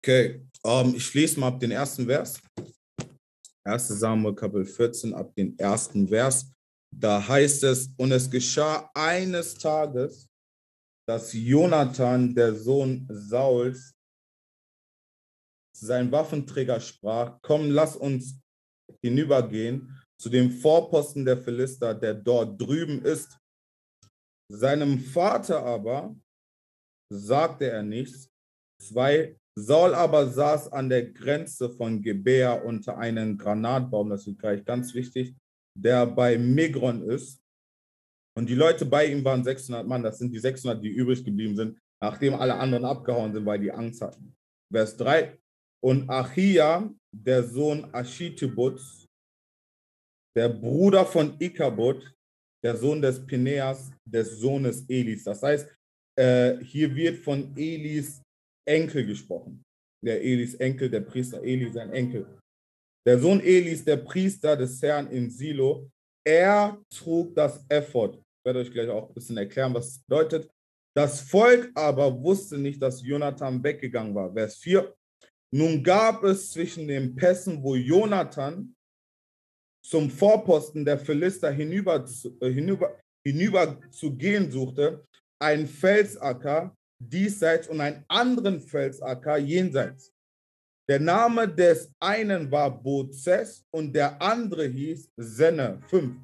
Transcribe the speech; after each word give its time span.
Okay, 0.00 0.46
um, 0.62 0.94
ich 0.94 1.12
lese 1.12 1.40
mal 1.40 1.48
ab 1.48 1.60
den 1.60 1.72
ersten 1.72 2.06
Vers. 2.06 2.40
1 3.64 3.88
Samuel 3.88 4.34
Kapitel 4.34 4.64
14, 4.64 5.12
ab 5.12 5.34
den 5.34 5.58
ersten 5.58 6.08
Vers. 6.08 6.50
Da 6.94 7.26
heißt 7.26 7.64
es, 7.64 7.90
und 7.96 8.12
es 8.12 8.30
geschah 8.30 8.90
eines 8.94 9.54
Tages, 9.54 10.28
dass 11.06 11.32
Jonathan, 11.32 12.34
der 12.34 12.54
Sohn 12.54 13.06
Sauls, 13.10 13.92
sein 15.76 16.10
Waffenträger 16.10 16.80
sprach, 16.80 17.38
komm, 17.42 17.70
lass 17.70 17.96
uns 17.96 18.40
hinübergehen 19.02 20.00
zu 20.20 20.28
dem 20.28 20.50
Vorposten 20.50 21.24
der 21.24 21.38
Philister, 21.38 21.94
der 21.94 22.14
dort 22.14 22.60
drüben 22.60 23.04
ist. 23.04 23.38
Seinem 24.50 24.98
Vater 24.98 25.64
aber 25.64 26.16
sagte 27.12 27.70
er 27.70 27.82
nichts. 27.82 28.28
Zwei, 28.82 29.37
Saul 29.60 29.94
aber 29.94 30.28
saß 30.28 30.72
an 30.72 30.88
der 30.88 31.10
Grenze 31.10 31.70
von 31.70 32.00
Gebea 32.00 32.52
unter 32.52 32.96
einem 32.98 33.36
Granatbaum, 33.36 34.10
das 34.10 34.26
ist 34.26 34.38
gleich 34.38 34.64
ganz 34.64 34.94
wichtig, 34.94 35.34
der 35.76 36.06
bei 36.06 36.38
Migron 36.38 37.02
ist. 37.02 37.40
Und 38.36 38.48
die 38.48 38.54
Leute 38.54 38.86
bei 38.86 39.06
ihm 39.06 39.24
waren 39.24 39.42
600 39.42 39.86
Mann, 39.86 40.02
das 40.02 40.18
sind 40.18 40.32
die 40.32 40.38
600, 40.38 40.82
die 40.82 40.90
übrig 40.90 41.24
geblieben 41.24 41.56
sind, 41.56 41.76
nachdem 42.00 42.34
alle 42.34 42.54
anderen 42.54 42.84
abgehauen 42.84 43.32
sind, 43.32 43.44
weil 43.44 43.58
die 43.58 43.72
Angst 43.72 44.00
hatten. 44.00 44.36
Vers 44.72 44.96
3. 44.96 45.36
Und 45.82 46.08
Achia, 46.08 46.88
der 47.12 47.42
Sohn 47.42 47.92
Ashitibuts, 47.92 49.06
der 50.36 50.50
Bruder 50.50 51.04
von 51.04 51.34
Ikabut, 51.40 52.14
der 52.62 52.76
Sohn 52.76 53.02
des 53.02 53.24
Pineas, 53.26 53.90
des 54.04 54.38
Sohnes 54.38 54.84
Elis. 54.88 55.24
Das 55.24 55.42
heißt, 55.42 55.68
äh, 56.16 56.58
hier 56.58 56.94
wird 56.94 57.18
von 57.18 57.56
Elis 57.56 58.22
Enkel 58.68 59.06
gesprochen. 59.06 59.64
Der 60.04 60.22
Elis 60.22 60.54
Enkel, 60.54 60.90
der 60.90 61.00
Priester 61.00 61.42
Eli, 61.42 61.72
sein 61.72 61.90
Enkel. 61.90 62.26
Der 63.06 63.18
Sohn 63.18 63.40
Elis, 63.40 63.84
der 63.84 63.96
Priester 63.96 64.56
des 64.56 64.80
Herrn 64.82 65.10
in 65.10 65.30
Silo, 65.30 65.90
er 66.24 66.78
trug 66.90 67.34
das 67.34 67.64
Effort. 67.68 68.16
Ich 68.16 68.44
werde 68.44 68.60
euch 68.60 68.70
gleich 68.70 68.88
auch 68.88 69.08
ein 69.08 69.14
bisschen 69.14 69.38
erklären, 69.38 69.74
was 69.74 69.88
es 69.88 69.98
bedeutet. 70.00 70.50
Das 70.94 71.20
Volk 71.20 71.70
aber 71.74 72.22
wusste 72.22 72.58
nicht, 72.58 72.82
dass 72.82 73.02
Jonathan 73.02 73.62
weggegangen 73.62 74.14
war. 74.14 74.32
Vers 74.32 74.56
4. 74.56 74.94
Nun 75.50 75.82
gab 75.82 76.22
es 76.24 76.52
zwischen 76.52 76.86
den 76.86 77.14
Pässen, 77.14 77.62
wo 77.62 77.74
Jonathan 77.74 78.74
zum 79.82 80.10
Vorposten 80.10 80.84
der 80.84 80.98
Philister 80.98 81.50
hinüber, 81.50 82.04
äh, 82.40 82.50
hinüber, 82.50 82.98
hinüber 83.24 83.80
zu 83.90 84.14
gehen 84.14 84.50
suchte, 84.50 85.06
einen 85.40 85.66
Felsacker 85.66 86.76
diesseits 86.98 87.68
und 87.68 87.80
einen 87.80 88.04
anderen 88.08 88.60
Felsacker 88.60 89.38
jenseits. 89.38 90.12
Der 90.88 91.00
Name 91.00 91.46
des 91.46 91.90
einen 92.00 92.50
war 92.50 92.82
Bozes 92.82 93.64
und 93.70 93.92
der 93.92 94.20
andere 94.22 94.66
hieß 94.66 95.10
Senne. 95.16 95.82
5. 95.88 96.16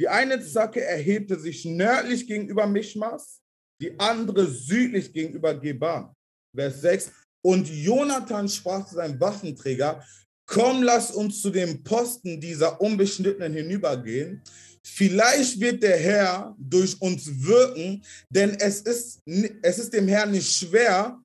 Die 0.00 0.08
eine 0.08 0.40
Zacke 0.40 0.82
erhebte 0.82 1.38
sich 1.38 1.66
nördlich 1.66 2.26
gegenüber 2.26 2.66
Mischmas, 2.66 3.42
die 3.80 3.98
andere 4.00 4.46
südlich 4.46 5.12
gegenüber 5.12 5.54
Geba. 5.54 6.14
Vers 6.56 6.80
6. 6.80 7.12
Und 7.42 7.68
Jonathan 7.68 8.48
sprach 8.48 8.86
zu 8.86 8.94
seinem 8.94 9.20
Waffenträger, 9.20 10.02
komm, 10.46 10.82
lass 10.82 11.10
uns 11.10 11.42
zu 11.42 11.50
dem 11.50 11.82
Posten 11.82 12.40
dieser 12.40 12.80
Unbeschnittenen 12.80 13.52
hinübergehen. 13.52 14.42
Vielleicht 14.86 15.60
wird 15.60 15.82
der 15.82 15.98
Herr 15.98 16.54
durch 16.58 17.00
uns 17.00 17.26
wirken, 17.26 18.02
denn 18.28 18.58
es 18.58 18.80
ist, 18.82 19.20
es 19.62 19.78
ist 19.78 19.92
dem 19.92 20.08
Herrn 20.08 20.32
nicht 20.32 20.50
schwer, 20.50 21.22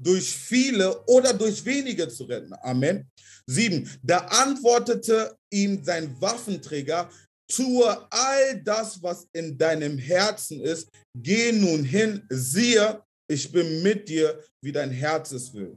durch 0.00 0.32
viele 0.32 1.04
oder 1.06 1.32
durch 1.32 1.64
wenige 1.64 2.08
zu 2.08 2.24
retten. 2.24 2.54
Amen. 2.62 3.08
Sieben. 3.46 3.88
Da 4.02 4.18
antwortete 4.18 5.36
ihm 5.52 5.82
sein 5.82 6.20
Waffenträger, 6.20 7.10
tue 7.50 8.12
all 8.12 8.62
das, 8.62 9.02
was 9.02 9.26
in 9.32 9.56
deinem 9.56 9.98
Herzen 9.98 10.60
ist. 10.60 10.88
Geh 11.16 11.52
nun 11.52 11.82
hin, 11.82 12.24
siehe, 12.28 13.02
ich 13.30 13.50
bin 13.50 13.82
mit 13.82 14.08
dir, 14.08 14.42
wie 14.62 14.72
dein 14.72 14.90
Herz 14.90 15.32
es 15.32 15.52
will. 15.52 15.76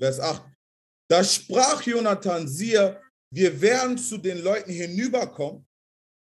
Vers 0.00 0.18
8. 0.20 0.42
Da 1.10 1.22
sprach 1.22 1.82
Jonathan, 1.82 2.48
siehe, 2.48 3.00
wir 3.34 3.60
werden 3.60 3.98
zu 3.98 4.18
den 4.18 4.38
Leuten 4.38 4.70
hinüberkommen 4.70 5.64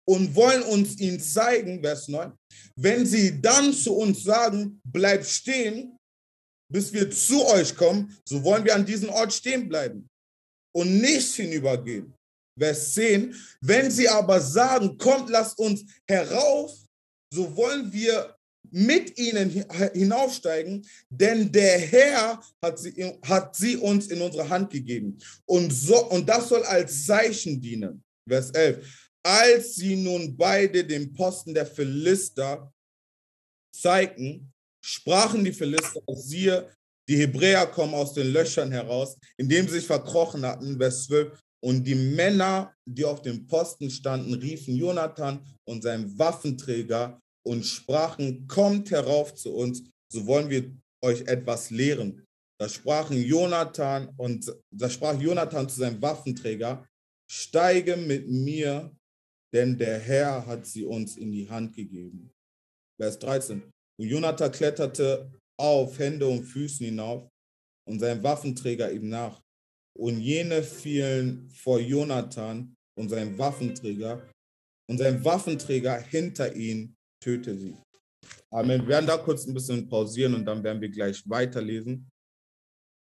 und 0.07 0.35
wollen 0.35 0.63
uns 0.63 0.99
ihn 0.99 1.19
zeigen, 1.21 1.83
Vers 1.83 2.09
9. 2.09 2.33
Wenn 2.77 3.07
sie 3.07 3.41
dann 3.41 3.73
zu 3.73 3.95
uns 3.97 4.23
sagen, 4.23 4.81
bleib 4.85 5.25
stehen, 5.25 5.97
bis 6.73 6.93
wir 6.93 7.11
zu 7.11 7.45
euch 7.47 7.75
kommen, 7.77 8.17
so 8.25 8.43
wollen 8.43 8.65
wir 8.65 8.75
an 8.75 8.85
diesem 8.85 9.11
Ort 9.11 9.33
stehen 9.33 9.69
bleiben 9.69 10.09
und 10.75 11.01
nicht 11.01 11.35
hinübergehen. 11.35 12.13
Vers 12.59 12.95
10. 12.95 13.35
Wenn 13.61 13.91
sie 13.91 14.09
aber 14.09 14.41
sagen, 14.41 14.97
kommt, 14.99 15.31
lasst 15.31 15.59
uns 15.59 15.85
herauf, 16.09 16.73
so 17.33 17.57
wollen 17.57 17.93
wir 17.93 18.37
mit 18.71 19.19
ihnen 19.19 19.65
hinaufsteigen, 19.93 20.85
denn 21.09 21.51
der 21.53 21.79
Herr 21.79 22.43
hat 22.63 22.79
sie, 22.79 23.15
hat 23.23 23.55
sie 23.55 23.77
uns 23.77 24.09
in 24.09 24.21
unsere 24.21 24.49
Hand 24.49 24.71
gegeben. 24.71 25.19
Und, 25.45 25.71
so, 25.71 26.09
und 26.11 26.29
das 26.29 26.49
soll 26.49 26.65
als 26.65 27.07
Zeichen 27.07 27.61
dienen. 27.61 28.03
Vers 28.29 28.51
11. 28.51 29.04
Als 29.27 29.77
sie 29.77 29.97
nun 29.97 30.37
beide 30.37 30.85
den 30.85 31.13
Posten 31.13 31.55
der 31.55 31.67
Philister 31.67 32.71
zeigten, 33.75 34.53
sprachen 34.85 35.45
die 35.45 35.53
Philister, 35.53 36.01
siehe, 36.15 36.71
die 37.09 37.17
Hebräer 37.17 37.67
kommen 37.67 37.95
aus 37.95 38.13
den 38.13 38.33
Löchern 38.33 38.71
heraus, 38.71 39.17
indem 39.37 39.67
sie 39.67 39.75
sich 39.75 39.87
verkrochen 39.87 40.45
hatten. 40.45 40.77
Vers 40.77 41.07
12. 41.07 41.39
Und 41.63 41.85
die 41.85 41.95
Männer, 41.95 42.75
die 42.87 43.05
auf 43.05 43.23
dem 43.23 43.47
Posten 43.47 43.91
standen, 43.91 44.35
riefen 44.35 44.77
Jonathan 44.77 45.43
und 45.67 45.83
seinen 45.83 46.19
Waffenträger 46.19 47.19
und 47.47 47.65
sprachen, 47.65 48.47
kommt 48.47 48.91
herauf 48.91 49.35
zu 49.35 49.55
uns, 49.55 49.83
so 50.13 50.27
wollen 50.27 50.51
wir 50.51 50.71
euch 51.03 51.23
etwas 51.23 51.71
lehren. 51.71 52.27
Da 52.59 52.69
sprachen 52.69 53.17
Jonathan 53.17 54.09
und 54.17 54.55
da 54.71 54.89
sprach 54.89 55.19
Jonathan 55.19 55.69
zu 55.69 55.81
seinem 55.81 56.01
Waffenträger, 56.01 56.87
steige 57.31 57.97
mit 57.97 58.29
mir, 58.29 58.95
denn 59.55 59.79
der 59.79 60.01
Herr 60.01 60.45
hat 60.45 60.67
sie 60.67 60.85
uns 60.85 61.17
in 61.17 61.31
die 61.31 61.49
Hand 61.49 61.75
gegeben. 61.77 62.31
Vers 63.01 63.19
13. 63.21 63.63
Und 63.97 64.07
Jonathan 64.07 64.51
kletterte 64.51 65.31
auf, 65.57 65.99
Hände 65.99 66.27
und 66.27 66.45
Füßen 66.45 66.85
hinauf 66.85 67.29
und 67.89 68.01
sein 68.01 68.23
Waffenträger 68.23 68.91
ihm 68.91 69.09
nach. 69.09 69.41
Und 69.97 70.19
jene 70.21 70.65
fielen 70.65 71.49
vor 71.51 71.79
Jonathan 71.79 72.75
und 72.99 73.09
sein 73.09 73.39
Waffenträger 73.39 74.29
und 74.91 74.99
sein 74.99 75.25
Waffenträger 75.25 76.01
hinter 76.01 76.55
ihn 76.55 76.97
töte 77.23 77.57
sie. 77.57 77.77
Amen. 78.51 78.83
Wir 78.83 78.89
werden 78.89 79.07
da 79.07 79.17
kurz 79.19 79.47
ein 79.47 79.55
bisschen 79.55 79.89
pausieren 79.89 80.35
und 80.35 80.45
dann 80.45 80.65
werden 80.65 80.81
wir 80.81 80.91
gleich 80.91 81.23
weiterlesen. 81.29 82.11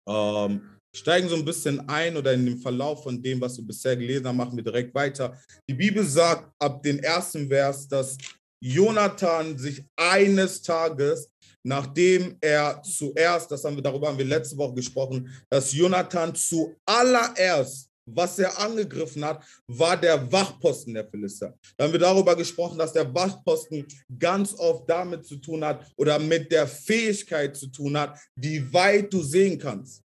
Ähm, 0.08 0.77
steigen 0.94 1.28
so 1.28 1.36
ein 1.36 1.44
bisschen 1.44 1.86
ein 1.88 2.16
oder 2.16 2.32
in 2.32 2.46
dem 2.46 2.58
Verlauf 2.58 3.02
von 3.02 3.22
dem, 3.22 3.40
was 3.40 3.56
wir 3.56 3.64
bisher 3.64 3.96
gelesen 3.96 4.26
haben, 4.26 4.36
machen 4.36 4.56
wir 4.56 4.64
direkt 4.64 4.94
weiter. 4.94 5.38
Die 5.68 5.74
Bibel 5.74 6.04
sagt 6.04 6.52
ab 6.58 6.82
dem 6.82 6.98
ersten 6.98 7.48
Vers, 7.48 7.86
dass 7.88 8.16
Jonathan 8.60 9.56
sich 9.56 9.84
eines 9.96 10.62
Tages, 10.62 11.30
nachdem 11.62 12.36
er 12.40 12.82
zuerst, 12.82 13.50
das 13.50 13.64
haben 13.64 13.76
wir 13.76 13.82
darüber 13.82 14.08
haben 14.08 14.18
wir 14.18 14.24
letzte 14.24 14.56
Woche 14.56 14.74
gesprochen, 14.74 15.30
dass 15.48 15.72
Jonathan 15.72 16.34
zuallererst 16.34 17.88
was 18.14 18.38
er 18.38 18.58
angegriffen 18.58 19.24
hat, 19.24 19.44
war 19.66 19.96
der 19.96 20.30
Wachposten 20.30 20.94
der 20.94 21.06
Philister. 21.06 21.54
Da 21.76 21.84
haben 21.84 21.92
wir 21.92 22.00
darüber 22.00 22.34
gesprochen, 22.36 22.78
dass 22.78 22.92
der 22.92 23.12
Wachposten 23.14 23.86
ganz 24.18 24.54
oft 24.58 24.88
damit 24.88 25.26
zu 25.26 25.36
tun 25.36 25.64
hat 25.64 25.86
oder 25.96 26.18
mit 26.18 26.50
der 26.50 26.66
Fähigkeit 26.66 27.56
zu 27.56 27.66
tun 27.68 27.98
hat, 27.98 28.18
wie 28.34 28.72
weit 28.72 29.12
du 29.12 29.22
sehen 29.22 29.58
kannst. 29.58 30.02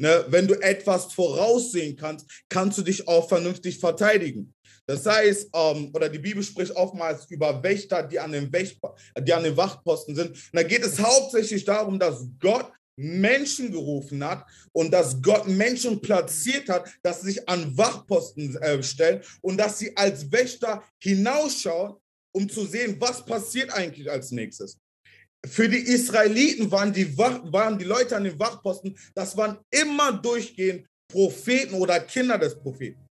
Ne? 0.00 0.24
Wenn 0.28 0.48
du 0.48 0.54
etwas 0.54 1.12
voraussehen 1.12 1.94
kannst, 1.94 2.26
kannst 2.48 2.78
du 2.78 2.82
dich 2.82 3.06
auch 3.06 3.28
vernünftig 3.28 3.78
verteidigen. 3.78 4.54
Das 4.86 5.04
heißt, 5.04 5.50
ähm, 5.54 5.90
oder 5.92 6.08
die 6.08 6.18
Bibel 6.18 6.42
spricht 6.42 6.74
oftmals 6.74 7.30
über 7.30 7.62
Wächter, 7.62 8.02
die 8.02 8.18
an, 8.18 8.32
den 8.32 8.50
Wäch 8.50 8.78
die 9.18 9.32
an 9.34 9.44
den 9.44 9.58
Wachposten 9.58 10.16
sind. 10.16 10.30
Und 10.30 10.54
da 10.54 10.62
geht 10.62 10.82
es 10.82 10.98
hauptsächlich 10.98 11.66
darum, 11.66 11.98
dass 11.98 12.26
Gott 12.40 12.72
Menschen 12.96 13.72
gerufen 13.72 14.24
hat 14.24 14.46
und 14.72 14.90
dass 14.90 15.20
Gott 15.20 15.46
Menschen 15.46 16.00
platziert 16.00 16.70
hat, 16.70 16.90
dass 17.02 17.20
sie 17.20 17.32
sich 17.32 17.48
an 17.48 17.76
Wachposten 17.76 18.56
äh, 18.56 18.82
stellen 18.82 19.22
und 19.42 19.58
dass 19.58 19.78
sie 19.78 19.94
als 19.98 20.32
Wächter 20.32 20.82
hinausschauen, 20.98 21.96
um 22.32 22.48
zu 22.48 22.64
sehen, 22.64 22.96
was 22.98 23.22
passiert 23.22 23.70
eigentlich 23.70 24.10
als 24.10 24.30
nächstes. 24.30 24.78
Für 25.46 25.68
die 25.68 25.78
Israeliten 25.78 26.70
waren 26.70 26.92
die, 26.92 27.16
waren 27.16 27.78
die 27.78 27.84
Leute 27.84 28.16
an 28.16 28.24
den 28.24 28.38
Wachposten, 28.38 28.96
das 29.14 29.36
waren 29.36 29.58
immer 29.70 30.12
durchgehend 30.12 30.86
Propheten 31.10 31.74
oder 31.74 31.98
Kinder 32.00 32.38
des 32.38 32.58
Propheten. 32.58 33.06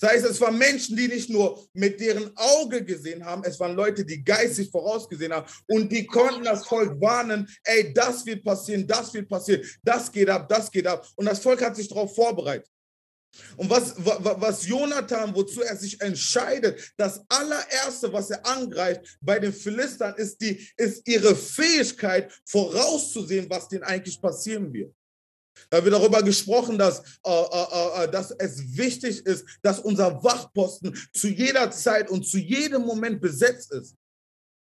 Das 0.00 0.10
heißt, 0.10 0.24
es 0.24 0.40
waren 0.40 0.58
Menschen, 0.58 0.96
die 0.96 1.08
nicht 1.08 1.30
nur 1.30 1.62
mit 1.72 2.00
deren 2.00 2.30
Auge 2.36 2.84
gesehen 2.84 3.24
haben, 3.24 3.44
es 3.44 3.60
waren 3.60 3.76
Leute, 3.76 4.04
die 4.04 4.24
geistig 4.24 4.70
vorausgesehen 4.70 5.32
haben 5.32 5.46
und 5.68 5.90
die 5.92 6.06
konnten 6.06 6.44
das 6.44 6.66
Volk 6.66 7.00
warnen, 7.00 7.48
ey, 7.64 7.92
das 7.92 8.24
wird 8.26 8.42
passieren, 8.42 8.86
das 8.86 9.12
wird 9.14 9.28
passieren, 9.28 9.62
das 9.82 10.10
geht 10.10 10.28
ab, 10.28 10.48
das 10.48 10.70
geht 10.70 10.86
ab. 10.86 11.06
Und 11.16 11.26
das 11.26 11.38
Volk 11.38 11.62
hat 11.62 11.76
sich 11.76 11.88
darauf 11.88 12.14
vorbereitet. 12.14 12.73
Und 13.56 13.70
was, 13.70 13.94
was 13.96 14.66
Jonathan, 14.66 15.34
wozu 15.34 15.62
er 15.62 15.76
sich 15.76 16.00
entscheidet, 16.00 16.92
das 16.96 17.20
allererste, 17.28 18.12
was 18.12 18.30
er 18.30 18.44
angreift 18.46 19.18
bei 19.20 19.38
den 19.38 19.52
Philistern, 19.52 20.14
ist, 20.16 20.40
die, 20.40 20.68
ist 20.76 21.06
ihre 21.06 21.34
Fähigkeit, 21.36 22.32
vorauszusehen, 22.46 23.48
was 23.48 23.68
denen 23.68 23.84
eigentlich 23.84 24.20
passieren 24.20 24.72
wird. 24.72 24.94
Da 25.70 25.84
wird 25.84 25.94
darüber 25.94 26.22
gesprochen, 26.22 26.78
dass, 26.78 27.00
äh, 27.24 27.30
äh, 27.30 28.04
äh, 28.04 28.10
dass 28.10 28.32
es 28.32 28.76
wichtig 28.76 29.24
ist, 29.24 29.44
dass 29.62 29.78
unser 29.78 30.22
Wachposten 30.22 30.96
zu 31.12 31.28
jeder 31.28 31.70
Zeit 31.70 32.10
und 32.10 32.26
zu 32.26 32.38
jedem 32.38 32.82
Moment 32.82 33.20
besetzt 33.20 33.72
ist. 33.72 33.94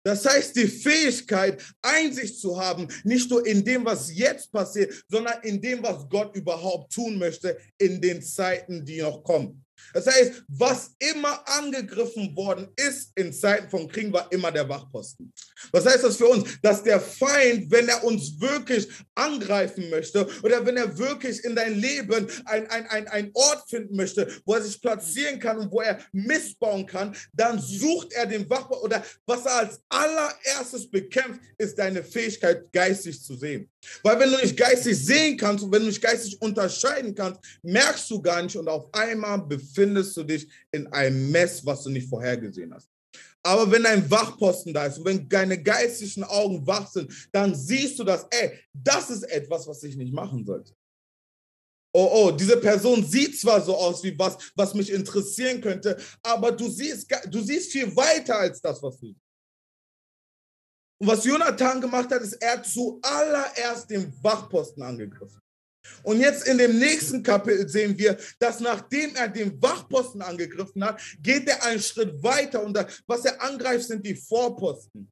Das 0.03 0.25
heißt, 0.25 0.55
die 0.55 0.67
Fähigkeit, 0.67 1.61
Einsicht 1.81 2.39
zu 2.39 2.59
haben, 2.59 2.87
nicht 3.03 3.29
nur 3.29 3.45
in 3.45 3.63
dem, 3.63 3.83
was 3.85 4.13
jetzt 4.15 4.51
passiert, 4.51 5.03
sondern 5.09 5.41
in 5.43 5.61
dem, 5.61 5.83
was 5.83 6.07
Gott 6.07 6.35
überhaupt 6.35 6.93
tun 6.93 7.17
möchte 7.17 7.57
in 7.77 7.99
den 7.99 8.21
Zeiten, 8.21 8.85
die 8.85 9.01
noch 9.01 9.23
kommen. 9.23 9.65
Das 9.93 10.05
heißt, 10.05 10.43
was 10.47 10.91
immer 10.99 11.41
angegriffen 11.47 12.35
worden 12.35 12.69
ist 12.75 13.11
in 13.15 13.33
Zeiten 13.33 13.69
von 13.69 13.87
Kriegen, 13.87 14.13
war 14.13 14.31
immer 14.31 14.51
der 14.51 14.67
Wachposten. 14.67 15.33
Was 15.71 15.85
heißt 15.85 16.03
das 16.03 16.17
für 16.17 16.27
uns? 16.27 16.59
Dass 16.61 16.83
der 16.83 16.99
Feind, 16.99 17.69
wenn 17.71 17.87
er 17.87 18.03
uns 18.03 18.39
wirklich 18.39 18.87
angreifen 19.15 19.89
möchte 19.89 20.27
oder 20.43 20.65
wenn 20.65 20.77
er 20.77 20.97
wirklich 20.97 21.43
in 21.43 21.55
dein 21.55 21.79
Leben 21.79 22.27
ein, 22.45 22.69
ein, 22.69 23.07
ein, 23.07 23.31
Ort 23.33 23.69
finden 23.69 23.95
möchte, 23.95 24.27
wo 24.45 24.55
er 24.55 24.61
sich 24.61 24.81
platzieren 24.81 25.39
kann 25.39 25.57
und 25.57 25.71
wo 25.71 25.81
er 25.81 25.99
missbauen 26.11 26.85
kann, 26.85 27.15
dann 27.33 27.59
sucht 27.59 28.13
er 28.13 28.25
den 28.25 28.49
Wachposten 28.49 28.85
oder 28.85 29.03
was 29.25 29.45
er 29.45 29.55
als 29.57 29.81
allererstes 29.89 30.89
bekämpft, 30.89 31.41
ist 31.57 31.77
deine 31.77 32.03
Fähigkeit, 32.03 32.71
geistig 32.71 33.21
zu 33.21 33.35
sehen. 33.35 33.69
Weil 34.03 34.19
wenn 34.19 34.31
du 34.31 34.37
nicht 34.37 34.57
geistig 34.57 34.97
sehen 34.97 35.37
kannst 35.37 35.63
und 35.63 35.71
wenn 35.71 35.81
du 35.81 35.87
nicht 35.87 36.01
geistig 36.01 36.41
unterscheiden 36.41 37.15
kannst, 37.15 37.39
merkst 37.61 38.09
du 38.09 38.21
gar 38.21 38.41
nicht 38.41 38.55
und 38.55 38.67
auf 38.67 38.93
einmal 38.93 39.39
befindest 39.69 40.17
du 40.17 40.23
dich 40.23 40.47
in 40.71 40.87
einem 40.87 41.31
Mess, 41.31 41.65
was 41.65 41.83
du 41.83 41.89
nicht 41.89 42.09
vorhergesehen 42.09 42.73
hast. 42.73 42.89
Aber 43.41 43.71
wenn 43.71 43.85
ein 43.85 44.09
Wachposten 44.09 44.73
da 44.73 44.85
ist 44.85 44.97
und 44.97 45.05
wenn 45.05 45.29
deine 45.29 45.61
geistigen 45.61 46.23
Augen 46.23 46.65
wach 46.67 46.89
sind, 46.91 47.29
dann 47.31 47.55
siehst 47.55 47.97
du 47.97 48.03
das, 48.03 48.27
ey, 48.31 48.59
das 48.73 49.09
ist 49.09 49.23
etwas, 49.23 49.67
was 49.67 49.81
ich 49.83 49.95
nicht 49.95 50.13
machen 50.13 50.45
sollte. 50.45 50.73
Oh, 51.93 52.09
oh, 52.11 52.31
diese 52.31 52.57
Person 52.57 53.03
sieht 53.03 53.39
zwar 53.39 53.61
so 53.61 53.75
aus 53.75 54.03
wie 54.03 54.17
was, 54.19 54.51
was 54.55 54.73
mich 54.73 54.91
interessieren 54.91 55.59
könnte, 55.59 55.97
aber 56.21 56.51
du 56.51 56.69
siehst, 56.69 57.09
du 57.31 57.41
siehst 57.41 57.71
viel 57.71 57.95
weiter 57.95 58.37
als 58.37 58.61
das, 58.61 58.83
was 58.83 58.99
du 58.99 59.07
siehst. 59.07 59.21
Und 61.01 61.07
was 61.07 61.23
Jonathan 61.23 61.79
gemacht 61.79 62.11
hat, 62.11 62.21
ist, 62.21 62.33
er 62.33 62.57
hat 62.57 62.67
zuallererst 62.67 63.89
den 63.89 64.13
Wachposten 64.21 64.83
angegriffen. 64.83 65.41
Und 66.03 66.19
jetzt 66.19 66.47
in 66.47 66.57
dem 66.57 66.79
nächsten 66.79 67.23
Kapitel 67.23 67.67
sehen 67.67 67.97
wir, 67.97 68.17
dass 68.39 68.59
nachdem 68.59 69.15
er 69.15 69.27
den 69.27 69.61
Wachposten 69.61 70.21
angegriffen 70.21 70.83
hat, 70.83 71.01
geht 71.21 71.47
er 71.47 71.63
einen 71.63 71.81
Schritt 71.81 72.21
weiter 72.23 72.63
und 72.63 72.77
was 73.07 73.25
er 73.25 73.41
angreift, 73.41 73.87
sind 73.87 74.05
die 74.05 74.15
Vorposten. 74.15 75.11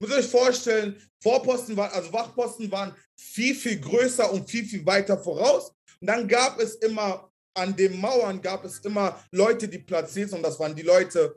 Muss 0.00 0.12
euch 0.12 0.26
vorstellen, 0.26 1.00
Vorposten 1.22 1.76
waren, 1.76 1.90
also 1.92 2.12
Wachposten 2.12 2.70
waren 2.70 2.94
viel, 3.18 3.54
viel 3.54 3.80
größer 3.80 4.30
und 4.30 4.48
viel, 4.48 4.64
viel 4.64 4.84
weiter 4.84 5.18
voraus. 5.18 5.72
Und 6.00 6.08
dann 6.08 6.28
gab 6.28 6.60
es 6.60 6.74
immer, 6.76 7.30
an 7.56 7.74
den 7.74 7.98
Mauern 7.98 8.40
gab 8.42 8.64
es 8.64 8.78
immer 8.80 9.24
Leute, 9.32 9.66
die 9.66 9.78
platziert 9.78 10.28
sind. 10.28 10.38
Und 10.38 10.42
das 10.42 10.58
waren 10.60 10.76
die 10.76 10.82
Leute, 10.82 11.34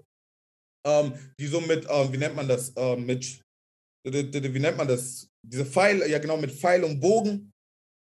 ähm, 0.85 1.13
die 1.39 1.47
so 1.47 1.61
mit, 1.61 1.87
ähm, 1.89 2.11
wie 2.11 2.17
nennt 2.17 2.35
man 2.35 2.47
das, 2.47 2.73
ähm, 2.75 3.05
mit 3.05 3.41
wie 4.03 4.59
nennt 4.59 4.77
man 4.77 4.87
das? 4.87 5.29
Diese 5.41 5.65
Pfeil, 5.65 6.09
ja 6.09 6.19
genau, 6.19 6.37
mit 6.37 6.51
Pfeil 6.51 6.83
und 6.83 6.99
Bogen 6.99 7.51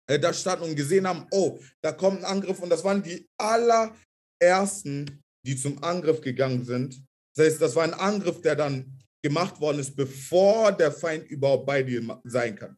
äh, 0.09 0.19
da 0.19 0.33
standen 0.33 0.65
und 0.65 0.77
gesehen 0.77 1.07
haben, 1.07 1.27
oh, 1.31 1.59
da 1.83 1.93
kommt 1.93 2.19
ein 2.19 2.25
Angriff. 2.25 2.61
Und 2.61 2.71
das 2.71 2.83
waren 2.83 3.03
die 3.03 3.29
allerersten, 3.39 5.23
die 5.47 5.57
zum 5.57 5.83
Angriff 5.83 6.21
gegangen 6.21 6.65
sind. 6.65 7.01
Das 7.37 7.47
heißt, 7.47 7.63
das 7.63 7.77
war 7.77 7.85
ein 7.85 7.95
Angriff, 7.95 8.41
der 8.41 8.57
dann 8.57 8.99
gemacht 9.23 9.61
worden 9.61 9.81
ist, 9.81 9.95
bevor 9.95 10.73
der 10.73 10.93
Feind 10.93 11.29
überhaupt 11.29 11.67
bei 11.67 11.83
dir 11.83 12.21
sein 12.25 12.57
kann. 12.57 12.77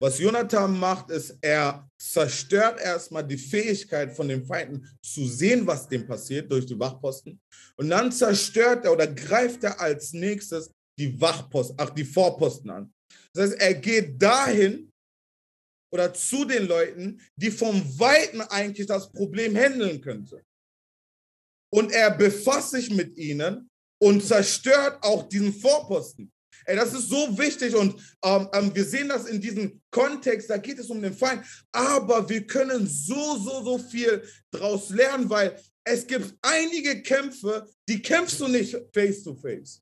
Was 0.00 0.18
Jonathan 0.18 0.76
macht, 0.76 1.10
ist, 1.10 1.38
er 1.40 1.88
zerstört 1.96 2.80
erstmal 2.80 3.24
die 3.24 3.38
Fähigkeit 3.38 4.12
von 4.12 4.26
den 4.26 4.44
Feinden 4.44 4.84
zu 5.00 5.28
sehen, 5.28 5.64
was 5.64 5.86
dem 5.88 6.04
passiert 6.04 6.50
durch 6.50 6.66
die 6.66 6.78
Wachposten. 6.78 7.40
Und 7.76 7.88
dann 7.88 8.10
zerstört 8.10 8.84
er 8.84 8.92
oder 8.92 9.06
greift 9.06 9.62
er 9.62 9.80
als 9.80 10.12
nächstes 10.12 10.70
die 10.98 11.20
Wachposten, 11.20 11.76
ach, 11.78 11.90
die 11.90 12.04
Vorposten 12.04 12.70
an. 12.70 12.92
Das 13.32 13.50
heißt, 13.50 13.60
er 13.60 13.74
geht 13.74 14.20
dahin 14.20 14.91
oder 15.92 16.12
zu 16.12 16.44
den 16.44 16.66
Leuten, 16.66 17.20
die 17.36 17.50
vom 17.50 17.82
Weiten 17.98 18.40
eigentlich 18.40 18.86
das 18.86 19.12
Problem 19.12 19.54
handeln 19.54 20.00
könnte. 20.00 20.42
Und 21.72 21.92
er 21.92 22.10
befasst 22.10 22.70
sich 22.70 22.90
mit 22.90 23.16
ihnen 23.16 23.70
und 24.00 24.24
zerstört 24.24 24.98
auch 25.02 25.28
diesen 25.28 25.52
Vorposten. 25.52 26.32
Ey, 26.64 26.76
das 26.76 26.92
ist 26.92 27.08
so 27.08 27.36
wichtig 27.38 27.74
und 27.74 27.94
ähm, 28.24 28.48
ähm, 28.52 28.74
wir 28.74 28.84
sehen 28.84 29.08
das 29.08 29.26
in 29.26 29.40
diesem 29.40 29.80
Kontext, 29.90 30.48
da 30.48 30.58
geht 30.58 30.78
es 30.78 30.90
um 30.90 31.02
den 31.02 31.14
Feind, 31.14 31.44
aber 31.72 32.28
wir 32.28 32.46
können 32.46 32.86
so, 32.86 33.36
so, 33.36 33.64
so 33.64 33.78
viel 33.78 34.22
daraus 34.50 34.90
lernen, 34.90 35.28
weil 35.28 35.60
es 35.84 36.06
gibt 36.06 36.34
einige 36.40 37.02
Kämpfe, 37.02 37.66
die 37.88 38.00
kämpfst 38.00 38.40
du 38.40 38.46
nicht 38.46 38.76
face 38.94 39.24
to 39.24 39.34
face. 39.34 39.81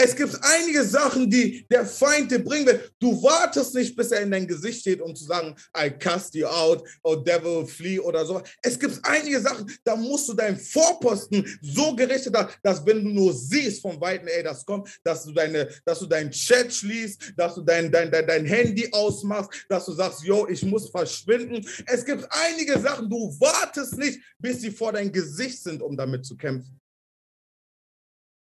Es 0.00 0.14
gibt 0.14 0.38
einige 0.42 0.84
Sachen, 0.84 1.28
die 1.28 1.66
der 1.68 1.84
Feind 1.84 2.30
dir 2.30 2.38
bringen 2.38 2.66
will. 2.66 2.80
Du 3.00 3.20
wartest 3.20 3.74
nicht, 3.74 3.96
bis 3.96 4.12
er 4.12 4.20
in 4.20 4.30
dein 4.30 4.46
Gesicht 4.46 4.82
steht, 4.82 5.00
um 5.00 5.12
zu 5.12 5.24
sagen, 5.24 5.56
I 5.76 5.90
cast 5.90 6.36
you 6.36 6.46
out, 6.46 6.88
or 7.02 7.24
devil 7.24 7.66
flee 7.66 7.98
oder 7.98 8.24
so. 8.24 8.40
Es 8.62 8.78
gibt 8.78 9.00
einige 9.02 9.40
Sachen, 9.40 9.68
da 9.82 9.96
musst 9.96 10.28
du 10.28 10.34
deinen 10.34 10.56
Vorposten 10.56 11.44
so 11.60 11.96
gerichtet 11.96 12.36
haben, 12.36 12.48
dass 12.62 12.86
wenn 12.86 13.02
du 13.02 13.10
nur 13.10 13.34
siehst 13.34 13.82
von 13.82 14.00
Weitem, 14.00 14.28
ey, 14.28 14.44
das 14.44 14.64
kommt, 14.64 14.88
dass 15.02 15.24
du 15.24 15.32
deine, 15.32 15.68
dass 15.84 15.98
du 15.98 16.06
deinen 16.06 16.30
Chat 16.30 16.72
schließt, 16.72 17.32
dass 17.36 17.56
du 17.56 17.62
dein, 17.62 17.90
dein, 17.90 18.08
dein, 18.08 18.24
dein 18.24 18.46
Handy 18.46 18.88
ausmachst, 18.92 19.66
dass 19.68 19.84
du 19.84 19.92
sagst, 19.94 20.22
yo, 20.22 20.46
ich 20.46 20.62
muss 20.62 20.90
verschwinden. 20.90 21.66
Es 21.86 22.04
gibt 22.04 22.24
einige 22.30 22.78
Sachen, 22.78 23.10
du 23.10 23.34
wartest 23.40 23.98
nicht, 23.98 24.20
bis 24.38 24.60
sie 24.60 24.70
vor 24.70 24.92
dein 24.92 25.10
Gesicht 25.10 25.60
sind, 25.60 25.82
um 25.82 25.96
damit 25.96 26.24
zu 26.24 26.36
kämpfen. 26.36 26.78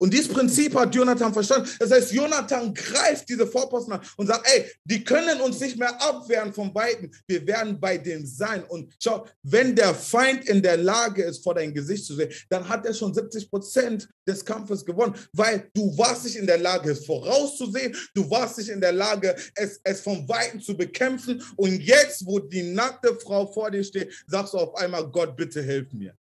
Und 0.03 0.13
dieses 0.13 0.27
Prinzip 0.27 0.75
hat 0.75 0.93
Jonathan 0.93 1.31
verstanden. 1.31 1.69
Das 1.79 1.89
heißt, 1.89 2.11
Jonathan 2.11 2.73
greift 2.73 3.29
diese 3.29 3.47
Vorposten 3.47 3.93
an 3.93 4.01
und 4.17 4.27
sagt, 4.27 4.45
ey, 4.53 4.69
die 4.83 5.01
können 5.01 5.39
uns 5.39 5.61
nicht 5.61 5.77
mehr 5.77 5.93
abwehren 6.01 6.53
von 6.53 6.75
Weitem. 6.75 7.09
Wir 7.25 7.47
werden 7.47 7.79
bei 7.79 7.97
denen 7.97 8.25
sein. 8.25 8.65
Und 8.65 8.93
schau, 9.01 9.25
wenn 9.43 9.73
der 9.73 9.95
Feind 9.95 10.43
in 10.49 10.61
der 10.61 10.75
Lage 10.75 11.23
ist, 11.23 11.41
vor 11.41 11.55
dein 11.55 11.73
Gesicht 11.73 12.05
zu 12.05 12.15
sehen, 12.15 12.29
dann 12.49 12.67
hat 12.67 12.85
er 12.85 12.93
schon 12.93 13.13
70 13.13 13.49
Prozent 13.49 14.09
des 14.27 14.43
Kampfes 14.43 14.83
gewonnen, 14.83 15.15
weil 15.31 15.69
du 15.73 15.97
warst 15.97 16.25
nicht 16.25 16.35
in 16.35 16.47
der 16.47 16.57
Lage, 16.57 16.91
es 16.91 17.05
vorauszusehen. 17.05 17.95
Du 18.13 18.29
warst 18.29 18.57
nicht 18.57 18.71
in 18.71 18.81
der 18.81 18.91
Lage, 18.91 19.33
es, 19.55 19.79
es 19.85 20.01
von 20.01 20.27
Weitem 20.27 20.59
zu 20.59 20.75
bekämpfen. 20.75 21.41
Und 21.55 21.79
jetzt, 21.79 22.25
wo 22.25 22.39
die 22.39 22.63
nackte 22.63 23.15
Frau 23.15 23.47
vor 23.47 23.71
dir 23.71 23.85
steht, 23.85 24.13
sagst 24.27 24.53
du 24.53 24.57
auf 24.57 24.75
einmal, 24.75 25.09
Gott, 25.09 25.37
bitte 25.37 25.61
hilf 25.61 25.93
mir. 25.93 26.13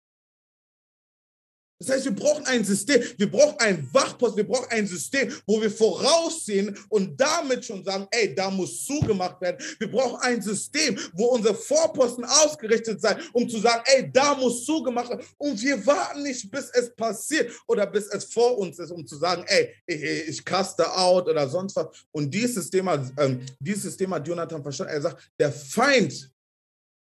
Das 1.81 1.89
heißt, 1.89 2.05
wir 2.05 2.15
brauchen 2.15 2.45
ein 2.45 2.63
System, 2.63 3.01
wir 3.17 3.29
brauchen 3.29 3.57
einen 3.59 3.89
Wachpost, 3.91 4.37
wir 4.37 4.47
brauchen 4.47 4.69
ein 4.69 4.85
System, 4.85 5.33
wo 5.47 5.59
wir 5.59 5.71
voraussehen 5.71 6.77
und 6.89 7.19
damit 7.19 7.65
schon 7.65 7.83
sagen, 7.83 8.07
ey, 8.11 8.35
da 8.35 8.51
muss 8.51 8.85
zugemacht 8.85 9.41
werden. 9.41 9.57
Wir 9.79 9.89
brauchen 9.89 10.19
ein 10.21 10.41
System, 10.41 10.97
wo 11.13 11.25
unsere 11.25 11.55
Vorposten 11.55 12.23
ausgerichtet 12.23 13.01
sein, 13.01 13.17
um 13.33 13.49
zu 13.49 13.59
sagen, 13.59 13.81
ey, 13.85 14.11
da 14.11 14.35
muss 14.35 14.63
zugemacht 14.63 15.09
werden. 15.09 15.25
Und 15.39 15.59
wir 15.59 15.83
warten 15.83 16.21
nicht, 16.21 16.51
bis 16.51 16.69
es 16.71 16.93
passiert 16.95 17.51
oder 17.67 17.87
bis 17.87 18.07
es 18.07 18.25
vor 18.25 18.59
uns 18.59 18.77
ist, 18.77 18.91
um 18.91 19.05
zu 19.05 19.17
sagen, 19.17 19.43
ey, 19.47 19.73
ich, 19.87 20.03
ich 20.03 20.45
caste 20.45 20.87
out 20.95 21.27
oder 21.27 21.49
sonst 21.49 21.75
was. 21.75 21.87
Und 22.11 22.31
dieses 22.31 22.69
Thema, 22.69 23.03
ähm, 23.17 23.41
dieses 23.59 23.97
Thema 23.97 24.17
hat 24.17 24.27
Jonathan 24.27 24.61
verstanden. 24.61 24.93
Er 24.93 25.01
sagt, 25.01 25.31
der 25.39 25.51
Feind 25.51 26.31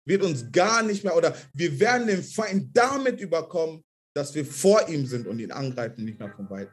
wird 0.05 0.23
uns 0.23 0.51
gar 0.51 0.83
nicht 0.83 1.03
mehr 1.03 1.15
oder 1.15 1.35
wir 1.53 1.79
werden 1.79 2.07
den 2.07 2.23
Feind 2.23 2.69
damit 2.75 3.19
überkommen, 3.19 3.83
dass 4.17 4.33
wir 4.33 4.45
vor 4.45 4.89
ihm 4.89 5.05
sind 5.05 5.27
und 5.27 5.37
ihn 5.37 5.51
angreifen, 5.51 6.03
nicht 6.03 6.19
mehr 6.19 6.33
von 6.33 6.49
weit. 6.49 6.71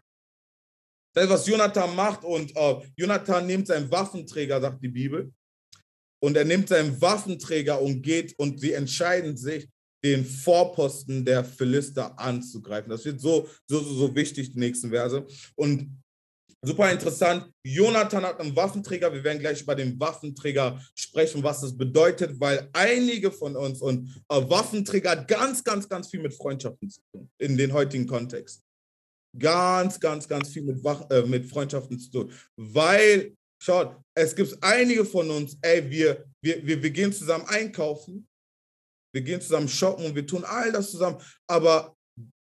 Das 1.14 1.24
ist, 1.24 1.30
was 1.30 1.46
Jonathan 1.46 1.94
macht. 1.94 2.24
Und 2.24 2.56
äh, 2.56 2.80
Jonathan 2.96 3.46
nimmt 3.46 3.66
seinen 3.66 3.90
Waffenträger, 3.90 4.62
sagt 4.62 4.82
die 4.82 4.88
Bibel. 4.88 5.30
Und 6.22 6.38
er 6.38 6.46
nimmt 6.46 6.70
seinen 6.70 6.98
Waffenträger 7.02 7.82
und 7.82 8.00
geht 8.00 8.34
und 8.38 8.60
sie 8.60 8.72
entscheiden 8.72 9.36
sich, 9.36 9.68
den 10.02 10.24
Vorposten 10.24 11.24
der 11.24 11.44
Philister 11.44 12.18
anzugreifen. 12.18 12.90
Das 12.90 13.04
wird 13.04 13.20
so, 13.20 13.48
so, 13.66 13.80
so 13.80 14.14
wichtig, 14.14 14.52
die 14.52 14.58
nächsten 14.58 14.90
Verse. 14.90 15.26
Und 15.54 16.02
Super 16.64 16.90
interessant. 16.90 17.50
Jonathan 17.62 18.24
hat 18.24 18.40
einen 18.40 18.56
Waffenträger. 18.56 19.12
Wir 19.12 19.22
werden 19.22 19.38
gleich 19.38 19.60
über 19.60 19.74
den 19.74 19.98
Waffenträger 20.00 20.80
sprechen, 20.94 21.42
was 21.42 21.60
das 21.60 21.76
bedeutet, 21.76 22.40
weil 22.40 22.70
einige 22.72 23.30
von 23.30 23.54
uns 23.54 23.82
und 23.82 24.08
äh, 24.30 24.48
Waffenträger 24.48 25.16
ganz, 25.16 25.62
ganz, 25.62 25.88
ganz 25.88 26.08
viel 26.08 26.20
mit 26.20 26.32
Freundschaften 26.32 26.88
zu 26.88 27.00
tun 27.12 27.30
in 27.38 27.56
den 27.56 27.72
heutigen 27.72 28.06
Kontext. 28.06 28.62
Ganz, 29.38 30.00
ganz, 30.00 30.26
ganz 30.26 30.50
viel 30.50 30.62
mit, 30.62 30.82
äh, 31.10 31.22
mit 31.22 31.46
Freundschaften 31.50 31.98
zu 31.98 32.10
tun. 32.10 32.32
Weil, 32.56 33.34
schaut, 33.60 34.00
es 34.16 34.34
gibt 34.34 34.56
einige 34.62 35.04
von 35.04 35.28
uns, 35.30 35.58
ey, 35.60 35.90
wir, 35.90 36.24
wir, 36.42 36.66
wir, 36.66 36.82
wir 36.82 36.90
gehen 36.90 37.12
zusammen 37.12 37.44
einkaufen, 37.46 38.26
wir 39.12 39.22
gehen 39.22 39.40
zusammen 39.40 39.68
shoppen 39.68 40.06
und 40.06 40.14
wir 40.14 40.26
tun 40.26 40.44
all 40.44 40.72
das 40.72 40.90
zusammen. 40.90 41.20
Aber 41.46 41.94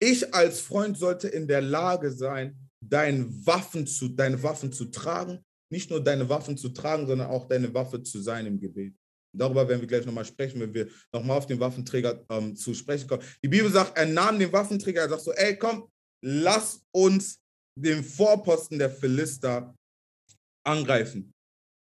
ich 0.01 0.33
als 0.33 0.59
Freund 0.59 0.97
sollte 0.97 1.27
in 1.27 1.47
der 1.47 1.61
Lage 1.61 2.11
sein, 2.11 2.57
deine 2.83 3.25
Waffen 3.45 3.85
zu, 3.87 4.09
deine 4.09 4.41
Waffen 4.41 4.71
zu 4.71 4.85
tragen. 4.85 5.43
Nicht 5.71 5.89
nur 5.89 6.03
deine 6.03 6.27
Waffen 6.27 6.57
zu 6.57 6.69
tragen, 6.69 7.07
sondern 7.07 7.29
auch 7.29 7.47
deine 7.47 7.73
Waffe 7.73 8.03
zu 8.03 8.21
sein 8.21 8.45
im 8.45 8.59
Gebet. 8.59 8.93
Darüber 9.33 9.67
werden 9.67 9.79
wir 9.79 9.87
gleich 9.87 10.05
nochmal 10.05 10.25
sprechen, 10.25 10.59
wenn 10.59 10.73
wir 10.73 10.89
nochmal 11.13 11.37
auf 11.37 11.45
den 11.45 11.59
Waffenträger 11.59 12.25
ähm, 12.29 12.55
zu 12.55 12.73
sprechen 12.73 13.07
kommen. 13.07 13.23
Die 13.41 13.47
Bibel 13.47 13.71
sagt, 13.71 13.97
er 13.97 14.05
nahm 14.05 14.37
den 14.37 14.51
Waffenträger, 14.51 15.01
er 15.01 15.09
sagt 15.09 15.21
so, 15.21 15.31
ey, 15.31 15.57
komm, 15.57 15.89
lass 16.21 16.81
uns 16.91 17.39
den 17.79 18.03
Vorposten 18.03 18.77
der 18.77 18.89
Philister 18.89 19.73
angreifen. 20.65 21.33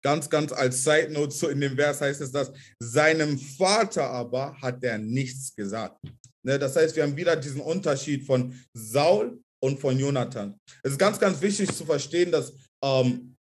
Ganz, 0.04 0.30
ganz 0.30 0.52
als 0.52 0.84
Side 0.84 1.12
Note, 1.12 1.32
so 1.32 1.48
in 1.48 1.62
dem 1.62 1.76
Vers 1.76 2.02
heißt 2.02 2.22
es, 2.22 2.32
dass 2.32 2.52
seinem 2.80 3.38
Vater 3.38 4.10
aber 4.10 4.60
hat 4.60 4.84
er 4.84 4.98
nichts 4.98 5.56
gesagt. 5.56 6.04
Ne, 6.44 6.58
das 6.58 6.76
heißt, 6.76 6.96
wir 6.96 7.04
haben 7.04 7.16
wieder 7.16 7.36
diesen 7.36 7.62
Unterschied 7.62 8.26
von 8.26 8.60
Saul 8.74 9.42
und 9.62 9.80
von 9.80 9.98
Jonathan. 9.98 10.60
Es 10.84 10.94
ist 10.94 10.98
ganz, 10.98 11.20
ganz 11.20 11.42
wichtig 11.42 11.72
zu 11.74 11.86
verstehen, 11.86 12.32
dass 12.32 12.54
ähm, 12.84 13.36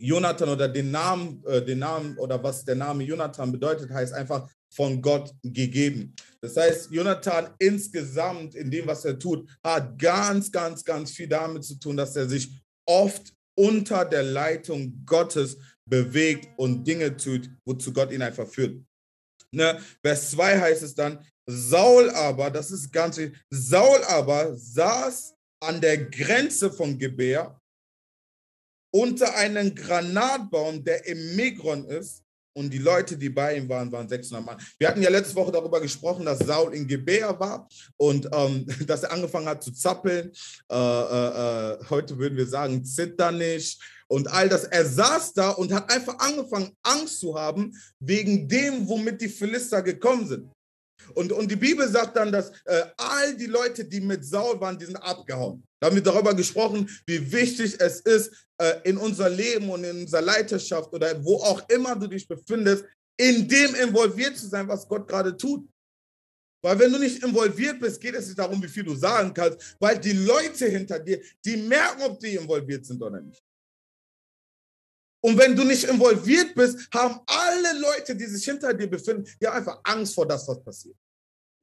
Jonathan 0.00 0.48
oder 0.50 0.68
den 0.68 0.90
Namen, 0.90 1.42
äh, 1.46 1.64
den 1.64 1.80
Namen 1.80 2.16
oder 2.18 2.42
was 2.42 2.64
der 2.64 2.76
Name 2.76 3.04
Jonathan 3.04 3.50
bedeutet, 3.50 3.90
heißt 3.90 4.14
einfach 4.14 4.48
von 4.72 5.02
Gott 5.02 5.34
gegeben. 5.42 6.14
Das 6.40 6.56
heißt, 6.56 6.90
Jonathan 6.92 7.54
insgesamt 7.58 8.54
in 8.54 8.70
dem, 8.70 8.86
was 8.86 9.04
er 9.04 9.18
tut, 9.18 9.48
hat 9.64 9.98
ganz, 9.98 10.52
ganz, 10.52 10.84
ganz 10.84 11.10
viel 11.10 11.28
damit 11.28 11.64
zu 11.64 11.78
tun, 11.78 11.96
dass 11.96 12.14
er 12.14 12.28
sich 12.28 12.62
oft 12.86 13.32
unter 13.58 14.04
der 14.04 14.22
Leitung 14.22 15.02
Gottes 15.04 15.58
bewegt 15.84 16.48
und 16.58 16.84
Dinge 16.86 17.16
tut, 17.16 17.50
wozu 17.64 17.92
Gott 17.92 18.12
ihn 18.12 18.22
einfach 18.22 18.46
führt. 18.46 18.80
Ne? 19.50 19.80
Vers 20.02 20.30
2 20.30 20.60
heißt 20.60 20.82
es 20.82 20.94
dann, 20.94 21.24
Saul 21.46 22.10
aber, 22.10 22.50
das 22.50 22.70
ist 22.70 22.92
ganz, 22.92 23.18
Saul 23.50 24.04
aber 24.04 24.54
saß 24.56 25.34
an 25.60 25.80
der 25.80 25.98
Grenze 26.06 26.70
von 26.70 26.98
Gebär 26.98 27.60
unter 28.90 29.34
einem 29.36 29.74
Granatbaum, 29.74 30.84
der 30.84 31.06
im 31.06 31.36
Migron 31.36 31.84
ist. 31.86 32.22
Und 32.56 32.72
die 32.72 32.78
Leute, 32.78 33.16
die 33.16 33.28
bei 33.28 33.56
ihm 33.56 33.68
waren, 33.68 33.92
waren 33.92 34.08
600 34.08 34.44
Mann. 34.44 34.60
Wir 34.78 34.88
hatten 34.88 35.02
ja 35.02 35.10
letzte 35.10 35.36
Woche 35.36 35.52
darüber 35.52 35.80
gesprochen, 35.80 36.24
dass 36.24 36.40
Saul 36.40 36.74
in 36.74 36.88
Gebär 36.88 37.38
war 37.38 37.68
und 37.96 38.28
ähm, 38.32 38.66
dass 38.86 39.04
er 39.04 39.12
angefangen 39.12 39.46
hat 39.46 39.62
zu 39.62 39.72
zappeln. 39.72 40.32
Äh, 40.68 40.74
äh, 40.74 41.74
äh 41.74 41.78
heute 41.88 42.18
würden 42.18 42.36
wir 42.36 42.48
sagen, 42.48 42.84
zitternisch 42.84 43.78
und 44.08 44.26
all 44.26 44.48
das. 44.48 44.64
Er 44.64 44.84
saß 44.84 45.34
da 45.34 45.50
und 45.50 45.72
hat 45.72 45.92
einfach 45.92 46.18
angefangen, 46.18 46.76
Angst 46.82 47.20
zu 47.20 47.38
haben 47.38 47.72
wegen 48.00 48.48
dem, 48.48 48.88
womit 48.88 49.20
die 49.20 49.28
Philister 49.28 49.80
gekommen 49.80 50.26
sind. 50.26 50.50
Und, 51.14 51.32
und 51.32 51.50
die 51.50 51.56
Bibel 51.56 51.88
sagt 51.88 52.16
dann, 52.16 52.32
dass 52.32 52.50
äh, 52.64 52.84
all 52.96 53.36
die 53.36 53.46
Leute, 53.46 53.84
die 53.84 54.00
mit 54.00 54.24
Saul 54.24 54.60
waren, 54.60 54.78
die 54.78 54.86
sind 54.86 54.96
abgehauen. 54.96 55.62
Da 55.80 55.86
haben 55.86 55.96
wir 55.96 56.02
darüber 56.02 56.34
gesprochen, 56.34 56.88
wie 57.06 57.32
wichtig 57.32 57.76
es 57.78 58.00
ist, 58.00 58.32
äh, 58.58 58.80
in 58.84 58.96
unser 58.96 59.28
Leben 59.28 59.70
und 59.70 59.84
in 59.84 60.02
unserer 60.02 60.22
Leiterschaft 60.22 60.92
oder 60.92 61.24
wo 61.24 61.36
auch 61.36 61.68
immer 61.68 61.94
du 61.94 62.06
dich 62.06 62.26
befindest, 62.26 62.84
in 63.16 63.48
dem 63.48 63.74
involviert 63.74 64.36
zu 64.36 64.48
sein, 64.48 64.68
was 64.68 64.86
Gott 64.86 65.06
gerade 65.06 65.36
tut. 65.36 65.68
Weil 66.62 66.78
wenn 66.78 66.92
du 66.92 66.98
nicht 66.98 67.22
involviert 67.22 67.78
bist, 67.80 68.00
geht 68.00 68.14
es 68.14 68.26
nicht 68.26 68.38
darum, 68.38 68.60
wie 68.62 68.68
viel 68.68 68.82
du 68.82 68.94
sagen 68.94 69.32
kannst, 69.32 69.76
weil 69.78 69.98
die 69.98 70.12
Leute 70.12 70.66
hinter 70.66 70.98
dir, 70.98 71.20
die 71.44 71.56
merken, 71.56 72.02
ob 72.02 72.18
die 72.18 72.34
involviert 72.34 72.84
sind 72.84 73.00
oder 73.00 73.20
nicht. 73.20 73.42
Und 75.20 75.36
wenn 75.38 75.56
du 75.56 75.64
nicht 75.64 75.84
involviert 75.84 76.54
bist, 76.54 76.88
haben 76.94 77.20
alle 77.26 77.78
Leute, 77.80 78.14
die 78.14 78.26
sich 78.26 78.44
hinter 78.44 78.72
dir 78.72 78.88
befinden, 78.88 79.28
ja 79.40 79.52
einfach 79.52 79.80
Angst 79.84 80.14
vor 80.14 80.26
das, 80.26 80.46
was 80.46 80.62
passiert. 80.62 80.96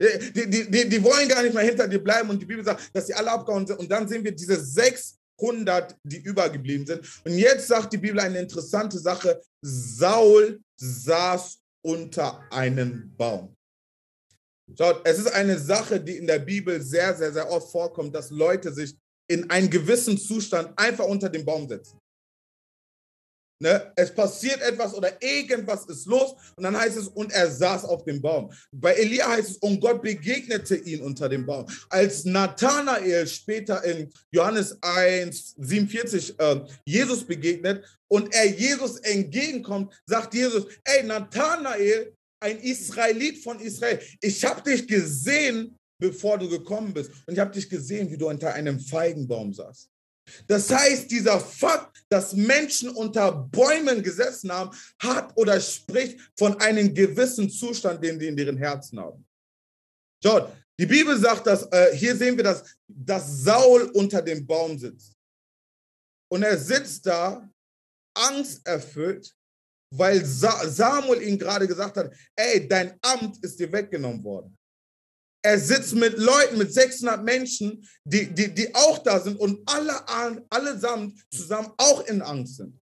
Die, 0.01 0.49
die, 0.49 0.69
die, 0.69 0.89
die 0.89 1.03
wollen 1.03 1.29
gar 1.29 1.41
nicht 1.41 1.53
mehr 1.53 1.63
hinter 1.63 1.87
dir 1.87 2.03
bleiben 2.03 2.29
und 2.29 2.41
die 2.41 2.45
Bibel 2.45 2.65
sagt, 2.65 2.89
dass 2.93 3.07
sie 3.07 3.13
alle 3.13 3.31
abgehauen 3.31 3.65
sind. 3.65 3.79
Und 3.79 3.89
dann 3.89 4.07
sehen 4.07 4.23
wir 4.25 4.33
diese 4.33 4.59
600, 4.59 5.95
die 6.03 6.17
übergeblieben 6.17 6.85
sind. 6.85 7.01
Und 7.23 7.37
jetzt 7.37 7.67
sagt 7.67 7.93
die 7.93 7.97
Bibel 7.97 8.19
eine 8.19 8.39
interessante 8.39 8.99
Sache. 8.99 9.41
Saul 9.61 10.61
saß 10.75 11.59
unter 11.81 12.43
einem 12.51 13.15
Baum. 13.15 13.55
Schaut, 14.77 15.01
es 15.07 15.19
ist 15.19 15.31
eine 15.31 15.57
Sache, 15.59 16.01
die 16.01 16.17
in 16.17 16.27
der 16.27 16.39
Bibel 16.39 16.81
sehr, 16.81 17.15
sehr, 17.15 17.31
sehr 17.31 17.49
oft 17.49 17.71
vorkommt, 17.71 18.13
dass 18.13 18.31
Leute 18.31 18.73
sich 18.73 18.97
in 19.27 19.49
einen 19.49 19.69
gewissen 19.69 20.17
Zustand 20.17 20.77
einfach 20.77 21.05
unter 21.05 21.29
den 21.29 21.45
Baum 21.45 21.69
setzen. 21.69 21.99
Ne? 23.59 23.91
Es 23.95 24.13
passiert 24.13 24.61
etwas 24.61 24.93
oder 24.93 25.11
irgendwas 25.21 25.85
ist 25.85 26.05
los 26.05 26.35
und 26.57 26.63
dann 26.63 26.77
heißt 26.77 26.97
es, 26.97 27.07
und 27.07 27.31
er 27.31 27.49
saß 27.49 27.85
auf 27.85 28.03
dem 28.03 28.21
Baum. 28.21 28.51
Bei 28.71 28.93
Elia 28.93 29.29
heißt 29.29 29.51
es, 29.51 29.57
und 29.57 29.79
Gott 29.79 30.01
begegnete 30.01 30.75
ihn 30.75 31.01
unter 31.01 31.29
dem 31.29 31.45
Baum. 31.45 31.65
Als 31.89 32.25
Nathanael 32.25 33.25
später 33.27 33.81
in 33.85 34.11
Johannes 34.31 34.77
1, 34.81 35.55
47 35.57 36.37
äh, 36.37 36.61
Jesus 36.85 37.25
begegnet 37.25 37.85
und 38.09 38.33
er 38.33 38.45
Jesus 38.45 38.97
entgegenkommt, 38.99 39.93
sagt 40.05 40.33
Jesus, 40.33 40.65
ey 40.83 41.03
Nathanael, 41.03 42.13
ein 42.41 42.59
Israelit 42.59 43.41
von 43.41 43.59
Israel, 43.61 43.99
ich 44.21 44.43
habe 44.43 44.61
dich 44.69 44.85
gesehen, 44.85 45.79
bevor 45.97 46.37
du 46.37 46.49
gekommen 46.49 46.93
bist 46.93 47.09
und 47.25 47.33
ich 47.33 47.39
habe 47.39 47.51
dich 47.51 47.69
gesehen, 47.69 48.11
wie 48.11 48.17
du 48.17 48.27
unter 48.27 48.53
einem 48.53 48.79
Feigenbaum 48.81 49.53
saßt. 49.53 49.89
Das 50.47 50.69
heißt, 50.69 51.09
dieser 51.11 51.39
Fakt, 51.39 52.03
dass 52.09 52.33
Menschen 52.33 52.89
unter 52.89 53.31
Bäumen 53.31 54.01
gesessen 54.01 54.51
haben, 54.51 54.75
hat 54.99 55.35
oder 55.35 55.59
spricht 55.59 56.19
von 56.37 56.59
einem 56.59 56.93
gewissen 56.93 57.49
Zustand, 57.49 58.03
den 58.03 58.19
sie 58.19 58.27
in 58.27 58.37
ihren 58.37 58.57
Herzen 58.57 58.99
haben. 58.99 59.25
Schaut, 60.23 60.51
die 60.79 60.85
Bibel 60.85 61.17
sagt, 61.17 61.47
dass 61.47 61.63
äh, 61.71 61.95
hier 61.95 62.15
sehen 62.15 62.35
wir, 62.35 62.43
dass, 62.43 62.63
dass 62.87 63.43
Saul 63.43 63.83
unter 63.93 64.21
dem 64.21 64.45
Baum 64.45 64.77
sitzt. 64.77 65.13
Und 66.31 66.43
er 66.43 66.57
sitzt 66.57 67.05
da, 67.05 67.49
angsterfüllt, 68.17 69.35
weil 69.91 70.25
Sa 70.25 70.67
Samuel 70.67 71.21
ihm 71.21 71.37
gerade 71.37 71.67
gesagt 71.67 71.97
hat, 71.97 72.13
ey, 72.35 72.67
dein 72.67 72.97
Amt 73.01 73.43
ist 73.43 73.59
dir 73.59 73.71
weggenommen 73.71 74.23
worden. 74.23 74.57
Er 75.45 75.59
sitzt 75.59 75.93
mit 75.93 76.17
Leuten, 76.17 76.57
mit 76.57 76.73
600 76.73 77.23
Menschen, 77.23 77.87
die, 78.03 78.33
die, 78.33 78.51
die 78.51 78.73
auch 78.73 78.97
da 78.97 79.19
sind 79.19 79.39
und 79.39 79.61
alle, 79.67 79.93
allesamt 80.49 81.23
zusammen 81.29 81.71
auch 81.77 82.03
in 82.07 82.23
Angst 82.23 82.57
sind. 82.57 82.81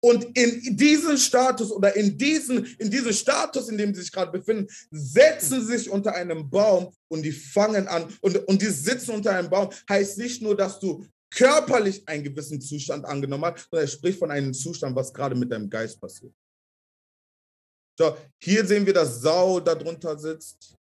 Und 0.00 0.24
in 0.36 0.76
diesen 0.76 1.16
Status 1.16 1.72
oder 1.72 1.96
in 1.96 2.18
diesen, 2.18 2.66
in 2.78 2.90
diesen 2.90 3.14
Status, 3.14 3.70
in 3.70 3.78
dem 3.78 3.94
sie 3.94 4.02
sich 4.02 4.12
gerade 4.12 4.30
befinden, 4.30 4.68
setzen 4.90 5.66
sie 5.66 5.78
sich 5.78 5.88
unter 5.88 6.14
einem 6.14 6.50
Baum 6.50 6.92
und 7.08 7.22
die 7.22 7.32
fangen 7.32 7.88
an. 7.88 8.14
Und, 8.20 8.36
und 8.46 8.60
die 8.60 8.66
sitzen 8.66 9.12
unter 9.12 9.30
einem 9.30 9.48
Baum 9.48 9.70
heißt 9.88 10.18
nicht 10.18 10.42
nur, 10.42 10.54
dass 10.54 10.80
du 10.80 11.06
körperlich 11.32 12.06
einen 12.06 12.24
gewissen 12.24 12.60
Zustand 12.60 13.06
angenommen 13.06 13.46
hast, 13.46 13.68
sondern 13.70 13.86
es 13.86 13.92
spricht 13.94 14.18
von 14.18 14.30
einem 14.30 14.52
Zustand, 14.52 14.94
was 14.94 15.14
gerade 15.14 15.34
mit 15.34 15.50
deinem 15.50 15.70
Geist 15.70 15.98
passiert. 15.98 16.34
So, 17.98 18.14
hier 18.38 18.66
sehen 18.66 18.84
wir, 18.84 18.92
dass 18.92 19.22
Sau 19.22 19.60
darunter 19.60 20.18
sitzt 20.18 20.76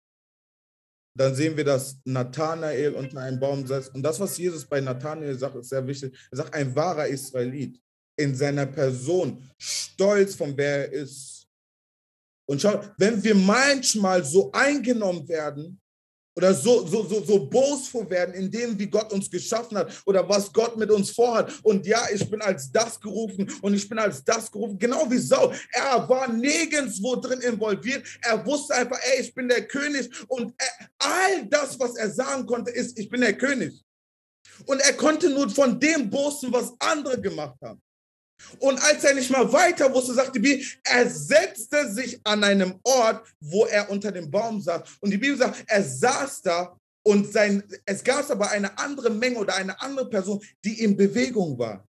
dann 1.19 1.35
sehen 1.35 1.57
wir, 1.57 1.65
dass 1.65 1.97
Nathanael 2.05 2.95
unter 2.95 3.21
einem 3.21 3.41
Baum 3.41 3.67
sitzt. 3.67 3.95
Und 3.95 4.03
das, 4.03 4.21
was 4.21 4.39
Jesus 4.39 4.65
bei 4.65 4.81
Nathanael 4.81 5.37
sagt, 5.37 5.57
ist 5.57 5.71
sehr 5.71 5.87
wichtig. 5.87 6.17
Er 6.31 6.37
sagt, 6.39 6.55
ein 6.55 6.75
wahrer 6.75 7.09
Israelit 7.09 7.81
in 8.17 8.35
seiner 8.35 8.67
Person, 8.67 9.43
stolz 9.59 10.35
von 10.35 10.57
wer 10.57 10.87
er 10.87 10.93
ist. 10.93 11.47
Und 12.47 12.63
schau, 12.63 12.83
wenn 12.97 13.23
wir 13.23 13.35
manchmal 13.35 14.25
so 14.25 14.51
eingenommen 14.53 15.29
werden 15.29 15.81
oder 16.39 16.55
so, 16.55 16.87
so, 16.87 17.03
so, 17.03 17.25
so 17.25 17.47
boastful 17.47 18.09
werden 18.09 18.33
in 18.33 18.49
dem, 18.49 18.79
wie 18.79 18.87
Gott 18.87 19.13
uns 19.13 19.29
geschaffen 19.29 19.77
hat 19.77 19.91
oder 20.07 20.27
was 20.29 20.53
Gott 20.53 20.77
mit 20.77 20.89
uns 20.89 21.11
vorhat. 21.11 21.53
Und 21.65 21.85
ja, 21.85 22.01
ich 22.15 22.31
bin 22.31 22.41
als 22.41 22.71
das 22.71 23.01
gerufen 23.01 23.51
und 23.61 23.75
ich 23.75 23.89
bin 23.89 23.99
als 23.99 24.23
das 24.23 24.49
gerufen, 24.49 24.79
genau 24.79 25.11
wie 25.11 25.19
Sau. 25.19 25.53
Er 25.73 26.09
war 26.09 26.29
nirgendwo 26.33 27.17
drin 27.17 27.41
involviert. 27.41 28.07
Er 28.23 28.47
wusste 28.47 28.73
einfach, 28.77 29.01
ey, 29.01 29.23
ich 29.23 29.35
bin 29.35 29.49
der 29.49 29.67
König. 29.67 30.09
Und 30.29 30.55
er, 30.59 30.89
all 30.99 31.45
das, 31.47 31.77
was 31.81 31.97
er 31.97 32.09
sagen 32.09 32.47
konnte, 32.47 32.71
ist, 32.71 32.97
ich 32.97 33.09
bin 33.09 33.21
der 33.21 33.37
König. 33.37 33.85
Und 34.65 34.81
er 34.81 34.93
konnte 34.93 35.29
nur 35.31 35.51
von 35.51 35.81
dem 35.81 36.09
boasten, 36.09 36.53
was 36.53 36.73
andere 36.79 37.21
gemacht 37.21 37.59
haben. 37.61 37.83
Und 38.59 38.83
als 38.83 39.05
er 39.05 39.15
nicht 39.15 39.31
mal 39.31 39.53
weiter 39.53 39.93
wusste, 39.93 40.15
sagte 40.15 40.33
die 40.33 40.39
Bibel, 40.41 40.65
er 40.85 41.11
setzte 41.11 41.91
sich 41.93 42.21
an 42.25 42.45
einem 42.45 42.79
Ort, 42.83 43.27
wo 43.41 43.67
er 43.67 43.91
unter 43.91 44.13
dem 44.13 44.31
Baum 44.31 44.61
saß. 44.61 44.83
Und 45.01 45.11
die 45.11 45.19
Bibel 45.19 45.37
sagt, 45.37 45.65
er 45.67 45.83
saß 45.83 46.43
da 46.43 46.79
und 47.03 47.33
sein, 47.33 47.63
es 47.87 48.05
gab 48.05 48.31
aber 48.31 48.51
eine 48.51 48.77
andere 48.79 49.11
Menge 49.11 49.39
oder 49.39 49.55
eine 49.55 49.81
andere 49.81 50.09
Person, 50.11 50.43
die 50.65 50.83
in 50.83 50.97
Bewegung 50.97 51.59
war. 51.59 51.88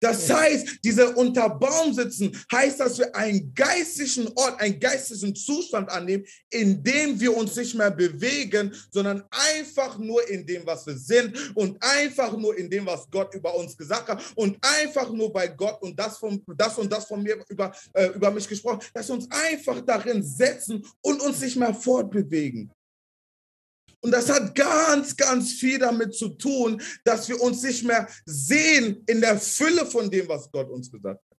Das 0.00 0.30
heißt, 0.30 0.78
diese 0.84 1.14
unter 1.14 1.48
Baum 1.48 1.94
sitzen, 1.94 2.36
heißt, 2.50 2.80
dass 2.80 2.98
wir 2.98 3.14
einen 3.14 3.54
geistlichen 3.54 4.28
Ort, 4.34 4.60
einen 4.60 4.80
geistlichen 4.80 5.34
Zustand 5.34 5.90
annehmen, 5.90 6.24
in 6.50 6.82
dem 6.82 7.18
wir 7.20 7.36
uns 7.36 7.56
nicht 7.56 7.74
mehr 7.74 7.90
bewegen, 7.90 8.74
sondern 8.90 9.22
einfach 9.30 9.98
nur 9.98 10.28
in 10.28 10.46
dem, 10.46 10.66
was 10.66 10.86
wir 10.86 10.96
sind 10.96 11.36
und 11.54 11.76
einfach 11.80 12.36
nur 12.36 12.56
in 12.56 12.68
dem, 12.68 12.86
was 12.86 13.08
Gott 13.10 13.34
über 13.34 13.54
uns 13.54 13.76
gesagt 13.76 14.08
hat 14.08 14.22
und 14.34 14.58
einfach 14.60 15.10
nur 15.12 15.32
bei 15.32 15.48
Gott 15.48 15.80
und 15.82 15.98
das, 15.98 16.18
von, 16.18 16.42
das 16.56 16.78
und 16.78 16.92
das 16.92 17.04
von 17.04 17.22
mir 17.22 17.42
über, 17.48 17.72
äh, 17.92 18.06
über 18.08 18.30
mich 18.30 18.48
gesprochen, 18.48 18.80
dass 18.94 19.08
wir 19.08 19.14
uns 19.14 19.28
einfach 19.30 19.80
darin 19.82 20.22
setzen 20.22 20.84
und 21.00 21.20
uns 21.20 21.40
nicht 21.40 21.56
mehr 21.56 21.74
fortbewegen. 21.74 22.70
Und 24.04 24.10
das 24.10 24.28
hat 24.28 24.54
ganz, 24.54 25.16
ganz 25.16 25.52
viel 25.52 25.78
damit 25.78 26.14
zu 26.14 26.30
tun, 26.30 26.82
dass 27.04 27.28
wir 27.28 27.40
uns 27.40 27.62
nicht 27.62 27.84
mehr 27.84 28.08
sehen 28.26 29.02
in 29.06 29.20
der 29.20 29.38
Fülle 29.38 29.86
von 29.86 30.10
dem, 30.10 30.26
was 30.28 30.50
Gott 30.50 30.68
uns 30.68 30.90
gesagt 30.90 31.20
hat. 31.20 31.38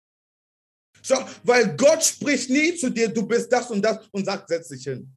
Schau, 1.01 1.27
weil 1.43 1.75
Gott 1.75 2.03
spricht 2.03 2.49
nie 2.49 2.75
zu 2.77 2.89
dir, 2.89 3.09
du 3.09 3.27
bist 3.27 3.51
das 3.51 3.69
und 3.69 3.81
das 3.81 4.07
und 4.11 4.25
sagt, 4.25 4.47
setz 4.47 4.69
dich 4.69 4.83
hin. 4.85 5.13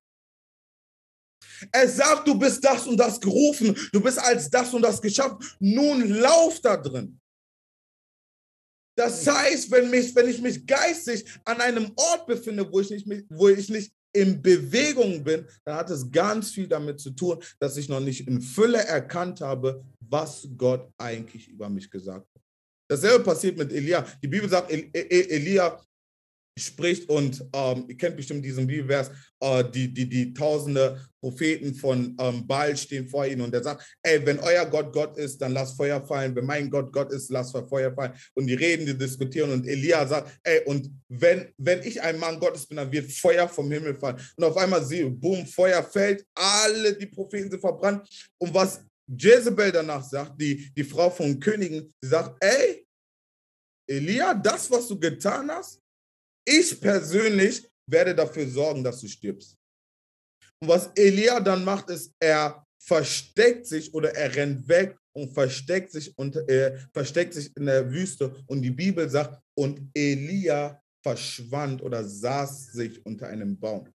Er 1.71 1.89
sagt, 1.89 2.27
du 2.27 2.37
bist 2.37 2.63
das 2.65 2.87
und 2.87 2.97
das 2.97 3.21
gerufen, 3.21 3.77
du 3.93 4.01
bist 4.01 4.19
als 4.19 4.51
das 4.51 4.75
und 4.75 4.83
das 4.83 5.01
geschaffen. 5.01 5.39
Nun 5.61 6.09
lauf 6.09 6.61
da 6.61 6.77
drin. 6.77 7.21
Das 8.99 9.27
heißt, 9.27 9.71
wenn, 9.71 9.89
mich, 9.91 10.15
wenn 10.15 10.29
ich 10.29 10.41
mich 10.41 10.67
geistig 10.67 11.25
an 11.45 11.61
einem 11.61 11.93
Ort 11.95 12.27
befinde, 12.27 12.71
wo 12.71 12.81
ich 12.81 12.91
nicht, 12.91 13.07
wo 13.29 13.49
ich 13.49 13.69
nicht 13.69 13.93
in 14.17 14.41
Bewegung 14.41 15.23
bin, 15.23 15.47
dann 15.65 15.77
hat 15.77 15.91
es 15.91 16.11
ganz 16.11 16.51
viel 16.51 16.67
damit 16.67 17.01
zu 17.01 17.11
tun, 17.11 17.39
dass 17.59 17.77
ich 17.77 17.89
noch 17.89 18.01
nicht 18.01 18.27
in 18.27 18.41
Fülle 18.41 18.85
erkannt 18.85 19.41
habe, 19.41 19.85
was 20.01 20.49
Gott 20.57 20.89
eigentlich 20.99 21.49
über 21.49 21.69
mich 21.69 21.91
gesagt 21.91 22.27
hat. 22.35 22.43
Dasselbe 22.89 23.25
passiert 23.25 23.59
mit 23.59 23.73
Elia. 23.73 24.07
Die 24.23 24.29
Bibel 24.29 24.49
sagt, 24.49 24.71
Elia 24.71 25.81
spricht 26.59 27.09
und 27.09 27.45
ähm, 27.53 27.85
ihr 27.89 27.97
kennt 27.97 28.17
bestimmt 28.17 28.45
diesen 28.45 28.67
Bibelvers, 28.67 29.11
äh, 29.41 29.63
die, 29.71 29.93
die, 29.93 30.09
die 30.09 30.33
tausende 30.33 31.07
Propheten 31.21 31.75
von 31.75 32.17
ähm, 32.19 32.47
Baal 32.47 32.77
stehen 32.77 33.09
vor 33.09 33.27
ihnen 33.27 33.43
und 33.43 33.53
er 33.53 33.63
sagt, 33.63 33.97
ey, 34.03 34.25
wenn 34.25 34.39
euer 34.39 34.65
Gott 34.65 34.93
Gott 34.93 35.19
ist, 35.19 35.39
dann 35.39 35.53
lasst 35.53 35.77
Feuer 35.77 36.05
fallen, 36.07 36.35
wenn 36.35 36.47
mein 36.47 36.71
Gott 36.71 36.93
Gott 36.93 37.13
ist, 37.13 37.31
lasst 37.31 37.57
Feuer 37.69 37.93
fallen. 37.95 38.15
Und 38.35 38.47
die 38.47 38.55
reden, 38.55 38.87
die 38.87 38.97
diskutieren 38.97 39.51
und 39.51 39.67
Elia 39.67 40.07
sagt, 40.07 40.39
ey, 40.45 40.63
und 40.65 40.91
wenn, 41.09 41.53
wenn 41.59 41.83
ich 41.83 42.01
ein 42.01 42.19
Mann 42.19 42.41
Gottes 42.41 42.67
bin, 42.67 42.79
dann 42.79 42.91
wird 42.91 43.13
Feuer 43.13 43.49
vom 43.49 43.71
Himmel 43.71 43.95
fallen. 43.95 44.21
Und 44.37 44.45
auf 44.45 44.57
einmal 44.57 44.85
sie, 44.85 45.05
boom, 45.05 45.47
Feuer 45.47 45.83
fällt, 45.83 46.25
alle 46.35 46.95
die 46.95 47.07
Propheten 47.07 47.51
sind 47.51 47.61
verbrannt. 47.61 48.09
Und 48.39 48.55
was 48.55 48.81
Jezebel 49.07 49.73
danach 49.73 50.03
sagt, 50.03 50.41
die, 50.41 50.73
die 50.75 50.85
Frau 50.85 51.11
von 51.11 51.39
Königen, 51.39 51.93
sie 52.01 52.09
sagt, 52.09 52.43
ey, 52.43 52.87
Elia, 53.89 54.35
das, 54.35 54.71
was 54.71 54.89
du 54.89 54.99
getan 54.99 55.51
hast, 55.51 55.81
ich 56.47 56.81
persönlich 56.81 57.69
werde 57.91 58.15
dafür 58.15 58.49
sorgen, 58.49 58.83
dass 58.83 59.01
du 59.01 59.09
stirbst. 59.09 59.57
Und 60.61 60.69
was 60.69 60.91
Elia 60.95 61.41
dann 61.41 61.65
macht, 61.65 61.91
ist, 61.91 62.13
er 62.19 62.65
versteckt 62.83 63.67
sich 63.67 63.93
oder 63.93 64.15
er 64.15 64.35
rennt 64.35 64.67
weg 64.69 64.97
und 65.15 65.33
versteckt 65.33 65.91
sich 65.93 66.17
und 66.17 66.37
äh, 66.49 66.79
versteckt 66.93 67.35
sich 67.35 67.55
in 67.57 67.67
der 67.67 67.91
Wüste. 67.91 68.35
Und 68.47 68.63
die 68.63 68.71
Bibel 68.71 69.09
sagt, 69.09 69.41
und 69.59 69.91
Elia 69.95 70.81
verschwand 71.03 71.83
oder 71.83 72.05
saß 72.05 72.73
sich 72.73 73.05
unter 73.05 73.29
einem 73.29 73.59
Baum. 73.59 73.87
Und 73.87 73.93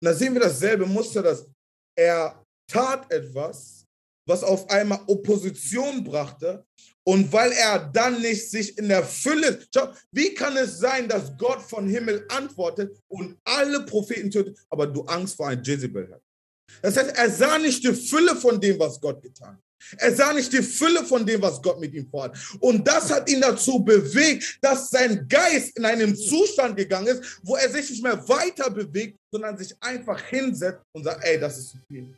da 0.00 0.14
sehen 0.14 0.34
wir 0.34 0.40
dasselbe 0.40 0.86
Muster, 0.86 1.22
dass 1.22 1.46
er 1.96 2.44
tat 2.68 3.10
etwas, 3.12 3.84
was 4.26 4.42
auf 4.42 4.68
einmal 4.70 5.00
Opposition 5.06 6.02
brachte 6.04 6.64
und 7.04 7.32
weil 7.32 7.52
er 7.52 7.90
dann 7.92 8.20
nicht 8.20 8.50
sich 8.50 8.78
in 8.78 8.88
der 8.88 9.04
Fülle, 9.04 9.58
schau, 9.74 9.92
wie 10.12 10.34
kann 10.34 10.56
es 10.56 10.78
sein, 10.78 11.08
dass 11.08 11.36
Gott 11.36 11.62
von 11.62 11.88
Himmel 11.88 12.24
antwortet 12.28 12.96
und 13.08 13.36
alle 13.44 13.80
Propheten 13.80 14.30
tötet, 14.30 14.58
aber 14.70 14.86
du 14.86 15.02
Angst 15.02 15.36
vor 15.36 15.48
einem 15.48 15.62
Jezebel 15.62 16.08
hast? 16.12 16.22
Das 16.80 16.96
heißt, 16.96 17.16
er 17.16 17.30
sah 17.30 17.58
nicht 17.58 17.84
die 17.84 17.94
Fülle 17.94 18.36
von 18.36 18.60
dem, 18.60 18.78
was 18.78 19.00
Gott 19.00 19.22
getan 19.22 19.54
hat. 19.54 19.58
Er 19.98 20.14
sah 20.14 20.32
nicht 20.32 20.52
die 20.52 20.62
Fülle 20.62 21.04
von 21.04 21.26
dem, 21.26 21.42
was 21.42 21.60
Gott 21.60 21.80
mit 21.80 21.92
ihm 21.92 22.08
vorhat. 22.08 22.36
Und 22.60 22.86
das 22.86 23.10
hat 23.10 23.28
ihn 23.28 23.40
dazu 23.40 23.82
bewegt, 23.82 24.58
dass 24.60 24.90
sein 24.90 25.26
Geist 25.28 25.76
in 25.76 25.84
einen 25.84 26.16
Zustand 26.16 26.76
gegangen 26.76 27.08
ist, 27.08 27.40
wo 27.42 27.56
er 27.56 27.68
sich 27.68 27.90
nicht 27.90 28.02
mehr 28.02 28.26
weiter 28.28 28.70
bewegt, 28.70 29.18
sondern 29.30 29.58
sich 29.58 29.74
einfach 29.80 30.20
hinsetzt 30.22 30.82
und 30.92 31.04
sagt, 31.04 31.24
ey, 31.24 31.38
das 31.38 31.58
ist 31.58 31.70
zu 31.70 31.78
viel. 31.88 32.16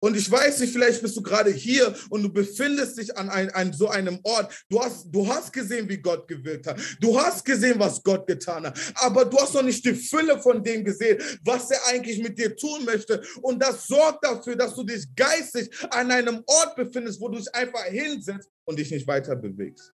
Und 0.00 0.16
ich 0.16 0.30
weiß 0.30 0.60
nicht, 0.60 0.72
vielleicht 0.72 1.02
bist 1.02 1.16
du 1.16 1.22
gerade 1.22 1.50
hier 1.50 1.94
und 2.10 2.22
du 2.22 2.32
befindest 2.32 2.98
dich 2.98 3.16
an, 3.16 3.28
ein, 3.28 3.50
an 3.50 3.72
so 3.72 3.88
einem 3.88 4.20
Ort. 4.22 4.64
Du 4.68 4.80
hast, 4.80 5.06
du 5.10 5.26
hast 5.26 5.52
gesehen, 5.52 5.88
wie 5.88 5.98
Gott 5.98 6.28
gewirkt 6.28 6.66
hat. 6.66 6.80
Du 7.00 7.20
hast 7.20 7.44
gesehen, 7.44 7.78
was 7.78 8.02
Gott 8.02 8.26
getan 8.26 8.66
hat. 8.66 8.78
Aber 8.94 9.24
du 9.24 9.36
hast 9.38 9.54
noch 9.54 9.62
nicht 9.62 9.84
die 9.84 9.94
Fülle 9.94 10.40
von 10.40 10.62
dem 10.62 10.84
gesehen, 10.84 11.20
was 11.44 11.70
er 11.70 11.84
eigentlich 11.88 12.22
mit 12.22 12.38
dir 12.38 12.54
tun 12.56 12.84
möchte. 12.84 13.22
Und 13.42 13.60
das 13.60 13.86
sorgt 13.86 14.24
dafür, 14.24 14.54
dass 14.54 14.74
du 14.74 14.84
dich 14.84 15.04
geistig 15.16 15.68
an 15.90 16.10
einem 16.10 16.42
Ort 16.46 16.76
befindest, 16.76 17.20
wo 17.20 17.28
du 17.28 17.38
dich 17.38 17.52
einfach 17.54 17.84
hinsetzt 17.84 18.48
und 18.64 18.78
dich 18.78 18.90
nicht 18.90 19.06
weiter 19.06 19.34
bewegst. 19.34 19.92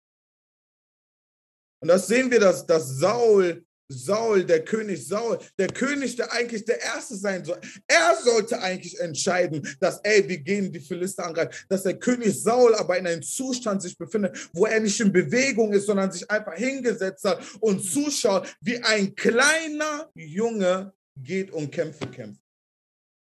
Und 1.79 1.87
das 1.87 2.07
sehen 2.07 2.29
wir, 2.29 2.39
dass, 2.39 2.65
dass 2.65 2.97
Saul 2.97 3.65
Saul, 3.91 4.45
der 4.45 4.63
König 4.63 5.05
Saul, 5.07 5.39
der 5.57 5.67
König, 5.67 6.15
der 6.15 6.31
eigentlich 6.31 6.65
der 6.65 6.81
Erste 6.81 7.15
sein 7.15 7.43
soll. 7.45 7.59
Er 7.87 8.17
sollte 8.23 8.61
eigentlich 8.61 8.99
entscheiden, 8.99 9.67
dass, 9.79 9.99
ey, 10.03 10.27
wir 10.27 10.39
gehen 10.39 10.71
die 10.71 10.79
Philister 10.79 11.25
angreifen. 11.25 11.53
Dass 11.69 11.83
der 11.83 11.99
König 11.99 12.41
Saul 12.41 12.75
aber 12.75 12.97
in 12.97 13.07
einem 13.07 13.21
Zustand 13.21 13.81
sich 13.81 13.97
befindet, 13.97 14.49
wo 14.53 14.65
er 14.65 14.79
nicht 14.79 14.99
in 14.99 15.11
Bewegung 15.11 15.73
ist, 15.73 15.85
sondern 15.85 16.11
sich 16.11 16.29
einfach 16.29 16.55
hingesetzt 16.55 17.23
hat 17.25 17.41
und 17.59 17.83
zuschaut, 17.83 18.55
wie 18.61 18.77
ein 18.77 19.15
kleiner 19.15 20.09
Junge 20.15 20.93
geht 21.15 21.51
und 21.51 21.71
Kämpfe 21.71 22.07
kämpft. 22.07 22.41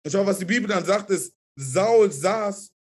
Und 0.05 0.11
schau, 0.11 0.25
was 0.25 0.39
die 0.39 0.45
Bibel 0.45 0.67
dann 0.67 0.85
sagt, 0.85 1.09
ist, 1.09 1.33
Saul 1.55 2.11
saß 2.11 2.71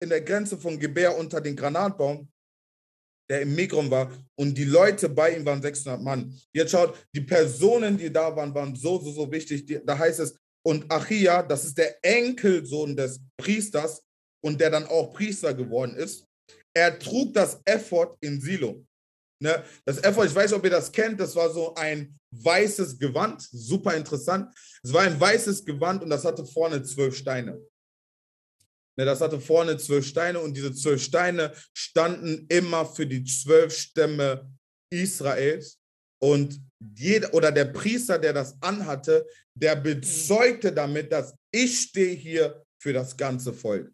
in 0.00 0.08
der 0.08 0.22
Grenze 0.22 0.56
von 0.56 0.78
Gebär 0.78 1.16
unter 1.16 1.40
den 1.40 1.54
Granatbaum 1.54 2.31
der 3.30 3.42
im 3.42 3.54
Migron 3.54 3.90
war 3.90 4.12
und 4.36 4.56
die 4.56 4.64
Leute 4.64 5.08
bei 5.08 5.36
ihm 5.36 5.44
waren 5.44 5.62
600 5.62 6.00
Mann. 6.00 6.38
Jetzt 6.52 6.72
schaut, 6.72 6.94
die 7.14 7.20
Personen, 7.20 7.96
die 7.96 8.12
da 8.12 8.34
waren, 8.34 8.54
waren 8.54 8.74
so, 8.74 8.98
so, 8.98 9.12
so 9.12 9.30
wichtig. 9.30 9.66
Die, 9.66 9.80
da 9.84 9.98
heißt 9.98 10.20
es, 10.20 10.36
und 10.64 10.90
Achia, 10.90 11.42
das 11.42 11.64
ist 11.64 11.76
der 11.78 11.96
Enkelsohn 12.04 12.96
des 12.96 13.20
Priesters 13.36 14.02
und 14.44 14.60
der 14.60 14.70
dann 14.70 14.86
auch 14.86 15.12
Priester 15.12 15.54
geworden 15.54 15.94
ist, 15.96 16.24
er 16.74 16.98
trug 16.98 17.34
das 17.34 17.60
Effort 17.64 18.16
in 18.20 18.40
Silo. 18.40 18.84
Ne? 19.42 19.64
Das 19.84 19.98
Effort, 19.98 20.26
ich 20.26 20.34
weiß 20.34 20.50
nicht, 20.50 20.58
ob 20.58 20.64
ihr 20.64 20.70
das 20.70 20.90
kennt, 20.90 21.18
das 21.18 21.34
war 21.34 21.50
so 21.50 21.74
ein 21.74 22.16
weißes 22.30 22.98
Gewand, 22.98 23.42
super 23.50 23.94
interessant. 23.94 24.54
Es 24.82 24.92
war 24.92 25.02
ein 25.02 25.18
weißes 25.18 25.64
Gewand 25.64 26.02
und 26.02 26.10
das 26.10 26.24
hatte 26.24 26.46
vorne 26.46 26.82
zwölf 26.82 27.16
Steine. 27.16 27.60
Ne, 28.98 29.06
das 29.06 29.20
hatte 29.20 29.40
vorne 29.40 29.78
zwölf 29.78 30.06
Steine 30.06 30.38
und 30.38 30.56
diese 30.56 30.74
zwölf 30.74 31.02
Steine 31.02 31.52
standen 31.72 32.46
immer 32.48 32.84
für 32.84 33.06
die 33.06 33.24
zwölf 33.24 33.74
Stämme 33.74 34.50
Israels. 34.90 35.78
Und 36.22 36.60
jeder 36.94 37.32
oder 37.34 37.50
der 37.50 37.66
Priester, 37.66 38.18
der 38.18 38.32
das 38.32 38.54
anhatte, 38.60 39.26
der 39.54 39.76
bezeugte 39.76 40.72
damit, 40.72 41.10
dass 41.10 41.34
ich 41.50 41.80
stehe 41.80 42.14
hier 42.14 42.62
für 42.80 42.92
das 42.92 43.16
ganze 43.16 43.52
Volk. 43.52 43.90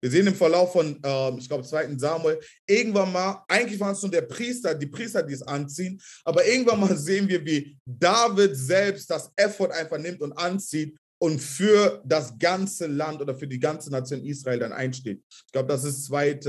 Wir 0.00 0.10
sehen 0.10 0.26
im 0.26 0.34
Verlauf 0.34 0.72
von, 0.72 1.00
äh, 1.02 1.38
ich 1.38 1.48
glaube, 1.48 1.64
2. 1.64 1.96
Samuel, 1.96 2.40
irgendwann 2.66 3.12
mal, 3.12 3.44
eigentlich 3.46 3.78
waren 3.78 3.94
es 3.94 4.02
nur 4.02 4.10
der 4.10 4.22
Priester, 4.22 4.74
die 4.74 4.86
Priester, 4.86 5.22
die 5.22 5.34
es 5.34 5.42
anziehen, 5.42 6.00
aber 6.24 6.44
irgendwann 6.44 6.80
mal 6.80 6.96
sehen 6.96 7.28
wir, 7.28 7.44
wie 7.44 7.78
David 7.86 8.56
selbst 8.56 9.08
das 9.08 9.30
Effort 9.36 9.70
einfach 9.70 9.98
nimmt 9.98 10.20
und 10.20 10.32
anzieht 10.32 10.98
und 11.22 11.38
für 11.38 12.02
das 12.04 12.36
ganze 12.36 12.88
Land 12.88 13.22
oder 13.22 13.36
für 13.36 13.46
die 13.46 13.60
ganze 13.60 13.92
Nation 13.92 14.24
Israel 14.24 14.58
dann 14.58 14.72
einsteht. 14.72 15.22
Ich 15.28 15.52
glaube, 15.52 15.68
das 15.68 15.84
ist 15.84 16.06
2. 16.06 16.40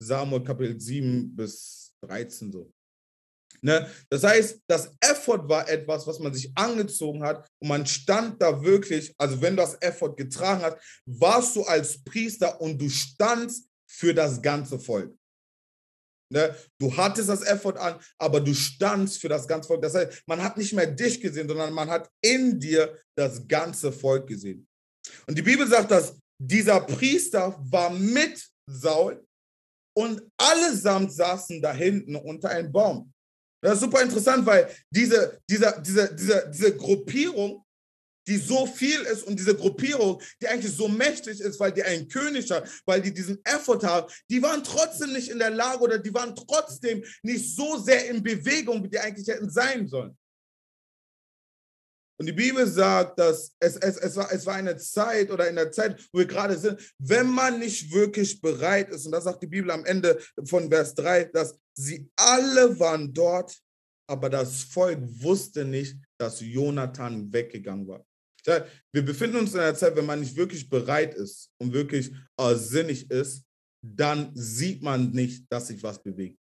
Samuel 0.00 0.42
Kapitel 0.42 0.80
7 0.80 1.36
bis 1.36 1.92
13 2.00 2.50
so. 2.50 2.72
Ne? 3.62 3.88
Das 4.10 4.24
heißt, 4.24 4.62
das 4.66 4.90
Effort 5.00 5.48
war 5.48 5.68
etwas, 5.68 6.08
was 6.08 6.18
man 6.18 6.34
sich 6.34 6.50
angezogen 6.56 7.22
hat 7.22 7.48
und 7.60 7.68
man 7.68 7.86
stand 7.86 8.42
da 8.42 8.64
wirklich, 8.64 9.14
also 9.16 9.40
wenn 9.40 9.54
du 9.54 9.62
das 9.62 9.80
Effort 9.80 10.16
getragen 10.16 10.62
hast, 10.62 10.76
warst 11.06 11.54
du 11.54 11.62
als 11.62 12.02
Priester 12.02 12.60
und 12.60 12.82
du 12.82 12.88
standst 12.88 13.68
für 13.88 14.12
das 14.12 14.42
ganze 14.42 14.80
Volk. 14.80 15.16
Ne? 16.32 16.54
Du 16.78 16.96
hattest 16.96 17.28
das 17.28 17.42
Effort 17.42 17.76
an, 17.78 18.00
aber 18.18 18.40
du 18.40 18.52
standst 18.52 19.20
für 19.20 19.28
das 19.28 19.46
ganze 19.46 19.68
Volk. 19.68 19.82
Das 19.82 19.94
heißt, 19.94 20.22
man 20.26 20.42
hat 20.42 20.56
nicht 20.56 20.72
mehr 20.72 20.86
dich 20.86 21.20
gesehen, 21.20 21.48
sondern 21.48 21.72
man 21.72 21.88
hat 21.88 22.10
in 22.20 22.58
dir 22.58 22.98
das 23.16 23.46
ganze 23.46 23.92
Volk 23.92 24.26
gesehen. 24.26 24.66
Und 25.26 25.38
die 25.38 25.42
Bibel 25.42 25.66
sagt, 25.66 25.90
dass 25.90 26.18
dieser 26.38 26.80
Priester 26.80 27.56
war 27.70 27.90
mit 27.90 28.44
Saul 28.68 29.24
und 29.96 30.22
allesamt 30.36 31.12
saßen 31.12 31.62
da 31.62 31.72
hinten 31.72 32.16
unter 32.16 32.50
einem 32.50 32.72
Baum. 32.72 33.12
Das 33.62 33.74
ist 33.74 33.80
super 33.80 34.02
interessant, 34.02 34.44
weil 34.44 34.68
diese, 34.90 35.40
diese, 35.48 35.80
diese, 35.84 36.14
diese, 36.14 36.50
diese 36.52 36.76
Gruppierung 36.76 37.64
die 38.26 38.36
so 38.36 38.66
viel 38.66 39.00
ist 39.02 39.22
und 39.24 39.38
diese 39.38 39.54
Gruppierung, 39.54 40.20
die 40.40 40.48
eigentlich 40.48 40.74
so 40.74 40.88
mächtig 40.88 41.40
ist, 41.40 41.60
weil 41.60 41.72
die 41.72 41.82
einen 41.82 42.08
König 42.08 42.50
hat, 42.50 42.68
weil 42.84 43.00
die 43.00 43.12
diesen 43.12 43.38
Effort 43.44 43.82
haben, 43.82 44.12
die 44.30 44.42
waren 44.42 44.64
trotzdem 44.64 45.12
nicht 45.12 45.28
in 45.28 45.38
der 45.38 45.50
Lage 45.50 45.80
oder 45.80 45.98
die 45.98 46.12
waren 46.12 46.34
trotzdem 46.34 47.04
nicht 47.22 47.54
so 47.54 47.78
sehr 47.78 48.08
in 48.08 48.22
Bewegung, 48.22 48.82
wie 48.82 48.88
die 48.88 48.98
eigentlich 48.98 49.28
hätten 49.28 49.50
sein 49.50 49.86
sollen. 49.86 50.16
Und 52.18 52.26
die 52.26 52.32
Bibel 52.32 52.66
sagt, 52.66 53.18
dass 53.18 53.54
es, 53.60 53.76
es, 53.76 53.98
es, 53.98 54.16
war, 54.16 54.32
es 54.32 54.46
war 54.46 54.54
eine 54.54 54.76
Zeit 54.78 55.30
oder 55.30 55.48
in 55.48 55.56
der 55.56 55.70
Zeit, 55.70 56.00
wo 56.12 56.20
wir 56.20 56.26
gerade 56.26 56.56
sind, 56.56 56.80
wenn 56.98 57.28
man 57.28 57.58
nicht 57.58 57.92
wirklich 57.92 58.40
bereit 58.40 58.88
ist, 58.88 59.04
und 59.04 59.12
das 59.12 59.24
sagt 59.24 59.42
die 59.42 59.46
Bibel 59.46 59.70
am 59.70 59.84
Ende 59.84 60.18
von 60.46 60.70
Vers 60.70 60.94
3, 60.94 61.24
dass 61.26 61.58
sie 61.74 62.08
alle 62.16 62.78
waren 62.80 63.12
dort, 63.12 63.60
aber 64.08 64.30
das 64.30 64.62
Volk 64.62 64.98
wusste 65.22 65.66
nicht, 65.66 65.96
dass 66.18 66.40
Jonathan 66.40 67.30
weggegangen 67.32 67.86
war. 67.86 68.06
Wir 68.46 69.04
befinden 69.04 69.36
uns 69.36 69.54
in 69.54 69.60
einer 69.60 69.74
Zeit, 69.74 69.96
wenn 69.96 70.06
man 70.06 70.20
nicht 70.20 70.36
wirklich 70.36 70.68
bereit 70.68 71.14
ist 71.14 71.50
und 71.58 71.72
wirklich 71.72 72.12
äh, 72.38 72.54
sinnig 72.54 73.10
ist, 73.10 73.44
dann 73.82 74.30
sieht 74.34 74.82
man 74.82 75.10
nicht, 75.10 75.44
dass 75.50 75.68
sich 75.68 75.82
was 75.82 76.02
bewegt. 76.02 76.38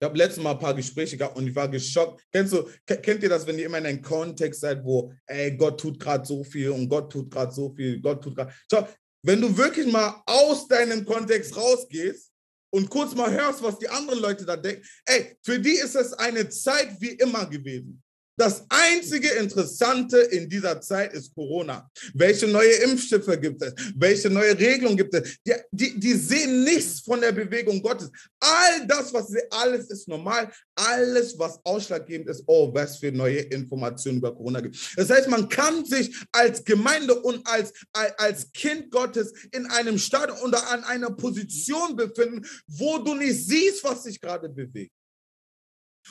Ich 0.00 0.04
habe 0.04 0.18
letztes 0.18 0.42
Mal 0.42 0.52
ein 0.52 0.58
paar 0.58 0.74
Gespräche 0.74 1.16
gehabt 1.16 1.36
und 1.36 1.46
ich 1.46 1.54
war 1.54 1.68
geschockt. 1.68 2.24
Kennst 2.32 2.52
du, 2.52 2.68
kennt 2.84 3.22
ihr 3.22 3.28
das, 3.28 3.46
wenn 3.46 3.56
ihr 3.56 3.66
immer 3.66 3.78
in 3.78 3.86
einem 3.86 4.02
Kontext 4.02 4.60
seid, 4.60 4.84
wo, 4.84 5.12
ey, 5.26 5.56
Gott 5.56 5.78
tut 5.80 6.00
gerade 6.00 6.26
so 6.26 6.42
viel 6.42 6.70
und 6.70 6.88
Gott 6.88 7.12
tut 7.12 7.30
gerade 7.30 7.52
so 7.52 7.72
viel, 7.72 8.00
Gott 8.00 8.20
tut 8.20 8.34
gerade. 8.34 8.52
Schau, 8.68 8.88
wenn 9.24 9.40
du 9.40 9.56
wirklich 9.56 9.86
mal 9.86 10.20
aus 10.26 10.66
deinem 10.66 11.04
Kontext 11.04 11.56
rausgehst 11.56 12.32
und 12.74 12.90
kurz 12.90 13.14
mal 13.14 13.30
hörst, 13.30 13.62
was 13.62 13.78
die 13.78 13.88
anderen 13.88 14.18
Leute 14.18 14.44
da 14.44 14.56
denken, 14.56 14.84
ey, 15.04 15.36
für 15.40 15.60
die 15.60 15.74
ist 15.74 15.94
es 15.94 16.12
eine 16.14 16.48
Zeit 16.48 17.00
wie 17.00 17.12
immer 17.12 17.46
gewesen. 17.46 18.02
Das 18.36 18.64
einzige 18.68 19.28
Interessante 19.30 20.16
in 20.18 20.48
dieser 20.48 20.80
Zeit 20.80 21.12
ist 21.12 21.34
Corona. 21.34 21.90
Welche 22.14 22.46
neue 22.46 22.72
Impfstoffe 22.84 23.38
gibt 23.40 23.62
es? 23.62 23.74
Welche 23.94 24.30
neue 24.30 24.58
Regelungen 24.58 24.96
gibt 24.96 25.14
es? 25.14 25.36
Die, 25.46 25.52
die, 25.70 26.00
die, 26.00 26.14
sehen 26.14 26.64
nichts 26.64 27.00
von 27.00 27.20
der 27.20 27.32
Bewegung 27.32 27.82
Gottes. 27.82 28.10
All 28.40 28.86
das, 28.86 29.12
was 29.12 29.28
sie, 29.28 29.40
alles 29.50 29.90
ist 29.90 30.08
normal. 30.08 30.50
Alles, 30.74 31.38
was 31.38 31.60
ausschlaggebend 31.64 32.30
ist, 32.30 32.42
oh, 32.46 32.72
was 32.72 32.96
für 32.96 33.12
neue 33.12 33.40
Informationen 33.40 34.18
über 34.18 34.34
Corona 34.34 34.60
gibt. 34.60 34.78
Das 34.96 35.10
heißt, 35.10 35.28
man 35.28 35.48
kann 35.48 35.84
sich 35.84 36.16
als 36.32 36.64
Gemeinde 36.64 37.14
und 37.20 37.46
als, 37.46 37.72
als 38.16 38.50
Kind 38.52 38.90
Gottes 38.90 39.32
in 39.52 39.66
einem 39.66 39.98
Stadium 39.98 40.38
oder 40.38 40.70
an 40.70 40.84
einer 40.84 41.10
Position 41.10 41.96
befinden, 41.96 42.46
wo 42.66 42.98
du 42.98 43.14
nicht 43.14 43.46
siehst, 43.46 43.84
was 43.84 44.04
sich 44.04 44.18
gerade 44.18 44.48
bewegt. 44.48 44.92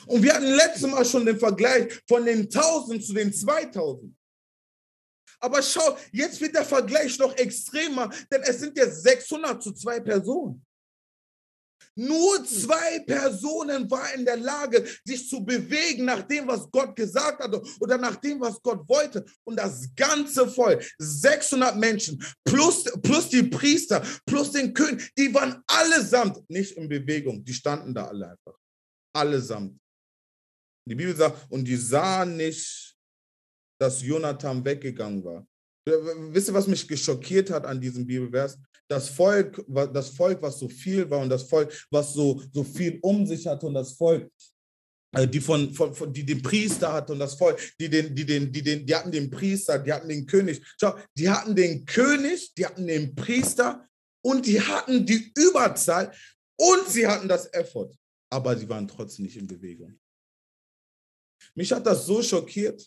Und 0.06 0.22
wir 0.22 0.34
hatten 0.34 0.46
letztes 0.46 0.90
Mal 0.90 1.04
schon 1.04 1.26
den 1.26 1.38
Vergleich 1.38 2.00
von 2.08 2.24
den 2.24 2.42
1000 2.42 3.04
zu 3.04 3.12
den 3.12 3.32
2000. 3.32 4.14
Aber 5.40 5.60
schau, 5.60 5.96
jetzt 6.12 6.40
wird 6.40 6.54
der 6.54 6.64
Vergleich 6.64 7.18
noch 7.18 7.36
extremer, 7.36 8.08
denn 8.30 8.42
es 8.42 8.60
sind 8.60 8.76
jetzt 8.76 9.02
600 9.02 9.62
zu 9.62 9.72
zwei 9.72 9.98
Personen. 10.00 10.64
Nur 11.94 12.42
zwei 12.44 13.00
Personen 13.00 13.90
waren 13.90 14.20
in 14.20 14.24
der 14.24 14.38
Lage, 14.38 14.86
sich 15.04 15.28
zu 15.28 15.44
bewegen 15.44 16.06
nach 16.06 16.22
dem, 16.22 16.46
was 16.46 16.70
Gott 16.70 16.96
gesagt 16.96 17.42
hatte 17.42 17.62
oder 17.80 17.98
nach 17.98 18.16
dem, 18.16 18.40
was 18.40 18.62
Gott 18.62 18.88
wollte. 18.88 19.24
Und 19.44 19.56
das 19.56 19.88
ganze 19.94 20.48
Volk, 20.48 20.82
600 20.98 21.76
Menschen, 21.76 22.24
plus, 22.44 22.84
plus 23.02 23.28
die 23.28 23.42
Priester, 23.42 24.02
plus 24.24 24.52
den 24.52 24.72
König, 24.72 25.12
die 25.18 25.34
waren 25.34 25.62
allesamt 25.66 26.48
nicht 26.48 26.76
in 26.76 26.88
Bewegung. 26.88 27.44
Die 27.44 27.52
standen 27.52 27.92
da 27.92 28.06
alle 28.06 28.30
einfach. 28.30 28.58
Allesamt. 29.14 29.81
Die 30.88 30.94
Bibel 30.94 31.14
sagt, 31.14 31.50
und 31.50 31.66
die 31.66 31.76
sahen 31.76 32.36
nicht, 32.36 32.96
dass 33.80 34.02
Jonathan 34.02 34.64
weggegangen 34.64 35.24
war. 35.24 35.46
Wisst 35.84 36.48
ihr, 36.48 36.54
was 36.54 36.68
mich 36.68 36.86
geschockiert 36.86 37.50
hat 37.50 37.66
an 37.66 37.80
diesem 37.80 38.06
Bibelvers? 38.06 38.58
Das 38.88 39.08
Volk, 39.08 39.64
das 39.68 40.10
Volk, 40.10 40.40
was 40.42 40.58
so 40.58 40.68
viel 40.68 41.08
war 41.08 41.20
und 41.20 41.28
das 41.28 41.44
Volk, 41.44 41.72
was 41.90 42.12
so, 42.12 42.42
so 42.52 42.62
viel 42.62 42.98
um 43.02 43.26
sich 43.26 43.46
hatte 43.46 43.66
und 43.66 43.74
das 43.74 43.92
Volk, 43.94 44.30
äh, 45.12 45.26
die 45.26 45.40
von, 45.40 45.72
von, 45.72 45.94
von, 45.94 46.12
die 46.12 46.24
den 46.24 46.42
Priester 46.42 46.92
hatte 46.92 47.12
und 47.12 47.18
das 47.18 47.34
Volk, 47.34 47.58
die 47.80 47.88
den, 47.88 48.14
die 48.14 48.24
den, 48.24 48.52
die 48.52 48.62
den, 48.62 48.86
die 48.86 48.94
hatten 48.94 49.10
den 49.10 49.30
Priester, 49.30 49.78
die 49.78 49.92
hatten 49.92 50.08
den 50.08 50.26
König. 50.26 50.62
Schau, 50.78 50.94
die 51.16 51.28
hatten 51.28 51.56
den 51.56 51.84
König, 51.84 52.52
die 52.54 52.66
hatten 52.66 52.86
den 52.86 53.14
Priester 53.14 53.88
und 54.24 54.46
die 54.46 54.60
hatten 54.60 55.04
die 55.04 55.32
Überzahl 55.36 56.12
und 56.56 56.86
sie 56.88 57.06
hatten 57.06 57.28
das 57.28 57.52
Effort, 57.52 57.90
aber 58.30 58.56
sie 58.56 58.68
waren 58.68 58.86
trotzdem 58.86 59.24
nicht 59.24 59.36
in 59.36 59.46
Bewegung. 59.46 59.98
Mich 61.54 61.72
hat 61.72 61.86
das 61.86 62.06
so 62.06 62.22
schockiert. 62.22 62.86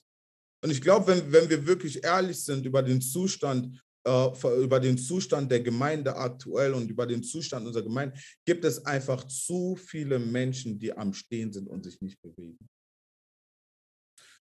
Und 0.63 0.71
ich 0.71 0.81
glaube, 0.81 1.07
wenn, 1.07 1.31
wenn 1.31 1.49
wir 1.49 1.65
wirklich 1.65 2.03
ehrlich 2.03 2.43
sind 2.43 2.65
über 2.65 2.81
den 2.81 3.01
Zustand, 3.01 3.79
äh, 4.07 4.63
über 4.63 4.79
den 4.79 4.97
Zustand 4.97 5.51
der 5.51 5.61
Gemeinde 5.61 6.15
aktuell 6.15 6.73
und 6.73 6.89
über 6.89 7.05
den 7.05 7.23
Zustand 7.23 7.67
unserer 7.67 7.83
Gemeinde, 7.83 8.17
gibt 8.45 8.65
es 8.65 8.83
einfach 8.85 9.23
zu 9.25 9.75
viele 9.75 10.17
Menschen, 10.17 10.79
die 10.79 10.91
am 10.91 11.13
Stehen 11.13 11.51
sind 11.53 11.67
und 11.67 11.83
sich 11.83 12.01
nicht 12.01 12.19
bewegen. 12.21 12.67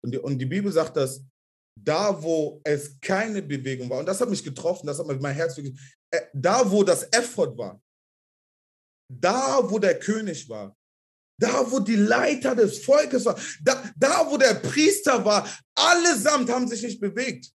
Und 0.02 0.12
die, 0.12 0.18
und 0.18 0.38
die 0.38 0.46
Bibel 0.46 0.72
sagt, 0.72 0.96
dass 0.96 1.24
da, 1.76 2.20
wo 2.22 2.60
es 2.64 2.98
keine 3.00 3.42
Bewegung 3.42 3.88
war, 3.90 4.00
und 4.00 4.06
das 4.06 4.20
hat 4.20 4.30
mich 4.30 4.42
getroffen, 4.42 4.86
das 4.86 4.98
hat 4.98 5.06
mein 5.06 5.34
Herz 5.34 5.56
wirklich, 5.56 5.78
äh, 6.10 6.22
da, 6.32 6.68
wo 6.70 6.82
das 6.82 7.04
Effort 7.12 7.56
war, 7.56 7.80
da, 9.08 9.60
wo 9.62 9.78
der 9.78 9.98
König 9.98 10.48
war, 10.48 10.76
da, 11.38 11.70
wo 11.70 11.78
die 11.78 11.96
Leiter 11.96 12.54
des 12.54 12.84
Volkes 12.84 13.24
waren, 13.24 13.40
da, 13.62 13.82
da, 13.96 14.30
wo 14.30 14.36
der 14.36 14.54
Priester 14.54 15.24
war, 15.24 15.48
allesamt 15.74 16.50
haben 16.50 16.66
sich 16.68 16.82
nicht 16.82 17.00
bewegt. 17.00 17.50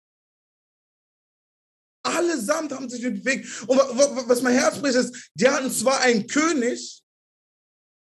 Allesamt 2.02 2.72
haben 2.72 2.88
sich 2.88 3.02
nicht 3.02 3.24
bewegt. 3.24 3.62
Und 3.66 3.78
was 3.78 4.42
mein 4.42 4.54
Herz 4.54 4.78
bricht, 4.78 4.96
ist, 4.96 5.30
die 5.34 5.48
hatten 5.48 5.70
zwar 5.70 6.00
einen 6.00 6.26
König, 6.26 7.02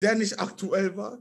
der 0.02 0.14
nicht 0.14 0.38
aktuell 0.38 0.96
war, 0.96 1.18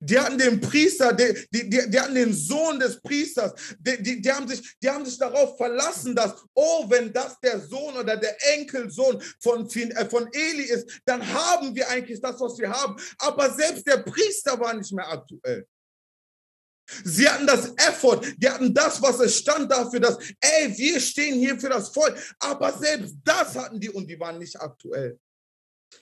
die 0.00 0.18
hatten 0.18 0.38
den 0.38 0.60
Priester, 0.60 1.12
die, 1.12 1.46
die, 1.52 1.68
die, 1.68 1.90
die 1.90 2.00
hatten 2.00 2.14
den 2.14 2.32
Sohn 2.32 2.78
des 2.78 3.00
Priesters. 3.00 3.52
Die, 3.78 4.02
die, 4.02 4.20
die, 4.20 4.32
haben 4.32 4.46
sich, 4.46 4.76
die 4.82 4.88
haben 4.88 5.04
sich 5.04 5.18
darauf 5.18 5.56
verlassen, 5.56 6.14
dass, 6.14 6.34
oh, 6.54 6.88
wenn 6.88 7.12
das 7.12 7.38
der 7.40 7.60
Sohn 7.60 7.96
oder 7.96 8.16
der 8.16 8.36
Enkelsohn 8.54 9.20
von, 9.40 9.68
äh, 9.68 10.08
von 10.08 10.28
Eli 10.32 10.64
ist, 10.64 11.00
dann 11.04 11.26
haben 11.26 11.74
wir 11.74 11.88
eigentlich 11.88 12.20
das, 12.20 12.40
was 12.40 12.58
wir 12.58 12.70
haben. 12.70 12.96
Aber 13.18 13.52
selbst 13.54 13.86
der 13.86 13.98
Priester 13.98 14.58
war 14.58 14.74
nicht 14.74 14.92
mehr 14.92 15.08
aktuell. 15.08 15.66
Sie 17.04 17.28
hatten 17.28 17.46
das 17.46 17.74
Effort, 17.76 18.22
die 18.38 18.48
hatten 18.48 18.72
das, 18.72 19.02
was 19.02 19.20
es 19.20 19.36
stand 19.36 19.70
dafür, 19.70 20.00
dass, 20.00 20.18
ey, 20.40 20.76
wir 20.76 20.98
stehen 21.00 21.38
hier 21.38 21.58
für 21.60 21.68
das 21.68 21.90
Volk. 21.90 22.16
Aber 22.38 22.72
selbst 22.72 23.14
das 23.24 23.54
hatten 23.56 23.78
die 23.78 23.90
und 23.90 24.06
die 24.06 24.18
waren 24.18 24.38
nicht 24.38 24.58
aktuell. 24.58 25.18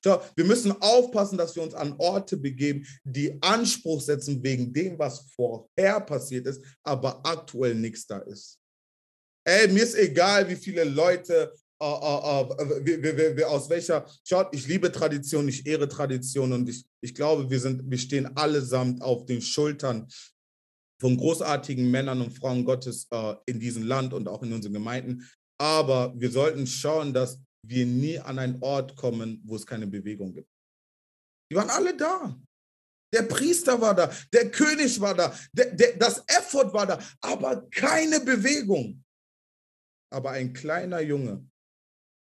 Schau, 0.03 0.23
wir 0.35 0.45
müssen 0.45 0.73
aufpassen, 0.81 1.39
dass 1.39 1.55
wir 1.57 1.63
uns 1.63 1.75
an 1.75 1.95
Orte 1.99 2.37
begeben, 2.37 2.87
die 3.05 3.37
Anspruch 3.41 4.01
setzen 4.01 4.43
wegen 4.43 4.73
dem, 4.73 4.99
was 4.99 5.31
vorher 5.35 6.01
passiert 6.01 6.47
ist, 6.47 6.63
aber 6.83 7.25
aktuell 7.25 7.75
nichts 7.75 8.07
da 8.07 8.19
ist. 8.19 8.59
Ey, 9.45 9.69
mir 9.69 9.83
ist 9.83 9.95
egal, 9.95 10.49
wie 10.49 10.57
viele 10.57 10.85
Leute 10.85 11.53
Uh, 11.79 11.85
uh, 11.85 12.49
uh, 12.49 13.45
aus 13.49 13.69
welcher, 13.69 14.07
schaut, 14.25 14.49
ich 14.53 14.67
liebe 14.67 14.91
Tradition, 14.91 15.47
ich 15.47 15.67
ehre 15.67 15.87
Tradition 15.87 16.51
und 16.55 16.67
ich, 16.71 16.87
ich 17.03 17.15
glaube, 17.15 17.51
wir, 17.51 17.61
sind, 17.61 17.83
wir 17.91 17.99
stehen 17.99 18.35
allesamt 18.35 19.03
auf 19.03 19.27
den 19.27 19.43
Schultern 19.43 20.09
von 20.99 21.17
großartigen 21.19 21.91
Männern 21.91 22.23
und 22.23 22.33
Frauen 22.33 22.65
Gottes 22.65 23.07
äh, 23.11 23.35
in 23.45 23.61
diesem 23.61 23.83
Land 23.83 24.15
und 24.15 24.29
auch 24.29 24.43
in 24.43 24.53
unseren 24.53 24.73
Gemeinden. 24.73 25.29
Aber 25.59 26.15
wir 26.17 26.31
sollten 26.31 26.67
schauen, 26.67 27.13
dass 27.13 27.39
wir 27.69 27.87
nie 27.87 28.19
an 28.19 28.39
einen 28.39 28.63
Ort 28.63 28.97
kommen, 28.97 29.41
wo 29.45 29.57
es 29.57 29.67
keine 29.67 29.87
Bewegung 29.87 30.33
gibt. 30.33 30.51
Die 31.51 31.57
waren 31.57 31.71
alle 31.71 31.97
da. 31.97 32.39
Der 33.13 33.23
Priester 33.23 33.81
war 33.81 33.95
da, 33.95 34.13
der 34.33 34.51
König 34.51 35.01
war 35.01 35.15
da, 35.15 35.39
der, 35.53 35.73
der, 35.75 35.97
das 35.97 36.25
Effort 36.27 36.73
war 36.73 36.87
da, 36.87 36.99
aber 37.21 37.69
keine 37.71 38.21
Bewegung. 38.21 39.03
Aber 40.13 40.33
ein 40.33 40.53
kleiner 40.53 41.01
Junge 41.01 41.49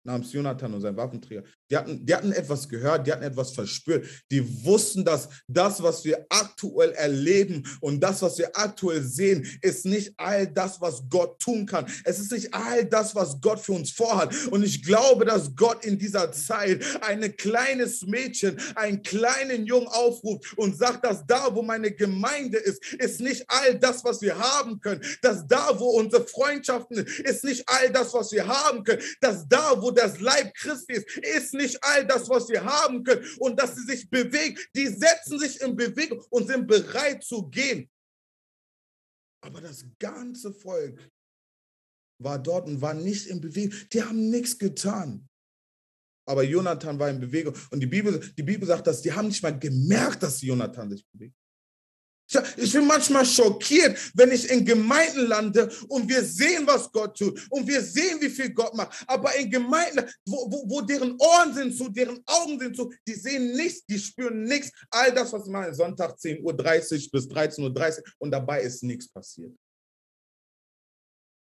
namens 0.06 0.32
Jonathan 0.32 0.74
und 0.74 0.82
sein 0.82 0.96
Waffenträger. 0.96 1.44
Die 1.70 1.78
hatten, 1.78 2.06
die 2.06 2.14
hatten 2.14 2.32
etwas 2.32 2.70
gehört, 2.70 3.08
die 3.08 3.12
hatten 3.12 3.24
etwas 3.24 3.52
verspürt. 3.52 4.06
Die 4.32 4.64
wussten, 4.64 5.04
dass 5.04 5.30
das, 5.48 5.82
was 5.82 6.06
wir 6.06 6.26
aktuell 6.30 6.92
erleben 6.92 7.68
und 7.82 8.00
das, 8.00 8.22
was 8.22 8.38
wir 8.38 8.56
aktuell 8.56 9.02
sehen, 9.02 9.48
ist 9.62 9.86
nicht 9.86 10.14
all 10.18 10.48
das, 10.48 10.80
was 10.80 11.04
Gott 11.10 11.40
tun 11.40 11.66
kann. 11.66 11.88
Es 12.04 12.20
ist 12.20 12.32
nicht 12.32 12.54
all 12.54 12.86
das, 12.86 13.16
was 13.16 13.42
Gott 13.42 13.60
für 13.60 13.72
uns 13.72 13.92
vorhat. 13.92 14.34
Und 14.52 14.64
ich 14.64 14.84
glaube, 14.84 15.26
dass 15.26 15.56
Gott 15.56 15.84
in 15.84 15.98
dieser 15.98 16.32
Zeit 16.32 16.84
ein 17.02 17.36
kleines 17.36 18.04
Mädchen, 18.06 18.60
einen 18.76 19.02
kleinen 19.02 19.66
Jungen 19.66 19.88
aufruft 19.88 20.56
und 20.58 20.78
sagt, 20.78 21.04
dass 21.04 21.26
da, 21.26 21.54
wo 21.54 21.64
meine 21.64 21.92
Gemeinde 21.92 22.58
ist, 22.60 22.94
ist 22.94 23.22
nicht 23.22 23.44
all 23.48 23.80
das, 23.80 24.04
was 24.04 24.22
wir 24.22 24.38
haben 24.38 24.80
können. 24.80 25.02
Dass 25.24 25.48
da, 25.48 25.80
wo 25.80 25.98
unsere 25.98 26.28
Freundschaften 26.28 26.98
sind, 26.98 27.10
ist 27.22 27.44
nicht 27.44 27.68
all 27.68 27.90
das, 27.92 28.14
was 28.14 28.32
wir 28.32 28.46
haben 28.48 28.84
können. 28.84 29.02
Dass 29.20 29.48
da, 29.48 29.82
wo 29.82 29.95
das 29.96 30.20
Leib 30.20 30.54
Christi 30.56 30.94
ist, 30.94 31.18
ist 31.18 31.54
nicht 31.54 31.84
all 31.84 32.06
das, 32.06 32.30
was 32.30 32.48
wir 32.50 32.64
haben 32.64 33.04
können. 33.04 33.26
Und 33.40 33.60
dass 33.60 33.76
sie 33.76 33.84
sich 33.84 34.10
bewegen, 34.10 34.58
die 34.76 34.88
setzen 34.88 35.40
sich 35.40 35.62
in 35.62 35.76
Bewegung 35.76 36.24
und 36.30 36.48
sind 36.48 36.68
bereit 36.68 37.24
zu 37.24 37.48
gehen. 37.50 37.90
Aber 39.42 39.62
das 39.62 39.86
ganze 40.00 40.54
Volk 40.54 41.00
war 42.22 42.40
dort 42.40 42.68
und 42.68 42.82
war 42.82 42.94
nicht 42.94 43.28
in 43.28 43.42
Bewegung. 43.42 43.78
Die 43.92 44.02
haben 44.02 44.30
nichts 44.30 44.58
getan. 44.58 45.28
Aber 46.28 46.44
Jonathan 46.44 46.98
war 46.98 47.10
in 47.10 47.20
Bewegung. 47.20 47.56
Und 47.70 47.80
die 47.80 47.88
Bibel, 47.88 48.20
die 48.36 48.44
Bibel 48.44 48.68
sagt, 48.68 48.88
dass 48.88 49.02
die 49.02 49.14
haben 49.14 49.28
nicht 49.28 49.44
mal 49.44 49.58
gemerkt, 49.58 50.24
dass 50.24 50.42
Jonathan 50.42 50.90
sich 50.90 51.06
bewegt. 51.12 51.36
Ich 52.58 52.74
bin 52.74 52.88
manchmal 52.88 53.26
schockiert, 53.26 53.98
wenn 54.16 54.32
ich 54.32 54.50
in 54.50 54.66
Gemeinden 54.66 55.28
lande 55.28 55.70
und 55.88 56.10
wir 56.10 56.24
sehen, 56.24 56.66
was 56.66 56.92
Gott 56.92 57.18
tut 57.18 57.40
und 57.52 57.68
wir 57.68 57.82
sehen, 57.82 58.20
wie 58.20 58.30
viel 58.30 58.50
Gott 58.52 58.74
macht. 58.74 59.04
Aber 59.08 59.36
in 59.36 59.50
Gemeinden, 59.50 60.06
wo, 60.26 60.52
wo, 60.52 60.70
wo 60.70 60.82
deren 60.82 61.16
Ohren 61.20 61.54
sind 61.54 61.78
zu, 61.78 61.90
deren 61.90 62.22
Augen 62.26 62.60
sind 62.60 62.76
zu, 62.76 62.92
die 63.08 63.14
sehen 63.14 63.56
nichts, 63.56 63.86
die 63.86 64.00
spüren 64.00 64.44
nichts. 64.44 64.72
All 64.90 65.14
das, 65.14 65.32
was 65.34 65.48
mache, 65.48 65.74
Sonntag 65.74 66.18
10.30 66.18 66.42
Uhr 66.44 67.12
bis 67.12 67.28
13.30 67.28 67.98
Uhr 67.98 68.04
und 68.20 68.32
dabei 68.32 68.62
ist 68.62 68.84
nichts 68.84 69.08
passiert. 69.08 69.54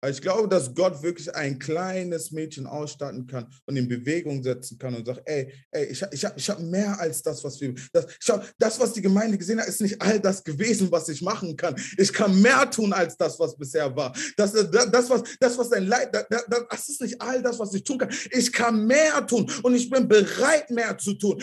Ich 0.08 0.22
glaube, 0.22 0.48
dass 0.48 0.74
Gott 0.74 1.02
wirklich 1.02 1.34
ein 1.34 1.58
kleines 1.58 2.30
Mädchen 2.30 2.66
ausstatten 2.66 3.26
kann 3.26 3.52
und 3.66 3.76
in 3.76 3.86
Bewegung 3.86 4.42
setzen 4.42 4.78
kann 4.78 4.94
und 4.94 5.04
sagt, 5.04 5.20
ey, 5.26 5.52
ey 5.72 5.86
ich, 5.86 6.02
ich 6.10 6.24
habe 6.24 6.38
ich 6.38 6.48
hab 6.48 6.58
mehr 6.60 6.98
als 6.98 7.22
das, 7.22 7.44
was 7.44 7.60
wir, 7.60 7.74
das, 7.92 8.06
schau, 8.18 8.40
das, 8.58 8.80
was 8.80 8.94
die 8.94 9.02
Gemeinde 9.02 9.36
gesehen 9.36 9.60
hat, 9.60 9.68
ist 9.68 9.82
nicht 9.82 10.00
all 10.00 10.18
das 10.18 10.42
gewesen, 10.42 10.90
was 10.90 11.08
ich 11.10 11.20
machen 11.20 11.54
kann. 11.54 11.76
Ich 11.98 12.12
kann 12.12 12.40
mehr 12.40 12.70
tun 12.70 12.94
als 12.94 13.14
das, 13.16 13.38
was 13.38 13.54
bisher 13.56 13.94
war. 13.94 14.14
Das, 14.38 14.52
das, 14.52 14.90
das 14.90 15.10
was, 15.10 15.22
das, 15.38 15.58
was 15.58 15.68
dein 15.68 15.86
Leid, 15.86 16.14
das, 16.14 16.44
das 16.48 16.88
ist 16.88 17.02
nicht 17.02 17.20
all 17.20 17.42
das, 17.42 17.58
was 17.58 17.74
ich 17.74 17.84
tun 17.84 17.98
kann. 17.98 18.12
Ich 18.30 18.50
kann 18.50 18.86
mehr 18.86 19.26
tun 19.26 19.50
und 19.62 19.74
ich 19.74 19.90
bin 19.90 20.08
bereit, 20.08 20.70
mehr 20.70 20.96
zu 20.96 21.12
tun. 21.14 21.42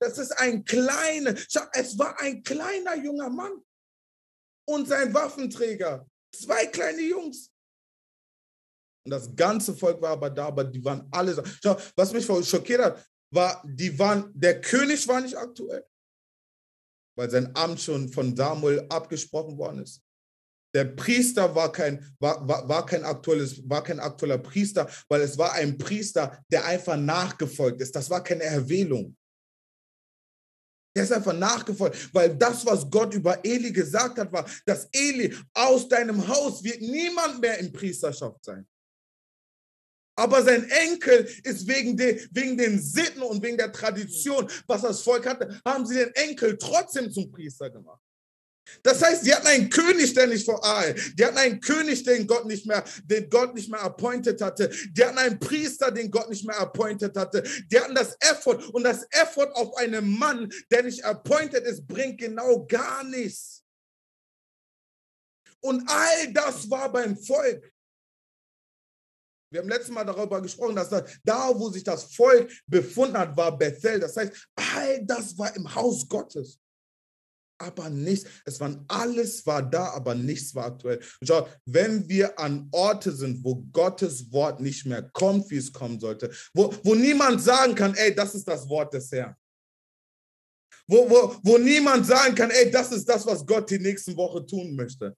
Das 0.00 0.16
ist 0.16 0.32
ein 0.38 0.64
kleiner, 0.64 1.34
es 1.72 1.98
war 1.98 2.18
ein 2.18 2.42
kleiner 2.42 2.96
junger 2.96 3.28
Mann 3.28 3.62
und 4.66 4.88
sein 4.88 5.12
Waffenträger. 5.12 6.06
Zwei 6.34 6.66
kleine 6.66 7.02
Jungs. 7.02 7.50
Und 9.08 9.12
das 9.12 9.34
ganze 9.34 9.74
Volk 9.74 10.02
war 10.02 10.10
aber 10.10 10.28
da, 10.28 10.48
aber 10.48 10.64
die 10.64 10.84
waren 10.84 11.08
alle. 11.10 11.42
Schau, 11.62 11.78
was 11.96 12.12
mich 12.12 12.26
schockiert 12.26 12.82
hat, 12.82 13.02
war, 13.30 13.62
die 13.64 13.98
waren, 13.98 14.30
der 14.34 14.60
König 14.60 15.08
war 15.08 15.22
nicht 15.22 15.34
aktuell, 15.34 15.82
weil 17.16 17.30
sein 17.30 17.56
Amt 17.56 17.80
schon 17.80 18.12
von 18.12 18.36
Samuel 18.36 18.84
abgesprochen 18.90 19.56
worden 19.56 19.82
ist. 19.82 20.02
Der 20.74 20.84
Priester 20.84 21.54
war 21.54 21.72
kein, 21.72 22.04
war, 22.20 22.46
war, 22.46 22.68
war, 22.68 22.84
kein 22.84 23.02
aktuelles, 23.02 23.66
war 23.66 23.82
kein 23.82 23.98
aktueller 23.98 24.36
Priester, 24.36 24.86
weil 25.08 25.22
es 25.22 25.38
war 25.38 25.54
ein 25.54 25.78
Priester, 25.78 26.44
der 26.52 26.66
einfach 26.66 26.98
nachgefolgt 26.98 27.80
ist. 27.80 27.96
Das 27.96 28.10
war 28.10 28.22
keine 28.22 28.44
Erwählung. 28.44 29.16
Der 30.94 31.04
ist 31.04 31.12
einfach 31.12 31.32
nachgefolgt, 31.32 32.12
weil 32.12 32.36
das, 32.36 32.66
was 32.66 32.90
Gott 32.90 33.14
über 33.14 33.42
Eli 33.42 33.72
gesagt 33.72 34.18
hat, 34.18 34.30
war, 34.30 34.44
dass 34.66 34.86
Eli 34.92 35.34
aus 35.54 35.88
deinem 35.88 36.28
Haus 36.28 36.62
wird 36.62 36.82
niemand 36.82 37.40
mehr 37.40 37.56
in 37.56 37.72
Priesterschaft 37.72 38.44
sein. 38.44 38.68
Aber 40.18 40.42
sein 40.42 40.68
Enkel 40.68 41.30
ist 41.44 41.68
wegen, 41.68 41.96
de, 41.96 42.26
wegen 42.32 42.58
den 42.58 42.82
Sitten 42.82 43.22
und 43.22 43.40
wegen 43.40 43.56
der 43.56 43.70
Tradition, 43.70 44.50
was 44.66 44.82
das 44.82 45.00
Volk 45.00 45.24
hatte, 45.24 45.60
haben 45.64 45.86
sie 45.86 45.94
den 45.94 46.12
Enkel 46.16 46.58
trotzdem 46.58 47.12
zum 47.12 47.30
Priester 47.30 47.70
gemacht. 47.70 48.02
Das 48.82 49.00
heißt, 49.00 49.24
die 49.24 49.32
hatten 49.32 49.46
einen 49.46 49.70
König, 49.70 50.12
der 50.14 50.26
nicht 50.26 50.44
vor 50.44 50.62
Aal. 50.64 50.92
Die 51.14 51.24
hatten 51.24 51.38
einen 51.38 51.60
König, 51.60 52.02
den 52.02 52.26
Gott 52.26 52.46
nicht 52.46 52.66
mehr, 52.66 52.82
den 53.04 53.30
Gott 53.30 53.54
nicht 53.54 53.70
mehr 53.70 53.80
appointed 53.80 54.40
hatte. 54.40 54.68
Die 54.90 55.04
hatten 55.04 55.18
einen 55.18 55.38
Priester, 55.38 55.92
den 55.92 56.10
Gott 56.10 56.28
nicht 56.28 56.44
mehr 56.44 56.58
appointed 56.58 57.16
hatte. 57.16 57.44
Die 57.70 57.78
hatten 57.78 57.94
das 57.94 58.16
Effort 58.18 58.58
und 58.72 58.82
das 58.82 59.06
Effort 59.10 59.52
auf 59.54 59.76
einen 59.76 60.18
Mann, 60.18 60.52
der 60.68 60.82
nicht 60.82 61.04
appointed 61.04 61.62
ist, 61.64 61.86
bringt 61.86 62.18
genau 62.18 62.66
gar 62.66 63.04
nichts. 63.04 63.62
Und 65.60 65.88
all 65.88 66.32
das 66.32 66.68
war 66.68 66.90
beim 66.90 67.16
Volk. 67.16 67.72
Wir 69.50 69.60
haben 69.60 69.68
letztes 69.68 69.90
Mal 69.90 70.04
darüber 70.04 70.42
gesprochen, 70.42 70.76
dass 70.76 70.90
da, 71.24 71.58
wo 71.58 71.70
sich 71.70 71.84
das 71.84 72.14
Volk 72.14 72.50
befunden 72.66 73.16
hat, 73.16 73.36
war 73.36 73.56
Bethel. 73.56 74.00
Das 74.00 74.16
heißt, 74.16 74.48
all 74.54 75.04
das 75.06 75.36
war 75.38 75.54
im 75.56 75.74
Haus 75.74 76.06
Gottes. 76.08 76.58
Aber 77.60 77.90
nichts, 77.90 78.28
es 78.44 78.60
war 78.60 78.84
alles 78.86 79.44
war 79.44 79.68
da, 79.68 79.90
aber 79.90 80.14
nichts 80.14 80.54
war 80.54 80.66
aktuell. 80.66 81.00
Schau, 81.22 81.48
wenn 81.64 82.08
wir 82.08 82.38
an 82.38 82.68
Orte 82.70 83.10
sind, 83.10 83.42
wo 83.42 83.56
Gottes 83.72 84.30
Wort 84.30 84.60
nicht 84.60 84.86
mehr 84.86 85.02
kommt, 85.12 85.50
wie 85.50 85.56
es 85.56 85.72
kommen 85.72 85.98
sollte, 85.98 86.30
wo, 86.54 86.72
wo 86.84 86.94
niemand 86.94 87.42
sagen 87.42 87.74
kann, 87.74 87.94
ey, 87.94 88.14
das 88.14 88.34
ist 88.36 88.46
das 88.46 88.68
Wort 88.68 88.94
des 88.94 89.10
Herrn. 89.10 89.34
Wo, 90.86 91.10
wo, 91.10 91.36
wo 91.42 91.58
niemand 91.58 92.06
sagen 92.06 92.34
kann, 92.34 92.50
ey, 92.50 92.70
das 92.70 92.92
ist 92.92 93.08
das, 93.08 93.26
was 93.26 93.44
Gott 93.44 93.68
die 93.68 93.78
nächsten 93.78 94.16
Woche 94.16 94.46
tun 94.46 94.76
möchte. 94.76 95.16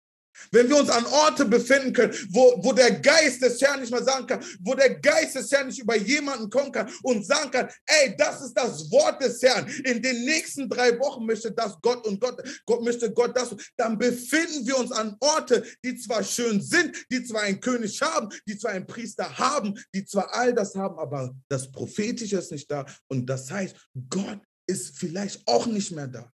Wenn 0.51 0.69
wir 0.69 0.77
uns 0.77 0.91
an 0.91 1.07
Orte 1.07 1.45
befinden 1.45 1.93
können, 1.93 2.15
wo, 2.31 2.59
wo 2.63 2.73
der 2.73 2.93
Geist 3.01 3.43
des 3.43 3.61
Herrn 3.61 3.81
nicht 3.81 3.91
mehr 3.91 4.03
sagen 4.03 4.27
kann, 4.27 4.45
wo 4.61 4.75
der 4.75 4.99
Geist 4.99 5.35
des 5.37 5.51
Herrn 5.51 5.69
nicht 5.69 5.81
über 5.81 5.97
jemanden 5.97 6.51
kommen 6.51 6.73
kann 6.73 6.91
und 7.03 7.27
sagen 7.27 7.51
kann, 7.51 7.69
ey, 7.87 8.15
das 8.17 8.43
ist 8.43 8.55
das 8.55 8.91
Wort 8.91 9.23
des 9.23 9.43
Herrn. 9.43 9.69
In 9.85 10.03
den 10.03 10.25
nächsten 10.25 10.69
drei 10.69 10.99
Wochen 10.99 11.27
möchte 11.27 11.53
das 11.53 11.77
Gott 11.83 12.07
und 12.07 12.21
Gott, 12.21 12.43
Gott 12.67 12.83
möchte 12.83 13.13
Gott 13.13 13.37
das. 13.37 13.55
Dann 13.77 13.99
befinden 13.99 14.67
wir 14.67 14.79
uns 14.79 14.93
an 14.93 15.17
Orte, 15.21 15.65
die 15.85 15.97
zwar 15.97 16.23
schön 16.23 16.61
sind, 16.61 16.97
die 17.11 17.25
zwar 17.25 17.43
einen 17.43 17.61
König 17.61 18.01
haben, 18.01 18.29
die 18.47 18.59
zwar 18.59 18.73
einen 18.73 18.87
Priester 18.87 19.39
haben, 19.39 19.75
die 19.95 20.05
zwar 20.05 20.35
all 20.35 20.55
das 20.55 20.75
haben, 20.75 20.99
aber 20.99 21.35
das 21.49 21.71
Prophetische 21.71 22.39
ist 22.39 22.53
nicht 22.53 22.71
da. 22.71 22.87
Und 23.09 23.27
das 23.27 23.51
heißt, 23.51 23.77
Gott 24.09 24.41
ist 24.67 24.99
vielleicht 24.99 25.47
auch 25.47 25.67
nicht 25.67 25.91
mehr 25.93 26.09
da. 26.09 26.33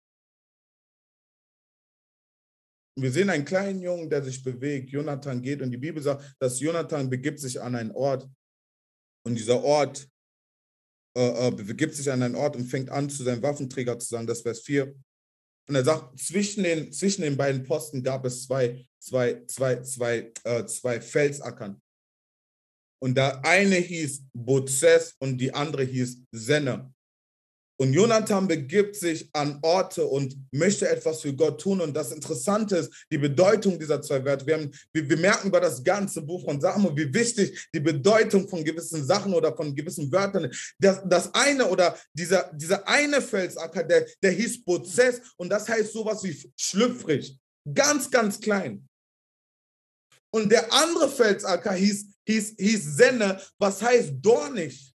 Wir 2.96 3.10
sehen 3.10 3.30
einen 3.30 3.44
kleinen 3.44 3.80
Jungen, 3.80 4.08
der 4.08 4.22
sich 4.22 4.42
bewegt. 4.42 4.90
Jonathan 4.90 5.42
geht 5.42 5.62
und 5.62 5.70
die 5.70 5.76
Bibel 5.78 6.02
sagt, 6.02 6.36
dass 6.38 6.60
Jonathan 6.60 7.10
begibt 7.10 7.40
sich 7.40 7.60
an 7.60 7.74
einen 7.74 7.90
Ort 7.90 8.28
und 9.26 9.36
dieser 9.36 9.62
Ort 9.62 10.08
äh, 11.16 11.48
äh, 11.48 11.50
begibt 11.52 11.94
sich 11.94 12.10
an 12.10 12.22
einen 12.22 12.34
Ort 12.34 12.56
und 12.56 12.66
fängt 12.66 12.90
an, 12.90 13.08
zu 13.08 13.22
seinem 13.22 13.42
Waffenträger 13.42 13.98
zu 13.98 14.08
sagen, 14.08 14.26
das 14.26 14.42
Vers 14.42 14.62
4. 14.62 14.94
Und 15.68 15.74
er 15.74 15.84
sagt, 15.84 16.18
zwischen 16.18 16.64
den, 16.64 16.92
zwischen 16.92 17.22
den 17.22 17.36
beiden 17.36 17.62
Posten 17.62 18.02
gab 18.02 18.24
es 18.24 18.44
zwei, 18.44 18.84
zwei, 18.98 19.44
zwei, 19.46 19.80
zwei, 19.82 20.32
äh, 20.44 20.66
zwei 20.66 21.00
Felsackern. 21.00 21.80
Und 23.00 23.16
der 23.16 23.44
eine 23.44 23.76
hieß 23.76 24.24
Bozes 24.32 25.14
und 25.20 25.38
die 25.38 25.54
andere 25.54 25.84
hieß 25.84 26.22
Senne. 26.32 26.92
Und 27.76 27.92
Jonathan 27.92 28.46
begibt 28.46 28.94
sich 28.94 29.28
an 29.32 29.58
Orte 29.62 30.06
und 30.06 30.36
möchte 30.52 30.88
etwas 30.88 31.22
für 31.22 31.34
Gott 31.34 31.60
tun. 31.60 31.80
Und 31.80 31.94
das 31.94 32.12
Interessante 32.12 32.76
ist 32.76 33.06
die 33.10 33.18
Bedeutung 33.18 33.78
dieser 33.78 34.00
zwei 34.00 34.24
Wörter. 34.24 34.46
Wir, 34.46 34.54
haben, 34.54 34.70
wir, 34.92 35.08
wir 35.08 35.16
merken 35.16 35.48
über 35.48 35.60
das 35.60 35.82
ganze 35.82 36.22
Buch 36.22 36.44
von 36.44 36.60
Samuel, 36.60 36.96
wie 36.96 37.12
wichtig 37.12 37.68
die 37.74 37.80
Bedeutung 37.80 38.48
von 38.48 38.64
gewissen 38.64 39.04
Sachen 39.04 39.34
oder 39.34 39.56
von 39.56 39.74
gewissen 39.74 40.10
Wörtern 40.12 40.44
ist. 40.44 40.74
Das, 40.78 41.00
das 41.04 41.34
eine 41.34 41.66
oder 41.66 41.98
dieser, 42.12 42.50
dieser 42.54 42.86
eine 42.86 43.20
Felsacker, 43.20 43.82
der, 43.82 44.06
der 44.22 44.30
hieß 44.30 44.64
Prozess 44.64 45.20
und 45.36 45.48
das 45.48 45.68
heißt 45.68 45.92
sowas 45.92 46.22
wie 46.22 46.52
schlüpfrig. 46.56 47.36
Ganz, 47.72 48.08
ganz 48.08 48.40
klein. 48.40 48.86
Und 50.32 50.50
der 50.50 50.72
andere 50.72 51.08
Felsacker 51.08 51.72
hieß, 51.72 52.06
hieß, 52.26 52.54
hieß 52.58 52.96
Senne, 52.96 53.40
was 53.58 53.82
heißt 53.82 54.14
dornig. 54.20 54.93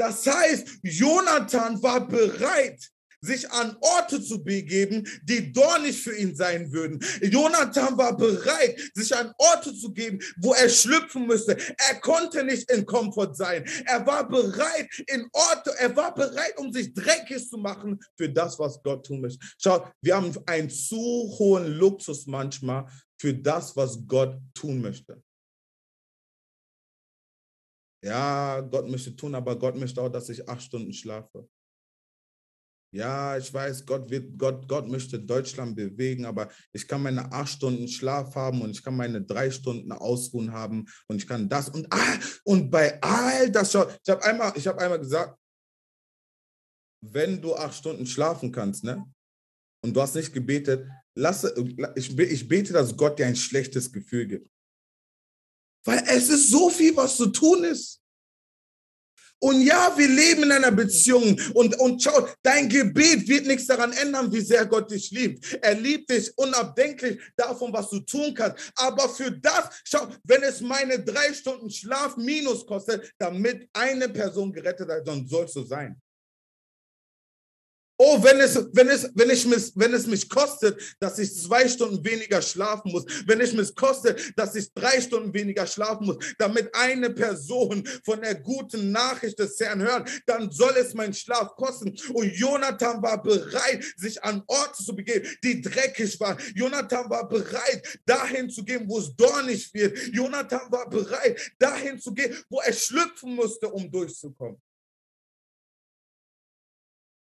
Das 0.00 0.26
heißt, 0.26 0.78
Jonathan 0.82 1.82
war 1.82 2.08
bereit, 2.08 2.88
sich 3.20 3.50
an 3.50 3.76
Orte 3.82 4.22
zu 4.22 4.42
begeben, 4.42 5.06
die 5.24 5.52
dornig 5.52 6.02
für 6.02 6.16
ihn 6.16 6.34
sein 6.34 6.72
würden. 6.72 6.98
Jonathan 7.20 7.98
war 7.98 8.16
bereit, 8.16 8.80
sich 8.94 9.14
an 9.14 9.30
Orte 9.36 9.74
zu 9.74 9.92
geben, 9.92 10.18
wo 10.38 10.54
er 10.54 10.70
schlüpfen 10.70 11.26
müsste. 11.26 11.54
Er 11.76 12.00
konnte 12.00 12.42
nicht 12.44 12.70
in 12.70 12.86
Komfort 12.86 13.34
sein. 13.34 13.62
Er 13.84 14.06
war 14.06 14.26
bereit 14.26 14.88
in 15.06 15.28
Orte, 15.34 15.74
er 15.78 15.94
war 15.94 16.14
bereit, 16.14 16.56
um 16.56 16.72
sich 16.72 16.94
dreckig 16.94 17.46
zu 17.46 17.58
machen 17.58 18.00
für 18.16 18.30
das, 18.30 18.58
was 18.58 18.82
Gott 18.82 19.04
tun 19.04 19.20
möchte. 19.20 19.44
Schau, 19.58 19.86
wir 20.00 20.16
haben 20.16 20.34
einen 20.46 20.70
zu 20.70 20.96
hohen 21.38 21.66
Luxus 21.74 22.26
manchmal 22.26 22.86
für 23.20 23.34
das, 23.34 23.76
was 23.76 23.98
Gott 24.06 24.38
tun 24.54 24.80
möchte. 24.80 25.22
Ja, 28.02 28.60
Gott 28.60 28.88
möchte 28.88 29.14
tun, 29.14 29.34
aber 29.34 29.58
Gott 29.58 29.76
möchte 29.76 30.00
auch, 30.00 30.08
dass 30.08 30.28
ich 30.28 30.48
acht 30.48 30.62
Stunden 30.62 30.92
schlafe. 30.92 31.48
Ja, 32.92 33.36
ich 33.36 33.54
weiß, 33.54 33.86
Gott, 33.86 34.10
wird, 34.10 34.36
Gott, 34.36 34.66
Gott 34.66 34.88
möchte 34.88 35.20
Deutschland 35.20 35.76
bewegen, 35.76 36.24
aber 36.24 36.50
ich 36.72 36.88
kann 36.88 37.02
meine 37.02 37.30
acht 37.30 37.50
Stunden 37.50 37.86
Schlaf 37.86 38.34
haben 38.34 38.62
und 38.62 38.70
ich 38.70 38.82
kann 38.82 38.96
meine 38.96 39.22
drei 39.22 39.50
Stunden 39.50 39.92
Ausruhen 39.92 40.52
haben 40.52 40.86
und 41.06 41.18
ich 41.18 41.26
kann 41.26 41.48
das 41.48 41.68
und 41.68 41.86
ah, 41.92 42.18
und 42.44 42.68
bei 42.68 43.00
all 43.00 43.48
das, 43.52 43.68
ich 43.68 44.10
habe 44.10 44.24
einmal, 44.24 44.52
ich 44.56 44.68
einmal 44.68 44.98
gesagt, 44.98 45.38
wenn 47.00 47.40
du 47.40 47.54
acht 47.54 47.74
Stunden 47.74 48.06
schlafen 48.06 48.50
kannst, 48.50 48.82
ne, 48.82 49.04
und 49.84 49.94
du 49.94 50.00
hast 50.00 50.16
nicht 50.16 50.32
gebetet, 50.32 50.86
lasse, 51.16 51.54
ich, 51.94 52.18
ich 52.18 52.48
bete, 52.48 52.72
dass 52.72 52.96
Gott 52.96 53.18
dir 53.18 53.26
ein 53.26 53.36
schlechtes 53.36 53.92
Gefühl 53.92 54.26
gibt. 54.26 54.50
Weil 55.84 56.02
es 56.08 56.28
ist 56.28 56.50
so 56.50 56.68
viel, 56.70 56.96
was 56.96 57.16
zu 57.16 57.26
tun 57.26 57.64
ist. 57.64 58.00
Und 59.42 59.62
ja, 59.62 59.92
wir 59.96 60.06
leben 60.06 60.42
in 60.42 60.52
einer 60.52 60.70
Beziehung. 60.70 61.40
Und, 61.54 61.78
und 61.80 62.02
schau, 62.02 62.28
dein 62.42 62.68
Gebet 62.68 63.26
wird 63.26 63.46
nichts 63.46 63.66
daran 63.66 63.92
ändern, 63.92 64.30
wie 64.30 64.42
sehr 64.42 64.66
Gott 64.66 64.90
dich 64.90 65.10
liebt. 65.10 65.58
Er 65.62 65.74
liebt 65.74 66.10
dich 66.10 66.30
unabdenklich 66.36 67.18
davon, 67.36 67.72
was 67.72 67.88
du 67.88 68.00
tun 68.00 68.34
kannst. 68.34 68.70
Aber 68.76 69.08
für 69.08 69.32
das, 69.32 69.80
schau, 69.84 70.08
wenn 70.24 70.42
es 70.42 70.60
meine 70.60 71.02
drei 71.02 71.32
Stunden 71.32 71.70
Schlaf 71.70 72.18
minus 72.18 72.66
kostet, 72.66 73.14
damit 73.18 73.66
eine 73.72 74.10
Person 74.10 74.52
gerettet 74.52 74.88
wird, 74.88 75.08
dann 75.08 75.26
soll 75.26 75.46
es 75.46 75.54
so 75.54 75.64
sein. 75.64 75.98
Oh, 78.02 78.22
wenn 78.22 78.40
es, 78.40 78.56
wenn 78.72 78.88
es, 78.88 79.10
wenn 79.14 79.28
ich 79.28 79.44
mich, 79.44 79.72
wenn 79.74 79.92
es 79.92 80.06
mich 80.06 80.26
kostet, 80.26 80.96
dass 81.00 81.18
ich 81.18 81.36
zwei 81.36 81.68
Stunden 81.68 82.02
weniger 82.02 82.40
schlafen 82.40 82.92
muss, 82.92 83.04
wenn 83.26 83.42
es 83.42 83.52
mich 83.52 83.74
kostet, 83.74 84.32
dass 84.38 84.54
ich 84.54 84.72
drei 84.72 85.02
Stunden 85.02 85.34
weniger 85.34 85.66
schlafen 85.66 86.06
muss, 86.06 86.16
damit 86.38 86.74
eine 86.74 87.10
Person 87.10 87.86
von 88.02 88.22
der 88.22 88.36
guten 88.36 88.90
Nachricht 88.90 89.38
des 89.38 89.60
Herrn 89.60 89.82
hört, 89.82 90.08
dann 90.24 90.50
soll 90.50 90.74
es 90.78 90.94
meinen 90.94 91.12
Schlaf 91.12 91.54
kosten. 91.56 91.94
Und 92.14 92.32
Jonathan 92.32 93.02
war 93.02 93.22
bereit, 93.22 93.84
sich 93.98 94.24
an 94.24 94.42
Orte 94.46 94.82
zu 94.82 94.96
begeben, 94.96 95.28
die 95.44 95.60
dreckig 95.60 96.18
waren. 96.20 96.38
Jonathan 96.54 97.10
war 97.10 97.28
bereit, 97.28 98.00
dahin 98.06 98.48
zu 98.48 98.64
gehen, 98.64 98.88
wo 98.88 98.98
es 98.98 99.14
dornig 99.14 99.74
wird. 99.74 99.98
Jonathan 100.14 100.72
war 100.72 100.88
bereit, 100.88 101.38
dahin 101.58 102.00
zu 102.00 102.14
gehen, 102.14 102.34
wo 102.48 102.60
er 102.60 102.72
schlüpfen 102.72 103.34
musste, 103.34 103.68
um 103.68 103.90
durchzukommen. 103.90 104.58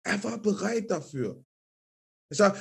Er 0.06 0.24
war 0.24 0.38
bereit 0.42 0.90
dafür. 0.90 1.44
Ich 2.30 2.38
sag, 2.38 2.56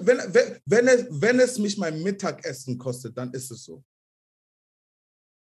wenn, 0.00 0.18
wenn, 0.32 0.60
wenn, 0.64 0.88
es, 0.88 1.06
wenn 1.10 1.40
es 1.40 1.58
mich 1.58 1.76
mein 1.78 2.02
Mittagessen 2.02 2.78
kostet, 2.78 3.16
dann 3.16 3.32
ist 3.32 3.50
es 3.50 3.64
so. 3.64 3.84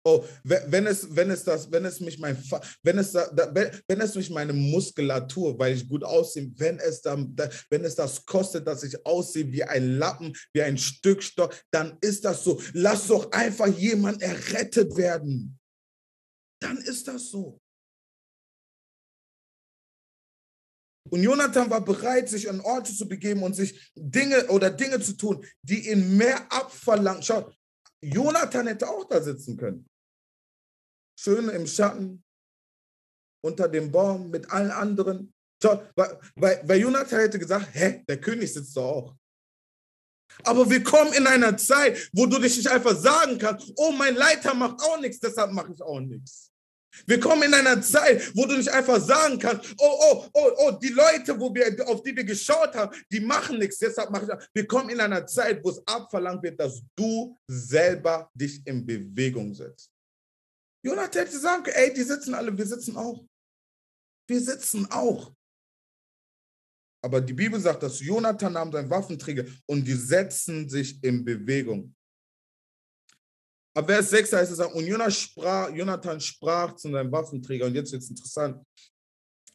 Oh, 0.05 0.23
wenn 0.43 0.87
es, 0.87 1.13
wenn 1.13 1.29
es 1.29 1.43
das, 1.43 1.69
wenn 1.69 1.83
es 1.83 1.99
mich 1.99 2.17
mein, 2.19 2.41
wenn 2.83 2.97
es, 2.97 3.13
wenn 3.13 4.01
es 4.01 4.15
mich 4.15 4.29
meine 4.29 4.53
Muskulatur, 4.53 5.59
weil 5.59 5.75
ich 5.75 5.87
gut 5.87 6.05
aussehe, 6.05 6.49
wenn 6.55 6.79
es 6.79 7.01
dann, 7.01 7.35
wenn 7.69 7.83
es 7.83 7.95
das 7.95 8.25
kostet, 8.25 8.65
dass 8.65 8.83
ich 8.83 9.05
aussehe 9.05 9.51
wie 9.51 9.63
ein 9.63 9.97
Lappen, 9.97 10.33
wie 10.53 10.61
ein 10.61 10.77
Stück 10.77 11.21
Stoff, 11.21 11.63
dann 11.69 11.97
ist 11.99 12.23
das 12.23 12.45
so. 12.45 12.61
Lass 12.73 13.07
doch 13.07 13.29
einfach 13.31 13.67
jemand 13.67 14.21
errettet 14.21 14.95
werden. 14.95 15.59
Dann 16.61 16.77
ist 16.77 17.07
das 17.07 17.29
so. 17.29 17.59
Und 21.09 21.23
Jonathan 21.23 21.69
war 21.69 21.83
bereit, 21.83 22.29
sich 22.29 22.49
an 22.49 22.61
Orte 22.61 22.93
zu 22.95 23.07
begeben 23.07 23.43
und 23.43 23.55
sich 23.55 23.91
Dinge 23.95 24.47
oder 24.47 24.69
Dinge 24.69 24.99
zu 24.99 25.13
tun, 25.13 25.45
die 25.61 25.89
ihn 25.89 26.17
mehr 26.17 26.51
abverlangen. 26.51 27.23
Schaut, 27.23 27.55
Jonathan 28.01 28.67
hätte 28.67 28.87
auch 28.87 29.05
da 29.05 29.21
sitzen 29.21 29.57
können. 29.57 29.85
Schön 31.19 31.49
im 31.49 31.67
Schatten, 31.67 32.23
unter 33.43 33.67
dem 33.67 33.91
Baum 33.91 34.29
mit 34.29 34.49
allen 34.51 34.71
anderen. 34.71 35.33
Schau, 35.61 35.83
weil, 35.95 36.61
weil, 36.63 36.79
Jonathan 36.79 37.19
hätte 37.19 37.39
gesagt, 37.39 37.67
hä, 37.73 38.03
der 38.07 38.21
König 38.21 38.53
sitzt 38.53 38.75
doch 38.77 38.83
auch. 38.83 39.15
Aber 40.43 40.69
wir 40.69 40.83
kommen 40.83 41.11
in 41.13 41.27
einer 41.27 41.57
Zeit, 41.57 42.09
wo 42.13 42.25
du 42.25 42.39
dich 42.39 42.55
nicht 42.55 42.69
einfach 42.69 42.95
sagen 42.95 43.37
kannst, 43.37 43.73
oh, 43.75 43.91
mein 43.91 44.15
Leiter 44.15 44.53
macht 44.53 44.81
auch 44.81 44.99
nichts, 44.99 45.19
deshalb 45.19 45.51
mache 45.51 45.73
ich 45.73 45.81
auch 45.81 45.99
nichts. 45.99 46.48
Wir 47.05 47.19
kommen 47.19 47.43
in 47.43 47.53
einer 47.53 47.81
Zeit, 47.81 48.35
wo 48.35 48.45
du 48.45 48.57
nicht 48.57 48.69
einfach 48.69 48.99
sagen 48.99 49.37
kannst, 49.39 49.73
oh, 49.77 49.99
oh, 50.01 50.29
oh, 50.33 50.51
oh, 50.57 50.71
die 50.71 50.89
Leute, 50.89 51.39
wo 51.39 51.53
wir, 51.53 51.87
auf 51.87 52.01
die 52.01 52.15
wir 52.15 52.23
geschaut 52.23 52.75
haben, 52.75 52.95
die 53.11 53.19
machen 53.19 53.59
nichts, 53.59 53.77
deshalb 53.77 54.09
mache 54.09 54.25
ich. 54.25 54.49
Wir 54.53 54.67
kommen 54.67 54.89
in 54.89 54.99
einer 54.99 55.25
Zeit, 55.25 55.63
wo 55.63 55.69
es 55.69 55.81
abverlangt 55.85 56.43
wird, 56.43 56.59
dass 56.59 56.81
du 56.95 57.37
selber 57.47 58.29
dich 58.33 58.65
in 58.65 58.85
Bewegung 58.85 59.53
setzt. 59.53 59.91
Jonathan 60.83 61.25
hätte 61.25 61.39
sagen 61.39 61.63
können, 61.63 61.75
ey, 61.77 61.93
die 61.93 62.03
sitzen 62.03 62.33
alle, 62.33 62.57
wir 62.57 62.65
sitzen 62.65 62.95
auch. 62.97 63.25
Wir 64.27 64.41
sitzen 64.41 64.89
auch. 64.91 65.33
Aber 67.01 67.21
die 67.21 67.33
Bibel 67.33 67.59
sagt, 67.59 67.83
dass 67.83 67.99
Jonathan 67.99 68.53
nahm 68.53 68.71
seinen 68.71 68.89
Waffenträger 68.89 69.45
und 69.65 69.85
die 69.85 69.93
setzen 69.93 70.67
sich 70.69 71.01
in 71.03 71.23
Bewegung. 71.23 71.95
Ab 73.75 73.85
Vers 73.87 74.09
6 74.09 74.33
heißt 74.33 74.51
es, 74.51 74.59
und 74.59 74.85
Jonathan 74.85 75.11
sprach, 75.11 75.73
Jonathan 75.73 76.19
sprach 76.19 76.75
zu 76.75 76.91
seinem 76.91 77.11
Waffenträger, 77.11 77.65
und 77.65 77.75
jetzt 77.75 77.91
wird 77.91 78.01
es 78.01 78.09
interessant, 78.09 78.63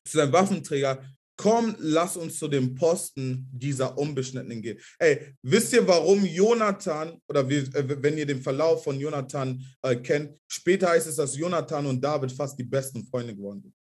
zu 0.07 0.19
seinem 0.19 0.33
Waffenträger, 0.33 1.03
komm, 1.37 1.75
lass 1.79 2.17
uns 2.17 2.39
zu 2.39 2.49
dem 2.49 2.75
Posten 2.75 3.49
dieser 3.53 3.97
Unbeschnittenen 3.99 4.63
gehen. 4.63 4.79
Ey, 4.99 5.35
wisst 5.43 5.73
ihr, 5.73 5.87
warum 5.87 6.25
Jonathan, 6.25 7.21
oder 7.29 7.49
wie, 7.49 7.57
äh, 7.57 8.03
wenn 8.03 8.17
ihr 8.17 8.27
den 8.27 8.43
Verlauf 8.43 8.85
von 8.85 8.99
Jonathan 8.99 9.63
äh, 9.83 9.97
kennt, 9.97 10.39
später 10.47 10.91
heißt 10.91 11.09
es, 11.09 11.17
dass 11.17 11.37
Jonathan 11.37 11.87
und 11.87 12.03
David 12.03 12.33
fast 12.33 12.59
die 12.59 12.65
besten 12.65 13.05
Freunde 13.05 13.35
geworden 13.35 13.63
sind. 13.63 13.75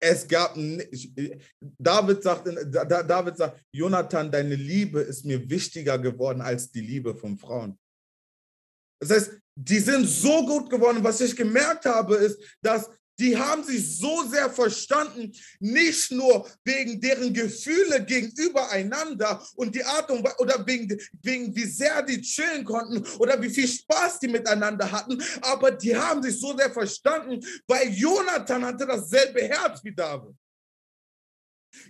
Es 0.00 0.28
gab, 0.28 0.54
David 1.78 2.22
sagt, 2.22 2.46
David 2.46 3.38
sagt, 3.38 3.64
Jonathan, 3.72 4.30
deine 4.30 4.54
Liebe 4.54 5.00
ist 5.00 5.24
mir 5.24 5.48
wichtiger 5.48 5.98
geworden 5.98 6.42
als 6.42 6.70
die 6.70 6.82
Liebe 6.82 7.16
von 7.16 7.38
Frauen. 7.38 7.78
Das 9.00 9.10
heißt, 9.10 9.30
die 9.56 9.78
sind 9.78 10.06
so 10.06 10.44
gut 10.46 10.70
geworden. 10.70 11.02
Was 11.02 11.20
ich 11.20 11.36
gemerkt 11.36 11.86
habe, 11.86 12.16
ist, 12.16 12.38
dass 12.60 12.88
die 13.18 13.36
haben 13.36 13.62
sich 13.62 13.98
so 13.98 14.24
sehr 14.24 14.50
verstanden, 14.50 15.32
nicht 15.60 16.10
nur 16.10 16.48
wegen 16.64 17.00
deren 17.00 17.32
Gefühle 17.32 18.04
gegenüber 18.04 18.68
einander 18.70 19.40
und 19.54 19.74
die 19.74 19.84
Art 19.84 20.10
und 20.10 20.24
Weise, 20.24 20.38
oder 20.38 20.66
wegen, 20.66 20.98
wegen 21.22 21.54
wie 21.54 21.64
sehr 21.64 22.02
die 22.02 22.20
chillen 22.20 22.64
konnten 22.64 23.04
oder 23.18 23.40
wie 23.40 23.50
viel 23.50 23.68
Spaß 23.68 24.18
die 24.18 24.28
miteinander 24.28 24.90
hatten, 24.90 25.22
aber 25.42 25.70
die 25.70 25.96
haben 25.96 26.22
sich 26.22 26.40
so 26.40 26.56
sehr 26.56 26.72
verstanden, 26.72 27.44
weil 27.66 27.88
Jonathan 27.92 28.64
hatte 28.64 28.86
dasselbe 28.86 29.42
Herz 29.42 29.82
wie 29.84 29.94
David. 29.94 30.34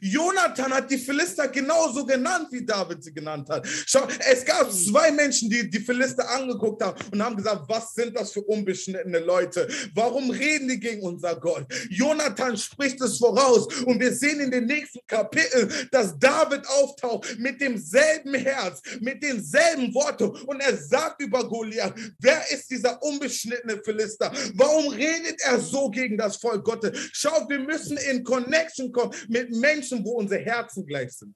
Jonathan 0.01 0.73
hat 0.73 0.91
die 0.91 0.99
Philister 0.99 1.49
genauso 1.49 2.05
genannt, 2.05 2.49
wie 2.51 2.65
David 2.65 3.03
sie 3.03 3.13
genannt 3.13 3.49
hat. 3.49 3.67
Schau, 3.87 4.07
es 4.31 4.45
gab 4.45 4.71
zwei 4.73 5.11
Menschen, 5.13 5.49
die 5.51 5.69
die 5.69 5.81
Philister 5.81 6.29
angeguckt 6.31 6.83
haben 6.83 6.99
und 7.13 7.23
haben 7.23 7.37
gesagt, 7.37 7.63
was 7.69 7.95
sind 7.95 8.17
das 8.17 8.33
für 8.33 8.43
unbeschnittene 8.43 9.21
Leute? 9.21 9.69
Warum 9.95 10.31
reden 10.31 10.69
die 10.69 10.81
gegen 10.81 11.03
unser 11.03 11.37
Gott? 11.37 11.67
Jonathan 11.91 12.57
spricht 12.57 13.01
es 13.01 13.19
voraus 13.19 13.67
und 13.85 14.01
wir 14.01 14.13
sehen 14.13 14.41
in 14.41 14.51
den 14.51 14.67
nächsten 14.67 15.01
Kapiteln, 15.07 15.73
dass 15.91 16.19
David 16.19 16.67
auftaucht 16.67 17.39
mit 17.39 17.61
demselben 17.61 18.35
Herz, 18.35 18.83
mit 19.01 19.23
denselben 19.23 19.95
Worten 19.95 20.31
und 20.47 20.61
er 20.61 20.77
sagt 20.77 21.21
über 21.23 21.49
Goliath, 21.49 21.95
wer 22.19 22.43
ist 22.51 22.71
dieser 22.71 23.03
unbeschnittene 23.03 23.81
Philister? 23.85 24.33
Warum 24.55 24.89
redet 24.89 25.41
er 25.43 25.61
so 25.61 25.91
gegen 25.91 26.17
das 26.17 26.37
Volk 26.37 26.65
Gottes? 26.65 27.11
Schau, 27.13 27.49
wir 27.49 27.59
müssen 27.59 27.97
in 27.97 28.25
Connection 28.25 28.93
kommen 28.93 29.15
mit 29.29 29.51
Menschen, 29.51 29.74
Menschen, 29.75 30.05
wo 30.05 30.13
unsere 30.13 30.41
Herzen 30.41 30.87
gleich 30.87 31.13
sind. 31.13 31.35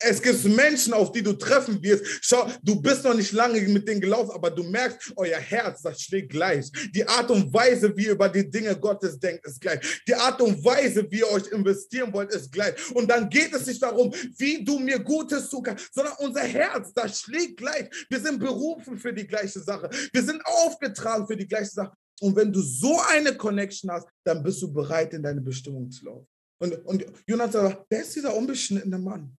Es 0.00 0.20
gibt 0.20 0.44
Menschen, 0.44 0.92
auf 0.92 1.12
die 1.12 1.22
du 1.22 1.32
treffen 1.34 1.80
wirst. 1.80 2.04
Schau, 2.22 2.50
du 2.60 2.82
bist 2.82 3.04
noch 3.04 3.14
nicht 3.14 3.30
lange 3.30 3.60
mit 3.60 3.86
denen 3.86 4.00
gelaufen, 4.00 4.32
aber 4.32 4.50
du 4.50 4.64
merkst, 4.64 5.12
euer 5.14 5.38
Herz, 5.38 5.82
das 5.82 6.02
schlägt 6.02 6.32
gleich. 6.32 6.68
Die 6.92 7.06
Art 7.06 7.30
und 7.30 7.52
Weise, 7.54 7.96
wie 7.96 8.06
ihr 8.06 8.12
über 8.12 8.28
die 8.28 8.50
Dinge 8.50 8.76
Gottes 8.76 9.16
denkt, 9.16 9.46
ist 9.46 9.60
gleich. 9.60 10.02
Die 10.08 10.14
Art 10.14 10.40
und 10.40 10.64
Weise, 10.64 11.06
wie 11.08 11.20
ihr 11.20 11.30
euch 11.30 11.46
investieren 11.52 12.12
wollt, 12.12 12.34
ist 12.34 12.50
gleich. 12.50 12.74
Und 12.96 13.08
dann 13.08 13.28
geht 13.28 13.54
es 13.54 13.66
nicht 13.66 13.80
darum, 13.80 14.12
wie 14.38 14.64
du 14.64 14.80
mir 14.80 14.98
Gutes 14.98 15.48
tun 15.48 15.62
kannst, 15.62 15.94
sondern 15.94 16.14
unser 16.18 16.42
Herz, 16.42 16.92
das 16.92 17.20
schlägt 17.20 17.58
gleich. 17.58 17.88
Wir 18.08 18.18
sind 18.18 18.40
berufen 18.40 18.98
für 18.98 19.12
die 19.12 19.26
gleiche 19.26 19.60
Sache. 19.60 19.88
Wir 20.12 20.22
sind 20.24 20.44
aufgetragen 20.44 21.28
für 21.28 21.36
die 21.36 21.46
gleiche 21.46 21.70
Sache. 21.70 21.92
Und 22.20 22.34
wenn 22.34 22.52
du 22.52 22.60
so 22.60 23.00
eine 23.12 23.36
Connection 23.36 23.90
hast, 23.92 24.08
dann 24.24 24.42
bist 24.42 24.60
du 24.60 24.72
bereit, 24.72 25.14
in 25.14 25.22
deine 25.22 25.40
Bestimmung 25.40 25.88
zu 25.90 26.06
laufen. 26.06 26.26
Und, 26.62 26.74
und 26.84 27.06
Jonathan 27.26 27.68
sagt, 27.70 27.86
wer 27.88 28.02
ist 28.02 28.14
dieser 28.14 28.36
unbeschnittene 28.36 28.98
Mann? 28.98 29.36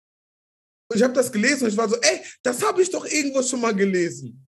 Und 0.91 0.97
ich 0.97 1.03
habe 1.03 1.15
das 1.15 1.31
gelesen 1.31 1.65
und 1.65 1.71
ich 1.71 1.77
war 1.77 1.89
so, 1.89 1.97
ey, 2.01 2.25
das 2.43 2.63
habe 2.63 2.83
ich 2.83 2.91
doch 2.91 3.05
irgendwo 3.05 3.43
schon 3.43 3.61
mal 3.61 3.75
gelesen. 3.75 4.47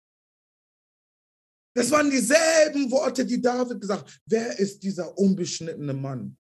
Das 1.76 1.92
waren 1.92 2.10
dieselben 2.10 2.90
Worte, 2.92 3.26
die 3.26 3.42
David 3.42 3.80
gesagt 3.80 4.08
hat. 4.08 4.20
Wer 4.26 4.58
ist 4.58 4.80
dieser 4.80 5.18
unbeschnittene 5.18 5.94
Mann? 5.94 6.36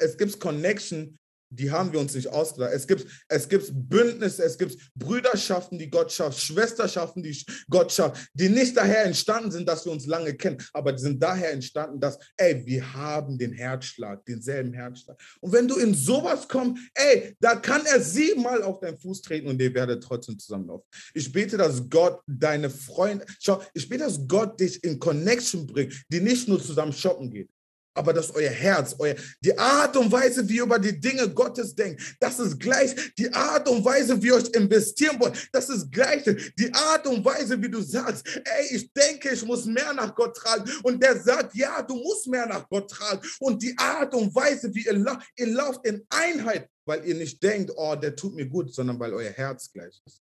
es 0.00 0.16
gibt 0.16 0.40
Connection 0.40 1.16
die 1.50 1.70
haben 1.70 1.92
wir 1.92 2.00
uns 2.00 2.14
nicht 2.14 2.28
ausgedacht. 2.28 2.72
Es 2.74 2.86
gibt, 2.86 3.06
es 3.28 3.48
gibt 3.48 3.70
Bündnisse, 3.72 4.44
es 4.44 4.58
gibt 4.58 4.76
Brüderschaften, 4.94 5.78
die 5.78 5.90
Gott 5.90 6.12
schafft, 6.12 6.40
Schwesterschaften, 6.40 7.22
die 7.22 7.44
Gott 7.68 7.92
schafft, 7.92 8.28
die 8.34 8.48
nicht 8.48 8.76
daher 8.76 9.04
entstanden 9.04 9.50
sind, 9.50 9.68
dass 9.68 9.84
wir 9.84 9.92
uns 9.92 10.06
lange 10.06 10.34
kennen, 10.34 10.58
aber 10.72 10.92
die 10.92 11.02
sind 11.02 11.22
daher 11.22 11.52
entstanden, 11.52 12.00
dass, 12.00 12.18
ey, 12.36 12.64
wir 12.66 12.92
haben 12.92 13.38
den 13.38 13.52
Herzschlag, 13.52 14.24
denselben 14.26 14.72
Herzschlag. 14.72 15.18
Und 15.40 15.52
wenn 15.52 15.68
du 15.68 15.76
in 15.76 15.94
sowas 15.94 16.48
kommst, 16.48 16.82
ey, 16.94 17.36
da 17.40 17.56
kann 17.56 17.84
er 17.86 18.00
siebenmal 18.00 18.62
auf 18.62 18.80
deinen 18.80 18.98
Fuß 18.98 19.22
treten 19.22 19.48
und 19.48 19.60
ihr 19.60 19.72
werdet 19.74 20.02
trotzdem 20.02 20.38
zusammenlaufen. 20.38 20.86
Ich 21.14 21.32
bete, 21.32 21.56
dass 21.56 21.88
Gott 21.88 22.20
deine 22.26 22.70
Freunde, 22.70 23.24
schau, 23.40 23.62
ich 23.74 23.88
bete, 23.88 24.04
dass 24.04 24.26
Gott 24.26 24.58
dich 24.60 24.82
in 24.84 24.98
Connection 24.98 25.66
bringt, 25.66 25.94
die 26.08 26.20
nicht 26.20 26.48
nur 26.48 26.62
zusammen 26.62 26.92
shoppen 26.92 27.30
geht, 27.30 27.50
aber 27.98 28.12
dass 28.12 28.32
euer 28.34 28.50
Herz, 28.50 28.94
euer, 28.98 29.16
die 29.40 29.58
Art 29.58 29.96
und 29.96 30.10
Weise, 30.12 30.48
wie 30.48 30.56
ihr 30.56 30.62
über 30.62 30.78
die 30.78 30.98
Dinge 30.98 31.28
Gottes 31.28 31.74
denkt, 31.74 32.00
das 32.20 32.38
ist 32.38 32.58
gleich 32.58 32.94
die 33.18 33.32
Art 33.32 33.68
und 33.68 33.84
Weise, 33.84 34.22
wie 34.22 34.28
ihr 34.28 34.36
euch 34.36 34.48
investieren 34.50 35.18
wollt. 35.18 35.48
Das 35.52 35.68
ist 35.68 35.90
gleich 35.90 36.22
die 36.56 36.72
Art 36.72 37.06
und 37.08 37.24
Weise, 37.24 37.60
wie 37.60 37.68
du 37.68 37.82
sagst, 37.82 38.24
ey, 38.26 38.76
ich 38.76 38.92
denke, 38.92 39.30
ich 39.30 39.44
muss 39.44 39.64
mehr 39.64 39.92
nach 39.92 40.14
Gott 40.14 40.36
tragen. 40.36 40.70
Und 40.84 41.02
der 41.02 41.20
sagt, 41.20 41.56
ja, 41.56 41.82
du 41.82 41.96
musst 41.96 42.28
mehr 42.28 42.46
nach 42.46 42.68
Gott 42.68 42.88
tragen. 42.88 43.20
Und 43.40 43.60
die 43.62 43.76
Art 43.76 44.14
und 44.14 44.32
Weise, 44.34 44.72
wie 44.72 44.86
ihr 44.86 44.92
lauft, 44.92 45.26
ihr 45.36 45.48
lauft 45.48 45.84
in 45.84 46.06
Einheit, 46.08 46.70
weil 46.86 47.04
ihr 47.04 47.16
nicht 47.16 47.42
denkt, 47.42 47.72
oh, 47.74 47.96
der 47.96 48.14
tut 48.14 48.34
mir 48.34 48.46
gut, 48.46 48.72
sondern 48.72 48.98
weil 49.00 49.12
euer 49.12 49.32
Herz 49.32 49.72
gleich 49.72 50.00
ist. 50.06 50.22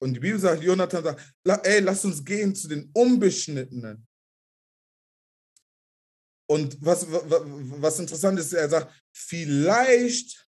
Und 0.00 0.14
die 0.14 0.20
Bibel 0.20 0.38
sagt, 0.38 0.62
Jonathan 0.62 1.02
sagt, 1.02 1.66
ey, 1.66 1.80
lass 1.80 2.04
uns 2.04 2.24
gehen 2.24 2.54
zu 2.54 2.68
den 2.68 2.90
Unbeschnittenen. 2.94 4.07
Und 6.50 6.78
was, 6.80 7.06
was 7.08 7.98
interessant 7.98 8.38
ist, 8.40 8.52
er 8.54 8.68
sagt, 8.68 9.04
vielleicht, 9.12 10.48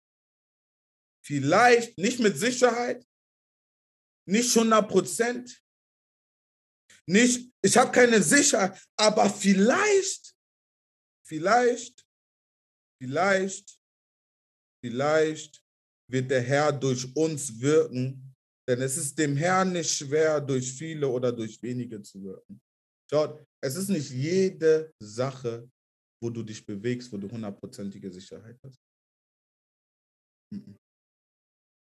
vielleicht, 1.24 1.98
nicht 1.98 2.20
mit 2.20 2.38
Sicherheit, 2.38 3.04
nicht 4.28 4.56
100 4.56 4.88
Prozent, 4.88 5.62
nicht, 7.06 7.52
ich 7.60 7.76
habe 7.76 7.90
keine 7.90 8.22
Sicherheit, 8.22 8.80
aber 8.96 9.28
vielleicht, 9.28 10.32
vielleicht, 11.26 12.06
vielleicht, 13.02 13.80
vielleicht 14.84 15.60
wird 16.08 16.30
der 16.30 16.42
Herr 16.42 16.72
durch 16.72 17.14
uns 17.16 17.60
wirken, 17.60 18.32
denn 18.68 18.80
es 18.82 18.96
ist 18.96 19.18
dem 19.18 19.36
Herrn 19.36 19.72
nicht 19.72 19.90
schwer, 19.90 20.40
durch 20.40 20.72
viele 20.72 21.08
oder 21.08 21.32
durch 21.32 21.60
wenige 21.60 22.00
zu 22.00 22.22
wirken. 22.22 22.60
Schaut, 23.10 23.44
es 23.60 23.74
ist 23.74 23.88
nicht 23.88 24.10
jede 24.10 24.94
Sache 25.00 25.68
wo 26.22 26.30
du 26.30 26.42
dich 26.42 26.64
bewegst, 26.64 27.12
wo 27.12 27.16
du 27.16 27.30
hundertprozentige 27.30 28.12
Sicherheit 28.12 28.58
hast. 28.62 28.80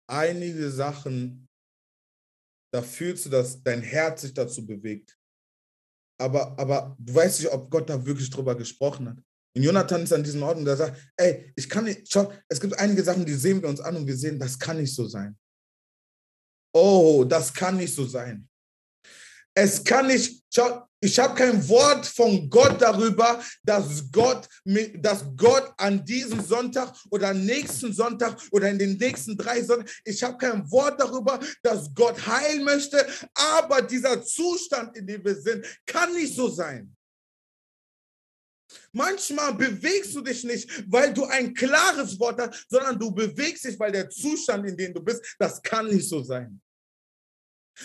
Einige 0.09 0.71
Sachen, 0.71 1.49
da 2.73 2.83
fühlst 2.83 3.27
du, 3.27 3.31
dass 3.31 3.63
dein 3.63 3.83
Herz 3.83 4.23
sich 4.23 4.35
dazu 4.35 4.65
bewegt. 4.67 5.19
Aber, 6.19 6.59
aber 6.59 6.97
du 6.99 7.15
weißt 7.15 7.41
nicht, 7.41 7.53
ob 7.53 7.71
Gott 7.71 7.89
da 7.89 8.05
wirklich 8.05 8.31
drüber 8.31 8.57
gesprochen 8.57 9.09
hat. 9.09 9.23
Und 9.57 9.63
Jonathan 9.63 10.03
ist 10.03 10.13
an 10.13 10.23
diesem 10.23 10.43
Ort 10.43 10.59
und 10.59 10.67
der 10.67 10.77
sagt, 10.77 11.01
ey, 11.17 11.53
ich 11.57 11.69
kann 11.69 11.85
nicht, 11.85 12.13
schau, 12.13 12.31
es 12.49 12.61
gibt 12.61 12.79
einige 12.79 13.03
Sachen, 13.03 13.25
die 13.25 13.35
sehen 13.35 13.63
wir 13.63 13.69
uns 13.69 13.81
an 13.81 13.97
und 13.97 14.07
wir 14.07 14.17
sehen, 14.17 14.39
das 14.39 14.59
kann 14.59 14.77
nicht 14.77 14.95
so 14.95 15.07
sein. 15.07 15.39
Oh, 16.75 17.25
das 17.25 17.55
kann 17.55 17.79
nicht 17.79 17.95
so 17.95 18.05
sein. 18.05 18.47
Es 19.59 19.83
kann 19.83 20.09
nicht, 20.09 20.43
ich 21.01 21.19
habe 21.19 21.35
kein 21.35 21.67
Wort 21.67 22.05
von 22.05 22.51
Gott 22.51 22.77
darüber, 22.79 23.43
dass 23.63 24.05
Gott, 24.13 24.47
dass 24.99 25.25
Gott 25.35 25.73
an 25.79 26.05
diesem 26.05 26.45
Sonntag 26.45 26.95
oder 27.11 27.33
nächsten 27.33 27.91
Sonntag 27.91 28.39
oder 28.51 28.69
in 28.69 28.79
den 28.79 28.99
nächsten 28.99 29.35
drei 29.35 29.63
Sonntagen, 29.63 29.91
ich 30.05 30.23
habe 30.23 30.37
kein 30.37 30.71
Wort 30.71 31.01
darüber, 31.01 31.41
dass 31.63 31.93
Gott 31.95 32.27
heilen 32.27 32.65
möchte, 32.65 33.07
aber 33.33 33.81
dieser 33.81 34.23
Zustand, 34.23 34.95
in 34.99 35.07
dem 35.07 35.25
wir 35.25 35.35
sind, 35.35 35.65
kann 35.87 36.13
nicht 36.13 36.35
so 36.35 36.51
sein. 36.51 36.95
Manchmal 38.93 39.55
bewegst 39.55 40.15
du 40.15 40.21
dich 40.21 40.45
nicht, 40.45 40.85
weil 40.93 41.15
du 41.15 41.25
ein 41.25 41.55
klares 41.55 42.21
Wort 42.21 42.41
hast, 42.41 42.67
sondern 42.69 42.99
du 42.99 43.11
bewegst 43.11 43.65
dich, 43.65 43.79
weil 43.79 43.93
der 43.93 44.11
Zustand, 44.11 44.69
in 44.69 44.77
dem 44.77 44.93
du 44.93 45.01
bist, 45.03 45.35
das 45.39 45.63
kann 45.63 45.87
nicht 45.87 46.07
so 46.07 46.23
sein. 46.23 46.61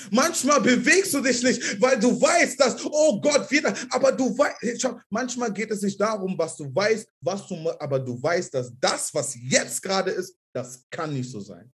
Manchmal 0.10 0.62
bewegst 0.62 1.14
du 1.14 1.22
dich 1.22 1.44
nicht, 1.44 1.82
weil 1.82 2.00
du 2.00 2.20
weißt, 2.20 2.60
dass, 2.60 2.78
oh 2.86 3.20
Gott, 3.20 3.50
wieder, 3.52 3.74
aber 3.90 4.12
du 4.12 4.38
weißt, 4.38 4.82
schau, 4.82 5.00
manchmal 5.10 5.52
geht 5.52 5.72
es 5.72 5.82
nicht 5.82 6.00
darum, 6.00 6.38
was 6.38 6.56
du 6.56 6.74
weißt, 6.74 7.08
was 7.22 7.48
du, 7.48 7.56
aber 7.80 8.00
du 8.00 8.22
weißt, 8.22 8.54
dass 8.54 8.72
das, 8.80 9.14
was 9.14 9.36
jetzt 9.36 9.82
gerade 9.82 10.12
ist, 10.12 10.36
das 10.54 10.86
kann 10.90 11.14
nicht 11.14 11.30
so 11.30 11.40
sein. 11.40 11.72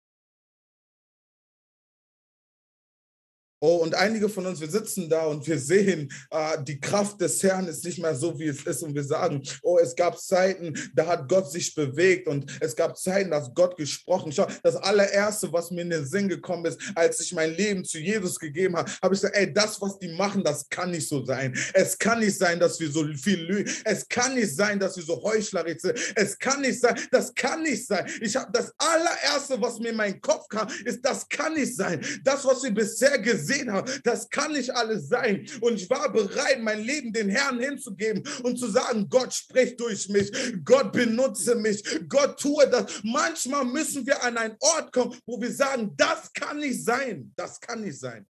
Oh, 3.60 3.78
und 3.78 3.95
einige 3.95 4.30
von 4.30 4.45
uns, 4.45 4.62
wir 4.62 4.70
sitzen 4.70 5.10
da 5.10 5.26
und 5.26 5.47
wir 5.47 5.58
sehen, 5.58 6.12
äh, 6.30 6.64
die 6.64 6.80
Kraft 6.80 7.20
des 7.20 7.41
Herrn 7.41 7.68
ist 7.68 7.84
nicht 7.84 7.97
mehr 7.97 8.14
so, 8.14 8.38
wie 8.38 8.47
es 8.47 8.62
ist. 8.64 8.84
Und 8.84 8.93
wir 8.93 9.03
sagen, 9.03 9.41
oh, 9.64 9.80
es 9.80 9.95
gab 9.95 10.20
Zeiten, 10.20 10.74
da 10.93 11.08
hat 11.08 11.28
Gott 11.28 11.51
sich 11.51 11.74
bewegt 11.74 12.28
und 12.28 12.45
es 12.62 12.76
gab 12.76 12.95
Zeiten, 12.97 13.32
da 13.32 13.41
hat 13.41 13.55
Gott 13.55 13.76
gesprochen. 13.76 14.32
Schau, 14.32 14.45
das 14.62 14.76
allererste, 14.76 15.51
was 15.51 15.72
mir 15.72 15.82
in 15.82 15.89
den 15.89 16.05
Sinn 16.05 16.30
gekommen 16.30 16.66
ist, 16.66 16.80
als 16.93 17.20
ich 17.20 17.34
mein 17.34 17.55
Leben 17.55 17.84
zu 17.84 17.97
Jesus 17.97 18.38
gegeben 18.38 18.76
habe, 18.76 18.91
habe 19.01 19.16
ich 19.16 19.22
gesagt, 19.22 19.36
ey, 19.36 19.51
das, 19.51 19.82
was 19.82 19.97
die 19.97 20.10
machen, 20.10 20.43
das 20.43 20.70
kann 20.70 20.91
nicht 20.91 21.08
so 21.10 21.26
sein. 21.26 21.58
Es 21.74 21.97
kann 21.97 22.20
nicht 22.20 22.38
sein, 22.38 22.60
dass 22.60 22.80
wir 22.80 22.91
so 22.91 23.05
viel 23.16 23.39
lügen. 23.39 23.72
Es 23.86 24.08
kann 24.08 24.36
nicht 24.36 24.55
sein, 24.55 24.80
dass 24.80 24.97
wir 24.97 25.03
so 25.03 25.24
heuchlerisch 25.24 25.82
sind. 25.82 25.97
Es 26.16 26.38
kann 26.38 26.62
nicht 26.62 26.80
sein, 26.80 26.95
das 27.10 27.34
kann 27.34 27.64
nicht 27.64 27.88
sein. 27.88 28.08
Ich 28.22 28.36
habe 28.36 28.51
das 28.51 28.72
allererste, 28.78 29.60
was 29.60 29.80
mir 29.80 29.89
in 29.89 29.95
meinen 29.95 30.22
Kopf 30.22 30.47
kam, 30.47 30.68
ist, 30.86 31.03
das 31.03 31.28
kann 31.28 31.55
nicht 31.55 31.76
sein. 31.76 32.05
Das, 32.24 32.45
was 32.45 32.62
wir 32.62 32.72
bisher 32.72 33.18
gesehen 33.18 33.47
gesehen 33.48 33.72
habe, 33.72 33.91
das 34.04 34.30
kann 34.30 34.52
nicht 34.54 34.70
alles 34.70 35.08
sein. 35.08 35.48
Und 35.62 35.76
ich 35.76 35.89
war 35.89 36.12
bereit, 36.12 36.62
mein 36.62 36.82
Leben 36.82 37.14
den 37.14 37.30
Herrn 37.30 37.60
hinzugeben 37.60 38.24
und 38.43 38.58
zu 38.58 38.68
sagen, 38.68 39.08
Gott 39.10 39.34
spricht 39.34 39.80
durch 39.80 40.10
mich, 40.10 40.32
Gott 40.64 40.91
benutze 40.91 41.56
mich, 41.56 41.84
Gott 42.08 42.39
tue 42.39 42.68
das. 42.70 43.02
Manchmal 43.04 43.66
müssen 43.66 44.06
wir 44.06 44.22
an 44.24 44.38
einen 44.38 44.58
Ort 44.60 44.91
kommen, 44.91 45.18
wo 45.26 45.39
wir 45.39 45.52
sagen, 45.52 45.93
das 45.95 46.32
kann 46.34 46.60
nicht 46.60 46.84
sein, 46.84 47.32
das 47.36 47.60
kann 47.60 47.82
nicht 47.82 48.00
sein, 48.00 48.28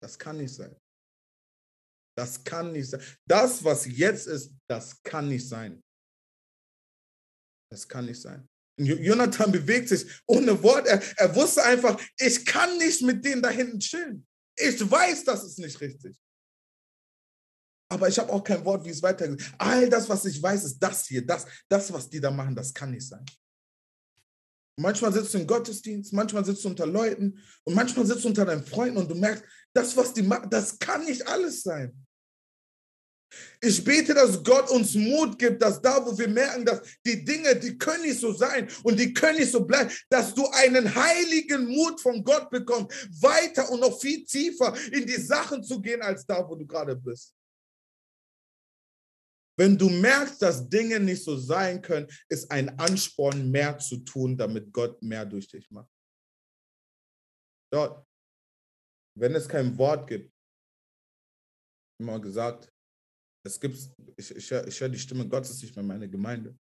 das 0.00 0.18
kann 0.18 0.36
nicht 0.36 0.54
sein. 0.54 0.74
Das 2.14 2.44
kann 2.44 2.72
nicht 2.72 2.90
sein. 2.90 3.00
Das, 3.26 3.64
was 3.64 3.86
jetzt 3.86 4.26
ist, 4.26 4.52
das 4.68 5.02
kann 5.02 5.28
nicht 5.28 5.48
sein. 5.48 5.82
Das 7.70 7.88
kann 7.88 8.04
nicht 8.04 8.20
sein. 8.20 8.46
Jonathan 8.78 9.52
bewegt 9.52 9.88
sich 9.88 10.06
ohne 10.26 10.62
Wort. 10.62 10.86
Er, 10.86 11.02
er 11.16 11.34
wusste 11.34 11.62
einfach, 11.62 12.00
ich 12.18 12.44
kann 12.44 12.76
nicht 12.78 13.02
mit 13.02 13.24
denen 13.24 13.42
da 13.42 13.50
hinten 13.50 13.78
chillen. 13.78 14.26
Ich 14.56 14.90
weiß, 14.90 15.24
das 15.24 15.44
ist 15.44 15.58
nicht 15.58 15.80
richtig. 15.80 16.16
Aber 17.88 18.08
ich 18.08 18.18
habe 18.18 18.32
auch 18.32 18.42
kein 18.42 18.64
Wort, 18.64 18.84
wie 18.84 18.90
es 18.90 19.02
weitergeht. 19.02 19.42
All 19.58 19.88
das, 19.88 20.08
was 20.08 20.24
ich 20.24 20.42
weiß, 20.42 20.64
ist 20.64 20.78
das 20.78 21.06
hier. 21.06 21.26
Das, 21.26 21.46
das, 21.68 21.92
was 21.92 22.08
die 22.08 22.20
da 22.20 22.30
machen, 22.30 22.54
das 22.54 22.72
kann 22.72 22.90
nicht 22.90 23.06
sein. 23.06 23.24
Manchmal 24.78 25.12
sitzt 25.12 25.34
du 25.34 25.38
im 25.38 25.46
Gottesdienst, 25.46 26.12
manchmal 26.14 26.44
sitzt 26.44 26.64
du 26.64 26.68
unter 26.68 26.86
Leuten 26.86 27.38
und 27.64 27.74
manchmal 27.74 28.06
sitzt 28.06 28.24
du 28.24 28.28
unter 28.28 28.46
deinen 28.46 28.64
Freunden 28.64 28.96
und 28.96 29.10
du 29.10 29.14
merkst, 29.14 29.44
das, 29.74 29.94
was 29.96 30.14
die 30.14 30.22
machen, 30.22 30.48
das 30.48 30.78
kann 30.78 31.04
nicht 31.04 31.26
alles 31.26 31.62
sein. 31.62 31.92
Ich 33.60 33.82
bete, 33.84 34.14
dass 34.14 34.42
Gott 34.42 34.70
uns 34.70 34.94
Mut 34.94 35.38
gibt, 35.38 35.62
dass 35.62 35.80
da, 35.80 36.04
wo 36.04 36.16
wir 36.18 36.28
merken, 36.28 36.64
dass 36.64 36.82
die 37.06 37.24
Dinge, 37.24 37.54
die 37.56 37.78
können 37.78 38.02
nicht 38.02 38.20
so 38.20 38.32
sein 38.32 38.68
und 38.82 38.98
die 38.98 39.12
können 39.12 39.38
nicht 39.38 39.52
so 39.52 39.64
bleiben, 39.64 39.90
dass 40.08 40.34
du 40.34 40.46
einen 40.48 40.92
heiligen 40.94 41.66
Mut 41.66 42.00
von 42.00 42.24
Gott 42.24 42.50
bekommst, 42.50 42.92
weiter 43.22 43.70
und 43.70 43.80
noch 43.80 44.00
viel 44.00 44.24
tiefer 44.24 44.74
in 44.92 45.06
die 45.06 45.20
Sachen 45.20 45.62
zu 45.62 45.80
gehen, 45.80 46.02
als 46.02 46.26
da, 46.26 46.48
wo 46.48 46.56
du 46.56 46.66
gerade 46.66 46.96
bist. 46.96 47.34
Wenn 49.56 49.76
du 49.76 49.88
merkst, 49.88 50.40
dass 50.40 50.68
Dinge 50.68 50.98
nicht 50.98 51.22
so 51.22 51.36
sein 51.36 51.80
können, 51.82 52.08
ist 52.28 52.50
ein 52.50 52.78
Ansporn, 52.78 53.50
mehr 53.50 53.78
zu 53.78 53.98
tun, 53.98 54.36
damit 54.36 54.72
Gott 54.72 55.00
mehr 55.02 55.26
durch 55.26 55.46
dich 55.46 55.70
macht. 55.70 55.90
Dort, 57.70 58.06
wenn 59.16 59.34
es 59.34 59.48
kein 59.48 59.76
Wort 59.76 60.08
gibt, 60.08 60.32
immer 62.00 62.18
gesagt, 62.18 62.71
es 63.44 63.60
gibt, 63.60 63.76
ich, 64.16 64.30
ich, 64.30 64.50
ich 64.50 64.80
höre 64.80 64.88
die 64.88 64.98
Stimme 64.98 65.28
Gottes 65.28 65.62
nicht 65.62 65.74
mehr 65.74 65.82
in 65.82 65.88
meiner 65.88 66.08
Gemeinde. 66.08 66.56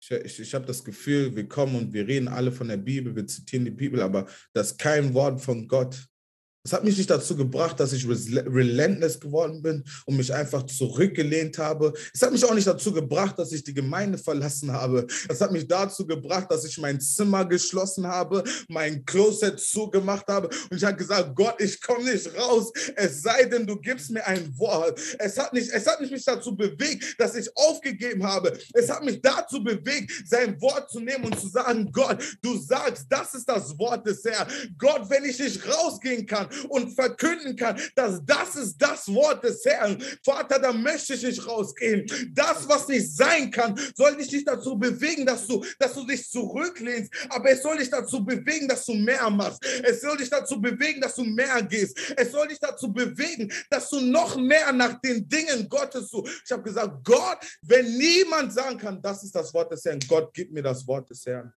Ich, 0.00 0.10
ich, 0.10 0.40
ich 0.40 0.54
habe 0.54 0.66
das 0.66 0.84
Gefühl, 0.84 1.34
wir 1.34 1.48
kommen 1.48 1.76
und 1.76 1.92
wir 1.92 2.06
reden 2.06 2.28
alle 2.28 2.52
von 2.52 2.68
der 2.68 2.76
Bibel, 2.76 3.14
wir 3.16 3.26
zitieren 3.26 3.64
die 3.64 3.70
Bibel, 3.70 4.00
aber 4.00 4.28
das 4.52 4.72
ist 4.72 4.78
kein 4.78 5.14
Wort 5.14 5.40
von 5.40 5.66
Gott. 5.66 6.06
Es 6.66 6.72
hat 6.72 6.82
mich 6.82 6.96
nicht 6.96 7.10
dazu 7.10 7.36
gebracht, 7.36 7.78
dass 7.78 7.92
ich 7.92 8.08
relentless 8.08 9.20
geworden 9.20 9.60
bin 9.60 9.84
und 10.06 10.16
mich 10.16 10.32
einfach 10.32 10.62
zurückgelehnt 10.62 11.58
habe. 11.58 11.92
Es 12.14 12.22
hat 12.22 12.32
mich 12.32 12.42
auch 12.42 12.54
nicht 12.54 12.66
dazu 12.66 12.90
gebracht, 12.90 13.38
dass 13.38 13.52
ich 13.52 13.64
die 13.64 13.74
Gemeinde 13.74 14.16
verlassen 14.16 14.72
habe. 14.72 15.06
Es 15.28 15.42
hat 15.42 15.52
mich 15.52 15.68
dazu 15.68 16.06
gebracht, 16.06 16.50
dass 16.50 16.64
ich 16.64 16.78
mein 16.78 17.02
Zimmer 17.02 17.44
geschlossen 17.44 18.06
habe, 18.06 18.42
mein 18.68 19.04
Closet 19.04 19.60
zugemacht 19.60 20.26
habe 20.28 20.48
und 20.70 20.78
ich 20.78 20.84
habe 20.84 20.96
gesagt, 20.96 21.36
Gott, 21.36 21.56
ich 21.58 21.82
komme 21.82 22.10
nicht 22.10 22.34
raus, 22.34 22.72
es 22.96 23.20
sei 23.20 23.44
denn, 23.44 23.66
du 23.66 23.76
gibst 23.76 24.10
mir 24.10 24.26
ein 24.26 24.58
Wort. 24.58 24.98
Es 25.18 25.36
hat, 25.38 25.52
nicht, 25.52 25.70
es 25.70 25.86
hat 25.86 26.00
nicht 26.00 26.12
mich 26.12 26.24
dazu 26.24 26.56
bewegt, 26.56 27.20
dass 27.20 27.34
ich 27.34 27.54
aufgegeben 27.54 28.24
habe. 28.24 28.56
Es 28.72 28.90
hat 28.90 29.04
mich 29.04 29.20
dazu 29.20 29.62
bewegt, 29.62 30.10
sein 30.26 30.58
Wort 30.62 30.90
zu 30.90 31.00
nehmen 31.00 31.26
und 31.26 31.38
zu 31.38 31.48
sagen, 31.48 31.92
Gott, 31.92 32.24
du 32.40 32.56
sagst, 32.56 33.04
das 33.10 33.34
ist 33.34 33.46
das 33.46 33.78
Wort 33.78 34.06
des 34.06 34.24
Herrn. 34.24 34.48
Gott, 34.78 35.10
wenn 35.10 35.26
ich 35.26 35.38
nicht 35.38 35.60
rausgehen 35.68 36.24
kann, 36.24 36.48
und 36.68 36.94
verkünden 36.94 37.56
kann, 37.56 37.80
dass 37.94 38.20
das 38.24 38.56
ist 38.56 38.76
das 38.78 39.12
Wort 39.12 39.44
des 39.44 39.64
Herrn. 39.64 40.02
Vater, 40.24 40.58
da 40.58 40.72
möchte 40.72 41.14
ich 41.14 41.22
nicht 41.22 41.46
rausgehen. 41.46 42.06
Das, 42.32 42.68
was 42.68 42.88
nicht 42.88 43.16
sein 43.16 43.50
kann, 43.50 43.78
soll 43.94 44.16
dich 44.16 44.32
nicht 44.32 44.48
dazu 44.48 44.78
bewegen, 44.78 45.26
dass 45.26 45.46
du, 45.46 45.64
dass 45.78 45.94
du 45.94 46.06
dich 46.06 46.28
zurücklehnst, 46.28 47.12
aber 47.28 47.50
es 47.50 47.62
soll 47.62 47.78
dich 47.78 47.90
dazu 47.90 48.24
bewegen, 48.24 48.68
dass 48.68 48.84
du 48.84 48.94
mehr 48.94 49.28
machst. 49.30 49.64
Es 49.82 50.00
soll 50.00 50.16
dich 50.16 50.30
dazu 50.30 50.60
bewegen, 50.60 51.00
dass 51.00 51.14
du 51.14 51.24
mehr 51.24 51.62
gehst. 51.62 51.98
Es 52.16 52.32
soll 52.32 52.48
dich 52.48 52.58
dazu 52.58 52.92
bewegen, 52.92 53.52
dass 53.70 53.90
du 53.90 54.00
noch 54.00 54.36
mehr 54.36 54.72
nach 54.72 55.00
den 55.00 55.28
Dingen 55.28 55.68
Gottes 55.68 56.08
suchst. 56.10 56.42
Ich 56.44 56.52
habe 56.52 56.62
gesagt, 56.62 57.04
Gott, 57.04 57.38
wenn 57.62 57.96
niemand 57.96 58.52
sagen 58.52 58.78
kann, 58.78 59.00
das 59.02 59.22
ist 59.22 59.34
das 59.34 59.52
Wort 59.54 59.72
des 59.72 59.84
Herrn, 59.84 60.00
Gott, 60.08 60.32
gib 60.32 60.52
mir 60.52 60.62
das 60.62 60.86
Wort 60.86 61.10
des 61.10 61.24
Herrn. 61.26 61.52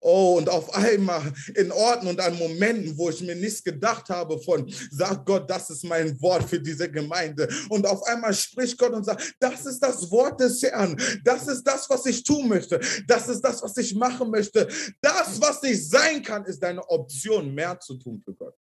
Oh, 0.00 0.36
und 0.38 0.48
auf 0.48 0.72
einmal 0.74 1.32
in 1.56 1.72
Orten 1.72 2.06
und 2.06 2.20
an 2.20 2.38
Momenten, 2.38 2.96
wo 2.96 3.10
ich 3.10 3.20
mir 3.20 3.34
nichts 3.34 3.64
gedacht 3.64 4.08
habe 4.08 4.40
von, 4.40 4.72
sagt 4.92 5.26
Gott, 5.26 5.50
das 5.50 5.70
ist 5.70 5.82
mein 5.84 6.20
Wort 6.20 6.48
für 6.48 6.60
diese 6.60 6.88
Gemeinde. 6.88 7.48
Und 7.68 7.84
auf 7.84 8.04
einmal 8.04 8.32
spricht 8.32 8.78
Gott 8.78 8.92
und 8.92 9.04
sagt, 9.04 9.34
das 9.40 9.66
ist 9.66 9.80
das 9.80 10.08
Wort 10.10 10.40
des 10.40 10.62
Herrn. 10.62 10.96
Das 11.24 11.48
ist 11.48 11.64
das, 11.64 11.90
was 11.90 12.06
ich 12.06 12.22
tun 12.22 12.48
möchte. 12.48 12.80
Das 13.08 13.28
ist 13.28 13.40
das, 13.40 13.60
was 13.60 13.76
ich 13.76 13.92
machen 13.94 14.30
möchte. 14.30 14.68
Das, 15.00 15.40
was 15.40 15.62
nicht 15.62 15.90
sein 15.90 16.22
kann, 16.22 16.44
ist 16.44 16.62
deine 16.62 16.88
Option, 16.88 17.52
mehr 17.52 17.78
zu 17.80 17.94
tun 17.94 18.22
für 18.24 18.34
Gott. 18.34 18.54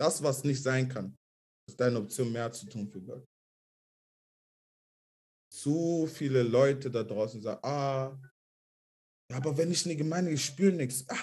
Das, 0.00 0.22
was 0.22 0.44
nicht 0.44 0.62
sein 0.62 0.88
kann, 0.88 1.18
ist 1.68 1.80
deine 1.80 1.98
Option, 1.98 2.30
mehr 2.30 2.52
zu 2.52 2.66
tun 2.66 2.88
für 2.88 3.00
Gott 3.00 3.26
zu 5.50 6.06
viele 6.06 6.42
Leute 6.42 6.90
da 6.90 7.02
draußen 7.02 7.40
sagen, 7.40 7.60
ah, 7.62 8.16
aber 9.32 9.56
wenn 9.56 9.70
ich 9.70 9.84
in 9.84 9.90
die 9.90 9.96
Gemeinde, 9.96 10.30
ich 10.30 10.44
spüre 10.44 10.72
nichts. 10.72 11.04
Ah, 11.08 11.16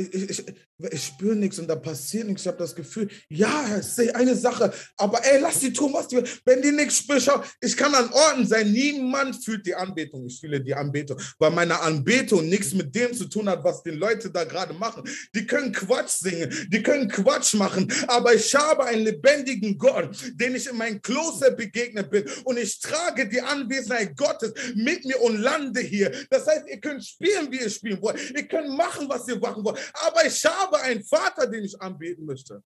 ich, 0.00 0.30
ich, 0.30 0.44
ich 0.90 1.04
spüre 1.04 1.36
nichts 1.36 1.58
und 1.58 1.68
da 1.68 1.76
passiert 1.76 2.26
nichts. 2.26 2.42
Ich 2.42 2.48
habe 2.48 2.58
das 2.58 2.74
Gefühl, 2.74 3.08
ja, 3.28 3.78
ich 3.78 3.86
sehe 3.86 4.14
eine 4.14 4.34
Sache, 4.34 4.72
aber 4.96 5.24
ey, 5.24 5.40
lass 5.40 5.60
die 5.60 5.72
tun, 5.72 5.92
was 5.92 6.08
die 6.08 6.22
Wenn 6.44 6.62
die 6.62 6.72
nichts 6.72 6.98
spüren, 6.98 7.42
ich 7.60 7.76
kann 7.76 7.94
an 7.94 8.10
Orten 8.12 8.46
sein. 8.46 8.72
Niemand 8.72 9.44
fühlt 9.44 9.66
die 9.66 9.74
Anbetung. 9.74 10.26
Ich 10.26 10.40
fühle 10.40 10.60
die 10.60 10.74
Anbetung, 10.74 11.20
weil 11.38 11.50
meine 11.50 11.80
Anbetung 11.80 12.48
nichts 12.48 12.72
mit 12.72 12.94
dem 12.94 13.12
zu 13.12 13.26
tun 13.26 13.48
hat, 13.48 13.62
was 13.64 13.82
die 13.82 13.90
Leute 13.90 14.30
da 14.30 14.44
gerade 14.44 14.72
machen. 14.74 15.02
Die 15.34 15.46
können 15.46 15.72
Quatsch 15.72 16.20
singen, 16.20 16.52
die 16.68 16.82
können 16.82 17.08
Quatsch 17.08 17.54
machen, 17.54 17.92
aber 18.06 18.34
ich 18.34 18.54
habe 18.54 18.84
einen 18.84 19.04
lebendigen 19.04 19.76
Gott, 19.76 20.10
den 20.34 20.54
ich 20.54 20.68
in 20.68 20.76
meinem 20.76 21.02
Kloster 21.02 21.50
begegnet 21.50 22.10
bin 22.10 22.24
und 22.44 22.58
ich 22.58 22.80
trage 22.80 23.28
die 23.28 23.40
Anwesenheit 23.40 24.16
Gottes 24.16 24.52
mit 24.74 25.04
mir 25.04 25.20
und 25.22 25.38
lande 25.38 25.80
hier. 25.80 26.10
Das 26.30 26.46
heißt, 26.46 26.68
ihr 26.68 26.80
könnt 26.80 27.04
spielen, 27.04 27.50
wie 27.50 27.60
ihr 27.60 27.70
spielen 27.70 28.00
wollt. 28.00 28.18
Ihr 28.30 28.46
könnt 28.46 28.76
machen, 28.76 29.08
was 29.08 29.26
ihr 29.28 29.38
machen 29.38 29.64
wollt 29.64 29.78
aber 29.94 30.24
ich 30.26 30.44
habe 30.44 30.80
einen 30.80 31.04
Vater, 31.04 31.46
den 31.46 31.64
ich 31.64 31.80
anbeten 31.80 32.24
möchte. 32.24 32.62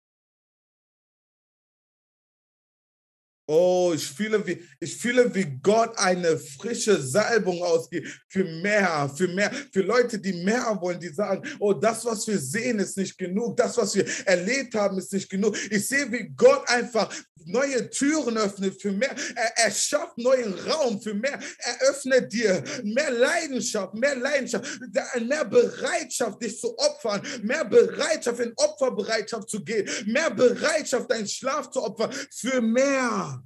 Oh, 3.54 3.92
ich 3.94 4.06
fühle, 4.06 4.46
wie, 4.46 4.66
ich 4.80 4.96
fühle, 4.96 5.34
wie 5.34 5.44
Gott 5.62 5.92
eine 5.98 6.38
frische 6.38 6.98
Salbung 6.98 7.62
ausgibt 7.62 8.08
für 8.26 8.44
mehr, 8.44 9.12
für 9.14 9.28
mehr, 9.28 9.52
für 9.70 9.82
Leute, 9.82 10.18
die 10.18 10.32
mehr 10.32 10.78
wollen, 10.80 10.98
die 10.98 11.10
sagen, 11.10 11.46
oh, 11.60 11.74
das, 11.74 12.02
was 12.06 12.26
wir 12.26 12.38
sehen, 12.38 12.78
ist 12.78 12.96
nicht 12.96 13.18
genug, 13.18 13.58
das, 13.58 13.76
was 13.76 13.94
wir 13.94 14.06
erlebt 14.24 14.74
haben, 14.74 14.96
ist 14.96 15.12
nicht 15.12 15.28
genug. 15.28 15.54
Ich 15.70 15.86
sehe, 15.86 16.10
wie 16.10 16.32
Gott 16.34 16.66
einfach 16.66 17.14
neue 17.44 17.90
Türen 17.90 18.38
öffnet 18.38 18.80
für 18.80 18.92
mehr. 18.92 19.14
Er, 19.34 19.66
er 19.66 19.70
schafft 19.70 20.16
neuen 20.16 20.54
Raum 20.66 21.00
für 21.00 21.12
mehr. 21.12 21.38
Er 21.58 21.90
öffnet 21.90 22.32
dir 22.32 22.62
mehr 22.84 23.10
Leidenschaft, 23.10 23.94
mehr 23.94 24.16
Leidenschaft, 24.16 24.80
mehr 25.20 25.44
Bereitschaft, 25.44 26.42
dich 26.42 26.58
zu 26.58 26.76
opfern, 26.78 27.20
mehr 27.42 27.64
Bereitschaft, 27.64 28.40
in 28.40 28.52
Opferbereitschaft 28.56 29.48
zu 29.50 29.62
gehen, 29.62 29.88
mehr 30.06 30.30
Bereitschaft, 30.30 31.10
deinen 31.10 31.28
Schlaf 31.28 31.70
zu 31.70 31.82
opfern, 31.82 32.10
für 32.30 32.60
mehr 32.60 33.41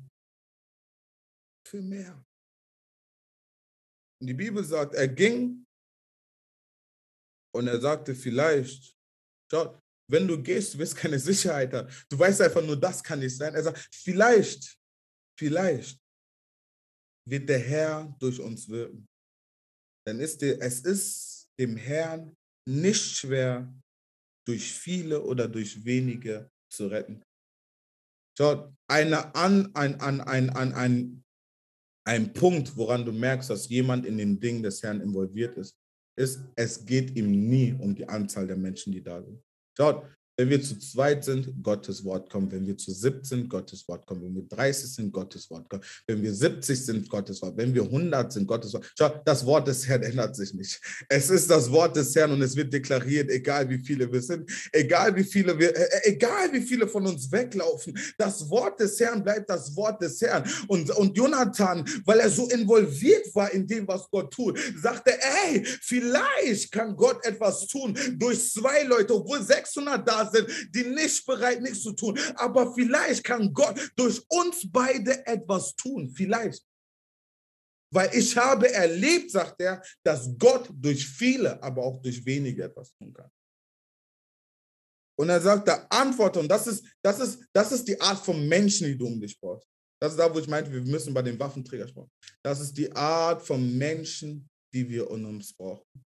für 1.66 1.82
mehr. 1.82 2.24
Und 4.20 4.28
die 4.28 4.34
Bibel 4.34 4.64
sagt, 4.64 4.94
er 4.94 5.08
ging 5.08 5.66
und 7.54 7.66
er 7.66 7.80
sagte 7.80 8.14
vielleicht, 8.14 8.96
schau, 9.50 9.78
wenn 10.10 10.26
du 10.28 10.40
gehst, 10.40 10.74
du 10.74 10.78
wirst 10.78 10.96
keine 10.96 11.18
Sicherheit 11.18 11.72
haben. 11.72 11.92
Du 12.08 12.18
weißt 12.18 12.40
einfach 12.40 12.62
nur, 12.62 12.78
das 12.78 13.02
kann 13.02 13.18
nicht 13.18 13.36
sein. 13.36 13.54
Er 13.54 13.62
sagt, 13.62 13.88
vielleicht, 13.92 14.78
vielleicht 15.38 16.00
wird 17.28 17.48
der 17.48 17.58
Herr 17.58 18.16
durch 18.20 18.40
uns 18.40 18.68
wirken. 18.68 19.06
Dann 20.06 20.20
ist 20.20 20.40
der, 20.40 20.60
es 20.60 20.80
ist 20.80 21.48
dem 21.58 21.76
Herrn 21.76 22.36
nicht 22.68 23.16
schwer, 23.18 23.72
durch 24.46 24.72
viele 24.72 25.22
oder 25.22 25.48
durch 25.48 25.84
wenige 25.84 26.48
zu 26.72 26.86
retten. 26.86 27.22
Schaut, 28.38 28.72
eine 28.88 29.34
an, 29.34 29.74
ein, 29.74 30.00
ein, 30.00 30.20
ein, 30.20 30.50
ein, 30.50 30.72
ein 30.72 31.25
ein 32.06 32.32
Punkt, 32.32 32.76
woran 32.76 33.04
du 33.04 33.12
merkst, 33.12 33.50
dass 33.50 33.68
jemand 33.68 34.06
in 34.06 34.16
den 34.16 34.38
Dingen 34.38 34.62
des 34.62 34.82
Herrn 34.82 35.00
involviert 35.00 35.56
ist, 35.56 35.76
ist, 36.16 36.40
es 36.54 36.86
geht 36.86 37.16
ihm 37.16 37.30
nie 37.48 37.74
um 37.78 37.94
die 37.94 38.08
Anzahl 38.08 38.46
der 38.46 38.56
Menschen, 38.56 38.92
die 38.92 39.02
da 39.02 39.22
sind. 39.22 39.42
Schaut, 39.76 40.04
wenn 40.36 40.50
wir 40.50 40.62
zu 40.62 40.78
zweit 40.78 41.24
sind, 41.24 41.62
Gottes 41.62 42.04
Wort 42.04 42.30
kommt. 42.30 42.52
Wenn 42.52 42.66
wir 42.66 42.76
zu 42.76 42.92
sieben 42.92 43.24
sind, 43.24 43.48
Gottes 43.48 43.88
Wort 43.88 44.06
kommt. 44.06 44.22
Wenn 44.22 44.34
wir 44.34 44.42
30 44.42 44.94
sind, 44.94 45.12
Gottes 45.12 45.50
Wort 45.50 45.68
kommt. 45.68 45.84
Wenn 46.06 46.22
wir 46.22 46.34
70 46.34 46.84
sind, 46.84 47.08
Gottes 47.08 47.40
Wort. 47.40 47.56
Wenn 47.56 47.74
wir 47.74 47.82
100 47.82 48.32
sind, 48.32 48.46
Gottes 48.46 48.74
Wort. 48.74 48.92
Schau, 48.98 49.08
das 49.24 49.46
Wort 49.46 49.66
des 49.66 49.88
Herrn 49.88 50.02
ändert 50.02 50.36
sich 50.36 50.52
nicht. 50.52 50.80
Es 51.08 51.30
ist 51.30 51.50
das 51.50 51.70
Wort 51.70 51.96
des 51.96 52.14
Herrn 52.14 52.32
und 52.32 52.42
es 52.42 52.54
wird 52.54 52.72
deklariert, 52.72 53.30
egal 53.30 53.68
wie 53.70 53.78
viele 53.78 54.12
wir 54.12 54.20
sind, 54.20 54.50
egal 54.72 55.16
wie 55.16 55.24
viele 55.24 55.58
wir, 55.58 55.74
äh, 55.74 55.82
äh, 55.82 56.12
egal 56.12 56.52
wie 56.52 56.60
viele 56.60 56.86
von 56.86 57.06
uns 57.06 57.32
weglaufen. 57.32 57.98
Das 58.18 58.48
Wort 58.50 58.78
des 58.80 59.00
Herrn 59.00 59.24
bleibt 59.24 59.48
das 59.48 59.74
Wort 59.74 60.02
des 60.02 60.20
Herrn. 60.20 60.44
Und, 60.68 60.90
und 60.90 61.16
Jonathan, 61.16 61.82
weil 62.04 62.20
er 62.20 62.30
so 62.30 62.46
involviert 62.50 63.34
war 63.34 63.50
in 63.52 63.66
dem, 63.66 63.88
was 63.88 64.10
Gott 64.10 64.34
tut, 64.34 64.58
sagte, 64.76 65.12
ey, 65.46 65.64
vielleicht 65.64 66.72
kann 66.72 66.94
Gott 66.94 67.24
etwas 67.24 67.66
tun 67.66 67.96
durch 68.18 68.52
zwei 68.52 68.82
Leute, 68.82 69.14
obwohl 69.14 69.42
600 69.42 70.06
da 70.06 70.25
sind, 70.32 70.48
die 70.74 70.84
nicht 70.84 71.24
bereit, 71.26 71.60
nichts 71.60 71.82
zu 71.82 71.92
tun. 71.92 72.18
Aber 72.36 72.72
vielleicht 72.74 73.24
kann 73.24 73.52
Gott 73.52 73.92
durch 73.96 74.24
uns 74.28 74.70
beide 74.70 75.26
etwas 75.26 75.74
tun. 75.76 76.10
Vielleicht. 76.10 76.64
Weil 77.92 78.10
ich 78.14 78.36
habe 78.36 78.72
erlebt, 78.72 79.30
sagt 79.30 79.60
er, 79.60 79.82
dass 80.02 80.28
Gott 80.38 80.68
durch 80.72 81.06
viele, 81.06 81.62
aber 81.62 81.82
auch 81.82 82.02
durch 82.02 82.24
wenige 82.24 82.64
etwas 82.64 82.92
tun 82.94 83.12
kann. 83.12 83.30
Und 85.18 85.30
er 85.30 85.40
sagt, 85.40 85.66
der 85.66 85.90
Antwort, 85.90 86.36
und 86.36 86.48
das 86.48 86.66
ist, 86.66 86.84
das, 87.02 87.20
ist, 87.20 87.42
das 87.52 87.72
ist 87.72 87.88
die 87.88 87.98
Art 88.00 88.22
von 88.22 88.46
Menschen, 88.46 88.86
die 88.86 88.98
du 88.98 89.06
um 89.06 89.20
dich 89.20 89.38
brauchst. 89.40 89.66
Das 89.98 90.12
ist 90.12 90.18
da, 90.18 90.32
wo 90.32 90.38
ich 90.38 90.46
meinte, 90.46 90.70
wir 90.70 90.82
müssen 90.82 91.14
bei 91.14 91.22
den 91.22 91.38
Waffenträgern 91.38 91.88
sprechen. 91.88 92.10
Das 92.42 92.60
ist 92.60 92.76
die 92.76 92.94
Art 92.94 93.42
von 93.42 93.78
Menschen, 93.78 94.48
die 94.74 94.86
wir 94.88 95.10
um 95.10 95.24
uns 95.24 95.54
brauchen. 95.54 96.04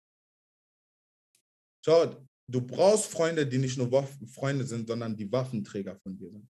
Schaut, 1.84 2.24
Du 2.50 2.62
brauchst 2.62 3.12
Freunde, 3.12 3.46
die 3.46 3.60
nicht 3.60 3.78
nur 3.78 3.92
Waffen 3.92 4.28
Freunde 4.28 4.66
sind, 4.66 4.88
sondern 4.88 5.16
die 5.16 5.32
Waffenträger 5.32 5.96
von 5.96 6.18
dir 6.18 6.32
sind. 6.32 6.50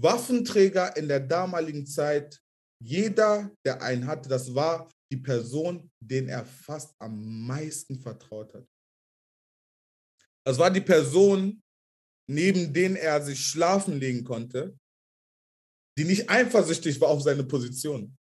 Waffenträger 0.00 0.96
in 0.96 1.08
der 1.08 1.20
damaligen 1.20 1.84
Zeit, 1.84 2.40
jeder, 2.80 3.50
der 3.64 3.82
einen 3.82 4.06
hatte, 4.06 4.28
das 4.28 4.54
war 4.54 4.88
die 5.10 5.16
Person, 5.16 5.90
den 6.00 6.28
er 6.28 6.44
fast 6.44 6.94
am 6.98 7.46
meisten 7.46 7.98
vertraut 7.98 8.54
hat. 8.54 8.66
Das 10.44 10.58
war 10.58 10.70
die 10.70 10.80
Person, 10.80 11.62
neben 12.28 12.72
denen 12.72 12.96
er 12.96 13.20
sich 13.22 13.44
schlafen 13.44 13.98
legen 13.98 14.24
konnte, 14.24 14.76
die 15.98 16.04
nicht 16.04 16.30
eifersüchtig 16.30 17.00
war 17.00 17.08
auf 17.08 17.22
seine 17.22 17.44
Position. 17.44 18.16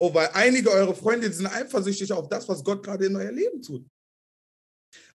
Oh, 0.00 0.12
weil 0.12 0.28
einige 0.32 0.70
eurer 0.70 0.94
Freunde 0.94 1.32
sind 1.32 1.46
eifersüchtig 1.46 2.12
auf 2.12 2.28
das, 2.28 2.48
was 2.48 2.62
Gott 2.62 2.84
gerade 2.84 3.06
in 3.06 3.16
euer 3.16 3.32
Leben 3.32 3.62
tut. 3.62 3.88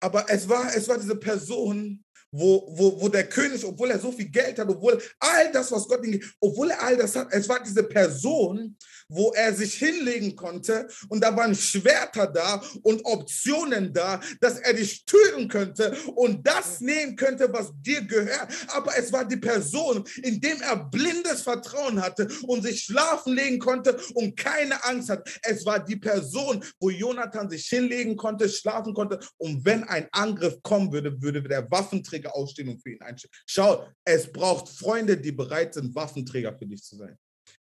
Aber 0.00 0.26
es 0.30 0.48
war, 0.48 0.74
es 0.74 0.88
war 0.88 0.98
diese 0.98 1.16
Person, 1.16 2.04
wo, 2.38 2.66
wo, 2.76 3.00
wo 3.00 3.08
der 3.08 3.28
König, 3.28 3.64
obwohl 3.64 3.90
er 3.90 3.98
so 3.98 4.12
viel 4.12 4.28
Geld 4.28 4.58
hat, 4.58 4.68
obwohl 4.68 5.00
all 5.18 5.50
das, 5.52 5.72
was 5.72 5.88
Gott 5.88 6.04
ihm 6.04 6.12
gibt, 6.12 6.34
obwohl 6.40 6.70
er 6.70 6.82
all 6.82 6.96
das 6.96 7.16
hat, 7.16 7.28
es 7.32 7.48
war 7.48 7.62
diese 7.62 7.82
Person, 7.82 8.76
wo 9.08 9.32
er 9.32 9.54
sich 9.54 9.74
hinlegen 9.74 10.34
konnte 10.34 10.88
und 11.08 11.22
da 11.22 11.36
waren 11.36 11.54
Schwerter 11.54 12.26
da 12.26 12.62
und 12.82 13.04
Optionen 13.04 13.92
da, 13.92 14.20
dass 14.40 14.58
er 14.58 14.74
dich 14.74 15.04
töten 15.04 15.48
könnte 15.48 15.96
und 16.14 16.46
das 16.46 16.80
nehmen 16.80 17.16
könnte, 17.16 17.52
was 17.52 17.70
dir 17.80 18.02
gehört. 18.02 18.48
Aber 18.68 18.96
es 18.98 19.12
war 19.12 19.24
die 19.24 19.36
Person, 19.36 20.04
in 20.22 20.40
dem 20.40 20.60
er 20.60 20.76
blindes 20.76 21.42
Vertrauen 21.42 22.02
hatte 22.02 22.28
und 22.46 22.62
sich 22.62 22.82
schlafen 22.82 23.34
legen 23.34 23.58
konnte 23.58 23.96
und 24.14 24.36
keine 24.36 24.82
Angst 24.84 25.10
hat. 25.10 25.28
Es 25.42 25.64
war 25.64 25.78
die 25.78 25.96
Person, 25.96 26.64
wo 26.80 26.90
Jonathan 26.90 27.48
sich 27.48 27.66
hinlegen 27.66 28.16
konnte, 28.16 28.48
schlafen 28.48 28.92
konnte 28.92 29.20
und 29.38 29.64
wenn 29.64 29.84
ein 29.84 30.08
Angriff 30.12 30.62
kommen 30.62 30.92
würde, 30.92 31.20
würde 31.22 31.42
der 31.42 31.70
Waffenträger 31.70 32.25
ausstehen 32.34 32.68
und 32.68 32.82
für 32.82 32.90
ihn 32.90 33.02
einstehen. 33.02 33.30
Schau, 33.46 33.86
es 34.04 34.30
braucht 34.30 34.68
Freunde, 34.68 35.16
die 35.16 35.32
bereit 35.32 35.74
sind, 35.74 35.94
Waffenträger 35.94 36.56
für 36.56 36.66
dich 36.66 36.82
zu 36.82 36.96
sein. 36.96 37.18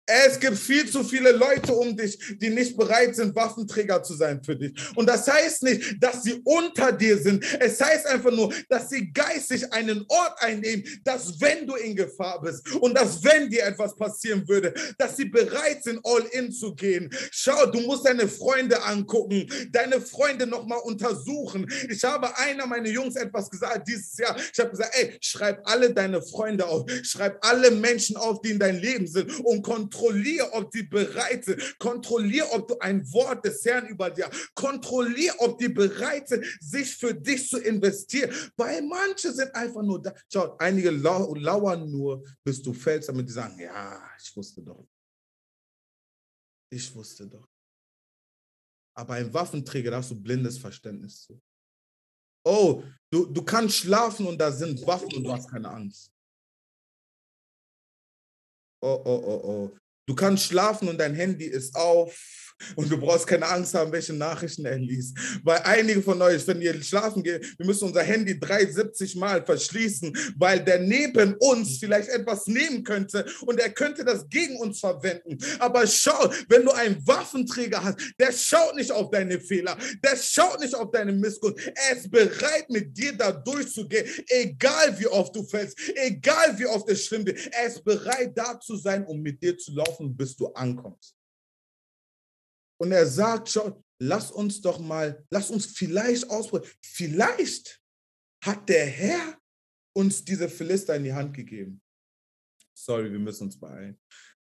Es 0.06 0.38
gibt 0.38 0.56
viel 0.56 0.88
zu 0.88 1.02
viele 1.02 1.32
Leute 1.32 1.72
um 1.72 1.96
dich, 1.96 2.16
die 2.40 2.50
nicht 2.50 2.76
bereit 2.76 3.16
sind, 3.16 3.34
Waffenträger 3.34 4.04
zu 4.04 4.14
sein 4.14 4.40
für 4.42 4.54
dich. 4.54 4.72
Und 4.94 5.08
das 5.08 5.26
heißt 5.26 5.64
nicht, 5.64 5.96
dass 6.00 6.22
sie 6.22 6.40
unter 6.44 6.92
dir 6.92 7.18
sind. 7.18 7.44
Es 7.60 7.80
heißt 7.80 8.06
einfach 8.06 8.30
nur, 8.30 8.54
dass 8.68 8.88
sie 8.88 9.12
geistig 9.12 9.72
einen 9.72 10.04
Ort 10.06 10.40
einnehmen, 10.40 10.84
dass 11.02 11.40
wenn 11.40 11.66
du 11.66 11.74
in 11.74 11.96
Gefahr 11.96 12.40
bist 12.40 12.72
und 12.74 12.96
dass 12.96 13.22
wenn 13.24 13.50
dir 13.50 13.64
etwas 13.64 13.96
passieren 13.96 14.46
würde, 14.46 14.72
dass 14.96 15.16
sie 15.16 15.24
bereit 15.24 15.82
sind, 15.82 15.98
all 16.04 16.24
in 16.30 16.52
zu 16.52 16.76
gehen. 16.76 17.10
Schau, 17.32 17.66
du 17.66 17.80
musst 17.80 18.06
deine 18.06 18.28
Freunde 18.28 18.80
angucken, 18.84 19.48
deine 19.72 20.00
Freunde 20.00 20.46
nochmal 20.46 20.78
untersuchen. 20.84 21.66
Ich 21.90 22.04
habe 22.04 22.36
einer 22.38 22.66
meiner 22.66 22.88
Jungs 22.88 23.16
etwas 23.16 23.50
gesagt 23.50 23.88
dieses 23.88 24.16
Jahr. 24.18 24.36
Ich 24.52 24.60
habe 24.60 24.70
gesagt, 24.70 24.94
ey, 24.94 25.16
schreib 25.20 25.68
alle 25.68 25.92
deine 25.92 26.22
Freunde 26.22 26.64
auf, 26.64 26.88
schreib 27.02 27.44
alle 27.44 27.72
Menschen 27.72 28.16
auf, 28.16 28.40
die 28.40 28.50
in 28.50 28.60
dein 28.60 28.78
Leben 28.80 29.08
sind 29.08 29.40
und 29.40 29.62
kontrolliere 29.62 29.95
Kontrollier, 29.96 30.48
ob 30.52 30.70
die 30.70 30.82
bereit 30.82 31.44
sind. 31.44 31.78
Kontrollier, 31.78 32.46
ob 32.52 32.68
du 32.68 32.78
ein 32.78 33.02
Wort 33.12 33.44
des 33.44 33.64
Herrn 33.64 33.86
über 33.88 34.10
dir 34.10 34.28
hast. 34.28 34.54
Kontrollier, 34.54 35.34
ob 35.38 35.58
die 35.58 35.68
bereit 35.68 36.28
sind, 36.28 36.44
sich 36.60 36.96
für 36.96 37.14
dich 37.14 37.48
zu 37.48 37.58
investieren. 37.58 38.30
Weil 38.56 38.82
manche 38.82 39.32
sind 39.32 39.54
einfach 39.54 39.82
nur 39.82 40.02
da. 40.02 40.14
Schau, 40.32 40.56
einige 40.58 40.90
lau 40.90 41.34
lauern 41.34 41.90
nur, 41.90 42.24
bis 42.44 42.62
du 42.62 42.72
fällst, 42.72 43.08
damit 43.08 43.28
die 43.28 43.32
sagen, 43.32 43.58
ja, 43.58 44.00
ich 44.20 44.36
wusste 44.36 44.62
doch. 44.62 44.86
Ich 46.70 46.94
wusste 46.94 47.26
doch. 47.26 47.48
Aber 48.94 49.14
ein 49.14 49.32
Waffenträger, 49.32 49.90
da 49.90 49.98
hast 49.98 50.10
du 50.10 50.20
blindes 50.20 50.58
Verständnis 50.58 51.22
zu. 51.22 51.40
Oh, 52.44 52.82
du, 53.10 53.26
du 53.26 53.42
kannst 53.42 53.76
schlafen 53.76 54.26
und 54.26 54.38
da 54.38 54.52
sind 54.52 54.86
Waffen 54.86 55.12
und 55.14 55.24
du 55.24 55.32
hast 55.32 55.50
keine 55.50 55.68
Angst. 55.68 56.12
Oh, 58.82 59.02
oh, 59.04 59.22
oh, 59.26 59.40
oh. 59.44 59.85
Du 60.06 60.14
kannst 60.14 60.44
schlafen 60.44 60.88
und 60.88 60.98
dein 60.98 61.14
Handy 61.14 61.44
ist 61.44 61.74
auf 61.74 62.45
und 62.76 62.90
du 62.90 62.98
brauchst 62.98 63.26
keine 63.26 63.46
Angst 63.46 63.74
haben, 63.74 63.92
welche 63.92 64.12
Nachrichten 64.12 64.64
er 64.64 64.78
liest. 64.78 65.16
Weil 65.42 65.60
einige 65.64 66.02
von 66.02 66.20
euch, 66.22 66.46
wenn 66.46 66.60
ihr 66.62 66.80
schlafen 66.82 67.22
geht, 67.22 67.58
wir 67.58 67.66
müssen 67.66 67.88
unser 67.88 68.02
Handy 68.02 68.38
73 68.38 69.16
Mal 69.16 69.44
verschließen, 69.44 70.16
weil 70.36 70.64
der 70.64 70.80
neben 70.80 71.34
uns 71.34 71.78
vielleicht 71.78 72.08
etwas 72.08 72.46
nehmen 72.46 72.84
könnte 72.84 73.26
und 73.42 73.60
er 73.60 73.70
könnte 73.70 74.04
das 74.04 74.28
gegen 74.28 74.56
uns 74.58 74.80
verwenden. 74.80 75.38
Aber 75.58 75.86
schau, 75.86 76.30
wenn 76.48 76.64
du 76.64 76.72
einen 76.72 77.06
Waffenträger 77.06 77.82
hast, 77.82 77.98
der 78.18 78.32
schaut 78.32 78.76
nicht 78.76 78.92
auf 78.92 79.10
deine 79.10 79.40
Fehler, 79.40 79.76
der 80.04 80.16
schaut 80.16 80.60
nicht 80.60 80.74
auf 80.74 80.90
deine 80.90 81.12
Missgunst. 81.12 81.58
Er 81.74 81.96
ist 81.96 82.10
bereit, 82.10 82.68
mit 82.68 82.96
dir 82.96 83.12
da 83.12 83.32
durchzugehen, 83.32 84.06
egal 84.28 84.98
wie 84.98 85.06
oft 85.06 85.34
du 85.34 85.44
fällst, 85.44 85.78
egal 85.94 86.58
wie 86.58 86.66
oft 86.66 86.88
es 86.88 87.04
schlimm 87.04 87.26
wird. 87.26 87.38
Er 87.52 87.66
ist 87.66 87.84
bereit, 87.84 88.32
da 88.36 88.58
zu 88.58 88.76
sein, 88.76 89.04
um 89.06 89.20
mit 89.20 89.42
dir 89.42 89.56
zu 89.56 89.72
laufen, 89.72 90.16
bis 90.16 90.36
du 90.36 90.48
ankommst. 90.48 91.15
Und 92.78 92.92
er 92.92 93.06
sagt 93.06 93.48
schon, 93.48 93.82
lass 94.00 94.30
uns 94.30 94.60
doch 94.60 94.78
mal, 94.78 95.24
lass 95.30 95.50
uns 95.50 95.66
vielleicht 95.66 96.28
ausprobieren. 96.28 96.70
Vielleicht 96.82 97.80
hat 98.44 98.68
der 98.68 98.86
Herr 98.86 99.38
uns 99.96 100.24
diese 100.24 100.48
Philister 100.48 100.96
in 100.96 101.04
die 101.04 101.12
Hand 101.12 101.34
gegeben. 101.34 101.80
Sorry, 102.74 103.10
wir 103.10 103.18
müssen 103.18 103.44
uns 103.44 103.58
beeilen. 103.58 103.98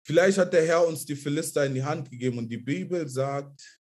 Vielleicht 0.07 0.39
hat 0.39 0.53
der 0.53 0.67
Herr 0.67 0.87
uns 0.87 1.05
die 1.05 1.17
Philister 1.17 1.67
in 1.67 1.75
die 1.75 1.83
Hand 1.83 2.11
gegeben 2.11 2.39
und 2.39 2.49
die 2.49 2.59
Bibel 2.59 3.09
sagt, 3.09 3.82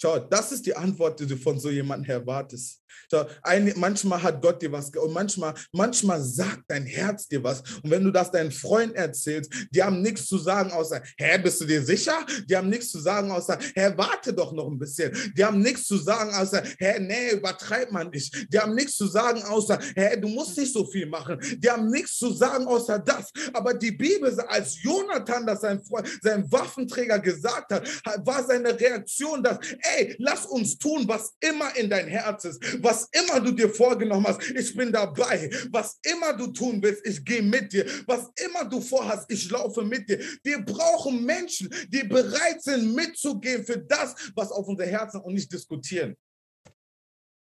Schau, 0.00 0.18
das 0.18 0.52
ist 0.52 0.66
die 0.66 0.76
Antwort, 0.76 1.20
die 1.20 1.26
du 1.26 1.36
von 1.36 1.58
so 1.58 1.70
jemandem 1.70 2.10
erwartest. 2.10 2.82
Schau, 3.10 3.24
ein, 3.42 3.72
manchmal 3.76 4.22
hat 4.22 4.42
Gott 4.42 4.60
dir 4.60 4.72
was 4.72 4.90
und 4.90 5.12
manchmal, 5.12 5.54
manchmal 5.72 6.22
sagt 6.22 6.64
dein 6.68 6.84
Herz 6.84 7.28
dir 7.28 7.42
was. 7.42 7.62
Und 7.82 7.90
wenn 7.90 8.04
du 8.04 8.10
das 8.10 8.30
deinen 8.30 8.50
Freunden 8.50 8.96
erzählst, 8.96 9.52
die 9.70 9.82
haben 9.82 10.02
nichts 10.02 10.26
zu 10.26 10.38
sagen 10.38 10.70
außer, 10.72 11.02
hä, 11.16 11.38
bist 11.38 11.60
du 11.60 11.64
dir 11.64 11.82
sicher? 11.82 12.26
Die 12.48 12.56
haben 12.56 12.68
nichts 12.68 12.90
zu 12.90 13.00
sagen 13.00 13.30
außer, 13.30 13.58
hä, 13.74 13.92
warte 13.96 14.32
doch 14.32 14.52
noch 14.52 14.68
ein 14.68 14.78
bisschen. 14.78 15.16
Die 15.36 15.44
haben 15.44 15.60
nichts 15.60 15.84
zu 15.84 15.96
sagen 15.96 16.34
außer, 16.34 16.62
hä, 16.78 16.98
nee, 17.00 17.30
übertreib 17.32 17.92
man 17.92 18.10
nicht. 18.10 18.52
Die 18.52 18.58
haben 18.58 18.74
nichts 18.74 18.96
zu 18.96 19.06
sagen 19.06 19.42
außer, 19.42 19.78
hä, 19.94 20.16
du 20.16 20.28
musst 20.28 20.56
nicht 20.58 20.72
so 20.72 20.84
viel 20.84 21.06
machen. 21.06 21.38
Die 21.58 21.70
haben 21.70 21.88
nichts 21.90 22.16
zu 22.16 22.32
sagen 22.32 22.66
außer 22.66 22.98
das. 22.98 23.32
Aber 23.52 23.74
die 23.74 23.92
Bibel, 23.92 24.38
als 24.48 24.82
Jonathan 24.82 25.46
das 25.46 25.60
sein 25.60 25.82
Freund, 25.82 26.08
sein 26.22 26.50
Waffenträger 26.50 27.18
gesagt 27.18 27.72
hat, 27.72 27.88
war 28.26 28.44
seine 28.44 28.78
Reaktion, 28.78 29.42
dass 29.42 29.58
ey, 29.96 30.16
lass 30.18 30.46
uns 30.46 30.78
tun, 30.78 31.06
was 31.06 31.34
immer 31.40 31.74
in 31.76 31.88
dein 31.90 32.06
Herz 32.08 32.44
ist, 32.44 32.60
was 32.82 33.08
immer 33.12 33.40
du 33.40 33.52
dir 33.52 33.68
vorgenommen 33.68 34.26
hast, 34.26 34.42
ich 34.50 34.74
bin 34.74 34.92
dabei. 34.92 35.50
Was 35.70 35.98
immer 36.02 36.32
du 36.32 36.48
tun 36.48 36.82
willst, 36.82 37.06
ich 37.06 37.24
gehe 37.24 37.42
mit 37.42 37.72
dir. 37.72 37.86
Was 38.06 38.30
immer 38.44 38.64
du 38.64 38.80
vorhast, 38.80 39.30
ich 39.30 39.50
laufe 39.50 39.82
mit 39.82 40.08
dir. 40.08 40.20
Wir 40.42 40.60
brauchen 40.60 41.24
Menschen, 41.24 41.68
die 41.88 42.04
bereit 42.04 42.62
sind, 42.62 42.94
mitzugehen 42.94 43.64
für 43.64 43.78
das, 43.78 44.14
was 44.34 44.50
auf 44.50 44.66
unser 44.66 44.86
Herzen 44.86 45.20
und 45.20 45.34
nicht 45.34 45.52
diskutieren. 45.52 46.16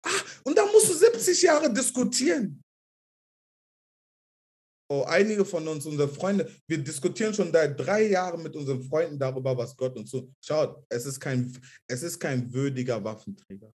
Ah, 0.03 0.09
und 0.43 0.57
da 0.57 0.65
musst 0.65 0.89
du 0.89 0.93
70 0.93 1.41
Jahre 1.41 1.71
diskutieren. 1.71 2.63
Oh, 4.91 5.03
einige 5.03 5.45
von 5.45 5.67
uns, 5.67 5.85
unsere 5.85 6.09
Freunde, 6.09 6.51
wir 6.67 6.79
diskutieren 6.79 7.31
schon 7.31 7.51
seit 7.51 7.79
drei 7.79 8.07
Jahren 8.07 8.41
mit 8.41 8.55
unseren 8.55 8.83
Freunden 8.83 9.19
darüber, 9.19 9.55
was 9.55 9.77
Gott 9.77 9.95
uns 9.95 10.09
so. 10.09 10.31
Schaut, 10.41 10.83
es 10.89 11.05
ist 11.05 11.19
kein, 11.19 11.55
es 11.87 12.01
ist 12.01 12.19
kein 12.19 12.51
würdiger 12.51 13.03
Waffenträger. 13.03 13.71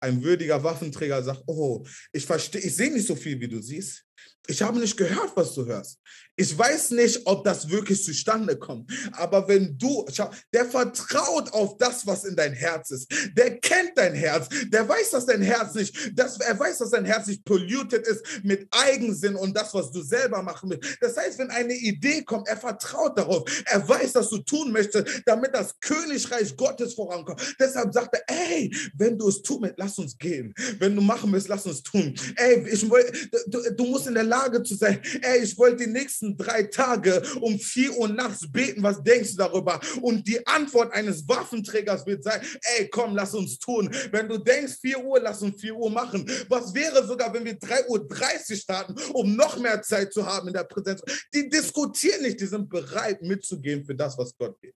Ein 0.00 0.20
würdiger 0.22 0.62
Waffenträger 0.62 1.22
sagt, 1.22 1.44
oh, 1.46 1.86
ich 2.12 2.26
verstehe, 2.26 2.60
ich 2.60 2.74
sehe 2.74 2.92
nicht 2.92 3.06
so 3.06 3.14
viel, 3.14 3.38
wie 3.38 3.48
du 3.48 3.62
siehst. 3.62 4.07
Ich 4.50 4.62
habe 4.62 4.78
nicht 4.78 4.96
gehört, 4.96 5.32
was 5.34 5.54
du 5.54 5.66
hörst. 5.66 5.98
Ich 6.40 6.56
weiß 6.56 6.92
nicht, 6.92 7.26
ob 7.26 7.44
das 7.44 7.68
wirklich 7.68 8.02
zustande 8.02 8.56
kommt. 8.56 8.90
Aber 9.12 9.48
wenn 9.48 9.76
du, 9.76 10.06
schau, 10.10 10.30
der 10.54 10.64
vertraut 10.64 11.52
auf 11.52 11.76
das, 11.78 12.06
was 12.06 12.24
in 12.24 12.36
dein 12.36 12.52
Herz 12.52 12.92
ist. 12.92 13.12
Der 13.36 13.58
kennt 13.58 13.92
dein 13.96 14.14
Herz. 14.14 14.48
Der 14.68 14.88
weiß, 14.88 15.10
dass 15.10 15.26
dein 15.26 15.42
Herz 15.42 15.74
nicht, 15.74 16.16
dass, 16.16 16.38
er 16.38 16.58
weiß, 16.58 16.78
dass 16.78 16.90
dein 16.90 17.04
Herz 17.04 17.26
nicht 17.26 17.44
polluted 17.44 18.06
ist 18.06 18.24
mit 18.44 18.68
Eigensinn 18.70 19.34
und 19.34 19.54
das, 19.56 19.74
was 19.74 19.90
du 19.90 20.00
selber 20.00 20.42
machen 20.42 20.70
willst. 20.70 20.96
Das 21.00 21.16
heißt, 21.16 21.40
wenn 21.40 21.50
eine 21.50 21.74
Idee 21.74 22.22
kommt, 22.22 22.46
er 22.48 22.56
vertraut 22.56 23.18
darauf. 23.18 23.42
Er 23.66 23.86
weiß, 23.86 24.12
dass 24.12 24.30
du 24.30 24.38
tun 24.38 24.70
möchtest, 24.72 25.22
damit 25.26 25.54
das 25.54 25.78
Königreich 25.80 26.56
Gottes 26.56 26.94
vorankommt. 26.94 27.56
Deshalb 27.58 27.92
sagt 27.92 28.14
er, 28.14 28.22
ey, 28.28 28.74
wenn 28.96 29.18
du 29.18 29.28
es 29.28 29.42
tun 29.42 29.62
willst, 29.62 29.78
lass 29.78 29.98
uns 29.98 30.16
gehen. 30.16 30.54
Wenn 30.78 30.94
du 30.94 31.02
machen 31.02 31.32
willst, 31.32 31.48
lass 31.48 31.66
uns 31.66 31.82
tun. 31.82 32.14
Ey, 32.36 32.64
ich, 32.70 32.88
du, 32.88 33.70
du 33.76 33.84
musst 33.86 34.06
in 34.08 34.14
der 34.14 34.24
Lage 34.24 34.62
zu 34.62 34.74
sein, 34.74 35.00
ey, 35.22 35.42
ich 35.42 35.56
wollte 35.56 35.84
die 35.84 35.90
nächsten 35.90 36.36
drei 36.36 36.64
Tage 36.64 37.22
um 37.40 37.58
vier 37.58 37.96
Uhr 37.96 38.08
nachts 38.08 38.50
beten, 38.50 38.82
was 38.82 39.02
denkst 39.02 39.32
du 39.32 39.36
darüber? 39.36 39.80
Und 40.02 40.26
die 40.26 40.44
Antwort 40.46 40.92
eines 40.92 41.28
Waffenträgers 41.28 42.06
wird 42.06 42.24
sein, 42.24 42.40
ey, 42.76 42.88
komm, 42.88 43.14
lass 43.14 43.34
uns 43.34 43.58
tun. 43.58 43.90
Wenn 44.10 44.28
du 44.28 44.38
denkst, 44.38 44.78
vier 44.80 45.04
Uhr, 45.04 45.20
lass 45.20 45.42
uns 45.42 45.60
vier 45.60 45.76
Uhr 45.76 45.90
machen. 45.90 46.28
Was 46.48 46.74
wäre 46.74 47.06
sogar, 47.06 47.32
wenn 47.32 47.44
wir 47.44 47.58
drei 47.58 47.86
Uhr 47.88 48.06
dreißig 48.06 48.60
starten, 48.60 48.94
um 49.12 49.36
noch 49.36 49.58
mehr 49.58 49.80
Zeit 49.82 50.12
zu 50.12 50.24
haben 50.26 50.48
in 50.48 50.54
der 50.54 50.64
Präsenz? 50.64 51.02
Die 51.34 51.48
diskutieren 51.48 52.22
nicht, 52.22 52.40
die 52.40 52.46
sind 52.46 52.68
bereit 52.68 53.22
mitzugehen 53.22 53.84
für 53.84 53.94
das, 53.94 54.16
was 54.18 54.36
Gott 54.36 54.60
will. 54.62 54.72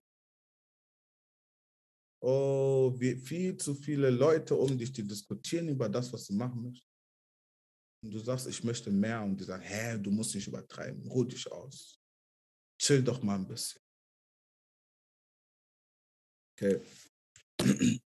Oh, 2.21 2.93
wie, 2.97 3.17
viel 3.17 3.57
zu 3.57 3.75
viele 3.75 4.09
Leute 4.09 4.55
um 4.55 4.77
dich, 4.77 4.93
die 4.93 5.05
diskutieren 5.05 5.67
über 5.67 5.89
das, 5.89 6.13
was 6.13 6.27
du 6.27 6.33
machen 6.33 6.63
möchtest 6.63 6.92
und 8.03 8.13
du 8.13 8.19
sagst, 8.19 8.47
ich 8.47 8.63
möchte 8.63 8.91
mehr 8.91 9.23
und 9.23 9.39
die 9.39 9.45
sagen, 9.45 9.63
hä, 9.63 9.97
du 9.97 10.11
musst 10.11 10.35
nicht 10.35 10.47
übertreiben, 10.47 11.07
ruh 11.07 11.23
dich 11.23 11.49
aus. 11.49 11.99
Chill 12.77 13.01
doch 13.01 13.23
mal 13.23 13.35
ein 13.35 13.47
bisschen. 13.47 13.81
Okay. 16.55 16.81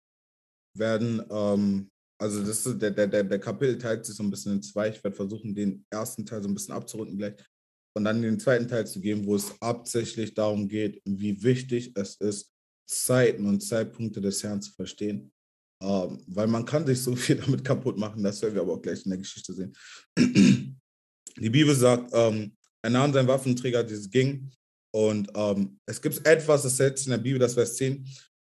Werden, 0.77 1.23
ähm, 1.31 1.91
also 2.21 2.45
das 2.45 2.67
ist, 2.67 2.83
der, 2.83 2.91
der, 2.91 3.23
der 3.23 3.39
Kapitel 3.39 3.79
teilt 3.79 4.05
sich 4.05 4.17
so 4.17 4.25
ein 4.25 4.31
bisschen 4.31 4.55
in 4.55 4.63
zwei. 4.63 4.89
Ich 4.89 5.03
werde 5.05 5.17
versuchen, 5.17 5.55
den 5.55 5.87
ersten 5.89 6.27
Teil 6.27 6.43
so 6.43 6.49
ein 6.49 6.55
bisschen 6.55 6.75
abzurunden 6.75 7.17
gleich 7.17 7.35
und 7.97 8.05
dann 8.05 8.21
den 8.21 8.41
zweiten 8.41 8.67
Teil 8.67 8.87
zu 8.87 9.01
geben, 9.01 9.25
wo 9.25 9.37
es 9.37 9.55
hauptsächlich 9.63 10.35
darum 10.35 10.67
geht, 10.67 11.01
wie 11.05 11.41
wichtig 11.45 11.93
es 11.95 12.17
ist, 12.17 12.53
Zeiten 12.87 13.47
und 13.47 13.61
Zeitpunkte 13.61 14.21
des 14.21 14.43
Herrn 14.43 14.61
zu 14.61 14.73
verstehen 14.73 15.34
ähm, 15.85 16.21
weil 16.27 16.47
man 16.47 16.65
kann 16.65 16.87
sich 16.87 17.01
so 17.01 17.15
viel 17.17 17.37
damit 17.37 17.65
kaputt 17.65 17.99
machen, 17.99 18.23
das 18.23 18.41
werden 18.43 18.55
wir 18.55 18.63
aber 18.63 18.75
auch 18.75 18.83
gleich 18.83 19.05
in 19.05 19.11
der 19.11 19.19
Geschichte 19.19 19.53
sehen. 19.53 19.77
Die 21.37 21.51
Bibel 21.51 21.75
sagt, 21.75 22.11
ähm, 22.13 22.57
er 22.83 22.91
nahm 22.91 23.13
seinen 23.13 23.29
Waffenträger, 23.29 23.83
dieses 23.83 24.09
ging, 24.09 24.51
und 24.95 25.29
ähm, 25.35 25.81
es 25.87 26.01
gibt 26.01 26.25
etwas, 26.25 26.63
das 26.63 26.77
setzt 26.77 27.07
in 27.07 27.11
der 27.11 27.19
Bibel, 27.19 27.41
das 27.41 27.55
Vers 27.55 27.75
10 27.75 28.07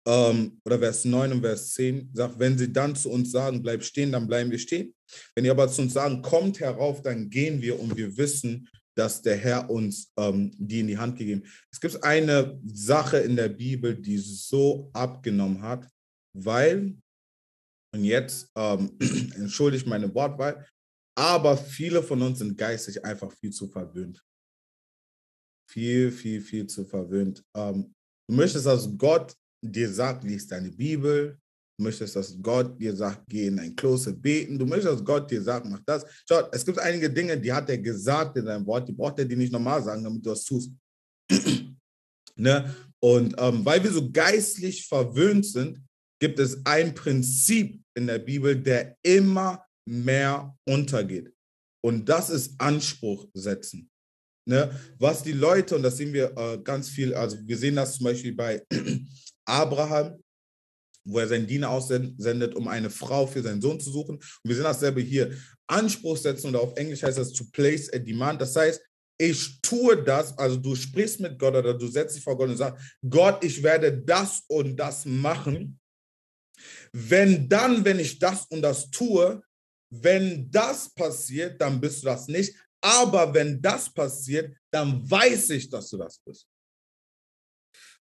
ähm, 0.07 0.61
oder 0.67 0.79
Vers 0.79 1.07
9 1.07 1.33
und 1.33 1.41
Vers 1.41 1.73
10, 1.73 2.11
sagt, 2.13 2.39
wenn 2.39 2.59
sie 2.59 2.71
dann 2.71 2.95
zu 2.95 3.11
uns 3.11 3.33
sagen, 3.33 3.63
bleib 3.63 3.83
stehen, 3.83 4.13
dann 4.13 4.27
bleiben 4.27 4.51
wir 4.51 4.59
stehen. 4.59 4.95
Wenn 5.35 5.45
die 5.45 5.51
aber 5.51 5.69
zu 5.69 5.81
uns 5.81 5.95
sagen, 5.95 6.21
kommt 6.21 6.61
herauf, 6.61 7.01
dann 7.01 7.31
gehen 7.31 7.63
wir 7.63 7.81
und 7.81 7.97
wir 7.97 8.15
wissen, 8.19 8.69
dass 8.95 9.23
der 9.23 9.39
Herr 9.39 9.71
uns 9.71 10.13
ähm, 10.19 10.53
die 10.59 10.81
in 10.81 10.89
die 10.89 10.99
Hand 10.99 11.17
gegeben. 11.17 11.45
Es 11.73 11.81
gibt 11.81 12.05
eine 12.05 12.61
Sache 12.67 13.17
in 13.19 13.37
der 13.37 13.49
Bibel, 13.49 13.95
die 13.95 14.19
so 14.19 14.91
abgenommen 14.93 15.63
hat, 15.63 15.89
weil 16.35 16.95
und 17.95 18.05
jetzt 18.05 18.51
ähm, 18.57 18.99
entschuldige 19.37 19.89
meine 19.89 20.13
Wortwahl, 20.13 20.67
aber 21.17 21.57
viele 21.57 22.03
von 22.03 22.21
uns 22.23 22.41
sind 22.41 22.59
geistig 22.59 23.03
einfach 23.05 23.33
viel 23.33 23.53
zu 23.53 23.69
verwöhnt. 23.69 24.23
viel, 25.71 26.13
viel, 26.13 26.41
viel 26.41 26.67
zu 26.67 26.85
verwöhnt. 26.85 27.43
Ähm, 27.57 27.95
du 28.29 28.37
möchtest, 28.37 28.67
dass 28.67 28.89
Gott 28.99 29.35
dir 29.63 29.91
sagt, 29.91 30.25
lies 30.25 30.47
deine 30.47 30.71
Bibel. 30.71 31.39
Du 31.79 31.85
möchtest, 31.85 32.15
dass 32.15 32.41
Gott 32.43 32.79
dir 32.81 32.95
sagt, 32.95 33.25
geh 33.29 33.47
in 33.47 33.59
ein 33.59 33.75
Kloster 33.75 34.13
beten. 34.13 34.59
Du 34.59 34.67
möchtest, 34.67 34.93
dass 34.93 35.05
Gott 35.05 35.31
dir 35.31 35.43
sagt, 35.43 35.67
mach 35.67 35.81
das. 35.87 36.05
Schau, 36.29 36.49
es 36.53 36.65
gibt 36.65 36.79
einige 36.79 37.11
Dinge, 37.11 37.41
die 37.41 37.53
hat 37.53 37.69
er 37.71 37.79
gesagt 37.79 38.37
in 38.37 38.45
seinem 38.45 38.67
Wort, 38.67 38.89
die 38.89 38.93
braucht 38.93 39.19
er 39.19 39.25
dir 39.25 39.37
nicht 39.37 39.53
normal 39.53 39.83
sagen, 39.83 40.05
damit 40.05 40.25
du 40.25 40.31
das 40.31 40.45
tust. 40.45 40.73
ne? 42.37 42.75
Und 43.01 43.35
ähm, 43.39 43.65
weil 43.65 43.83
wir 43.83 43.93
so 43.93 44.11
geistlich 44.11 44.87
verwöhnt 44.87 45.47
sind, 45.47 45.81
gibt 46.21 46.39
es 46.39 46.65
ein 46.65 46.95
Prinzip 46.95 47.83
in 47.97 48.07
der 48.07 48.19
Bibel, 48.19 48.57
der 48.57 48.97
immer 49.03 49.65
mehr 49.87 50.57
untergeht. 50.67 51.33
Und 51.85 52.09
das 52.09 52.31
ist 52.31 52.55
Anspruch 52.59 53.27
setzen. 53.35 53.91
Ne? 54.47 54.71
Was 54.99 55.23
die 55.23 55.33
Leute, 55.33 55.77
und 55.77 55.83
das 55.83 55.97
sehen 55.97 56.13
wir 56.13 56.37
äh, 56.37 56.59
ganz 56.63 56.89
viel, 56.89 57.15
also 57.15 57.37
wir 57.45 57.57
sehen 57.57 57.77
das 57.77 57.97
zum 57.97 58.05
Beispiel 58.05 58.35
bei 58.35 58.63
Abraham, 59.45 60.19
wo 61.07 61.19
er 61.19 61.29
seinen 61.29 61.47
Diener 61.47 61.71
aussendet, 61.71 62.55
um 62.55 62.69
eine 62.69 62.91
Frau 62.91 63.27
für 63.27 63.43
seinen 63.43 63.61
Sohn 63.61 63.81
zu 63.81 63.91
suchen. 63.91 64.17
Und 64.17 64.45
wir 64.45 64.55
sehen 64.55 64.65
dasselbe 64.65 65.01
hier. 65.01 65.37
Anspruch 65.67 66.17
setzen 66.17 66.49
oder 66.49 66.61
auf 66.61 66.77
Englisch 66.77 67.03
heißt 67.03 67.19
das 67.19 67.33
to 67.33 67.45
place 67.53 67.93
a 67.93 67.99
demand. 67.99 68.41
Das 68.41 68.57
heißt, 68.57 68.81
ich 69.19 69.61
tue 69.63 70.03
das, 70.03 70.37
also 70.37 70.57
du 70.57 70.75
sprichst 70.75 71.21
mit 71.21 71.39
Gott 71.39 71.55
oder 71.55 71.75
du 71.75 71.87
setzt 71.87 72.17
dich 72.17 72.25
vor 72.25 72.37
Gott 72.37 72.49
und 72.49 72.57
sagst, 72.57 72.83
Gott, 73.09 73.45
ich 73.45 73.63
werde 73.63 73.97
das 73.97 74.43
und 74.49 74.77
das 74.77 75.05
machen. 75.05 75.79
Wenn 76.93 77.49
dann, 77.49 77.85
wenn 77.85 77.99
ich 77.99 78.19
das 78.19 78.47
und 78.47 78.63
das 78.63 78.91
tue, 78.91 79.43
wenn 79.91 80.51
das 80.51 80.91
passiert, 80.91 81.61
dann 81.61 81.81
bist 81.81 82.03
du 82.03 82.07
das 82.07 82.29
nicht. 82.29 82.55
Aber 82.83 83.33
wenn 83.33 83.61
das 83.63 83.93
passiert, 83.93 84.55
dann 84.71 85.09
weiß 85.09 85.51
ich, 85.51 85.71
dass 85.71 85.89
du 85.91 85.97
das 85.97 86.19
bist. 86.19 86.47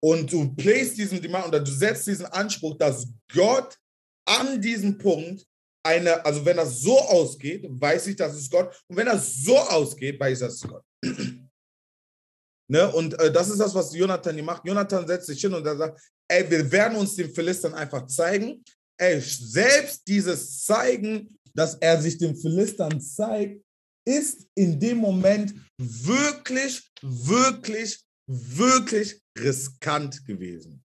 Und 0.03 0.31
du 0.31 0.55
playst 0.55 0.99
diesen 0.99 1.23
Demand 1.23 1.47
oder 1.47 1.61
du 1.61 1.71
setzt 1.71 2.07
diesen 2.07 2.27
Anspruch, 2.27 2.77
dass 2.77 3.07
Gott 3.33 3.79
an 4.27 4.61
diesem 4.61 4.99
Punkt 4.99 5.47
eine, 5.83 6.25
also 6.25 6.45
wenn 6.45 6.57
das 6.57 6.81
so 6.81 6.99
ausgeht, 6.99 7.67
weiß 7.69 8.09
ich, 8.09 8.17
dass 8.17 8.35
es 8.35 8.51
Gott. 8.51 8.75
Und 8.89 8.97
wenn 8.97 9.07
das 9.07 9.37
so 9.37 9.57
ausgeht, 9.59 10.19
weiß 10.19 10.39
ich, 10.39 10.47
dass 10.47 10.55
es 10.55 10.69
Gott. 10.69 10.83
ne? 12.69 12.93
Und 12.93 13.19
äh, 13.21 13.31
das 13.31 13.51
ist 13.51 13.61
das, 13.61 13.75
was 13.75 13.95
Jonathan 13.95 14.35
hier 14.35 14.45
macht. 14.45 14.67
Jonathan 14.67 15.07
setzt 15.07 15.27
sich 15.27 15.41
hin 15.41 15.55
und 15.55 15.67
er 15.67 15.77
sagt, 15.77 16.01
ey, 16.29 16.51
wir 16.51 16.71
werden 16.71 16.99
uns 16.99 17.17
den 17.17 17.33
Philistern 17.33 17.75
einfach 17.75 18.07
zeigen. 18.07 18.65
Ey, 18.99 19.21
selbst 19.21 20.07
dieses 20.07 20.65
Zeigen, 20.65 21.37
dass 21.55 21.75
er 21.77 22.01
sich 22.01 22.19
den 22.19 22.37
Philistern 22.37 23.01
zeigt, 23.01 23.63
ist 24.07 24.47
in 24.55 24.79
dem 24.79 24.99
Moment 24.99 25.55
wirklich, 25.79 26.91
wirklich, 27.03 28.05
wirklich 28.27 29.21
riskant 29.39 30.25
gewesen. 30.27 30.85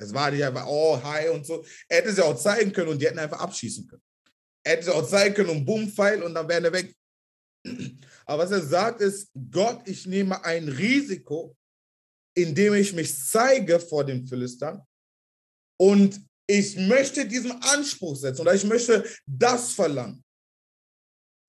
Es 0.00 0.14
war 0.14 0.30
nicht 0.30 0.42
einfach, 0.42 0.66
oh, 0.66 1.00
hi 1.02 1.28
und 1.28 1.44
so. 1.44 1.64
Er 1.88 1.98
hätte 1.98 2.12
sie 2.12 2.24
auch 2.24 2.36
zeigen 2.36 2.72
können 2.72 2.88
und 2.88 3.00
die 3.00 3.06
hätten 3.06 3.18
einfach 3.18 3.40
abschießen 3.40 3.86
können. 3.86 4.02
Er 4.64 4.72
hätte 4.72 4.84
sie 4.84 4.94
auch 4.94 5.06
zeigen 5.06 5.34
können 5.34 5.50
und 5.50 5.64
bumm, 5.64 5.90
Pfeil 5.90 6.22
und 6.22 6.34
dann 6.34 6.48
wäre 6.48 6.64
er 6.64 6.72
weg. 6.72 6.94
Aber 8.24 8.44
was 8.44 8.50
er 8.50 8.62
sagt 8.62 9.02
ist, 9.02 9.30
Gott, 9.50 9.82
ich 9.86 10.06
nehme 10.06 10.42
ein 10.44 10.68
Risiko, 10.68 11.54
indem 12.36 12.74
ich 12.74 12.92
mich 12.92 13.14
zeige 13.16 13.80
vor 13.80 14.04
den 14.04 14.26
Philistern 14.26 14.82
und 15.80 16.20
ich 16.46 16.76
möchte 16.76 17.26
diesen 17.26 17.52
Anspruch 17.62 18.16
setzen 18.16 18.42
oder 18.42 18.54
ich 18.54 18.64
möchte 18.64 19.04
das 19.26 19.72
verlangen. 19.72 20.22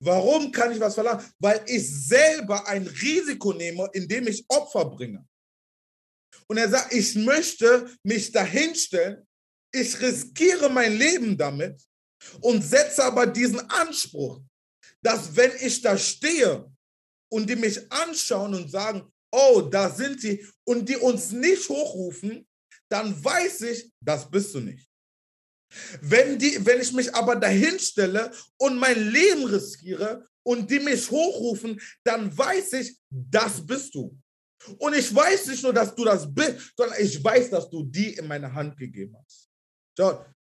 Warum 0.00 0.50
kann 0.50 0.72
ich 0.72 0.80
was 0.80 0.94
verlangen? 0.94 1.24
Weil 1.38 1.62
ich 1.66 1.88
selber 1.88 2.66
ein 2.66 2.86
Risiko 2.86 3.52
nehme, 3.52 3.88
indem 3.92 4.28
ich 4.28 4.44
Opfer 4.48 4.84
bringe. 4.84 5.26
Und 6.48 6.56
er 6.56 6.68
sagt, 6.68 6.92
ich 6.92 7.14
möchte 7.14 7.88
mich 8.02 8.32
dahinstellen, 8.32 9.26
ich 9.72 10.00
riskiere 10.00 10.68
mein 10.68 10.96
Leben 10.96 11.36
damit 11.36 11.82
und 12.40 12.62
setze 12.62 13.04
aber 13.04 13.26
diesen 13.26 13.60
Anspruch, 13.70 14.40
dass 15.02 15.34
wenn 15.34 15.52
ich 15.60 15.80
da 15.82 15.96
stehe 15.96 16.70
und 17.30 17.48
die 17.48 17.56
mich 17.56 17.90
anschauen 17.90 18.54
und 18.54 18.70
sagen, 18.70 19.11
oh, 19.32 19.62
da 19.62 19.90
sind 19.90 20.20
sie, 20.20 20.46
und 20.64 20.88
die 20.88 20.96
uns 20.96 21.32
nicht 21.32 21.68
hochrufen, 21.68 22.46
dann 22.88 23.24
weiß 23.24 23.62
ich, 23.62 23.90
das 24.00 24.30
bist 24.30 24.54
du 24.54 24.60
nicht. 24.60 24.86
Wenn, 26.02 26.38
die, 26.38 26.64
wenn 26.64 26.80
ich 26.80 26.92
mich 26.92 27.14
aber 27.14 27.36
dahin 27.36 27.78
stelle 27.78 28.30
und 28.58 28.78
mein 28.78 29.10
Leben 29.10 29.46
riskiere 29.46 30.28
und 30.42 30.70
die 30.70 30.80
mich 30.80 31.10
hochrufen, 31.10 31.80
dann 32.04 32.36
weiß 32.36 32.74
ich, 32.74 32.98
das 33.08 33.66
bist 33.66 33.94
du. 33.94 34.16
Und 34.78 34.94
ich 34.94 35.12
weiß 35.12 35.46
nicht 35.46 35.62
nur, 35.62 35.72
dass 35.72 35.94
du 35.94 36.04
das 36.04 36.32
bist, 36.32 36.72
sondern 36.76 37.00
ich 37.00 37.22
weiß, 37.22 37.50
dass 37.50 37.68
du 37.70 37.84
die 37.84 38.14
in 38.14 38.28
meine 38.28 38.52
Hand 38.52 38.76
gegeben 38.76 39.16
hast. 39.16 39.48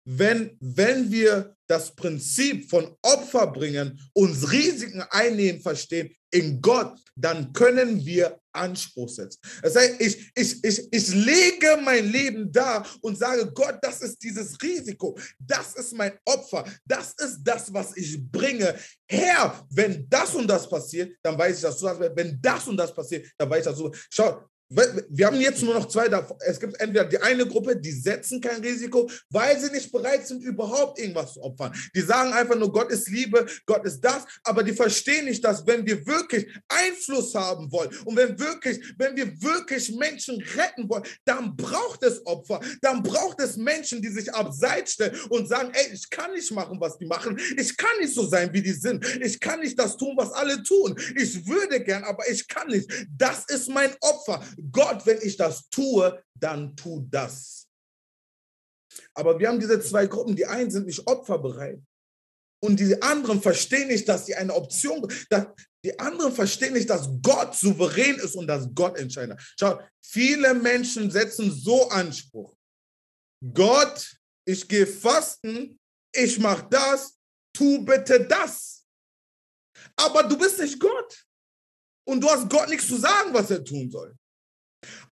Wenn, 0.04 0.56
wenn 0.60 1.10
wir 1.10 1.54
das 1.68 1.94
Prinzip 1.94 2.68
von 2.68 2.96
Opfer 3.02 3.46
bringen, 3.48 4.00
uns 4.14 4.50
Risiken 4.50 5.02
einnehmen, 5.10 5.60
verstehen 5.60 6.10
in 6.30 6.60
Gott, 6.60 6.98
dann 7.16 7.52
können 7.52 8.04
wir 8.04 8.38
Anspruch 8.52 9.08
setzen. 9.08 9.40
Das 9.62 9.76
heißt, 9.76 10.00
ich, 10.00 10.30
ich, 10.34 10.64
ich, 10.64 10.88
ich 10.92 11.14
lege 11.14 11.78
mein 11.82 12.10
Leben 12.10 12.50
da 12.50 12.84
und 13.00 13.16
sage, 13.16 13.50
Gott, 13.52 13.78
das 13.82 14.00
ist 14.02 14.22
dieses 14.22 14.60
Risiko, 14.60 15.18
das 15.38 15.74
ist 15.74 15.94
mein 15.94 16.12
Opfer, 16.24 16.64
das 16.84 17.14
ist 17.18 17.38
das, 17.42 17.72
was 17.72 17.96
ich 17.96 18.20
bringe. 18.30 18.74
Herr, 19.08 19.66
wenn 19.70 20.08
das 20.08 20.34
und 20.34 20.46
das 20.48 20.68
passiert, 20.68 21.16
dann 21.22 21.38
weiß 21.38 21.56
ich, 21.56 21.62
dass 21.62 21.78
du 21.78 21.86
das, 21.86 21.98
wenn 21.98 22.38
das 22.40 22.66
und 22.66 22.76
das 22.76 22.94
passiert, 22.94 23.26
dann 23.38 23.48
weiß 23.48 23.60
ich, 23.60 23.64
dass 23.64 23.78
du, 23.78 23.90
schau, 24.10 24.42
wir 24.70 25.26
haben 25.26 25.40
jetzt 25.40 25.62
nur 25.62 25.74
noch 25.74 25.88
zwei 25.88 26.08
davon. 26.08 26.36
Es 26.40 26.60
gibt 26.60 26.78
entweder 26.80 27.04
die 27.04 27.18
eine 27.18 27.46
Gruppe, 27.46 27.76
die 27.76 27.92
setzen 27.92 28.40
kein 28.40 28.60
Risiko, 28.60 29.10
weil 29.30 29.58
sie 29.58 29.70
nicht 29.70 29.90
bereit 29.90 30.26
sind, 30.26 30.42
überhaupt 30.42 30.98
irgendwas 30.98 31.34
zu 31.34 31.42
opfern. 31.42 31.72
Die 31.94 32.02
sagen 32.02 32.32
einfach 32.32 32.56
nur, 32.56 32.70
Gott 32.70 32.90
ist 32.90 33.08
Liebe, 33.08 33.46
Gott 33.64 33.84
ist 33.86 34.00
das, 34.00 34.24
aber 34.44 34.62
die 34.62 34.72
verstehen 34.72 35.24
nicht, 35.24 35.42
dass 35.42 35.66
wenn 35.66 35.86
wir 35.86 36.06
wirklich 36.06 36.46
Einfluss 36.68 37.34
haben 37.34 37.70
wollen 37.72 37.90
und 38.04 38.16
wenn 38.16 38.38
wirklich, 38.38 38.78
wenn 38.98 39.16
wir 39.16 39.40
wirklich 39.40 39.90
Menschen 39.96 40.42
retten 40.56 40.88
wollen, 40.88 41.04
dann 41.24 41.56
braucht 41.56 42.02
es 42.02 42.24
Opfer, 42.26 42.60
dann 42.82 43.02
braucht 43.02 43.40
es 43.40 43.56
Menschen, 43.56 44.02
die 44.02 44.08
sich 44.08 44.32
abseits 44.34 44.92
stellen 44.92 45.18
und 45.30 45.48
sagen, 45.48 45.70
ey, 45.72 45.94
ich 45.94 46.10
kann 46.10 46.32
nicht 46.32 46.50
machen, 46.52 46.78
was 46.78 46.98
die 46.98 47.06
machen, 47.06 47.40
ich 47.56 47.74
kann 47.76 47.98
nicht 48.00 48.14
so 48.14 48.26
sein, 48.26 48.52
wie 48.52 48.62
die 48.62 48.72
sind, 48.72 49.04
ich 49.22 49.40
kann 49.40 49.60
nicht 49.60 49.78
das 49.78 49.96
tun, 49.96 50.14
was 50.16 50.30
alle 50.32 50.62
tun. 50.62 50.98
Ich 51.16 51.46
würde 51.46 51.82
gern, 51.82 52.04
aber 52.04 52.28
ich 52.28 52.46
kann 52.46 52.68
nicht. 52.68 52.90
Das 53.16 53.46
ist 53.48 53.68
mein 53.68 53.94
Opfer. 54.00 54.42
Gott, 54.72 55.06
wenn 55.06 55.20
ich 55.22 55.36
das 55.36 55.68
tue, 55.70 56.22
dann 56.34 56.74
tu 56.76 57.06
das. 57.10 57.68
Aber 59.14 59.38
wir 59.38 59.48
haben 59.48 59.60
diese 59.60 59.80
zwei 59.80 60.06
Gruppen. 60.06 60.36
Die 60.36 60.46
einen 60.46 60.70
sind 60.70 60.86
nicht 60.86 61.06
opferbereit 61.06 61.80
und 62.60 62.80
die 62.80 63.00
anderen 63.02 63.40
verstehen 63.40 63.88
nicht, 63.88 64.08
dass 64.08 64.26
sie 64.26 64.34
eine 64.34 64.54
Option, 64.54 65.06
dass 65.30 65.46
die 65.84 65.98
anderen 65.98 66.32
verstehen 66.32 66.72
nicht, 66.72 66.90
dass 66.90 67.08
Gott 67.22 67.54
souverän 67.54 68.16
ist 68.16 68.34
und 68.34 68.46
dass 68.46 68.68
Gott 68.74 68.98
entscheidet. 68.98 69.40
Schau, 69.58 69.80
viele 70.02 70.54
Menschen 70.54 71.10
setzen 71.10 71.52
so 71.52 71.88
Anspruch. 71.88 72.56
Gott, 73.54 74.16
ich 74.44 74.66
gehe 74.66 74.86
fasten, 74.86 75.78
ich 76.12 76.38
mache 76.38 76.66
das, 76.68 77.16
tu 77.52 77.84
bitte 77.84 78.26
das. 78.26 78.84
Aber 79.94 80.24
du 80.24 80.36
bist 80.36 80.58
nicht 80.58 80.80
Gott. 80.80 81.24
Und 82.08 82.22
du 82.22 82.28
hast 82.28 82.48
Gott 82.48 82.68
nichts 82.68 82.88
zu 82.88 82.96
sagen, 82.96 83.32
was 83.32 83.50
er 83.50 83.62
tun 83.62 83.90
soll. 83.90 84.16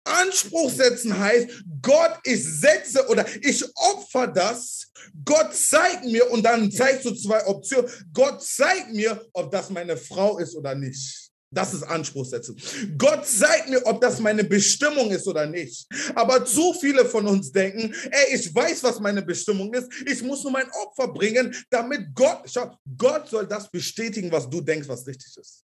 Anspruch 0.06 0.72
setzen 0.72 1.18
heißt, 1.18 1.50
Gott, 1.82 2.20
ich 2.24 2.44
setze 2.44 3.08
oder 3.08 3.26
ich 3.42 3.64
opfer 3.76 4.28
das. 4.28 4.88
Gott 5.24 5.54
zeigt 5.54 6.06
mir 6.06 6.30
und 6.32 6.44
dann 6.44 6.72
zeigst 6.72 7.06
du 7.06 7.14
zwei 7.14 7.46
Optionen. 7.46 7.90
Gott 8.14 8.42
zeigt 8.44 8.94
mir, 8.94 9.28
ob 9.34 9.52
das 9.52 9.70
meine 9.70 9.98
Frau 9.98 10.38
ist 10.38 10.56
oder 10.56 10.76
nicht. 10.76 11.26
Das 11.52 11.74
ist 11.74 11.84
Anspruch 11.84 12.26
setzen. 12.26 12.58
Gott 12.98 13.26
zeigt 13.26 13.70
mir, 13.70 13.86
ob 13.86 14.02
das 14.02 14.20
meine 14.20 14.44
Bestimmung 14.44 15.12
ist 15.12 15.26
oder 15.26 15.46
nicht. 15.46 15.88
Aber 16.14 16.44
zu 16.44 16.74
viele 16.74 17.06
von 17.06 17.26
uns 17.28 17.52
denken, 17.52 17.94
ey, 18.12 18.36
ich 18.36 18.54
weiß, 18.54 18.84
was 18.84 19.00
meine 19.00 19.22
Bestimmung 19.22 19.74
ist. 19.74 19.88
Ich 20.06 20.22
muss 20.22 20.44
nur 20.44 20.52
mein 20.52 20.70
Opfer 20.84 21.08
bringen, 21.14 21.56
damit 21.70 22.14
Gott, 22.14 22.42
schau, 22.46 22.78
Gott 22.98 23.30
soll 23.30 23.48
das 23.48 23.72
bestätigen, 23.72 24.32
was 24.32 24.50
du 24.50 24.60
denkst, 24.60 24.88
was 24.90 25.08
richtig 25.08 25.38
ist. 25.38 25.64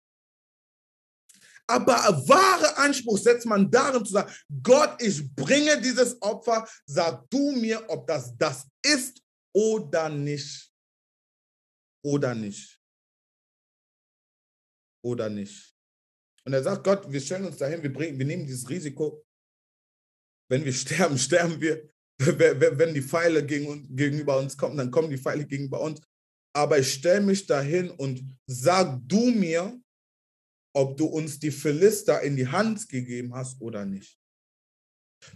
Aber 1.70 1.94
wahre 2.28 2.76
Anspruch 2.78 3.18
setzt 3.18 3.46
man 3.46 3.70
darin 3.70 4.04
zu 4.04 4.12
sagen, 4.12 4.32
Gott, 4.62 5.00
ich 5.00 5.34
bringe 5.34 5.80
dieses 5.80 6.20
Opfer, 6.20 6.68
sag 6.84 7.30
du 7.30 7.52
mir, 7.52 7.88
ob 7.88 8.06
das 8.06 8.36
das 8.36 8.66
ist 8.82 9.22
oder 9.54 10.08
nicht. 10.08 10.72
Oder 12.04 12.34
nicht. 12.34 12.80
Oder 15.04 15.30
nicht. 15.30 15.74
Und 16.44 16.52
er 16.54 16.62
sagt, 16.62 16.84
Gott, 16.84 17.10
wir 17.10 17.20
stellen 17.20 17.44
uns 17.44 17.58
dahin, 17.58 17.82
wir, 17.82 17.92
bringen, 17.92 18.18
wir 18.18 18.26
nehmen 18.26 18.46
dieses 18.46 18.68
Risiko. 18.68 19.24
Wenn 20.50 20.64
wir 20.64 20.72
sterben, 20.84 21.18
sterben 21.18 21.60
wir. 21.60 21.88
Wenn 22.18 22.92
die 22.92 23.02
Pfeile 23.02 23.46
gegen, 23.46 23.96
gegenüber 23.96 24.38
uns 24.38 24.56
kommen, 24.56 24.76
dann 24.76 24.90
kommen 24.90 25.08
die 25.08 25.16
Pfeile 25.16 25.46
gegenüber 25.46 25.80
uns. 25.80 26.02
Aber 26.54 26.78
ich 26.78 26.92
stelle 26.92 27.22
mich 27.22 27.46
dahin 27.46 27.90
und 27.90 28.22
sag 28.46 29.00
du 29.06 29.30
mir, 29.30 29.80
ob 30.74 30.96
du 30.96 31.06
uns 31.06 31.38
die 31.38 31.50
Philister 31.50 32.22
in 32.22 32.36
die 32.36 32.46
Hand 32.46 32.88
gegeben 32.88 33.34
hast 33.34 33.60
oder 33.60 33.84
nicht. 33.84 34.18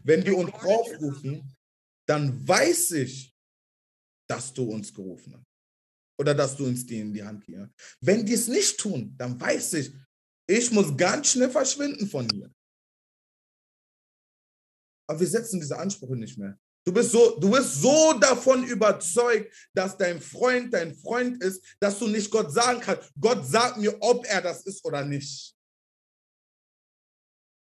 Wenn 0.03 0.25
die 0.25 0.31
uns 0.31 0.53
aufrufen, 0.53 1.55
dann 2.07 2.47
weiß 2.47 2.93
ich, 2.93 3.35
dass 4.29 4.53
du 4.53 4.71
uns 4.71 4.93
gerufen 4.93 5.35
hast. 5.37 5.47
Oder 6.19 6.35
dass 6.35 6.57
du 6.57 6.65
uns 6.65 6.87
die 6.87 7.01
in 7.01 7.13
die 7.13 7.25
Hand 7.25 7.45
gegeben 7.45 7.65
hast. 7.65 7.97
Wenn 8.01 8.25
die 8.25 8.35
es 8.35 8.49
nicht 8.49 8.79
tun, 8.79 9.15
dann 9.17 9.39
weiß 9.41 9.75
ich, 9.75 9.93
ich 10.47 10.71
muss 10.71 10.97
ganz 10.97 11.33
schnell 11.33 11.51
verschwinden 11.51 12.07
von 12.07 12.29
hier. 12.31 12.53
Aber 15.09 15.21
wir 15.21 15.27
setzen 15.27 15.61
diese 15.61 15.79
Ansprüche 15.79 16.17
nicht 16.17 16.39
mehr. 16.39 16.59
Du 16.87 16.93
bist, 16.93 17.13
so, 17.13 17.39
du 17.39 17.51
bist 17.51 17.81
so 17.81 18.13
davon 18.15 18.65
überzeugt, 18.65 19.51
dass 19.73 19.97
dein 19.97 20.21
Freund 20.21 20.75
dein 20.75 20.95
Freund 20.95 21.43
ist, 21.43 21.63
dass 21.81 21.99
du 21.99 22.07
nicht 22.07 22.31
Gott 22.31 22.53
sagen 22.53 22.81
kannst, 22.81 23.11
Gott 23.19 23.47
sagt 23.47 23.79
mir, 23.79 23.97
ob 24.01 24.27
er 24.27 24.43
das 24.43 24.67
ist 24.67 24.85
oder 24.85 25.03
nicht. 25.03 25.55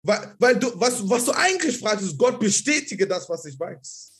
Weil, 0.04 0.34
weil 0.40 0.58
du, 0.58 0.72
was, 0.80 1.08
was 1.08 1.24
du 1.24 1.32
eigentlich 1.32 1.78
fragst, 1.78 2.04
ist, 2.04 2.18
Gott 2.18 2.40
bestätige 2.40 3.06
das, 3.06 3.28
was 3.28 3.44
ich 3.44 3.58
weiß. 3.58 4.11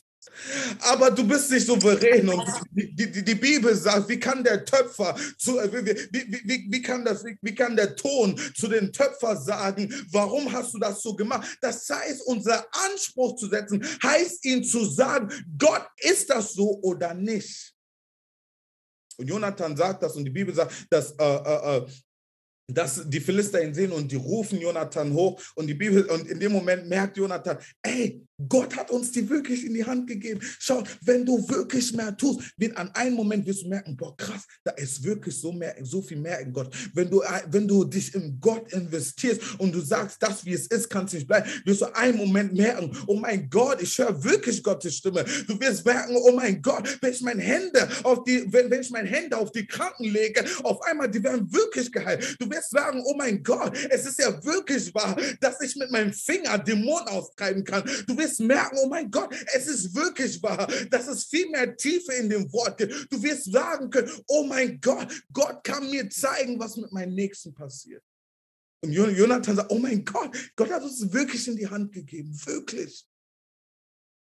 Aber 0.81 1.11
du 1.11 1.27
bist 1.27 1.51
nicht 1.51 1.67
souverän 1.67 2.29
und 2.29 2.45
die, 2.71 2.95
die, 2.95 3.25
die 3.25 3.35
Bibel 3.35 3.75
sagt, 3.75 4.09
wie 4.09 4.19
kann 4.19 4.45
der 4.45 4.65
Töpfer, 4.65 5.17
zu, 5.37 5.55
wie, 5.55 5.85
wie, 5.85 6.43
wie, 6.45 6.67
wie, 6.71 6.83
kann 6.83 7.05
das, 7.05 7.25
wie 7.25 7.55
kann 7.55 7.77
der 7.77 7.97
Ton 7.97 8.39
zu 8.55 8.69
den 8.69 8.93
Töpfer 8.93 9.37
sagen, 9.37 9.93
warum 10.11 10.51
hast 10.53 10.75
du 10.75 10.79
das 10.79 11.03
so 11.03 11.15
gemacht? 11.15 11.59
Das 11.61 11.89
heißt, 11.89 12.23
unser 12.27 12.67
Anspruch 12.73 13.37
zu 13.37 13.49
setzen, 13.49 13.85
heißt 14.03 14.45
ihn 14.45 14.63
zu 14.63 14.85
sagen, 14.85 15.29
Gott, 15.59 15.87
ist 15.99 16.31
das 16.31 16.53
so 16.53 16.81
oder 16.83 17.15
nicht? 17.15 17.75
Und 19.17 19.29
Jonathan 19.29 19.77
sagt 19.77 20.03
das 20.03 20.17
und 20.17 20.25
die 20.25 20.31
Bibel 20.31 20.55
sagt, 20.55 20.87
dass 20.91 21.13
äh, 21.13 21.25
äh, 21.25 21.79
äh 21.79 21.87
dass 22.69 23.09
die 23.09 23.21
Philister 23.21 23.63
ihn 23.63 23.75
sehen 23.75 23.93
und 23.93 24.11
die 24.11 24.17
rufen 24.17 24.61
Jonathan 24.61 25.13
hoch 25.13 25.41
und 25.57 25.67
die 25.67 25.75
Bibel 25.75 26.05
und 26.05 26.27
in 26.27 26.41
dem 26.41 26.53
Moment 26.53 26.89
merkt 26.89 27.17
Jonathan, 27.17 27.59
ey, 27.83 28.25
Gott 28.49 28.77
hat 28.77 28.91
uns 28.91 29.13
die 29.13 29.29
wirklich 29.29 29.65
in 29.65 29.75
die 29.75 29.85
Hand 29.85 30.07
gegeben. 30.07 30.41
Schau, 30.59 30.83
wenn 31.03 31.25
du 31.25 31.49
wirklich 31.49 31.93
mehr 31.93 32.17
tust, 32.17 32.41
wird 32.57 32.77
an 32.77 32.91
einem 32.95 33.15
Moment 33.15 33.47
wirst 33.47 33.63
du 33.63 33.69
merken, 33.69 33.97
boah, 33.97 34.17
krass, 34.17 34.43
da 34.65 34.73
ist 34.73 35.03
wirklich 35.03 35.39
so 35.39 35.53
mehr, 35.53 35.77
so 35.83 36.03
viel 36.03 36.19
mehr 36.19 36.41
in 36.41 36.53
Gott. 36.53 36.75
Wenn 36.95 37.11
du, 37.11 37.23
wenn 37.51 37.69
du 37.69 37.85
dich 37.85 38.15
in 38.15 38.39
Gott 38.41 38.73
investierst 38.73 39.59
und 39.59 39.75
du 39.75 39.81
sagst, 39.81 40.23
das 40.23 40.45
wie 40.45 40.55
es 40.55 40.67
ist, 40.67 40.89
kannst 40.89 41.15
nicht 41.15 41.27
bleiben, 41.27 41.49
wirst 41.65 41.83
du 41.83 41.95
einen 41.95 42.19
Moment 42.19 42.55
merken, 42.55 42.97
oh 43.07 43.17
mein 43.17 43.49
Gott, 43.49 43.83
ich 43.83 43.97
höre 43.99 44.23
wirklich 44.25 44.63
Gottes 44.63 44.97
Stimme. 44.97 45.25
Du 45.47 45.59
wirst 45.61 45.85
merken, 45.85 46.17
oh 46.17 46.33
mein 46.33 46.61
Gott, 46.63 46.99
wenn 47.01 47.13
ich 47.13 47.21
meine 47.21 47.43
Hände 47.43 47.89
auf 48.03 48.25
die, 48.25 48.45
wenn, 48.53 48.71
wenn 48.71 48.81
ich 48.81 48.91
meine 48.91 49.09
Hände 49.09 49.37
auf 49.37 49.53
die 49.53 49.67
Kranken 49.67 50.05
lege, 50.05 50.45
auf 50.63 50.83
einmal, 50.83 51.11
die 51.11 51.23
werden 51.23 51.53
wirklich 51.53 51.91
geheilt. 51.93 52.37
Du 52.39 52.51
wirst 52.51 52.71
sagen, 52.71 53.03
oh 53.05 53.15
mein 53.17 53.43
Gott, 53.43 53.77
es 53.91 54.07
ist 54.07 54.19
ja 54.19 54.43
wirklich 54.45 54.95
wahr, 54.95 55.17
dass 55.41 55.61
ich 55.61 55.77
mit 55.77 55.91
meinem 55.91 56.13
Finger 56.13 56.59
Dämonen 56.59 57.09
austreiben 57.09 57.65
kann. 57.65 57.85
Du 58.07 58.17
wirst 58.17 58.22
merken, 58.39 58.79
oh 58.83 58.89
mein 58.89 59.11
Gott, 59.11 59.35
es 59.55 59.67
ist 59.67 59.95
wirklich 59.95 60.43
wahr, 60.43 60.67
dass 60.91 61.09
es 61.09 61.25
viel 61.25 61.49
mehr 61.51 61.77
Tiefe 61.77 62.13
in 62.15 62.29
dem 62.29 62.53
Wort 62.53 62.79
gibt. 62.79 63.13
Du 63.13 63.23
wirst 63.23 63.53
sagen 63.53 63.91
können, 63.91 64.11
oh 64.29 64.45
mein 64.45 64.81
Gott, 64.81 65.09
Gott 65.33 65.63
kann 65.65 65.89
mir 65.91 66.09
zeigen, 66.11 66.59
was 66.59 66.77
mit 66.77 66.93
meinem 66.93 67.15
Nächsten 67.15 67.55
passiert. 67.55 68.03
Und 68.85 68.93
Jonathan 68.93 69.57
sagt, 69.57 69.71
oh 69.71 69.79
mein 69.79 70.05
Gott, 70.05 70.37
Gott 70.57 70.71
hat 70.71 70.83
uns 70.83 71.13
wirklich 71.13 71.47
in 71.47 71.57
die 71.57 71.69
Hand 71.69 71.93
gegeben, 71.93 72.35
wirklich. 72.47 73.07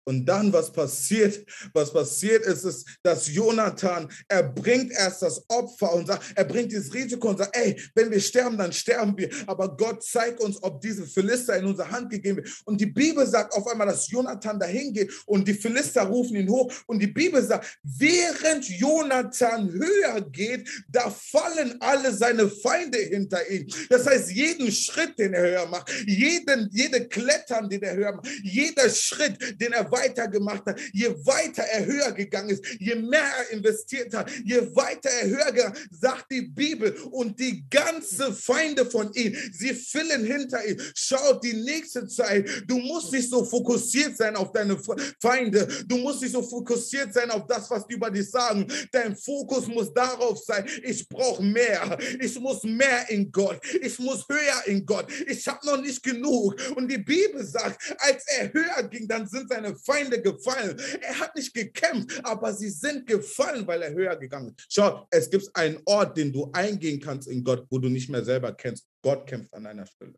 Und 0.08 0.24
dann, 0.24 0.52
was 0.52 0.72
passiert, 0.72 1.44
was 1.74 1.92
passiert 1.92 2.44
ist, 2.46 2.64
ist, 2.64 2.86
dass 3.02 3.26
Jonathan, 3.26 4.08
er 4.28 4.44
bringt 4.44 4.92
erst 4.92 5.22
das 5.22 5.44
Opfer 5.48 5.92
und 5.94 6.06
sagt, 6.06 6.24
er 6.36 6.44
bringt 6.44 6.70
dieses 6.70 6.94
Risiko 6.94 7.28
und 7.28 7.38
sagt, 7.38 7.56
ey, 7.56 7.80
wenn 7.94 8.10
wir 8.10 8.20
sterben, 8.20 8.56
dann 8.56 8.72
sterben 8.72 9.16
wir. 9.18 9.28
Aber 9.46 9.76
Gott 9.76 10.04
zeigt 10.04 10.40
uns, 10.40 10.62
ob 10.62 10.80
diese 10.80 11.06
Philister 11.06 11.56
in 11.56 11.64
unsere 11.64 11.90
Hand 11.90 12.10
gegeben 12.10 12.36
wird. 12.36 12.62
Und 12.64 12.80
die 12.80 12.86
Bibel 12.86 13.26
sagt 13.26 13.52
auf 13.54 13.66
einmal, 13.66 13.88
dass 13.88 14.08
Jonathan 14.08 14.60
dahin 14.60 14.92
geht 14.92 15.12
und 15.26 15.48
die 15.48 15.54
Philister 15.54 16.02
rufen 16.02 16.36
ihn 16.36 16.48
hoch. 16.48 16.72
Und 16.86 17.00
die 17.00 17.08
Bibel 17.08 17.42
sagt, 17.42 17.78
während 17.82 18.68
Jonathan 18.68 19.72
höher 19.72 20.20
geht, 20.30 20.68
da 20.88 21.10
fallen 21.10 21.76
alle 21.80 22.12
seine 22.12 22.48
Feinde 22.48 22.98
hinter 22.98 23.48
ihm. 23.50 23.66
Das 23.88 24.06
heißt, 24.06 24.30
jeden 24.30 24.70
Schritt, 24.70 25.18
den 25.18 25.34
er 25.34 25.42
höher 25.42 25.66
macht, 25.66 25.90
jeden, 26.06 26.68
jede 26.72 27.08
Klettern, 27.08 27.68
den 27.68 27.82
er 27.82 27.96
höher 27.96 28.14
macht, 28.14 28.28
jeder 28.44 28.88
Schritt, 28.88 29.60
den 29.60 29.72
er 29.72 29.90
weitergemacht 29.96 30.66
hat, 30.66 30.80
je 30.92 31.08
weiter 31.24 31.62
er 31.62 31.86
höher 31.86 32.12
gegangen 32.12 32.50
ist, 32.50 32.64
je 32.78 32.94
mehr 32.94 33.30
er 33.40 33.50
investiert 33.56 34.14
hat, 34.14 34.30
je 34.44 34.60
weiter 34.74 35.10
er 35.10 35.28
höher 35.28 35.52
gegangen 35.52 35.76
sagt 35.90 36.30
die 36.30 36.42
Bibel 36.42 36.92
und 37.10 37.38
die 37.38 37.64
ganze 37.68 38.32
Feinde 38.32 38.86
von 38.86 39.12
ihm, 39.14 39.34
sie 39.52 39.74
füllen 39.74 40.24
hinter 40.24 40.64
ihm. 40.64 40.78
Schaut 40.94 41.42
die 41.42 41.54
nächste 41.54 42.06
Zeit, 42.06 42.48
du 42.66 42.78
musst 42.78 43.12
nicht 43.12 43.30
so 43.30 43.44
fokussiert 43.44 44.16
sein 44.16 44.36
auf 44.36 44.52
deine 44.52 44.78
Feinde, 45.20 45.66
du 45.86 45.96
musst 45.98 46.22
nicht 46.22 46.32
so 46.32 46.42
fokussiert 46.42 47.12
sein 47.12 47.30
auf 47.30 47.46
das, 47.46 47.70
was 47.70 47.86
die 47.86 47.94
über 47.94 48.10
dich 48.10 48.30
sagen. 48.30 48.66
Dein 48.92 49.16
Fokus 49.16 49.66
muss 49.66 49.92
darauf 49.92 50.38
sein, 50.38 50.66
ich 50.82 51.08
brauche 51.08 51.42
mehr, 51.42 51.98
ich 52.20 52.38
muss 52.38 52.62
mehr 52.64 53.08
in 53.08 53.30
Gott, 53.30 53.60
ich 53.80 53.98
muss 53.98 54.24
höher 54.28 54.66
in 54.66 54.84
Gott, 54.84 55.06
ich 55.26 55.46
habe 55.46 55.64
noch 55.66 55.80
nicht 55.80 56.02
genug. 56.02 56.56
Und 56.74 56.90
die 56.90 56.98
Bibel 56.98 57.44
sagt, 57.44 57.96
als 57.98 58.24
er 58.38 58.52
höher 58.52 58.82
ging, 58.88 59.08
dann 59.08 59.26
sind 59.26 59.48
seine 59.48 59.76
Feinde 59.86 60.20
gefallen. 60.20 60.76
Er 61.00 61.20
hat 61.20 61.34
nicht 61.36 61.54
gekämpft, 61.54 62.20
aber 62.24 62.52
sie 62.52 62.68
sind 62.70 63.06
gefallen, 63.06 63.66
weil 63.66 63.82
er 63.82 63.94
höher 63.94 64.16
gegangen 64.16 64.54
ist. 64.56 64.66
Schau, 64.68 65.06
es 65.10 65.30
gibt 65.30 65.48
einen 65.54 65.80
Ort, 65.86 66.16
den 66.16 66.32
du 66.32 66.50
eingehen 66.52 67.00
kannst 67.00 67.28
in 67.28 67.44
Gott, 67.44 67.66
wo 67.70 67.78
du 67.78 67.88
nicht 67.88 68.10
mehr 68.10 68.24
selber 68.24 68.52
kennst. 68.52 68.86
Gott 69.02 69.26
kämpft 69.26 69.54
an 69.54 69.64
deiner 69.64 69.86
Stelle. 69.86 70.14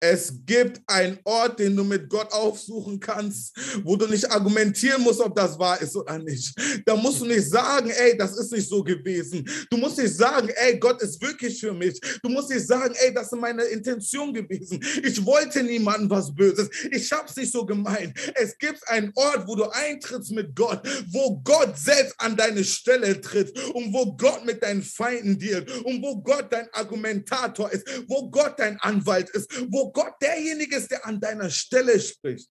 Es 0.00 0.32
gibt 0.46 0.80
einen 0.86 1.18
Ort, 1.24 1.58
den 1.58 1.74
du 1.74 1.82
mit 1.82 2.08
Gott 2.08 2.30
aufsuchen 2.32 3.00
kannst, 3.00 3.52
wo 3.82 3.96
du 3.96 4.06
nicht 4.06 4.30
argumentieren 4.30 5.02
musst, 5.02 5.20
ob 5.20 5.34
das 5.34 5.58
wahr 5.58 5.80
ist 5.80 5.96
oder 5.96 6.18
nicht. 6.18 6.54
Da 6.86 6.94
musst 6.94 7.20
du 7.20 7.26
nicht 7.26 7.50
sagen, 7.50 7.90
ey, 7.90 8.16
das 8.16 8.38
ist 8.38 8.52
nicht 8.52 8.68
so 8.68 8.82
gewesen. 8.82 9.44
Du 9.68 9.76
musst 9.76 9.98
nicht 9.98 10.14
sagen, 10.14 10.50
ey, 10.54 10.78
Gott 10.78 11.02
ist 11.02 11.20
wirklich 11.20 11.58
für 11.58 11.72
mich. 11.72 12.00
Du 12.22 12.28
musst 12.28 12.48
nicht 12.50 12.64
sagen, 12.66 12.94
ey, 13.02 13.12
das 13.12 13.32
ist 13.32 13.40
meine 13.40 13.64
Intention 13.64 14.32
gewesen. 14.32 14.80
Ich 15.02 15.24
wollte 15.24 15.64
niemandem 15.64 16.08
was 16.08 16.32
Böses. 16.32 16.70
Ich 16.92 17.10
hab's 17.10 17.34
nicht 17.34 17.50
so 17.50 17.66
gemeint. 17.66 18.16
Es 18.36 18.56
gibt 18.56 18.86
einen 18.88 19.10
Ort, 19.16 19.48
wo 19.48 19.56
du 19.56 19.64
eintrittst 19.64 20.30
mit 20.30 20.54
Gott, 20.54 20.80
wo 21.10 21.40
Gott 21.42 21.76
selbst 21.76 22.14
an 22.18 22.36
deine 22.36 22.62
Stelle 22.62 23.20
tritt 23.20 23.58
und 23.74 23.92
wo 23.92 24.16
Gott 24.16 24.44
mit 24.44 24.62
deinen 24.62 24.82
Feinden 24.82 25.38
dealt 25.40 25.70
und 25.84 26.00
wo 26.02 26.20
Gott 26.22 26.46
dein 26.50 26.72
Argumentator 26.72 27.72
ist, 27.72 27.84
wo 28.06 28.30
Gott 28.30 28.54
dein 28.58 28.78
Anwalt 28.80 29.30
ist, 29.30 29.50
wo 29.70 29.87
Gott 29.92 30.14
derjenige 30.20 30.76
ist, 30.76 30.90
der 30.90 31.04
an 31.04 31.20
deiner 31.20 31.50
Stelle 31.50 31.98
spricht. 32.00 32.50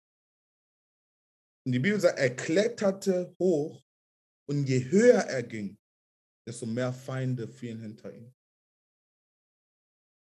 Und 1.66 1.72
die 1.72 1.78
Bibel 1.78 2.00
sagt, 2.00 2.18
er 2.18 2.34
kletterte 2.34 3.34
hoch 3.38 3.82
und 4.48 4.66
je 4.66 4.90
höher 4.90 5.20
er 5.20 5.42
ging, 5.42 5.78
desto 6.46 6.66
mehr 6.66 6.92
Feinde 6.92 7.48
fielen 7.48 7.80
hinter 7.80 8.12
ihm. 8.12 8.34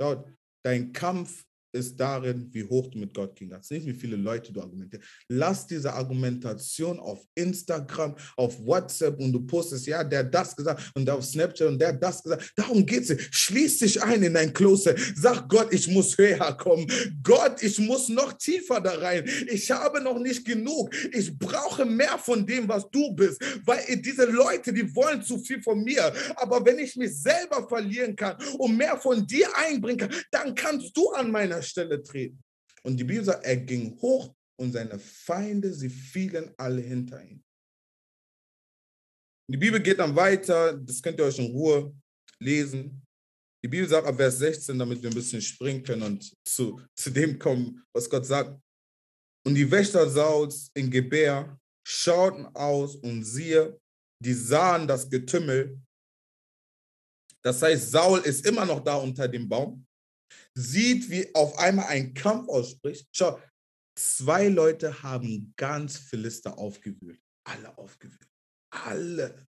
Schaut, 0.01 0.33
dein 0.65 0.93
Kampf 0.93 1.45
ist 1.77 1.97
darin, 1.99 2.49
wie 2.53 2.65
hoch 2.65 2.89
du 2.89 2.99
mit 2.99 3.15
Gott 3.15 3.37
ging 3.37 3.53
hast, 3.53 3.71
nicht 3.71 3.87
wie 3.87 3.93
viele 3.93 4.17
Leute 4.17 4.53
du 4.53 4.61
argumentierst. 4.61 5.05
Lass 5.29 5.67
diese 5.67 5.93
Argumentation 5.93 6.99
auf 6.99 7.21
Instagram, 7.35 8.17
auf 8.37 8.65
WhatsApp 8.67 9.19
und 9.21 9.33
du 9.33 9.47
postest, 9.47 9.87
ja, 9.87 10.03
der 10.03 10.25
das 10.25 10.57
gesagt 10.57 10.93
und 10.95 11.09
auf 11.09 11.25
Snapchat 11.25 11.69
und 11.69 11.79
der 11.79 11.93
das 11.93 12.23
gesagt. 12.23 12.53
Darum 12.57 12.85
geht 12.85 13.09
es. 13.09 13.29
Schließ 13.31 13.79
dich 13.79 14.03
ein 14.03 14.23
in 14.23 14.35
dein 14.35 14.53
Kloster. 14.53 14.95
Sag 15.15 15.49
Gott, 15.49 15.73
ich 15.73 15.89
muss 15.89 16.17
höher 16.17 16.57
kommen. 16.57 16.87
Gott, 17.23 17.63
ich 17.63 17.79
muss 17.79 18.09
noch 18.09 18.33
tiefer 18.35 18.81
da 18.81 18.93
rein. 18.93 19.29
Ich 19.49 19.71
habe 19.71 20.01
noch 20.01 20.19
nicht 20.19 20.45
genug. 20.45 20.95
Ich 21.13 21.37
brauche 21.39 21.85
mehr 21.85 22.19
von 22.19 22.47
dem, 22.47 22.69
was 22.69 22.89
du 22.91 23.15
bist, 23.15 23.41
weil 23.65 23.85
diese 23.97 24.27
Leute, 24.27 24.73
die 24.73 24.95
wollen 24.95 25.23
zu 25.23 25.39
viel 25.39 25.63
von 25.63 25.83
mir. 25.83 26.13
Aber 26.37 26.65
wenn 26.65 26.79
ich 26.79 26.97
mich 26.97 27.21
selber 27.21 27.67
verlieren 27.69 28.17
kann 28.17 28.37
und 28.59 28.77
mehr 28.77 28.97
von 28.97 29.27
dir 29.27 29.49
einbringen 29.57 29.99
kann, 29.99 30.15
dann 30.31 30.55
kannst 30.55 30.97
du 30.97 31.11
an 31.11 31.31
meiner 31.31 31.63
Stelle 31.67 32.03
treten. 32.03 32.43
Und 32.83 32.97
die 32.97 33.05
Bibel 33.05 33.25
sagt, 33.25 33.45
er 33.45 33.57
ging 33.57 33.99
hoch 34.01 34.35
und 34.59 34.73
seine 34.73 34.99
Feinde, 34.99 35.73
sie 35.73 35.91
fielen 35.91 36.53
alle 36.57 36.81
hinter 36.81 37.23
ihm. 37.23 37.43
Die 39.51 39.57
Bibel 39.57 39.81
geht 39.81 39.99
dann 39.99 40.15
weiter, 40.17 40.77
das 40.77 41.01
könnt 41.01 41.19
ihr 41.19 41.25
euch 41.25 41.39
in 41.39 41.53
Ruhe 41.53 41.95
lesen. 42.41 43.03
Die 43.65 43.69
Bibel 43.69 43.89
sagt 43.89 44.07
ab 44.07 44.17
Vers 44.17 44.39
16, 44.39 44.79
damit 44.79 45.03
wir 45.03 45.11
ein 45.11 45.15
bisschen 45.15 45.41
springen 45.41 45.83
können 45.83 46.03
und 46.03 46.33
zu, 46.45 46.81
zu 46.97 47.11
dem 47.11 47.39
kommen, 47.39 47.85
was 47.93 48.09
Gott 48.09 48.27
sagt. 48.27 48.61
Und 49.47 49.55
die 49.55 49.71
Wächter 49.71 50.09
Sauls 50.11 50.71
in 50.75 50.91
Gebär 50.91 51.59
schauten 51.87 52.47
aus 52.55 52.97
und 52.97 53.23
siehe, 53.23 53.79
die 54.23 54.35
sahen 54.35 54.89
das 54.89 55.09
Getümmel. 55.09 55.81
Das 57.43 57.63
heißt, 57.63 57.93
Saul 57.93 58.21
ist 58.21 58.45
immer 58.45 58.65
noch 58.67 58.83
da 58.83 58.97
unter 58.97 59.29
dem 59.29 59.49
Baum 59.49 59.86
sieht, 60.57 61.11
wie 61.11 61.33
auf 61.35 61.59
einmal 61.59 61.87
ein 61.87 62.15
Kampf 62.15 62.49
ausspricht. 62.49 63.07
Schau, 63.13 63.39
zwei 63.95 64.49
Leute 64.49 65.03
haben 65.03 65.53
ganz 65.57 65.99
Philister 65.99 66.59
aufgewühlt. 66.59 67.21
Alle 67.45 67.77
aufgewühlt. 67.79 68.29
Alle. 68.71 69.47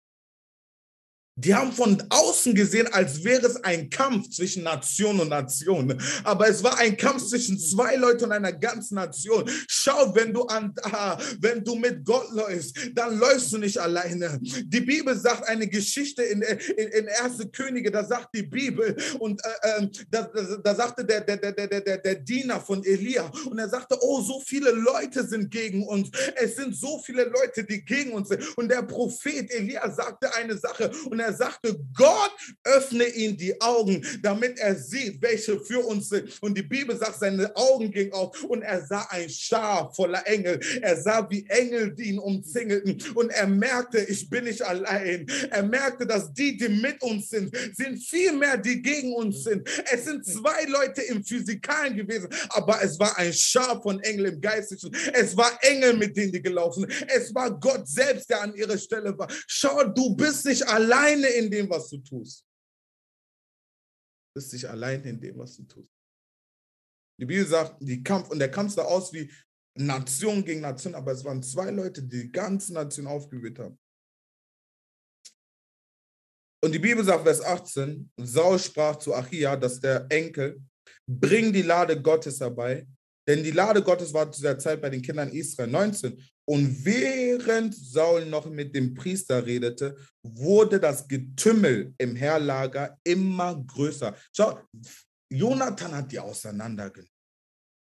Die 1.37 1.55
haben 1.55 1.73
von 1.73 2.03
außen 2.11 2.55
gesehen, 2.55 2.89
als 2.93 3.25
wäre 3.25 3.47
es 3.47 3.57
ein 3.65 3.89
Kampf 3.89 4.29
zwischen 4.29 4.65
Nation 4.65 5.19
und 5.19 5.31
Nation. 5.31 5.99
Aber 6.25 6.47
es 6.47 6.63
war 6.63 6.79
ein 6.79 6.95
Kampf 6.95 7.27
zwischen 7.27 7.59
zwei 7.59 7.97
Leuten 7.97 8.25
und 8.25 8.33
einer 8.33 8.53
ganzen 8.53 8.97
Nation. 8.97 9.49
Schau, 9.67 10.15
wenn 10.15 10.35
du 10.35 10.43
an, 10.43 10.75
ah, 10.83 11.17
wenn 11.41 11.65
du 11.65 11.77
mit 11.77 12.05
Gott 12.05 12.31
läufst, 12.33 12.77
dann 12.95 13.19
läufst 13.19 13.51
du 13.51 13.57
nicht 13.57 13.79
alleine. 13.79 14.39
Die 14.43 14.81
Bibel 14.81 15.17
sagt 15.17 15.49
eine 15.49 15.67
Geschichte 15.69 16.23
in, 16.23 16.43
in, 16.43 16.89
in 16.89 17.07
Erste 17.07 17.49
Könige, 17.49 17.91
da 17.91 18.05
sagt 18.05 18.35
die 18.35 18.43
Bibel 18.43 18.95
und 19.19 19.43
äh, 19.43 19.79
ähm, 19.79 19.91
da, 20.11 20.23
da, 20.23 20.57
da, 20.63 20.75
sagte 20.75 21.05
der, 21.05 21.23
der, 21.23 21.37
der, 21.39 21.53
der, 21.53 21.99
der, 21.99 22.15
Diener 22.17 22.61
von 22.61 22.85
Elia 22.85 23.31
und 23.51 23.59
er 23.59 23.69
sagte, 23.69 23.97
oh, 24.01 24.21
so 24.21 24.41
viele 24.41 24.71
Leute 24.71 25.27
sind 25.27 25.51
gegen 25.51 25.87
uns. 25.87 26.11
Es 26.37 26.57
sind 26.57 26.77
so 26.77 26.99
viele 26.99 27.25
Leute, 27.25 27.65
die 27.65 27.85
gegen 27.85 28.13
uns 28.13 28.29
sind. 28.29 28.43
Und 28.59 28.71
der 28.71 28.83
Prophet 28.83 29.51
Elia 29.51 29.91
sagte 29.91 30.35
eine 30.35 30.59
Sache 30.59 30.91
und 31.07 31.22
er 31.23 31.33
sagte, 31.33 31.79
Gott 31.95 32.37
öffne 32.65 33.05
ihm 33.05 33.37
die 33.37 33.61
Augen, 33.61 34.05
damit 34.23 34.59
er 34.59 34.77
sieht, 34.77 35.21
welche 35.23 35.59
für 35.61 35.81
uns 35.81 36.09
sind. 36.09 36.31
Und 36.41 36.57
die 36.57 36.63
Bibel 36.63 36.97
sagt, 36.97 37.21
seine 37.21 37.55
Augen 37.57 37.91
gingen 37.91 38.13
auf 38.13 38.43
und 38.45 38.63
er 38.63 38.85
sah 38.87 39.07
ein 39.11 39.29
Schar 39.29 39.93
voller 39.95 40.27
Engel. 40.27 40.61
Er 40.81 41.01
sah, 41.01 41.29
wie 41.31 41.45
Engel 41.49 41.95
die 41.95 42.11
ihn 42.11 42.19
umzingelten 42.19 43.03
und 43.15 43.31
er 43.31 43.47
merkte, 43.47 43.99
ich 43.99 44.29
bin 44.29 44.45
nicht 44.45 44.63
allein. 44.63 45.27
Er 45.51 45.63
merkte, 45.63 46.07
dass 46.07 46.33
die, 46.33 46.57
die 46.57 46.69
mit 46.69 47.01
uns 47.03 47.31
sind, 47.31 47.55
sind 47.75 47.99
viel 48.03 48.33
mehr, 48.33 48.57
die 48.57 48.83
gegen 48.83 49.15
uns 49.15 49.45
sind. 49.45 49.69
Es 49.91 50.05
sind 50.05 50.25
zwei 50.25 50.65
Leute 50.65 51.03
im 51.03 51.25
Physikalen 51.25 51.97
gewesen, 51.97 52.29
aber 52.51 52.83
es 52.83 52.99
war 52.99 53.17
ein 53.19 53.33
Schar 53.33 53.81
von 53.83 54.01
Engeln 54.01 54.35
im 54.35 54.41
Geistlichen. 54.41 54.95
Es 55.13 55.37
war 55.37 55.59
Engel, 55.63 55.95
mit 55.95 56.17
denen 56.17 56.33
die 56.33 56.43
gelaufen 56.43 56.87
sind. 56.89 57.11
Es 57.11 57.35
war 57.35 57.51
Gott 57.59 57.89
selbst, 57.89 58.29
der 58.31 58.43
an 58.43 58.55
ihrer 58.55 58.79
Stelle 58.79 59.17
war. 59.19 59.29
Schau, 59.47 59.85
du 59.85 60.15
bist 60.15 60.47
nicht 60.47 60.67
allein 60.67 61.12
alleine 61.13 61.29
in 61.29 61.51
dem, 61.51 61.69
was 61.69 61.89
du 61.89 61.99
tust. 61.99 62.47
Du 64.35 64.41
bist 64.41 64.53
nicht 64.53 64.65
alleine 64.65 65.09
in 65.09 65.21
dem, 65.21 65.39
was 65.39 65.57
du 65.57 65.65
tust. 65.65 65.91
Die 67.21 67.27
Bibel 67.27 67.47
sagt, 67.47 67.77
die 67.81 68.03
Kampf, 68.03 68.31
und 68.31 68.39
der 68.39 68.51
Kampf 68.51 68.75
sah 68.75 68.83
aus 68.83 69.13
wie 69.13 69.31
Nation 69.79 70.45
gegen 70.45 70.61
Nation, 70.61 70.95
aber 70.95 71.13
es 71.13 71.25
waren 71.25 71.43
zwei 71.43 71.71
Leute, 71.71 72.03
die 72.03 72.23
die 72.23 72.33
ganze 72.33 72.73
Nation 72.73 73.07
aufgewühlt 73.07 73.59
haben. 73.59 73.79
Und 76.65 76.73
die 76.73 76.79
Bibel 76.79 77.05
sagt, 77.05 77.25
Vers 77.25 77.41
18, 77.41 78.11
Saul 78.19 78.59
sprach 78.59 78.97
zu 78.97 79.15
Achia, 79.15 79.57
dass 79.57 79.81
der 79.81 80.07
Enkel, 80.11 80.63
bring 81.07 81.53
die 81.53 81.63
Lade 81.63 82.01
Gottes 82.01 82.41
herbei, 82.41 82.87
denn 83.27 83.43
die 83.43 83.51
Lade 83.51 83.83
Gottes 83.83 84.13
war 84.13 84.31
zu 84.31 84.43
der 84.43 84.59
Zeit 84.59 84.81
bei 84.81 84.91
den 84.91 85.03
Kindern 85.03 85.31
Israel 85.33 85.71
19. 85.71 86.21
Und 86.53 86.85
während 86.85 87.75
Saul 87.75 88.27
noch 88.27 88.45
mit 88.45 88.75
dem 88.75 88.93
Priester 88.93 89.47
redete, 89.47 89.97
wurde 90.23 90.79
das 90.79 91.09
Getümmel 91.09 91.95
im 91.97 92.15
Herlager 92.15 93.01
immer 93.05 93.59
größer. 93.65 94.15
Schau, 94.37 94.61
Jonathan 95.33 95.97
hat 95.97 96.13
die 96.13 96.19
auseinandergenommen. 96.19 97.11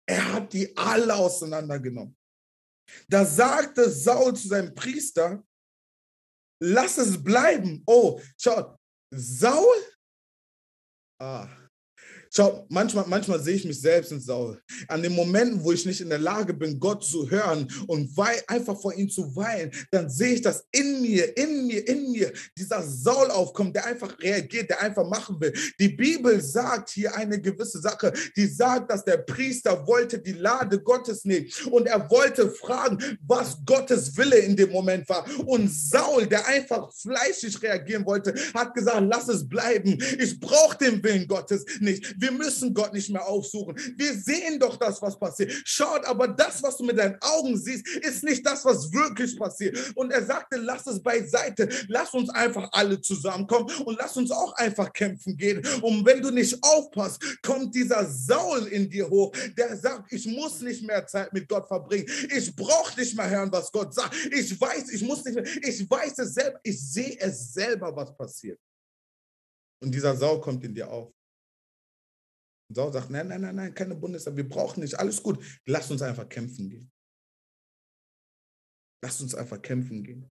Er 0.07 0.31
hat 0.31 0.53
die 0.53 0.77
alle 0.77 1.13
auseinandergenommen. 1.13 2.17
Da 3.09 3.25
sagte 3.25 3.89
Saul 3.89 4.33
zu 4.33 4.47
seinem 4.47 4.73
Priester, 4.73 5.45
lass 6.61 6.97
es 6.97 7.21
bleiben. 7.21 7.83
Oh, 7.85 8.21
schau, 8.37 8.77
Saul, 9.13 9.75
ah, 11.19 11.49
Schau, 12.35 12.65
manchmal, 12.67 13.05
manchmal 13.07 13.39
sehe 13.39 13.53
ich 13.53 13.65
mich 13.65 13.79
selbst 13.79 14.11
in 14.11 14.19
Saul. 14.19 14.59
An 14.87 15.03
den 15.03 15.13
Momenten, 15.13 15.63
wo 15.63 15.71
ich 15.71 15.85
nicht 15.85 16.01
in 16.01 16.09
der 16.09 16.17
Lage 16.17 16.51
bin, 16.55 16.79
Gott 16.79 17.05
zu 17.05 17.29
hören 17.29 17.67
und 17.85 18.09
einfach 18.47 18.79
vor 18.81 18.91
ihm 18.95 19.07
zu 19.07 19.35
weinen, 19.35 19.69
dann 19.91 20.09
sehe 20.09 20.33
ich, 20.33 20.41
dass 20.41 20.65
in 20.71 21.03
mir, 21.03 21.37
in 21.37 21.67
mir, 21.67 21.87
in 21.87 22.11
mir 22.11 22.33
dieser 22.57 22.81
Saul 22.81 23.29
aufkommt, 23.29 23.75
der 23.75 23.85
einfach 23.85 24.17
reagiert, 24.19 24.71
der 24.71 24.81
einfach 24.81 25.07
machen 25.07 25.39
will. 25.39 25.53
Die 25.79 25.89
Bibel 25.89 26.41
sagt 26.41 26.89
hier 26.89 27.15
eine 27.15 27.39
gewisse 27.39 27.79
Sache, 27.79 28.11
die 28.35 28.47
sagt, 28.47 28.89
dass 28.89 29.05
der 29.05 29.17
Priester 29.17 29.85
wollte 29.85 30.17
die 30.17 30.31
Lade 30.31 30.79
Gottes 30.81 31.25
nehmen 31.25 31.47
und 31.69 31.85
er 31.85 32.09
wollte 32.09 32.49
fragen, 32.49 32.97
was 33.27 33.57
Gottes 33.63 34.17
Wille 34.17 34.37
in 34.37 34.55
dem 34.55 34.71
Moment 34.71 35.07
war. 35.07 35.23
Und 35.45 35.71
Saul, 35.71 36.25
der 36.25 36.47
einfach 36.47 36.91
fleischig 36.93 37.61
reagieren 37.61 38.07
wollte, 38.07 38.33
hat 38.55 38.73
gesagt, 38.73 39.05
lass 39.07 39.27
es 39.27 39.47
bleiben. 39.47 39.99
Ich 40.17 40.39
brauche 40.39 40.79
den 40.79 41.03
Willen 41.03 41.27
Gottes 41.27 41.63
nicht. 41.79 42.22
Wir 42.23 42.31
müssen 42.31 42.73
Gott 42.73 42.93
nicht 42.93 43.09
mehr 43.09 43.27
aufsuchen. 43.27 43.75
Wir 43.97 44.13
sehen 44.13 44.57
doch 44.57 44.77
das, 44.77 45.01
was 45.01 45.19
passiert. 45.19 45.51
Schaut, 45.65 46.05
aber 46.05 46.29
das, 46.29 46.63
was 46.63 46.77
du 46.77 46.85
mit 46.85 46.97
deinen 46.97 47.17
Augen 47.19 47.57
siehst, 47.57 47.85
ist 47.97 48.23
nicht 48.23 48.45
das, 48.45 48.63
was 48.63 48.93
wirklich 48.93 49.37
passiert. 49.37 49.77
Und 49.95 50.09
er 50.09 50.23
sagte, 50.25 50.55
lass 50.55 50.87
es 50.87 51.03
beiseite. 51.03 51.67
Lass 51.89 52.13
uns 52.13 52.29
einfach 52.29 52.69
alle 52.71 53.01
zusammenkommen 53.01 53.69
und 53.83 53.97
lass 53.99 54.15
uns 54.15 54.31
auch 54.31 54.53
einfach 54.53 54.93
kämpfen 54.93 55.35
gehen. 55.35 55.61
Und 55.81 56.05
wenn 56.05 56.21
du 56.21 56.31
nicht 56.31 56.57
aufpasst, 56.63 57.21
kommt 57.41 57.75
dieser 57.75 58.05
Saul 58.05 58.67
in 58.67 58.89
dir 58.89 59.09
hoch, 59.09 59.33
der 59.57 59.75
sagt, 59.75 60.13
ich 60.13 60.25
muss 60.25 60.61
nicht 60.61 60.81
mehr 60.81 61.05
Zeit 61.05 61.33
mit 61.33 61.49
Gott 61.49 61.67
verbringen. 61.67 62.07
Ich 62.33 62.55
brauche 62.55 62.97
nicht 62.97 63.17
mehr 63.17 63.29
hören, 63.29 63.51
was 63.51 63.69
Gott 63.69 63.93
sagt. 63.93 64.15
Ich 64.31 64.61
weiß, 64.61 64.91
ich 64.93 65.01
muss 65.01 65.25
nicht 65.25 65.35
mehr, 65.35 65.45
ich 65.45 65.89
weiß 65.89 66.19
es 66.19 66.35
selber, 66.35 66.57
ich 66.63 66.81
sehe 66.81 67.19
es 67.19 67.53
selber, 67.53 67.93
was 67.93 68.15
passiert. 68.15 68.59
Und 69.81 69.93
dieser 69.93 70.15
Saul 70.15 70.39
kommt 70.39 70.63
in 70.63 70.73
dir 70.73 70.89
auf. 70.89 71.11
Saul 72.75 72.93
sagt, 72.93 73.09
nein, 73.09 73.27
nein, 73.27 73.41
nein, 73.41 73.55
nein, 73.55 73.73
keine 73.73 73.95
Bundeswehr, 73.95 74.35
wir 74.35 74.47
brauchen 74.47 74.81
nicht, 74.81 74.97
alles 74.97 75.21
gut. 75.21 75.43
Lass 75.65 75.89
uns 75.91 76.01
einfach 76.01 76.27
kämpfen 76.27 76.69
gehen. 76.69 76.91
Lass 79.03 79.21
uns 79.21 79.35
einfach 79.35 79.61
kämpfen 79.61 80.03
gehen. 80.03 80.29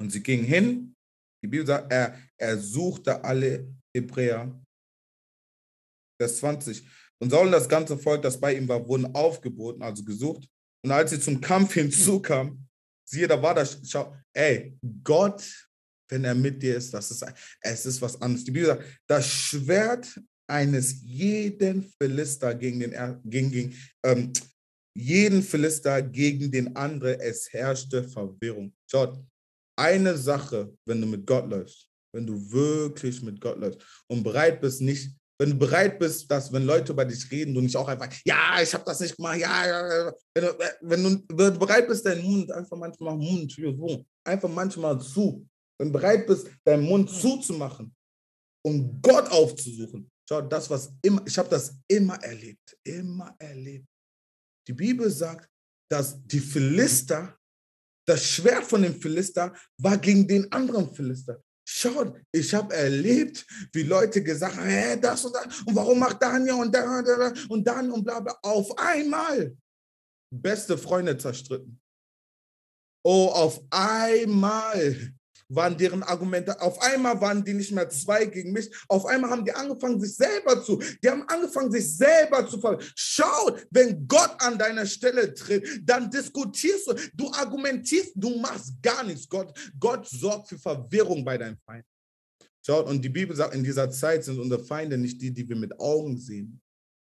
Und 0.00 0.10
sie 0.10 0.22
gingen 0.22 0.44
hin. 0.44 0.96
Die 1.42 1.48
Bibel 1.48 1.66
sagt, 1.66 1.92
er, 1.92 2.20
er 2.36 2.58
suchte 2.58 3.22
alle 3.22 3.72
Hebräer. 3.94 4.60
Vers 6.20 6.38
20. 6.38 6.88
Und 7.18 7.30
Saul 7.30 7.46
und 7.46 7.52
das 7.52 7.68
ganze 7.68 7.96
Volk, 7.96 8.22
das 8.22 8.38
bei 8.38 8.54
ihm 8.54 8.68
war, 8.68 8.86
wurden 8.86 9.14
aufgeboten, 9.14 9.82
also 9.82 10.04
gesucht. 10.04 10.48
Und 10.84 10.90
als 10.90 11.10
sie 11.10 11.20
zum 11.20 11.40
Kampf 11.40 11.74
hinzukamen, 11.74 12.68
siehe, 13.08 13.28
da 13.28 13.40
war 13.40 13.54
das, 13.54 13.80
schau, 13.88 14.16
ey, 14.32 14.76
Gott, 15.02 15.68
wenn 16.08 16.24
er 16.24 16.34
mit 16.34 16.62
dir 16.62 16.76
ist, 16.76 16.92
das 16.92 17.10
ist, 17.10 17.24
es 17.60 17.86
ist 17.86 18.02
was 18.02 18.20
anderes. 18.20 18.44
Die 18.44 18.50
Bibel 18.50 18.68
sagt, 18.68 18.84
das 19.06 19.26
Schwert 19.26 20.20
eines 20.48 21.02
jeden 21.02 21.82
Philister 21.98 22.54
gegen 22.54 22.80
den, 22.80 23.20
gegen, 23.24 23.50
gegen 23.50 23.74
ähm, 24.04 24.32
jeden 24.96 25.42
Philister 25.42 26.00
gegen 26.00 26.50
den 26.50 26.74
anderen, 26.74 27.20
es 27.20 27.52
herrschte 27.52 28.02
Verwirrung. 28.04 28.72
Schaut, 28.90 29.18
eine 29.78 30.16
Sache, 30.16 30.72
wenn 30.86 31.00
du 31.00 31.06
mit 31.06 31.26
Gott 31.26 31.48
läufst, 31.50 31.88
wenn 32.14 32.26
du 32.26 32.50
wirklich 32.50 33.20
mit 33.22 33.40
Gott 33.40 33.58
läufst 33.58 33.80
und 34.08 34.22
bereit 34.22 34.60
bist, 34.60 34.80
nicht, 34.80 35.14
wenn 35.38 35.50
du 35.50 35.56
bereit 35.56 35.98
bist, 35.98 36.30
dass, 36.30 36.50
wenn 36.50 36.64
Leute 36.64 36.92
über 36.92 37.04
dich 37.04 37.30
reden, 37.30 37.52
du 37.52 37.60
nicht 37.60 37.76
auch 37.76 37.88
einfach, 37.88 38.08
ja, 38.24 38.58
ich 38.62 38.72
habe 38.72 38.84
das 38.86 39.00
nicht 39.00 39.16
gemacht, 39.16 39.38
ja, 39.38 39.66
ja, 39.66 40.12
wenn 40.34 40.44
du, 40.44 40.58
wenn 40.80 41.02
du, 41.02 41.24
wenn 41.28 41.52
du 41.52 41.58
bereit 41.58 41.86
bist, 41.86 42.06
deinen 42.06 42.24
Mund 42.24 42.50
einfach 42.50 42.78
manchmal 42.78 43.16
Mund, 43.16 43.54
einfach 44.24 44.48
manchmal 44.48 44.98
zu, 44.98 45.46
wenn 45.78 45.88
du 45.88 45.92
bereit 45.92 46.26
bist, 46.26 46.48
deinen 46.64 46.84
Mund 46.84 47.10
zuzumachen, 47.10 47.94
um 48.64 48.98
Gott 49.02 49.30
aufzusuchen, 49.30 50.10
Schau, 50.28 50.42
das, 50.42 50.68
was 50.68 50.92
immer, 51.02 51.22
ich 51.26 51.38
habe 51.38 51.48
das 51.48 51.74
immer 51.88 52.16
erlebt, 52.22 52.76
immer 52.84 53.34
erlebt. 53.38 53.86
Die 54.66 54.72
Bibel 54.72 55.08
sagt, 55.10 55.48
dass 55.88 56.20
die 56.26 56.40
Philister, 56.40 57.38
das 58.08 58.24
Schwert 58.24 58.64
von 58.64 58.82
dem 58.82 59.00
Philister 59.00 59.54
war 59.78 59.96
gegen 59.98 60.26
den 60.26 60.50
anderen 60.52 60.92
Philister. 60.92 61.40
Schaut, 61.68 62.20
ich 62.32 62.54
habe 62.54 62.74
erlebt, 62.74 63.44
wie 63.72 63.82
Leute 63.82 64.22
gesagt 64.22 64.56
haben, 64.56 64.66
hey, 64.66 65.00
das 65.00 65.24
und 65.24 65.34
das, 65.34 65.62
und 65.62 65.74
warum 65.74 65.98
macht 65.98 66.22
Daniel 66.22 66.54
und 66.54 66.72
da 66.72 67.32
und 67.48 67.66
dann 67.66 67.90
und 67.90 68.04
bla 68.04 68.20
bla. 68.20 68.38
Auf 68.42 68.76
einmal 68.78 69.56
beste 70.32 70.78
Freunde 70.78 71.16
zerstritten. 71.18 71.80
Oh, 73.04 73.28
auf 73.28 73.62
einmal 73.70 75.15
waren 75.48 75.76
deren 75.76 76.02
Argumente. 76.02 76.60
Auf 76.60 76.80
einmal 76.80 77.20
waren 77.20 77.44
die 77.44 77.54
nicht 77.54 77.72
mehr 77.72 77.88
zwei 77.88 78.26
gegen 78.26 78.52
mich. 78.52 78.70
Auf 78.88 79.06
einmal 79.06 79.30
haben 79.30 79.44
die 79.44 79.52
angefangen, 79.52 80.00
sich 80.00 80.16
selber 80.16 80.62
zu, 80.62 80.82
die 81.02 81.08
haben 81.08 81.22
angefangen, 81.28 81.70
sich 81.70 81.96
selber 81.96 82.46
zu 82.48 82.60
ver. 82.60 82.78
Schau, 82.94 83.56
wenn 83.70 84.06
Gott 84.06 84.34
an 84.38 84.58
deiner 84.58 84.86
Stelle 84.86 85.32
tritt, 85.34 85.82
dann 85.84 86.10
diskutierst 86.10 86.88
du, 86.88 86.94
du 87.14 87.30
argumentierst, 87.32 88.12
du 88.14 88.38
machst 88.38 88.74
gar 88.82 89.04
nichts. 89.04 89.28
Gott, 89.28 89.56
Gott 89.78 90.06
sorgt 90.08 90.48
für 90.48 90.58
Verwirrung 90.58 91.24
bei 91.24 91.38
deinem 91.38 91.58
Feind. 91.64 91.84
Schaut, 92.64 92.88
und 92.88 93.00
die 93.00 93.08
Bibel 93.08 93.36
sagt, 93.36 93.54
in 93.54 93.62
dieser 93.62 93.88
Zeit 93.90 94.24
sind 94.24 94.40
unsere 94.40 94.64
Feinde 94.64 94.98
nicht 94.98 95.22
die, 95.22 95.32
die 95.32 95.48
wir 95.48 95.54
mit 95.54 95.78
Augen 95.78 96.18
sehen, 96.18 96.60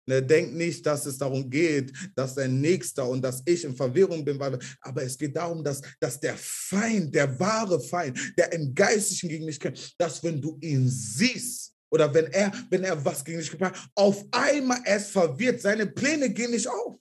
Ne, 0.07 0.21
denk 0.21 0.53
nicht, 0.53 0.83
dass 0.85 1.05
es 1.05 1.17
darum 1.17 1.47
geht, 1.47 1.93
dass 2.15 2.33
dein 2.33 2.59
Nächster 2.59 3.07
und 3.07 3.21
dass 3.21 3.43
ich 3.45 3.63
in 3.63 3.75
Verwirrung 3.75 4.25
bin, 4.25 4.41
aber 4.41 5.03
es 5.03 5.15
geht 5.15 5.35
darum, 5.35 5.63
dass, 5.63 5.79
dass 5.99 6.19
der 6.19 6.35
Feind, 6.35 7.13
der 7.13 7.39
wahre 7.39 7.79
Feind, 7.79 8.19
der 8.35 8.51
im 8.51 8.73
Geistlichen 8.73 9.29
gegen 9.29 9.45
dich 9.45 9.59
kämpft, 9.59 9.93
dass 9.99 10.23
wenn 10.23 10.41
du 10.41 10.57
ihn 10.59 10.89
siehst 10.89 11.75
oder 11.91 12.11
wenn 12.11 12.25
er, 12.31 12.51
wenn 12.71 12.83
er 12.83 13.03
was 13.05 13.23
gegen 13.23 13.39
dich 13.39 13.51
gebracht 13.51 13.75
hat, 13.75 13.89
auf 13.93 14.25
einmal 14.31 14.81
ist 14.87 15.11
verwirrt, 15.11 15.61
seine 15.61 15.85
Pläne 15.85 16.31
gehen 16.31 16.51
nicht 16.51 16.67
auf. 16.67 16.97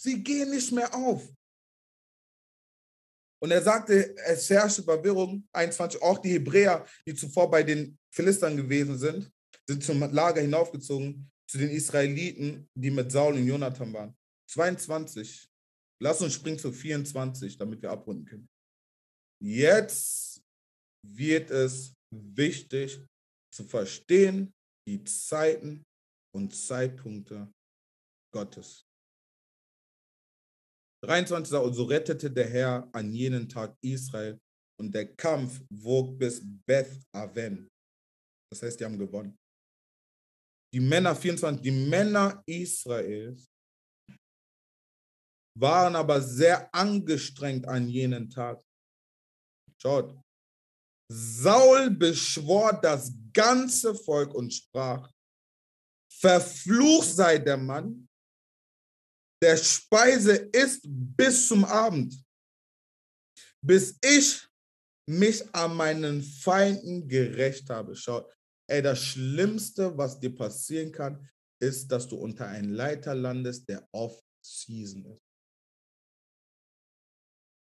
Sie 0.00 0.22
gehen 0.22 0.50
nicht 0.50 0.72
mehr 0.72 0.94
auf. 0.94 1.28
Und 3.40 3.50
er 3.50 3.62
sagte, 3.62 4.16
es 4.24 4.48
herrschte 4.48 4.82
Verwirrung, 4.82 5.46
21, 5.52 6.00
auch 6.02 6.18
die 6.18 6.32
Hebräer, 6.32 6.86
die 7.06 7.14
zuvor 7.14 7.50
bei 7.50 7.62
den 7.62 7.98
Philistern 8.10 8.56
gewesen 8.56 8.98
sind, 8.98 9.30
sind 9.68 9.84
zum 9.84 10.00
Lager 10.00 10.40
hinaufgezogen, 10.40 11.30
zu 11.50 11.58
den 11.58 11.70
Israeliten, 11.70 12.68
die 12.74 12.90
mit 12.90 13.10
Saul 13.10 13.34
und 13.34 13.46
Jonathan 13.46 13.92
waren. 13.92 14.16
22. 14.50 15.48
Lass 16.00 16.20
uns 16.20 16.34
springen 16.34 16.58
zu 16.58 16.72
24, 16.72 17.56
damit 17.56 17.82
wir 17.82 17.90
abrunden 17.90 18.24
können. 18.24 18.48
Jetzt 19.42 20.42
wird 21.06 21.50
es 21.50 21.94
wichtig 22.14 23.04
zu 23.52 23.64
verstehen, 23.64 24.52
die 24.86 25.02
Zeiten 25.04 25.84
und 26.34 26.54
Zeitpunkte 26.54 27.52
Gottes. 28.32 28.84
23. 31.04 31.56
Und 31.56 31.74
so 31.74 31.84
rettete 31.84 32.30
der 32.30 32.48
Herr 32.48 32.88
an 32.92 33.12
jenen 33.12 33.48
Tag 33.48 33.76
Israel 33.82 34.38
und 34.80 34.94
der 34.94 35.14
Kampf 35.14 35.60
wog 35.70 36.18
bis 36.18 36.42
Beth 36.66 37.00
Aven. 37.12 37.68
Das 38.50 38.62
heißt, 38.62 38.80
die 38.80 38.84
haben 38.84 38.98
gewonnen. 38.98 39.36
Die 40.72 40.80
Männer 40.80 41.16
24, 41.16 41.62
die 41.62 41.70
Männer 41.70 42.42
Israels 42.46 43.48
waren 45.58 45.96
aber 45.96 46.20
sehr 46.20 46.72
angestrengt 46.74 47.66
an 47.66 47.88
jenen 47.88 48.30
Tag. 48.30 48.62
Schaut, 49.80 50.14
Saul 51.10 51.90
beschwor 51.90 52.72
das 52.80 53.12
ganze 53.32 53.94
Volk 53.94 54.34
und 54.34 54.52
sprach, 54.52 55.10
verflucht 56.12 57.14
sei 57.14 57.38
der 57.38 57.56
Mann, 57.56 58.08
der 59.42 59.56
Speise 59.56 60.34
isst 60.52 60.82
bis 60.84 61.48
zum 61.48 61.64
Abend, 61.64 62.14
bis 63.64 63.96
ich 64.02 64.46
mich 65.08 65.42
an 65.54 65.74
meinen 65.76 66.22
Feinden 66.22 67.08
gerecht 67.08 67.70
habe. 67.70 67.96
Schau, 67.96 68.28
ey, 68.68 68.82
das 68.82 69.02
Schlimmste, 69.02 69.96
was 69.96 70.20
dir 70.20 70.34
passieren 70.34 70.92
kann, 70.92 71.28
ist, 71.60 71.88
dass 71.88 72.06
du 72.06 72.16
unter 72.16 72.46
einen 72.46 72.70
Leiter 72.70 73.14
landest, 73.14 73.68
der 73.68 73.86
off-season 73.92 75.04
ist. 75.06 75.22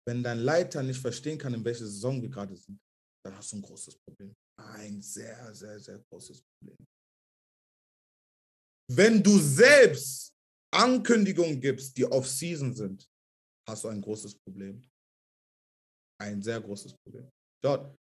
Wenn 0.07 0.23
dein 0.23 0.39
Leiter 0.39 0.83
nicht 0.83 1.01
verstehen 1.01 1.39
kann, 1.39 1.55
in 1.55 1.65
welcher 1.65 1.87
Saison 1.87 2.21
wir 2.21 2.29
gerade 2.29 2.57
sind, 2.57 2.81
dann 3.25 3.37
hast 3.37 3.53
du 3.53 3.57
ein 3.57 3.63
großes 3.63 3.99
Problem. 3.99 4.35
Ein 4.59 5.01
sehr, 5.03 5.55
sehr, 5.55 5.79
sehr 5.79 5.99
großes 5.99 6.43
Problem. 6.43 6.87
Wenn 8.93 9.23
du 9.23 9.39
selbst 9.39 10.33
Ankündigungen 10.73 11.61
gibst, 11.61 11.97
die 11.97 12.05
off-season 12.05 12.75
sind, 12.75 13.09
hast 13.69 13.85
du 13.85 13.89
ein 13.89 14.01
großes 14.01 14.37
Problem. 14.39 14.83
Ein 16.21 16.43
sehr 16.43 16.61
großes 16.61 16.95
Problem. 16.97 17.31
Dort, 17.63 17.97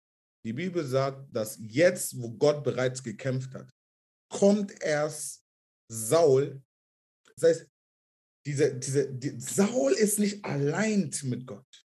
die 0.45 0.53
Bibel 0.53 0.85
sagt, 0.85 1.35
dass 1.35 1.57
jetzt, 1.59 2.21
wo 2.21 2.29
Gott 2.31 2.63
bereits 2.63 3.01
gekämpft 3.01 3.53
hat, 3.55 3.67
kommt 4.31 4.79
erst 4.83 5.43
Saul. 5.91 6.61
Das 7.35 7.49
heißt, 7.49 7.67
diese, 8.45 8.75
diese, 8.75 9.11
die, 9.11 9.39
Saul 9.39 9.93
ist 9.93 10.19
nicht 10.19 10.45
allein 10.45 11.09
mit 11.23 11.47
Gott. 11.47 11.85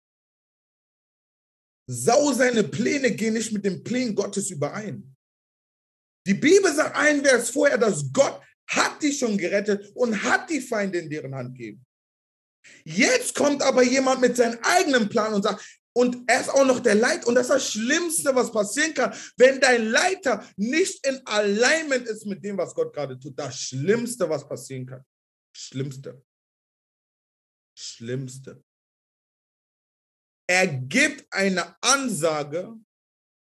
Saul, 1.91 2.33
seine 2.35 2.63
Pläne 2.63 3.11
gehen 3.11 3.35
nicht 3.35 3.53
mit 3.53 3.65
den 3.65 3.83
Plänen 3.83 4.15
Gottes 4.15 4.51
überein. 4.51 5.17
Die 6.25 6.35
Bibel 6.35 6.73
sagt 6.73 6.95
ein 6.97 7.25
Vers 7.25 7.51
vorher, 7.51 7.77
dass 7.77 8.11
Gott 8.13 8.41
hat 8.71 9.03
dich 9.03 9.19
schon 9.19 9.37
gerettet 9.37 9.95
und 9.97 10.23
hat 10.23 10.49
die 10.49 10.61
Feinde 10.61 11.01
in 11.01 11.11
deren 11.11 11.35
Hand 11.35 11.59
gegeben. 11.59 11.85
Jetzt 12.85 13.35
kommt 13.35 13.63
aber 13.63 13.83
jemand 13.83 14.21
mit 14.21 14.37
seinem 14.37 14.59
eigenen 14.63 15.09
Plan 15.09 15.35
und 15.35 15.43
sagt, 15.43 15.83
und 15.97 16.29
er 16.29 16.41
ist 16.41 16.51
auch 16.51 16.67
noch 16.67 16.81
der 16.81 16.97
Leiter. 16.97 17.29
Und 17.29 17.37
das 17.37 17.47
ist 17.47 17.55
das 17.55 17.71
Schlimmste, 17.71 18.35
was 18.35 18.51
passieren 18.51 18.95
kann, 18.95 19.15
wenn 19.37 19.61
dein 19.61 19.87
Leiter 19.87 20.45
nicht 20.57 21.07
in 21.07 21.25
Alignment 21.25 22.09
ist 22.09 22.27
mit 22.27 22.45
dem, 22.45 22.59
was 22.59 22.75
Gott 22.75 22.93
gerade 22.93 23.19
tut. 23.19 23.39
Das 23.39 23.57
Schlimmste, 23.57 24.29
was 24.29 24.47
passieren 24.47 24.87
kann. 24.87 25.05
Schlimmste. 25.57 26.21
Schlimmste. 27.79 28.63
Er 30.49 30.67
gibt 30.67 31.33
eine 31.33 31.77
Ansage 31.81 32.75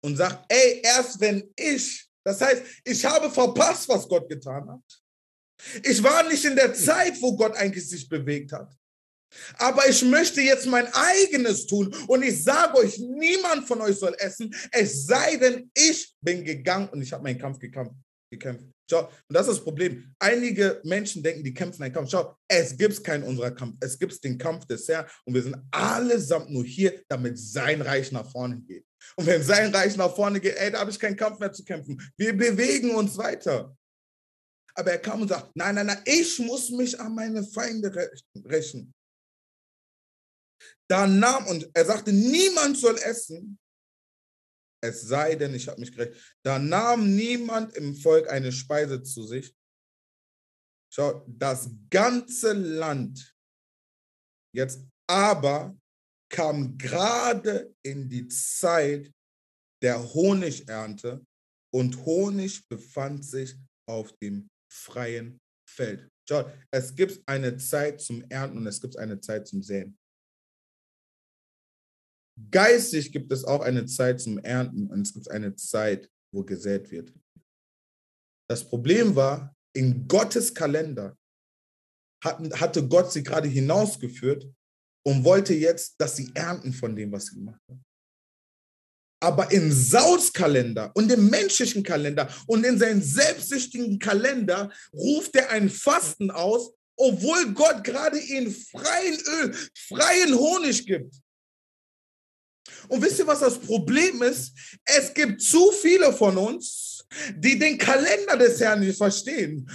und 0.04 0.16
sagt, 0.16 0.46
ey, 0.50 0.82
erst 0.84 1.20
wenn 1.20 1.52
ich, 1.56 2.08
das 2.24 2.40
heißt, 2.40 2.64
ich 2.86 3.04
habe 3.04 3.32
verpasst, 3.32 3.90
was 3.90 4.08
Gott 4.08 4.30
getan 4.30 4.70
hat. 4.70 5.04
Ich 5.84 6.02
war 6.04 6.24
nicht 6.24 6.46
in 6.46 6.56
der 6.56 6.74
Zeit, 6.74 7.20
wo 7.22 7.36
Gott 7.36 7.56
eigentlich 7.56 7.90
sich 7.90 8.08
bewegt 8.08 8.52
hat. 8.52 8.74
Aber 9.58 9.88
ich 9.88 10.04
möchte 10.04 10.42
jetzt 10.42 10.66
mein 10.68 10.88
eigenes 10.94 11.66
tun 11.68 11.94
und 12.08 12.24
ich 12.24 12.44
sage 12.44 12.78
euch, 12.78 12.98
niemand 13.00 13.68
von 13.68 13.82
euch 13.82 13.98
soll 13.98 14.16
essen, 14.20 14.54
es 14.72 15.06
sei 15.06 15.38
denn, 15.38 15.70
ich 15.74 16.14
bin 16.22 16.44
gegangen 16.44 16.90
und 16.90 17.02
ich 17.02 17.12
habe 17.12 17.24
meinen 17.24 17.40
Kampf 17.40 17.60
gekämpft. 17.60 17.96
gekämpft. 18.32 18.66
Schau, 18.90 19.06
und 19.06 19.12
das 19.30 19.48
ist 19.48 19.58
das 19.58 19.64
Problem. 19.64 20.14
Einige 20.20 20.82
Menschen 20.84 21.24
denken, 21.24 21.44
die 21.44 21.54
kämpfen 21.54 21.84
einen 21.84 21.94
Kampf. 21.94 22.10
Schau, 22.12 22.36
es 22.48 22.78
gibt 22.78 23.02
keinen 23.04 23.24
unserer 23.24 23.52
Kampf. 23.52 23.78
Es 23.80 23.98
gibt 23.98 24.22
den 24.24 24.38
Kampf 24.38 24.66
des 24.66 24.88
Herrn 24.88 25.06
und 25.26 25.34
wir 25.34 25.42
sind 25.42 25.56
allesamt 25.72 26.50
nur 26.50 26.66
hier, 26.66 27.02
damit 27.08 27.40
sein 27.40 27.82
Reich 27.82 28.12
nach 28.12 28.30
vorne 28.30 28.60
geht. 28.62 28.86
Und 29.16 29.26
wenn 29.26 29.42
sein 29.42 29.74
Reich 29.74 29.96
nach 29.96 30.14
vorne 30.14 30.40
geht, 30.40 30.58
ey, 30.58 30.72
da 30.72 30.80
habe 30.80 30.92
ich 30.92 31.00
keinen 31.00 31.16
Kampf 31.16 31.40
mehr 31.40 31.52
zu 31.52 31.64
kämpfen. 31.64 32.00
Wir 32.18 32.36
bewegen 32.36 32.92
uns 32.92 33.18
weiter. 33.18 33.76
Aber 34.76 34.92
er 34.92 35.00
kam 35.00 35.22
und 35.22 35.28
sagt, 35.28 35.52
nein, 35.56 35.76
nein, 35.76 35.86
nein, 35.86 36.02
ich 36.06 36.40
muss 36.40 36.70
mich 36.70 37.00
an 37.00 37.14
meine 37.14 37.44
Feinde 37.44 37.92
rächen. 38.46 38.94
Da 40.90 41.08
nahm, 41.08 41.48
und 41.48 41.70
er 41.74 41.86
sagte, 41.86 42.12
niemand 42.12 42.78
soll 42.78 42.98
essen, 42.98 43.58
es 44.84 45.02
sei 45.02 45.36
denn, 45.36 45.54
ich 45.54 45.68
habe 45.70 45.80
mich 45.80 45.94
gerecht. 45.94 46.38
Da 46.44 46.60
nahm 46.60 47.16
niemand 47.16 47.74
im 47.78 47.96
Volk 47.96 48.30
eine 48.30 48.52
Speise 48.52 49.02
zu 49.02 49.26
sich. 49.26 49.56
Schau, 50.94 51.26
das 51.28 51.70
ganze 51.90 52.52
Land 52.52 53.34
jetzt 54.54 54.86
aber 55.08 55.76
kam 56.30 56.78
gerade 56.78 57.74
in 57.82 58.10
die 58.10 58.28
Zeit 58.28 59.12
der 59.82 60.14
Honigernte 60.14 61.26
und 61.74 62.06
Honig 62.06 62.68
befand 62.68 63.26
sich 63.26 63.56
auf 63.88 64.12
dem 64.18 64.50
freien 64.72 65.40
Feld. 65.68 66.10
Schau, 66.28 66.50
es 66.72 66.94
gibt 66.94 67.22
eine 67.28 67.58
Zeit 67.58 68.02
zum 68.02 68.24
Ernten 68.30 68.58
und 68.58 68.68
es 68.68 68.82
gibt 68.82 68.98
eine 68.98 69.20
Zeit 69.20 69.48
zum 69.48 69.62
Säen. 69.62 69.98
Geistig 72.52 73.12
gibt 73.12 73.32
es 73.32 73.44
auch 73.44 73.62
eine 73.62 73.86
Zeit 73.86 74.20
zum 74.22 74.40
Ernten 74.40 74.88
und 74.88 75.02
es 75.02 75.14
gibt 75.14 75.30
eine 75.30 75.56
Zeit, 75.56 76.10
wo 76.32 76.44
gesät 76.44 76.90
wird. 76.92 77.14
Das 78.50 78.68
Problem 78.68 79.16
war, 79.16 79.56
in 79.76 80.08
Gottes 80.08 80.54
Kalender 80.54 81.18
hatte 82.24 82.88
Gott 82.88 83.12
sie 83.12 83.24
gerade 83.24 83.48
hinausgeführt 83.48 84.48
und 85.06 85.24
wollte 85.24 85.54
jetzt, 85.54 85.96
dass 86.00 86.16
sie 86.16 86.32
ernten 86.34 86.74
von 86.74 86.96
dem, 86.96 87.12
was 87.12 87.26
sie 87.26 87.36
gemacht 87.36 87.62
haben. 87.68 87.84
Aber 89.22 89.52
im 89.52 89.72
Sauls 89.72 90.32
Kalender 90.34 90.92
und 90.96 91.12
im 91.12 91.30
menschlichen 91.30 91.84
Kalender 91.84 92.30
und 92.48 92.66
in 92.66 92.78
seinem 92.78 93.02
selbstsüchtigen 93.02 94.00
Kalender 94.00 94.72
ruft 94.94 95.36
er 95.36 95.50
ein 95.50 95.70
Fasten 95.70 96.30
aus, 96.30 96.74
obwohl 96.98 97.54
Gott 97.54 97.84
gerade 97.84 98.20
ihnen 98.20 98.52
freien 98.52 99.18
Öl, 99.20 99.56
freien 99.88 100.36
Honig 100.36 100.86
gibt. 100.86 101.16
Und 102.88 103.02
wisst 103.02 103.20
ihr, 103.20 103.28
was 103.28 103.40
das 103.40 103.60
Problem 103.60 104.22
ist? 104.22 104.54
Es 104.86 105.14
gibt 105.14 105.42
zu 105.42 105.72
viele 105.72 106.14
von 106.14 106.38
uns, 106.38 106.93
die 107.36 107.58
den 107.58 107.78
Kalender 107.78 108.38
des 108.38 108.60
Herrn 108.60 108.82
nicht 108.82 108.98
verstehen. 108.98 109.70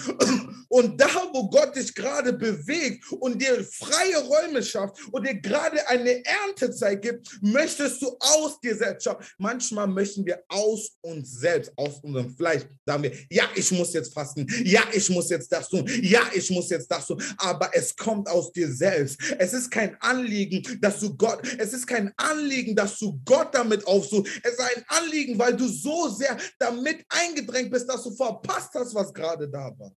Und 0.68 1.00
da, 1.00 1.08
wo 1.32 1.48
Gott 1.48 1.74
dich 1.76 1.94
gerade 1.94 2.32
bewegt 2.32 3.04
und 3.12 3.40
dir 3.40 3.64
freie 3.64 4.18
Räume 4.18 4.62
schafft 4.62 4.96
und 5.12 5.26
dir 5.26 5.34
gerade 5.34 5.86
eine 5.88 6.22
Erntezeit 6.24 7.00
gibt, 7.00 7.26
möchtest 7.40 8.02
du 8.02 8.14
aus 8.20 8.60
dir 8.60 8.76
selbst 8.76 9.04
schauen. 9.04 9.16
Manchmal 9.38 9.86
möchten 9.86 10.26
wir 10.26 10.42
aus 10.48 10.90
uns 11.00 11.40
selbst, 11.40 11.72
aus 11.76 12.00
unserem 12.02 12.36
Fleisch, 12.36 12.62
sagen 12.84 13.02
wir, 13.04 13.12
ja, 13.30 13.44
ich 13.54 13.70
muss 13.72 13.94
jetzt 13.94 14.12
fasten, 14.12 14.46
ja, 14.62 14.82
ich 14.92 15.08
muss 15.08 15.30
jetzt 15.30 15.50
das 15.50 15.68
tun, 15.68 15.88
ja, 16.02 16.22
ich 16.34 16.50
muss 16.50 16.68
jetzt 16.68 16.90
das 16.90 17.06
tun, 17.06 17.22
aber 17.38 17.70
es 17.72 17.96
kommt 17.96 18.28
aus 18.28 18.52
dir 18.52 18.70
selbst. 18.70 19.18
Es 19.38 19.54
ist 19.54 19.70
kein 19.70 19.96
Anliegen, 20.00 20.62
dass 20.80 21.00
du 21.00 21.16
Gott, 21.16 21.40
es 21.58 21.72
ist 21.72 21.86
kein 21.86 22.12
Anliegen, 22.16 22.76
dass 22.76 22.98
du 22.98 23.18
Gott 23.24 23.54
damit 23.54 23.86
aufsuchst. 23.86 24.32
Es 24.42 24.52
ist 24.52 24.60
ein 24.60 24.84
Anliegen, 24.88 25.38
weil 25.38 25.56
du 25.56 25.66
so 25.66 26.08
sehr 26.08 26.36
damit 26.58 27.04
eingedrängt 27.28 27.70
bist, 27.70 27.88
dass 27.88 28.02
du 28.02 28.10
verpasst 28.14 28.74
hast, 28.74 28.94
was 28.94 29.12
gerade 29.12 29.48
da 29.48 29.76
war. 29.78 29.94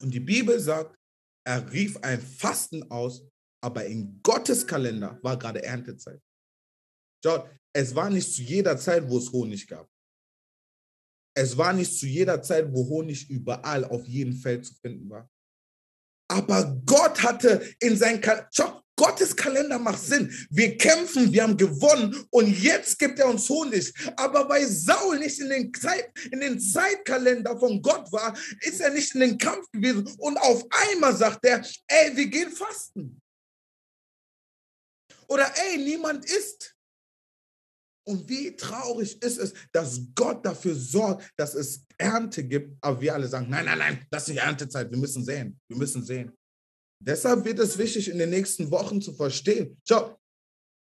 Und 0.00 0.10
die 0.10 0.20
Bibel 0.20 0.58
sagt, 0.58 0.96
er 1.46 1.70
rief 1.72 1.96
ein 1.98 2.20
Fasten 2.20 2.90
aus, 2.90 3.24
aber 3.62 3.84
in 3.86 4.20
Gottes 4.22 4.66
Kalender 4.66 5.18
war 5.22 5.38
gerade 5.38 5.62
Erntezeit. 5.62 6.20
Schaut, 7.24 7.48
es 7.74 7.94
war 7.94 8.10
nicht 8.10 8.32
zu 8.32 8.42
jeder 8.42 8.76
Zeit, 8.76 9.08
wo 9.08 9.18
es 9.18 9.30
Honig 9.30 9.66
gab. 9.66 9.88
Es 11.34 11.56
war 11.56 11.72
nicht 11.72 11.96
zu 11.96 12.06
jeder 12.06 12.42
Zeit, 12.42 12.72
wo 12.72 12.86
Honig 12.88 13.30
überall 13.30 13.84
auf 13.84 14.06
jedem 14.06 14.34
Feld 14.34 14.66
zu 14.66 14.74
finden 14.74 15.08
war. 15.08 15.28
Aber 16.30 16.80
Gott 16.84 17.22
hatte 17.22 17.74
in 17.80 17.96
sein 17.96 18.20
Kalender, 18.20 18.82
Gottes 19.02 19.34
Kalender 19.34 19.80
macht 19.80 20.00
Sinn. 20.00 20.32
Wir 20.50 20.78
kämpfen, 20.78 21.32
wir 21.32 21.42
haben 21.42 21.56
gewonnen 21.56 22.24
und 22.30 22.46
jetzt 22.62 23.00
gibt 23.00 23.18
er 23.18 23.26
uns 23.26 23.48
Honig. 23.48 23.92
Aber 24.16 24.48
weil 24.48 24.64
Saul 24.64 25.18
nicht 25.18 25.40
in 25.40 25.48
den, 25.48 25.74
Zeit, 25.74 26.08
in 26.30 26.38
den 26.38 26.60
Zeitkalender 26.60 27.58
von 27.58 27.82
Gott 27.82 28.12
war, 28.12 28.32
ist 28.60 28.80
er 28.80 28.90
nicht 28.90 29.12
in 29.16 29.20
den 29.22 29.38
Kampf 29.38 29.66
gewesen. 29.72 30.08
Und 30.18 30.36
auf 30.36 30.64
einmal 30.70 31.16
sagt 31.16 31.44
er, 31.44 31.66
ey, 31.88 32.16
wir 32.16 32.26
gehen 32.26 32.52
fasten. 32.52 33.20
Oder 35.26 35.52
ey, 35.56 35.78
niemand 35.78 36.24
isst. 36.24 36.76
Und 38.06 38.28
wie 38.28 38.54
traurig 38.54 39.20
ist 39.20 39.38
es, 39.38 39.52
dass 39.72 40.00
Gott 40.14 40.46
dafür 40.46 40.76
sorgt, 40.76 41.28
dass 41.36 41.54
es 41.56 41.84
Ernte 41.98 42.44
gibt, 42.44 42.76
aber 42.80 43.00
wir 43.00 43.14
alle 43.14 43.26
sagen, 43.26 43.48
nein, 43.50 43.64
nein, 43.64 43.78
nein, 43.78 44.06
das 44.10 44.24
ist 44.24 44.28
nicht 44.28 44.42
Erntezeit, 44.42 44.90
wir 44.90 44.98
müssen 44.98 45.24
sehen, 45.24 45.58
wir 45.68 45.76
müssen 45.76 46.04
sehen. 46.04 46.32
Deshalb 47.04 47.44
wird 47.44 47.58
es 47.58 47.78
wichtig, 47.78 48.08
in 48.08 48.18
den 48.18 48.30
nächsten 48.30 48.70
Wochen 48.70 49.02
zu 49.02 49.12
verstehen. 49.12 49.76
Schau, 49.84 50.16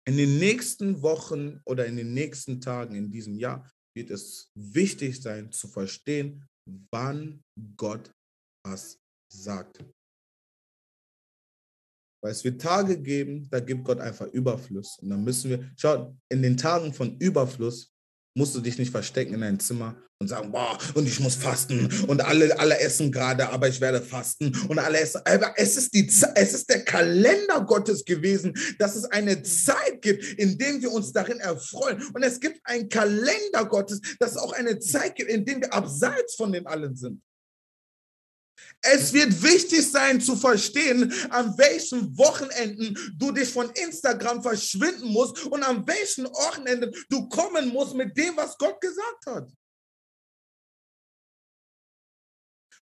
in 0.08 0.16
den 0.16 0.38
nächsten 0.38 1.02
Wochen 1.02 1.60
oder 1.64 1.86
in 1.86 1.96
den 1.96 2.12
nächsten 2.12 2.60
Tagen 2.60 2.96
in 2.96 3.12
diesem 3.12 3.36
Jahr 3.36 3.70
wird 3.94 4.10
es 4.10 4.50
wichtig 4.54 5.22
sein 5.22 5.52
zu 5.52 5.68
verstehen, 5.68 6.48
wann 6.90 7.44
Gott 7.76 8.12
was 8.64 8.98
sagt. 9.32 9.84
Weil 12.22 12.32
es 12.32 12.42
wird 12.42 12.60
Tage 12.60 13.00
geben, 13.00 13.48
da 13.48 13.60
gibt 13.60 13.84
Gott 13.84 14.00
einfach 14.00 14.26
Überfluss. 14.26 14.98
Und 14.98 15.10
dann 15.10 15.22
müssen 15.22 15.50
wir, 15.50 15.70
schau, 15.76 16.16
in 16.28 16.42
den 16.42 16.56
Tagen 16.56 16.92
von 16.92 17.16
Überfluss 17.18 17.89
musst 18.34 18.54
du 18.54 18.60
dich 18.60 18.78
nicht 18.78 18.90
verstecken 18.90 19.34
in 19.34 19.40
dein 19.40 19.60
Zimmer 19.60 19.96
und 20.20 20.28
sagen, 20.28 20.52
boah, 20.52 20.78
und 20.94 21.06
ich 21.06 21.18
muss 21.20 21.34
fasten 21.34 21.88
und 22.06 22.20
alle, 22.20 22.58
alle 22.58 22.78
essen 22.78 23.10
gerade, 23.10 23.48
aber 23.48 23.68
ich 23.68 23.80
werde 23.80 24.02
fasten 24.02 24.54
und 24.68 24.78
alle 24.78 25.00
essen. 25.00 25.22
Aber 25.24 25.54
es 25.56 25.76
ist, 25.76 25.94
die, 25.94 26.06
es 26.06 26.52
ist 26.52 26.68
der 26.68 26.84
Kalender 26.84 27.64
Gottes 27.66 28.04
gewesen, 28.04 28.54
dass 28.78 28.96
es 28.96 29.06
eine 29.06 29.42
Zeit 29.42 30.02
gibt, 30.02 30.22
in 30.38 30.58
der 30.58 30.80
wir 30.80 30.92
uns 30.92 31.12
darin 31.12 31.40
erfreuen. 31.40 32.02
Und 32.12 32.22
es 32.22 32.38
gibt 32.38 32.60
einen 32.64 32.88
Kalender 32.88 33.64
Gottes, 33.66 34.00
dass 34.18 34.32
es 34.32 34.36
auch 34.36 34.52
eine 34.52 34.78
Zeit 34.78 35.16
gibt, 35.16 35.30
in 35.30 35.44
der 35.44 35.62
wir 35.62 35.72
abseits 35.72 36.34
von 36.34 36.52
den 36.52 36.66
allen 36.66 36.96
sind. 36.96 37.22
Es 38.82 39.12
wird 39.12 39.42
wichtig 39.42 39.90
sein 39.90 40.20
zu 40.20 40.36
verstehen, 40.36 41.12
an 41.30 41.56
welchen 41.58 42.16
Wochenenden 42.16 42.96
du 43.16 43.30
dich 43.30 43.50
von 43.50 43.70
Instagram 43.70 44.42
verschwinden 44.42 45.08
musst 45.12 45.44
und 45.44 45.62
an 45.62 45.86
welchen 45.86 46.24
Wochenenden 46.24 46.90
du 47.10 47.28
kommen 47.28 47.68
musst 47.68 47.94
mit 47.94 48.16
dem, 48.16 48.36
was 48.36 48.56
Gott 48.56 48.80
gesagt 48.80 49.26
hat. 49.26 49.48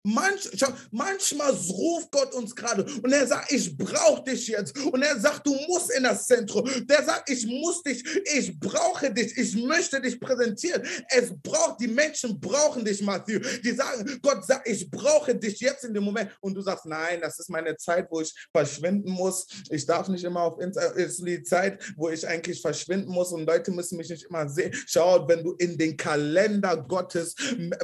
Manch, 0.07 0.49
manchmal 0.89 1.51
ruft 1.51 2.11
Gott 2.11 2.33
uns 2.33 2.55
gerade 2.55 2.85
und 3.03 3.11
er 3.11 3.27
sagt, 3.27 3.51
ich 3.51 3.77
brauche 3.77 4.23
dich 4.23 4.47
jetzt. 4.47 4.77
Und 4.77 5.01
er 5.01 5.19
sagt, 5.19 5.45
du 5.45 5.53
musst 5.67 5.91
in 5.91 6.03
das 6.03 6.25
Zentrum. 6.25 6.63
Der 6.87 7.03
sagt, 7.03 7.29
ich 7.29 7.45
muss 7.45 7.83
dich, 7.83 8.05
ich 8.37 8.57
brauche 8.57 9.11
dich, 9.11 9.37
ich 9.37 9.55
möchte 9.57 9.99
dich 9.99 10.17
präsentieren. 10.17 10.81
Es 11.09 11.33
braucht, 11.43 11.81
die 11.81 11.89
Menschen 11.89 12.39
brauchen 12.39 12.85
dich, 12.85 13.01
Matthew. 13.01 13.39
Die 13.61 13.71
sagen, 13.71 14.17
Gott 14.21 14.45
sagt, 14.45 14.65
ich 14.69 14.89
brauche 14.89 15.35
dich 15.35 15.59
jetzt 15.59 15.83
in 15.83 15.93
dem 15.93 16.05
Moment. 16.05 16.31
Und 16.39 16.53
du 16.53 16.61
sagst, 16.61 16.85
nein, 16.85 17.19
das 17.19 17.37
ist 17.39 17.49
meine 17.49 17.75
Zeit, 17.75 18.07
wo 18.09 18.21
ich 18.21 18.33
verschwinden 18.53 19.11
muss. 19.11 19.45
Ich 19.69 19.85
darf 19.85 20.07
nicht 20.07 20.23
immer 20.23 20.43
auf 20.43 20.61
Instagram, 20.61 20.97
ist 20.97 21.25
die 21.27 21.43
Zeit, 21.43 21.83
wo 21.97 22.07
ich 22.07 22.25
eigentlich 22.25 22.61
verschwinden 22.61 23.11
muss 23.11 23.33
und 23.33 23.45
Leute 23.45 23.71
müssen 23.71 23.97
mich 23.97 24.09
nicht 24.09 24.23
immer 24.23 24.47
sehen. 24.47 24.73
Schau, 24.87 25.27
wenn 25.27 25.43
du 25.43 25.51
in 25.55 25.77
den 25.77 25.97
Kalender 25.97 26.77
Gottes, 26.77 27.35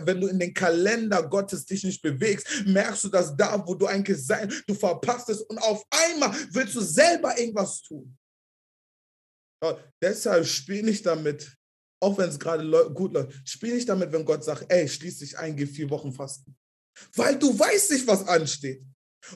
wenn 0.04 0.22
du 0.22 0.28
in 0.28 0.40
den 0.40 0.54
Kalender 0.54 1.22
Gottes 1.24 1.66
dich 1.66 1.84
nicht 1.84 2.02
bewegst, 2.02 2.13
bewegst, 2.14 2.66
merkst 2.66 3.04
du, 3.06 3.10
dass 3.10 3.36
da, 3.36 3.62
wo 3.66 3.76
du 3.76 3.86
eigentlich 3.86 4.26
sein, 4.26 4.52
du 4.68 4.74
verpasst 4.74 5.30
es 5.30 5.42
und 5.42 5.58
auf 5.60 5.84
einmal 5.90 6.34
willst 6.52 6.76
du 6.76 6.82
selber 6.82 7.38
irgendwas 7.38 7.82
tun. 7.82 8.18
Ja, 9.64 9.78
deshalb 10.02 10.46
spiel 10.46 10.84
nicht 10.84 11.06
damit, 11.06 11.56
auch 12.02 12.18
wenn 12.18 12.30
es 12.30 12.40
gerade 12.40 12.68
gut 12.94 13.14
läuft, 13.14 13.48
spiel 13.48 13.76
nicht 13.76 13.88
damit, 13.88 14.12
wenn 14.12 14.26
Gott 14.26 14.44
sagt, 14.44 14.66
ey, 14.68 14.88
schließ 14.88 15.20
dich 15.20 15.38
ein, 15.38 15.56
geh 15.56 15.66
vier 15.66 15.90
Wochen 15.90 16.12
fasten. 16.12 16.56
Weil 17.16 17.40
du 17.40 17.58
weißt 17.58 17.92
nicht, 17.92 18.06
was 18.06 18.28
ansteht. 18.28 18.84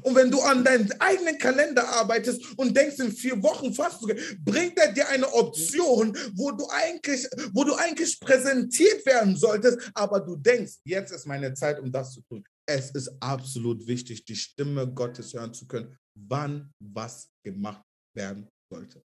Und 0.02 0.16
wenn 0.16 0.30
du 0.30 0.42
an 0.42 0.64
deinem 0.64 0.92
eigenen 1.00 1.38
Kalender 1.38 1.88
arbeitest 1.88 2.42
und 2.58 2.76
denkst, 2.76 3.00
in 3.00 3.12
vier 3.12 3.42
Wochen 3.42 3.74
fast, 3.74 4.02
bringt 4.44 4.78
er 4.78 4.92
dir 4.92 5.08
eine 5.08 5.32
Option, 5.32 6.16
wo 6.34 6.52
du 6.52 6.68
eigentlich, 6.70 7.26
wo 7.54 7.64
du 7.64 7.74
eigentlich 7.76 8.20
präsentiert 8.20 9.06
werden 9.06 9.38
solltest, 9.38 9.90
aber 9.94 10.20
du 10.20 10.36
denkst, 10.36 10.74
jetzt 10.84 11.12
ist 11.12 11.26
meine 11.26 11.54
Zeit, 11.54 11.80
um 11.80 11.92
das 11.92 12.14
zu 12.14 12.22
tun. 12.22 12.44
Es 12.70 12.92
ist 12.92 13.10
absolut 13.22 13.88
wichtig, 13.88 14.26
die 14.26 14.36
Stimme 14.36 14.92
Gottes 14.94 15.34
hören 15.34 15.54
zu 15.54 15.68
können, 15.68 15.98
wann 16.16 16.74
was 16.80 17.32
gemacht 17.44 17.86
werden 18.14 18.50
sollte. 18.70 19.04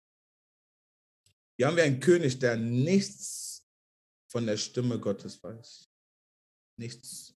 Hier 1.58 1.66
haben 1.66 1.76
wir 1.76 1.84
einen 1.84 2.00
König, 2.00 2.38
der 2.38 2.56
nichts 2.56 3.66
von 4.32 4.46
der 4.46 4.56
Stimme 4.56 4.98
Gottes 4.98 5.42
weiß. 5.42 5.90
Nichts. 6.78 7.34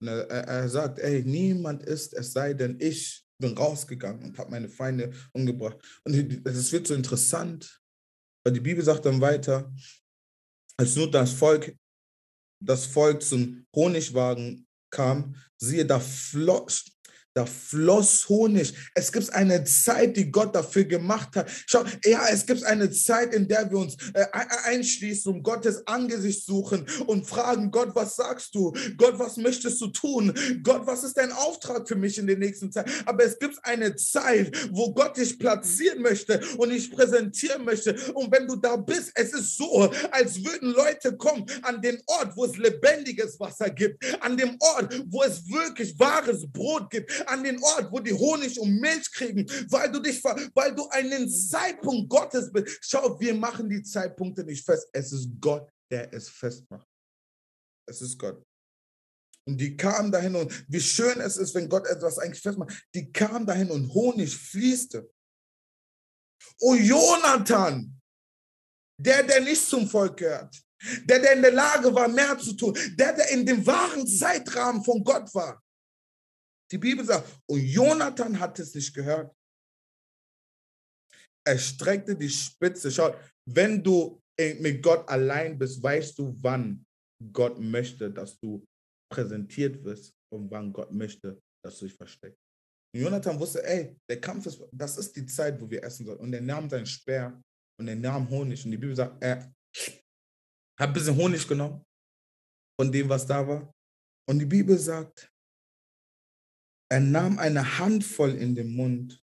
Er, 0.00 0.28
er 0.28 0.68
sagt, 0.68 1.00
ey, 1.00 1.24
niemand 1.24 1.82
ist, 1.82 2.14
es 2.14 2.32
sei 2.32 2.54
denn 2.54 2.78
ich 2.80 3.26
bin 3.40 3.56
rausgegangen 3.56 4.22
und 4.22 4.38
habe 4.38 4.50
meine 4.50 4.68
Feinde 4.68 5.12
umgebracht. 5.32 5.76
Und 6.04 6.14
es 6.46 6.70
wird 6.70 6.86
so 6.86 6.94
interessant, 6.94 7.82
weil 8.44 8.54
die 8.54 8.60
Bibel 8.60 8.84
sagt 8.84 9.04
dann 9.06 9.20
weiter, 9.20 9.72
als 10.76 10.94
nur 10.94 11.10
das 11.10 11.32
Volk, 11.32 11.76
das 12.62 12.86
Volk 12.86 13.22
zum 13.22 13.66
Honigwagen 13.74 14.66
kam, 14.92 15.34
siehe, 15.56 15.84
da 15.84 15.98
floss, 15.98 16.91
da 17.34 17.46
floss 17.46 18.28
Honig. 18.28 18.74
Es 18.94 19.10
gibt 19.10 19.32
eine 19.32 19.64
Zeit, 19.64 20.16
die 20.16 20.30
Gott 20.30 20.54
dafür 20.54 20.84
gemacht 20.84 21.34
hat. 21.36 21.50
Schau, 21.66 21.82
ja, 22.04 22.26
es 22.30 22.44
gibt 22.44 22.64
eine 22.64 22.90
Zeit, 22.90 23.34
in 23.34 23.48
der 23.48 23.70
wir 23.70 23.78
uns 23.78 23.96
äh, 24.12 24.26
einschließen 24.64 25.32
und 25.32 25.42
Gottes 25.42 25.86
Angesicht 25.86 26.44
suchen 26.44 26.86
und 27.06 27.26
fragen, 27.26 27.70
Gott, 27.70 27.94
was 27.94 28.16
sagst 28.16 28.54
du? 28.54 28.72
Gott, 28.96 29.18
was 29.18 29.36
möchtest 29.36 29.80
du 29.80 29.86
tun? 29.88 30.34
Gott, 30.62 30.86
was 30.86 31.04
ist 31.04 31.16
dein 31.16 31.32
Auftrag 31.32 31.88
für 31.88 31.96
mich 31.96 32.18
in 32.18 32.26
der 32.26 32.36
nächsten 32.36 32.70
Zeit? 32.70 32.90
Aber 33.06 33.24
es 33.24 33.38
gibt 33.38 33.58
eine 33.62 33.96
Zeit, 33.96 34.54
wo 34.70 34.92
Gott 34.92 35.16
dich 35.16 35.38
platzieren 35.38 36.02
möchte 36.02 36.40
und 36.58 36.70
dich 36.70 36.90
präsentieren 36.90 37.64
möchte. 37.64 37.96
Und 38.14 38.30
wenn 38.30 38.46
du 38.46 38.56
da 38.56 38.76
bist, 38.76 39.12
es 39.14 39.32
ist 39.32 39.56
so, 39.56 39.90
als 40.10 40.44
würden 40.44 40.72
Leute 40.72 41.16
kommen 41.16 41.46
an 41.62 41.80
den 41.80 42.00
Ort, 42.06 42.36
wo 42.36 42.44
es 42.44 42.56
lebendiges 42.58 43.40
Wasser 43.40 43.70
gibt, 43.70 44.04
an 44.20 44.36
dem 44.36 44.56
Ort, 44.60 45.02
wo 45.06 45.22
es 45.22 45.48
wirklich 45.48 45.98
wahres 45.98 46.46
Brot 46.50 46.90
gibt, 46.90 47.21
an 47.28 47.42
den 47.44 47.62
Ort, 47.62 47.90
wo 47.90 47.98
die 48.00 48.12
Honig 48.12 48.58
und 48.58 48.80
Milch 48.80 49.10
kriegen, 49.12 49.46
weil 49.68 49.90
du 49.90 50.00
dich, 50.00 50.22
weil 50.22 50.74
du 50.74 50.88
einen 50.88 51.30
Zeitpunkt 51.30 52.08
Gottes 52.08 52.52
bist. 52.52 52.78
Schau, 52.82 53.18
wir 53.20 53.34
machen 53.34 53.68
die 53.68 53.82
Zeitpunkte 53.82 54.44
nicht 54.44 54.64
fest. 54.64 54.88
Es 54.92 55.12
ist 55.12 55.28
Gott, 55.40 55.68
der 55.90 56.12
es 56.12 56.28
festmacht. 56.28 56.88
Es 57.88 58.00
ist 58.00 58.18
Gott. 58.18 58.42
Und 59.44 59.60
die 59.60 59.76
kamen 59.76 60.12
dahin 60.12 60.36
und 60.36 60.64
wie 60.68 60.80
schön 60.80 61.20
es 61.20 61.36
ist, 61.36 61.54
wenn 61.54 61.68
Gott 61.68 61.86
etwas 61.86 62.18
eigentlich 62.18 62.42
festmacht. 62.42 62.86
Die 62.94 63.10
kamen 63.10 63.44
dahin 63.44 63.70
und 63.70 63.92
Honig 63.92 64.36
fließte. 64.36 65.10
Oh 66.60 66.74
Jonathan, 66.74 68.00
der, 68.98 69.24
der 69.24 69.40
nicht 69.40 69.66
zum 69.66 69.88
Volk 69.88 70.18
gehört, 70.18 70.54
der, 71.04 71.18
der 71.18 71.32
in 71.34 71.42
der 71.42 71.52
Lage 71.52 71.92
war, 71.94 72.08
mehr 72.08 72.38
zu 72.38 72.54
tun, 72.54 72.76
der, 72.94 73.14
der 73.14 73.30
in 73.30 73.44
dem 73.44 73.64
wahren 73.66 74.06
Zeitrahmen 74.06 74.84
von 74.84 75.02
Gott 75.02 75.32
war, 75.34 75.62
die 76.72 76.78
Bibel 76.78 77.04
sagt, 77.04 77.28
und 77.46 77.60
Jonathan 77.60 78.38
hat 78.38 78.58
es 78.58 78.74
nicht 78.74 78.94
gehört. 78.94 79.34
Er 81.46 81.58
streckte 81.58 82.16
die 82.16 82.30
Spitze. 82.30 82.90
Schau, 82.90 83.14
wenn 83.46 83.82
du 83.82 84.20
mit 84.60 84.82
Gott 84.82 85.08
allein 85.08 85.58
bist, 85.58 85.82
weißt 85.82 86.18
du, 86.18 86.34
wann 86.40 86.84
Gott 87.32 87.58
möchte, 87.60 88.10
dass 88.10 88.38
du 88.40 88.64
präsentiert 89.12 89.84
wirst 89.84 90.12
und 90.32 90.50
wann 90.50 90.72
Gott 90.72 90.90
möchte, 90.92 91.40
dass 91.64 91.78
du 91.78 91.86
dich 91.86 91.94
versteckst. 91.94 92.40
Und 92.94 93.02
Jonathan 93.02 93.38
wusste, 93.38 93.64
ey, 93.64 93.96
der 94.08 94.20
Kampf 94.20 94.46
ist, 94.46 94.62
das 94.72 94.98
ist 94.98 95.14
die 95.16 95.26
Zeit, 95.26 95.60
wo 95.60 95.70
wir 95.70 95.82
essen 95.82 96.06
sollen. 96.06 96.18
Und 96.18 96.32
er 96.32 96.40
nahm 96.40 96.68
seinen 96.68 96.86
Speer 96.86 97.40
und 97.78 97.88
er 97.88 97.96
nahm 97.96 98.28
Honig. 98.28 98.64
Und 98.64 98.70
die 98.70 98.78
Bibel 98.78 98.96
sagt, 98.96 99.22
er 99.22 99.52
hat 100.78 100.88
ein 100.88 100.92
bisschen 100.92 101.16
Honig 101.16 101.46
genommen 101.46 101.84
von 102.80 102.90
dem, 102.90 103.08
was 103.08 103.26
da 103.26 103.46
war. 103.46 103.72
Und 104.28 104.38
die 104.38 104.46
Bibel 104.46 104.78
sagt, 104.78 105.31
er 106.92 107.00
nahm 107.00 107.38
eine 107.38 107.78
Handvoll 107.78 108.34
in 108.34 108.54
den 108.54 108.76
Mund. 108.76 109.24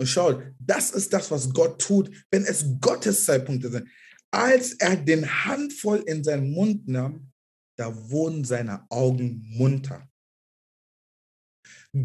Und 0.00 0.08
schaut, 0.08 0.42
das 0.58 0.90
ist 0.90 1.12
das, 1.12 1.30
was 1.30 1.52
Gott 1.54 1.80
tut, 1.80 2.10
wenn 2.32 2.44
es 2.44 2.64
Gottes 2.80 3.26
Zeitpunkte 3.26 3.70
sind. 3.70 3.88
Als 4.32 4.72
er 4.72 4.96
den 4.96 5.24
Handvoll 5.44 5.98
in 5.98 6.24
seinen 6.24 6.50
Mund 6.50 6.88
nahm, 6.88 7.30
da 7.78 7.94
wurden 8.10 8.42
seine 8.42 8.84
Augen 8.90 9.44
munter. 9.56 10.10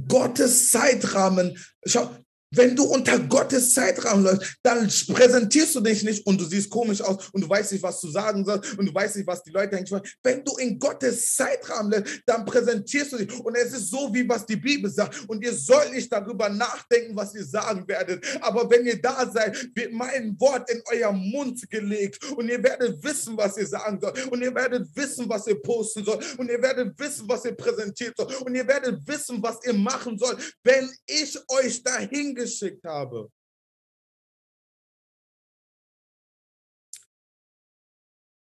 Gottes 0.08 0.70
Zeitrahmen, 0.70 1.58
schau, 1.84 2.16
Wenn 2.52 2.76
du 2.76 2.86
unter 2.86 3.19
Gottes 3.19 3.74
Zeitrahmen 3.74 4.24
läufst, 4.24 4.56
dann 4.64 4.88
präsentierst 5.07 5.76
du 5.76 5.82
dich 5.82 6.03
nicht 6.03 6.26
und 6.26 6.40
du 6.40 6.45
siehst 6.45 6.69
komisch 6.69 7.02
aus 7.02 7.30
und 7.34 7.41
du 7.41 7.49
weißt 7.49 7.74
nicht, 7.74 7.84
was 7.84 7.99
du 7.99 8.10
sagen 8.10 8.45
sollst 8.45 8.78
und 8.78 8.86
du 8.86 8.94
weißt 8.94 9.18
nicht, 9.18 9.28
was 9.28 9.44
die 9.44 9.52
Leute 9.52 9.76
denken. 9.76 10.02
Wenn 10.24 10.44
du 10.45 10.56
in 10.57 10.80
Gottes 10.80 11.36
Zeitrahmen 11.36 11.91
läufst, 11.91 12.22
dann 12.26 12.45
präsentierst 12.45 13.11
du 13.11 13.18
dich. 13.18 13.40
Und 13.40 13.56
es 13.56 13.74
ist 13.74 13.90
so, 13.90 14.14
wie 14.14 14.28
was 14.28 14.45
die 14.45 14.56
Bibel 14.56 14.90
sagt. 14.90 15.28
Und 15.28 15.44
ihr 15.44 15.53
sollt 15.53 15.91
nicht 15.94 16.11
darüber 16.11 16.48
nachdenken, 16.48 17.15
was 17.15 17.36
ihr 17.36 17.44
sagen 17.44 17.86
werdet. 17.88 18.26
Aber 18.41 18.69
wenn 18.69 18.86
ihr 18.86 19.02
da 19.02 19.30
seid, 19.30 19.69
wird 19.76 19.91
mein 19.91 20.40
Wort 20.40 20.69
in 20.72 20.82
euer 20.91 21.11
Mund 21.11 21.69
gelegt 21.69 22.24
und 22.32 22.48
ihr 22.48 22.64
werdet 22.64 23.03
wissen, 23.03 23.36
was 23.36 23.57
ihr 23.57 23.68
sagen 23.68 23.99
sollt. 23.99 24.28
Und 24.32 24.41
ihr 24.41 24.56
werdet 24.56 24.88
wissen, 24.95 25.28
was 25.28 25.48
ihr 25.48 25.61
posten 25.61 26.06
sollt. 26.06 26.38
Und 26.40 26.49
ihr 26.49 26.61
werdet 26.61 26.98
wissen, 26.98 27.28
was 27.28 27.44
ihr 27.44 27.56
präsentiert 27.56 28.15
sollt. 28.15 28.41
Und 28.41 28.56
ihr 28.56 28.68
werdet 28.68 29.06
wissen, 29.06 29.44
was 29.44 29.57
ihr 29.65 29.74
machen 29.74 30.18
sollt, 30.18 30.56
wenn 30.64 30.90
ich 31.07 31.38
euch 31.49 31.84
dahin 31.84 32.36
geschickt 32.48 32.84
habe. 32.86 33.30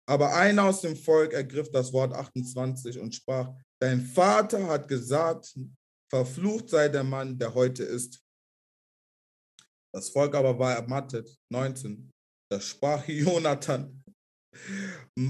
Aber 0.06 0.36
einer 0.36 0.66
aus 0.66 0.82
dem 0.82 0.96
Volk 0.96 1.34
ergriff 1.34 1.72
das 1.72 1.94
Wort 1.94 2.14
28 2.14 3.00
und 3.00 3.16
sprach, 3.16 3.50
dein 3.82 4.02
Vater 4.02 4.68
hat 4.68 4.88
gesagt, 4.88 5.58
verflucht 6.12 6.70
sei 6.70 6.90
der 6.90 7.04
Mann, 7.04 7.38
der 7.38 7.54
heute 7.54 7.84
ist. 7.84 8.22
Das 9.94 10.10
Volk 10.10 10.36
aber 10.36 10.58
war 10.60 10.76
ermattet. 10.76 11.30
19. 11.50 12.12
Da 12.52 12.60
sprach 12.60 13.08
Jonathan. 13.08 14.04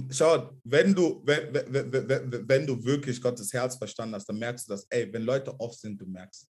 Schaut, 0.09 0.57
wenn 0.65 0.93
du, 0.93 1.21
wenn, 1.25 1.53
wenn, 1.53 2.49
wenn, 2.49 2.67
du 2.67 2.83
wirklich 2.83 3.21
Gottes 3.21 3.53
Herz 3.53 3.77
verstanden 3.77 4.15
hast, 4.15 4.27
dann 4.27 4.39
merkst 4.39 4.67
du 4.67 4.73
das, 4.73 4.85
ey, 4.89 5.11
wenn 5.13 5.23
Leute 5.23 5.57
off 5.59 5.75
sind, 5.75 6.01
du 6.01 6.05
merkst. 6.05 6.52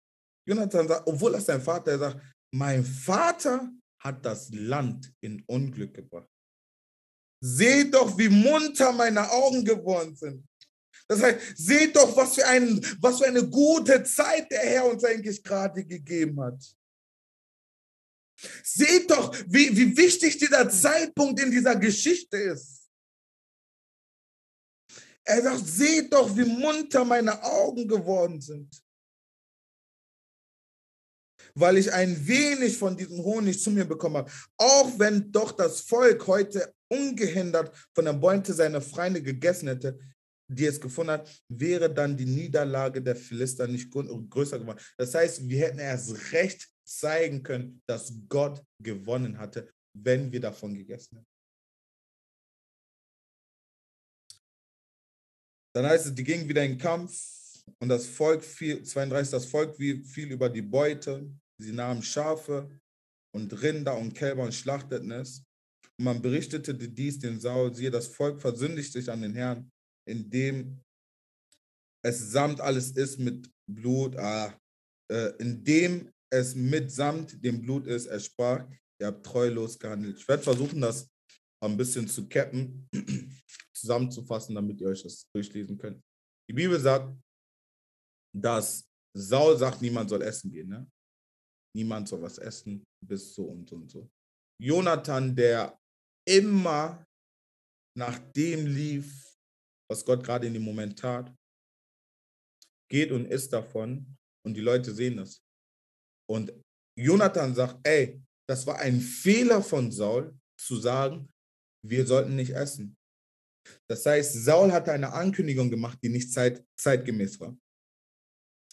Jonathan 0.45 0.87
sagt, 0.87 1.07
obwohl 1.07 1.31
das 1.31 1.45
sein 1.45 1.61
Vater 1.61 1.93
ist, 1.93 1.99
sagt, 1.99 2.21
mein 2.51 2.85
Vater 2.85 3.71
hat 3.99 4.25
das 4.25 4.49
Land 4.51 5.11
in 5.21 5.43
Unglück 5.47 5.93
gebracht. 5.93 6.29
Seht 7.41 7.93
doch, 7.93 8.17
wie 8.17 8.29
munter 8.29 8.91
meine 8.91 9.29
Augen 9.29 9.65
geworden 9.65 10.15
sind. 10.15 10.47
Das 11.07 11.21
heißt, 11.21 11.57
seht 11.57 11.95
doch, 11.95 12.15
was 12.15 12.35
für, 12.35 12.45
ein, 12.47 12.83
was 12.99 13.19
für 13.19 13.25
eine 13.25 13.47
gute 13.47 14.03
Zeit 14.03 14.49
der 14.51 14.59
Herr 14.59 14.85
uns 14.85 15.03
eigentlich 15.03 15.43
gerade 15.43 15.85
gegeben 15.85 16.39
hat. 16.41 16.63
Seht 18.63 19.09
doch, 19.09 19.35
wie, 19.47 19.75
wie 19.75 19.95
wichtig 19.95 20.37
dieser 20.37 20.69
Zeitpunkt 20.69 21.39
in 21.39 21.51
dieser 21.51 21.75
Geschichte 21.75 22.37
ist. 22.37 22.89
Er 25.23 25.41
sagt, 25.41 25.65
seht 25.65 26.13
doch, 26.13 26.35
wie 26.35 26.45
munter 26.45 27.03
meine 27.03 27.41
Augen 27.43 27.87
geworden 27.87 28.39
sind 28.41 28.84
weil 31.57 31.77
ich 31.77 31.91
ein 31.91 32.27
wenig 32.27 32.77
von 32.77 32.95
diesem 32.97 33.17
Honig 33.23 33.61
zu 33.61 33.71
mir 33.71 33.85
bekommen 33.85 34.17
habe. 34.17 34.31
Auch 34.57 34.99
wenn 34.99 35.31
doch 35.31 35.51
das 35.51 35.81
Volk 35.81 36.27
heute 36.27 36.73
ungehindert 36.89 37.75
von 37.93 38.05
der 38.05 38.13
Beute 38.13 38.53
seiner 38.53 38.81
Freunde 38.81 39.21
gegessen 39.21 39.69
hätte, 39.69 39.97
die 40.47 40.65
es 40.65 40.79
gefunden 40.79 41.13
hat, 41.13 41.41
wäre 41.47 41.91
dann 41.91 42.15
die 42.15 42.25
Niederlage 42.25 43.01
der 43.01 43.15
Philister 43.15 43.67
nicht 43.67 43.89
größer 43.89 44.59
geworden. 44.59 44.79
Das 44.97 45.15
heißt, 45.15 45.47
wir 45.49 45.59
hätten 45.59 45.79
erst 45.79 46.33
recht 46.33 46.69
zeigen 46.83 47.41
können, 47.41 47.81
dass 47.87 48.13
Gott 48.29 48.63
gewonnen 48.79 49.39
hatte, 49.39 49.73
wenn 49.93 50.31
wir 50.31 50.39
davon 50.39 50.75
gegessen 50.75 51.17
hätten. 51.17 51.29
Dann 55.73 55.87
heißt 55.87 56.05
es, 56.05 56.15
die 56.15 56.23
gingen 56.23 56.47
wieder 56.47 56.63
in 56.63 56.73
den 56.73 56.77
Kampf 56.77 57.63
und 57.79 57.89
das 57.89 58.05
Volk 58.05 58.43
fiel, 58.43 58.83
32, 58.83 59.31
das 59.31 59.45
Volk 59.45 59.75
fiel 59.75 60.31
über 60.31 60.47
die 60.47 60.61
Beute 60.61 61.29
Sie 61.57 61.71
nahmen 61.71 62.01
Schafe 62.01 62.69
und 63.33 63.61
Rinder 63.61 63.97
und 63.97 64.13
Kälber 64.13 64.43
und 64.43 64.53
schlachteten 64.53 65.11
es. 65.11 65.43
Und 65.97 66.05
man 66.05 66.21
berichtete 66.21 66.73
dies 66.73 67.19
den 67.19 67.39
Saul, 67.39 67.73
siehe, 67.73 67.91
das 67.91 68.07
Volk 68.07 68.41
versündigt 68.41 68.91
sich 68.91 69.09
an 69.09 69.21
den 69.21 69.33
Herrn, 69.33 69.71
indem 70.07 70.81
es 72.03 72.31
samt 72.31 72.61
alles 72.61 72.91
ist 72.91 73.19
mit 73.19 73.49
Blut, 73.67 74.15
ah, 74.17 74.53
äh, 75.11 75.33
indem 75.39 76.11
es 76.29 76.53
mitsamt 76.55 77.43
dem 77.43 77.61
Blut 77.61 77.87
ist, 77.87 78.07
er 78.07 78.19
sprach, 78.19 78.67
ihr 78.99 79.07
habt 79.07 79.25
treulos 79.25 79.79
gehandelt. 79.79 80.17
Ich 80.17 80.27
werde 80.27 80.43
versuchen, 80.43 80.81
das 80.81 81.09
ein 81.63 81.77
bisschen 81.77 82.07
zu 82.07 82.27
cappen, 82.27 82.87
zusammenzufassen, 83.73 84.55
damit 84.55 84.81
ihr 84.81 84.87
euch 84.87 85.03
das 85.03 85.27
durchlesen 85.33 85.77
könnt. 85.77 86.03
Die 86.47 86.53
Bibel 86.53 86.79
sagt, 86.79 87.17
dass 88.35 88.87
Saul 89.15 89.57
sagt, 89.57 89.81
niemand 89.81 90.09
soll 90.09 90.21
essen 90.21 90.51
gehen. 90.51 90.67
Ne? 90.67 90.87
Niemand 91.75 92.07
soll 92.07 92.21
was 92.21 92.37
essen, 92.37 92.83
bis 93.05 93.35
so 93.35 93.43
und 93.45 93.69
so 93.69 93.75
und 93.75 93.91
so. 93.91 94.09
Jonathan, 94.61 95.35
der 95.35 95.77
immer 96.27 97.05
nach 97.97 98.17
dem 98.33 98.65
lief, 98.65 99.35
was 99.89 100.03
Gott 100.03 100.23
gerade 100.23 100.47
in 100.47 100.53
dem 100.53 100.63
Moment 100.63 100.97
tat, 100.97 101.33
geht 102.89 103.11
und 103.11 103.25
isst 103.25 103.51
davon 103.51 104.17
und 104.45 104.55
die 104.55 104.61
Leute 104.61 104.93
sehen 104.93 105.17
das. 105.17 105.41
Und 106.29 106.53
Jonathan 106.97 107.53
sagt, 107.53 107.85
ey, 107.87 108.21
das 108.47 108.65
war 108.65 108.79
ein 108.79 108.99
Fehler 108.99 109.61
von 109.61 109.91
Saul 109.91 110.37
zu 110.59 110.77
sagen, 110.77 111.27
wir 111.85 112.05
sollten 112.07 112.35
nicht 112.35 112.51
essen. 112.51 112.95
Das 113.89 114.05
heißt, 114.05 114.45
Saul 114.45 114.71
hatte 114.71 114.91
eine 114.91 115.11
Ankündigung 115.11 115.69
gemacht, 115.69 115.99
die 116.03 116.09
nicht 116.09 116.31
zeit, 116.31 116.63
zeitgemäß 116.79 117.39
war. 117.39 117.57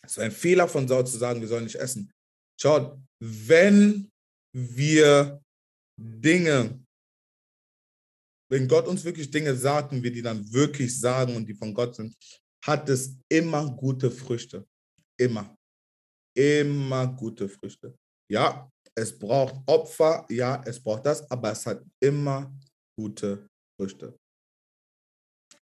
Es 0.04 0.16
war 0.16 0.24
ein 0.24 0.32
Fehler 0.32 0.68
von 0.68 0.86
Saul 0.86 1.06
zu 1.06 1.18
sagen, 1.18 1.40
wir 1.40 1.48
sollen 1.48 1.64
nicht 1.64 1.76
essen. 1.76 2.12
Schaut, 2.62 2.96
wenn 3.20 4.08
wir 4.54 5.42
Dinge, 6.00 6.80
wenn 8.48 8.68
Gott 8.68 8.86
uns 8.86 9.02
wirklich 9.02 9.28
Dinge 9.28 9.56
sagt 9.56 9.90
und 9.90 10.00
wir 10.00 10.12
die 10.12 10.22
dann 10.22 10.40
wirklich 10.52 10.96
sagen 10.96 11.34
und 11.34 11.44
die 11.48 11.54
von 11.54 11.74
Gott 11.74 11.96
sind, 11.96 12.14
hat 12.64 12.88
es 12.88 13.16
immer 13.28 13.68
gute 13.74 14.12
Früchte. 14.12 14.64
Immer. 15.18 15.56
Immer 16.36 17.08
gute 17.08 17.48
Früchte. 17.48 17.96
Ja, 18.30 18.70
es 18.94 19.18
braucht 19.18 19.56
Opfer, 19.66 20.24
ja, 20.30 20.62
es 20.64 20.80
braucht 20.80 21.04
das, 21.04 21.28
aber 21.32 21.50
es 21.50 21.66
hat 21.66 21.84
immer 22.00 22.56
gute 22.96 23.48
Früchte. 23.76 24.16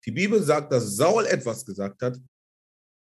Die 0.06 0.12
Bibel 0.12 0.42
sagt, 0.42 0.72
dass 0.72 0.96
Saul 0.96 1.26
etwas 1.26 1.66
gesagt 1.66 2.02
hat. 2.02 2.18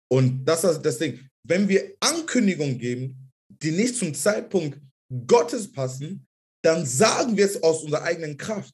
Und 0.09 0.45
das 0.45 0.63
ist 0.63 0.81
das 0.81 0.97
Ding. 0.97 1.27
Wenn 1.45 1.68
wir 1.68 1.97
Ankündigung 1.99 2.77
geben, 2.77 3.31
die 3.62 3.72
nicht 3.72 3.96
zum 3.96 4.14
Zeitpunkt 4.14 4.80
Gottes 5.28 5.72
passen, 5.72 6.28
dann 6.64 6.86
sagen 6.86 7.36
wir 7.36 7.46
es 7.46 7.62
aus 7.62 7.84
unserer 7.84 8.04
eigenen 8.04 8.38
Kraft. 8.38 8.74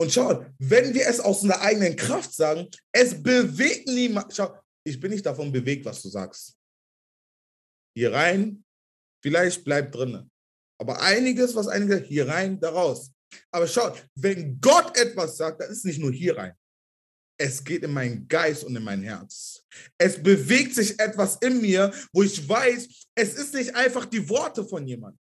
Und 0.00 0.12
schaut, 0.12 0.46
wenn 0.58 0.94
wir 0.94 1.06
es 1.06 1.20
aus 1.20 1.42
unserer 1.42 1.60
eigenen 1.60 1.96
Kraft 1.96 2.32
sagen, 2.32 2.68
es 2.92 3.20
bewegt 3.20 3.88
niemand. 3.88 4.34
Schau, 4.34 4.56
ich 4.86 4.98
bin 5.00 5.10
nicht 5.10 5.26
davon 5.26 5.50
bewegt, 5.50 5.84
was 5.84 6.02
du 6.02 6.08
sagst. 6.08 6.56
Hier 7.96 8.12
rein, 8.12 8.64
vielleicht 9.22 9.64
bleibt 9.64 9.94
drin. 9.94 10.30
Aber 10.80 11.02
einiges, 11.02 11.54
was 11.56 11.66
einige 11.66 11.98
hier 11.98 12.28
rein, 12.28 12.60
da 12.60 12.70
raus. 12.70 13.12
Aber 13.50 13.66
schaut, 13.66 14.06
wenn 14.14 14.60
Gott 14.60 14.96
etwas 14.96 15.36
sagt, 15.36 15.60
dann 15.60 15.70
ist 15.70 15.78
es 15.78 15.84
nicht 15.84 15.98
nur 15.98 16.12
hier 16.12 16.36
rein 16.36 16.54
es 17.38 17.62
geht 17.62 17.84
in 17.84 17.92
meinen 17.92 18.26
Geist 18.26 18.64
und 18.64 18.74
in 18.74 18.82
mein 18.82 19.02
Herz. 19.02 19.64
Es 19.96 20.20
bewegt 20.20 20.74
sich 20.74 20.98
etwas 20.98 21.36
in 21.36 21.60
mir, 21.60 21.92
wo 22.12 22.22
ich 22.22 22.46
weiß, 22.46 22.88
es 23.14 23.34
ist 23.34 23.54
nicht 23.54 23.74
einfach 23.74 24.04
die 24.04 24.28
Worte 24.28 24.64
von 24.64 24.86
jemandem. 24.86 25.20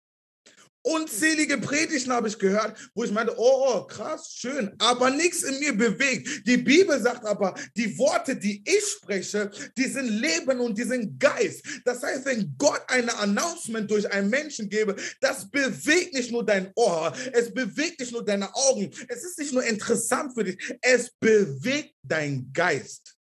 Unzählige 0.82 1.58
Predigten 1.58 2.12
habe 2.12 2.28
ich 2.28 2.38
gehört, 2.38 2.76
wo 2.94 3.04
ich 3.04 3.12
meinte, 3.12 3.34
oh, 3.36 3.64
oh, 3.68 3.84
krass, 3.84 4.32
schön, 4.32 4.74
aber 4.78 5.10
nichts 5.10 5.42
in 5.42 5.58
mir 5.60 5.76
bewegt. 5.76 6.46
Die 6.46 6.56
Bibel 6.56 6.98
sagt 7.00 7.26
aber, 7.26 7.54
die 7.76 7.98
Worte, 7.98 8.36
die 8.36 8.62
ich 8.64 8.84
spreche, 8.86 9.50
die 9.76 9.84
sind 9.84 10.08
Leben 10.08 10.58
und 10.60 10.78
die 10.78 10.84
sind 10.84 11.20
Geist. 11.20 11.62
Das 11.84 12.02
heißt, 12.02 12.24
wenn 12.24 12.54
Gott 12.56 12.82
eine 12.88 13.14
Announcement 13.18 13.90
durch 13.90 14.10
einen 14.10 14.30
Menschen 14.30 14.68
gebe, 14.68 14.96
das 15.20 15.50
bewegt 15.50 16.14
nicht 16.14 16.30
nur 16.30 16.44
dein 16.46 16.72
Ohr, 16.74 17.12
es 17.32 17.52
bewegt 17.52 18.00
nicht 18.00 18.12
nur 18.12 18.24
deine 18.24 18.54
Augen, 18.54 18.90
es 19.08 19.22
ist 19.22 19.38
nicht 19.38 19.52
nur 19.52 19.64
interessant 19.64 20.32
für 20.34 20.44
dich, 20.44 20.58
es 20.80 21.10
bewegt 21.10 21.94
dein 22.02 22.50
Geist. 22.52 23.19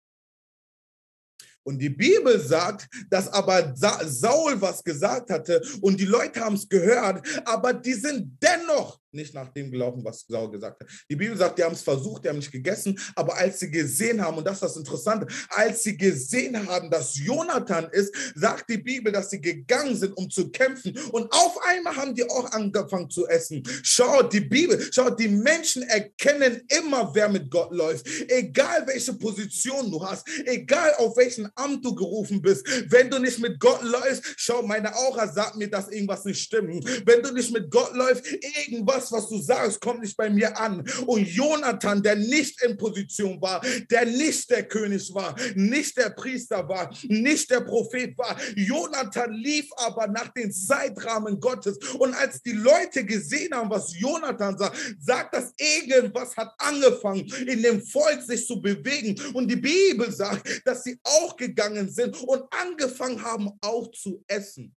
Und 1.64 1.80
die 1.80 1.90
Bibel 1.90 2.40
sagt, 2.40 2.88
dass 3.10 3.32
aber 3.32 3.74
Saul 3.76 4.60
was 4.62 4.84
gesagt 4.84 5.30
hatte 5.30 5.62
und 5.82 6.00
die 6.00 6.06
Leute 6.06 6.42
haben 6.42 6.56
es 6.56 6.68
gehört, 6.68 7.26
aber 7.46 7.74
die 7.74 7.94
sind 7.94 8.38
dennoch 8.42 9.00
nicht 9.14 9.34
nach 9.34 9.50
dem 9.54 9.72
gelaufen, 9.72 10.04
was 10.04 10.26
Saul 10.28 10.52
gesagt 10.52 10.82
hat. 10.82 10.90
Die 11.10 11.16
Bibel 11.16 11.38
sagt, 11.38 11.58
die 11.58 11.64
haben 11.64 11.74
es 11.74 11.82
versucht, 11.82 12.24
die 12.24 12.30
haben 12.30 12.38
nicht 12.38 12.52
gegessen, 12.52 13.00
aber 13.16 13.36
als 13.38 13.60
sie 13.60 13.70
gesehen 13.70 14.22
haben, 14.22 14.38
und 14.38 14.46
das 14.46 14.56
ist 14.56 14.64
das 14.64 14.78
Interessante, 14.78 15.28
als 15.50 15.84
sie 15.84 15.98
gesehen 15.98 16.68
haben, 16.68 16.90
dass 16.90 17.18
Jonathan 17.18 17.88
ist, 17.92 18.14
sagt 18.36 18.70
die 18.70 18.78
Bibel, 18.78 19.12
dass 19.12 19.30
sie 19.30 19.42
gegangen 19.42 19.96
sind, 19.96 20.16
um 20.18 20.30
zu 20.30 20.50
kämpfen. 20.50 20.98
Und 21.12 21.32
auf 21.32 21.58
einmal 21.66 21.96
haben 21.96 22.16
die 22.16 22.30
auch 22.30 22.52
angefangen 22.52 23.10
zu 23.10 23.28
essen. 23.28 23.64
Schaut, 23.84 24.34
die 24.34 24.42
Bibel, 24.42 24.80
schaut, 24.92 25.20
die 25.20 25.28
Menschen 25.28 25.84
erkennen 25.84 26.62
immer, 26.80 27.14
wer 27.14 27.30
mit 27.30 27.50
Gott 27.50 27.72
läuft. 27.72 28.08
Egal 28.28 28.86
welche 28.88 29.14
Position 29.14 29.92
du 29.92 30.04
hast, 30.04 30.28
egal 30.46 30.94
auf 30.98 31.18
welchen 31.18 31.50
Amt 31.56 31.84
du 31.86 31.94
gerufen 31.96 32.42
bist, 32.42 32.66
wenn 32.90 33.10
du 33.10 33.20
nicht 33.20 33.40
mit 33.40 33.60
Gott 33.60 33.84
läufst, 33.84 34.24
schau, 34.38 34.62
meine 34.62 34.96
Aura 34.96 35.28
sagt 35.28 35.56
mir, 35.56 35.70
dass 35.70 35.90
irgendwas 35.90 36.26
nicht 36.26 36.42
stimmt. 36.42 36.86
Wenn 37.06 37.22
du 37.22 37.32
nicht 37.34 37.52
mit 37.52 37.70
Gott 37.70 37.94
läufst, 37.94 38.26
irgendwas, 38.32 39.03
was 39.12 39.30
du 39.30 39.42
sagst, 39.42 39.82
kommt 39.82 40.02
nicht 40.02 40.18
bei 40.18 40.30
mir 40.30 40.58
an. 40.58 40.84
Und 41.06 41.28
Jonathan, 41.28 42.02
der 42.02 42.16
nicht 42.16 42.62
in 42.64 42.78
Position 42.78 43.42
war, 43.42 43.62
der 43.90 44.06
nicht 44.06 44.50
der 44.50 44.68
König 44.68 45.14
war, 45.14 45.36
nicht 45.56 45.98
der 45.98 46.10
Priester 46.12 46.68
war, 46.68 46.94
nicht 47.04 47.50
der 47.50 47.62
Prophet 47.62 48.18
war. 48.18 48.40
Jonathan 48.56 49.34
lief 49.34 49.70
aber 49.78 50.08
nach 50.08 50.30
den 50.30 50.52
Zeitrahmen 50.52 51.40
Gottes. 51.40 51.78
Und 52.00 52.14
als 52.14 52.42
die 52.42 52.54
Leute 52.54 53.06
gesehen 53.06 53.54
haben, 53.54 53.70
was 53.70 53.98
Jonathan 53.98 54.58
sagt, 54.58 54.78
sagt 55.00 55.36
das 55.36 55.54
irgendwas 55.58 56.36
hat 56.36 56.54
angefangen, 56.58 57.26
in 57.48 57.62
dem 57.62 57.82
Volk 57.82 58.22
sich 58.22 58.46
zu 58.46 58.62
bewegen. 58.62 59.20
Und 59.34 59.50
die 59.50 59.56
Bibel 59.56 60.12
sagt, 60.12 60.62
dass 60.66 60.84
sie 60.84 61.00
auch 61.04 61.36
gegangen 61.36 61.90
sind 61.90 62.22
und 62.24 62.44
angefangen 62.52 63.22
haben, 63.22 63.52
auch 63.62 63.92
zu 63.92 64.24
essen. 64.28 64.76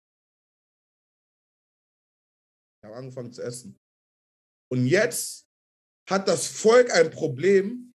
Sie 2.81 2.87
haben 2.87 2.95
angefangen 2.95 3.33
zu 3.33 3.43
essen. 3.43 3.79
Und 4.71 4.87
jetzt 4.87 5.47
hat 6.09 6.29
das 6.29 6.47
Volk 6.47 6.93
ein 6.93 7.11
Problem. 7.11 7.95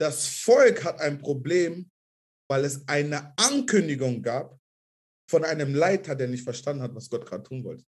Das 0.00 0.26
Volk 0.26 0.84
hat 0.84 1.00
ein 1.00 1.18
Problem, 1.18 1.90
weil 2.48 2.64
es 2.64 2.86
eine 2.88 3.36
Ankündigung 3.36 4.22
gab 4.22 4.58
von 5.28 5.44
einem 5.44 5.74
Leiter, 5.74 6.14
der 6.14 6.28
nicht 6.28 6.44
verstanden 6.44 6.82
hat, 6.82 6.94
was 6.94 7.10
Gott 7.10 7.26
gerade 7.26 7.42
tun 7.42 7.64
wollte. 7.64 7.84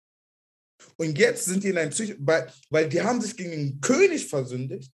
Und 0.96 1.18
jetzt 1.18 1.44
sind 1.44 1.62
die 1.62 1.68
in 1.68 1.78
einem 1.78 1.90
Psych, 1.90 2.16
weil, 2.18 2.52
weil 2.70 2.88
die 2.88 3.00
haben 3.00 3.20
sich 3.20 3.36
gegen 3.36 3.50
den 3.50 3.80
König 3.80 4.26
versündigt. 4.26 4.92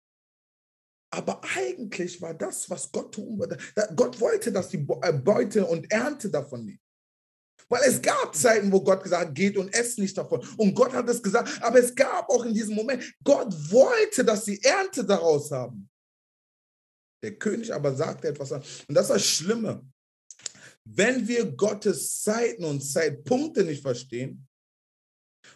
Aber 1.09 1.41
eigentlich 1.55 2.21
war 2.21 2.33
das, 2.33 2.69
was 2.69 2.91
Gott 2.91 3.15
tun 3.15 3.39
wollte. 3.39 3.57
Gott 3.95 4.19
wollte, 4.19 4.51
dass 4.51 4.69
die 4.69 4.85
äh, 5.01 5.13
Beute 5.13 5.65
und 5.65 5.89
Ernte 5.91 6.29
davon 6.29 6.65
nehmen. 6.65 6.81
Weil 7.69 7.81
es 7.85 8.01
gab 8.01 8.33
Zeiten, 8.33 8.71
wo 8.71 8.81
Gott 8.81 9.03
gesagt 9.03 9.27
hat, 9.27 9.35
geht 9.35 9.57
und 9.57 9.73
esst 9.73 9.99
nicht 9.99 10.17
davon. 10.17 10.45
Und 10.57 10.73
Gott 10.73 10.93
hat 10.93 11.09
es 11.09 11.21
gesagt, 11.21 11.61
aber 11.61 11.79
es 11.79 11.93
gab 11.93 12.29
auch 12.29 12.45
in 12.45 12.53
diesem 12.53 12.75
Moment, 12.75 13.13
Gott 13.23 13.53
wollte, 13.71 14.23
dass 14.23 14.45
sie 14.45 14.61
Ernte 14.63 15.03
daraus 15.05 15.51
haben. 15.51 15.89
Der 17.23 17.35
König 17.35 17.73
aber 17.73 17.93
sagte 17.95 18.29
etwas 18.29 18.51
an. 18.51 18.63
Und 18.87 18.95
das 18.95 19.05
ist 19.05 19.15
das 19.15 19.25
Schlimme. 19.25 19.85
Wenn 20.85 21.27
wir 21.27 21.45
Gottes 21.51 22.21
Zeiten 22.21 22.63
und 22.63 22.81
Zeitpunkte 22.81 23.63
nicht 23.63 23.81
verstehen, 23.81 24.47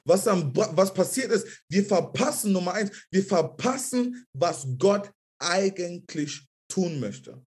was, 0.04 0.24
dann, 0.24 0.56
was 0.56 0.94
passiert 0.94 1.32
ist, 1.32 1.64
wir 1.70 1.86
verpassen 1.86 2.52
Nummer 2.52 2.74
eins, 2.74 3.08
wir 3.12 3.24
verpassen, 3.24 4.26
was 4.34 4.68
Gott 4.78 5.12
eigentlich 5.40 6.48
tun 6.70 7.00
möchte. 7.00 7.46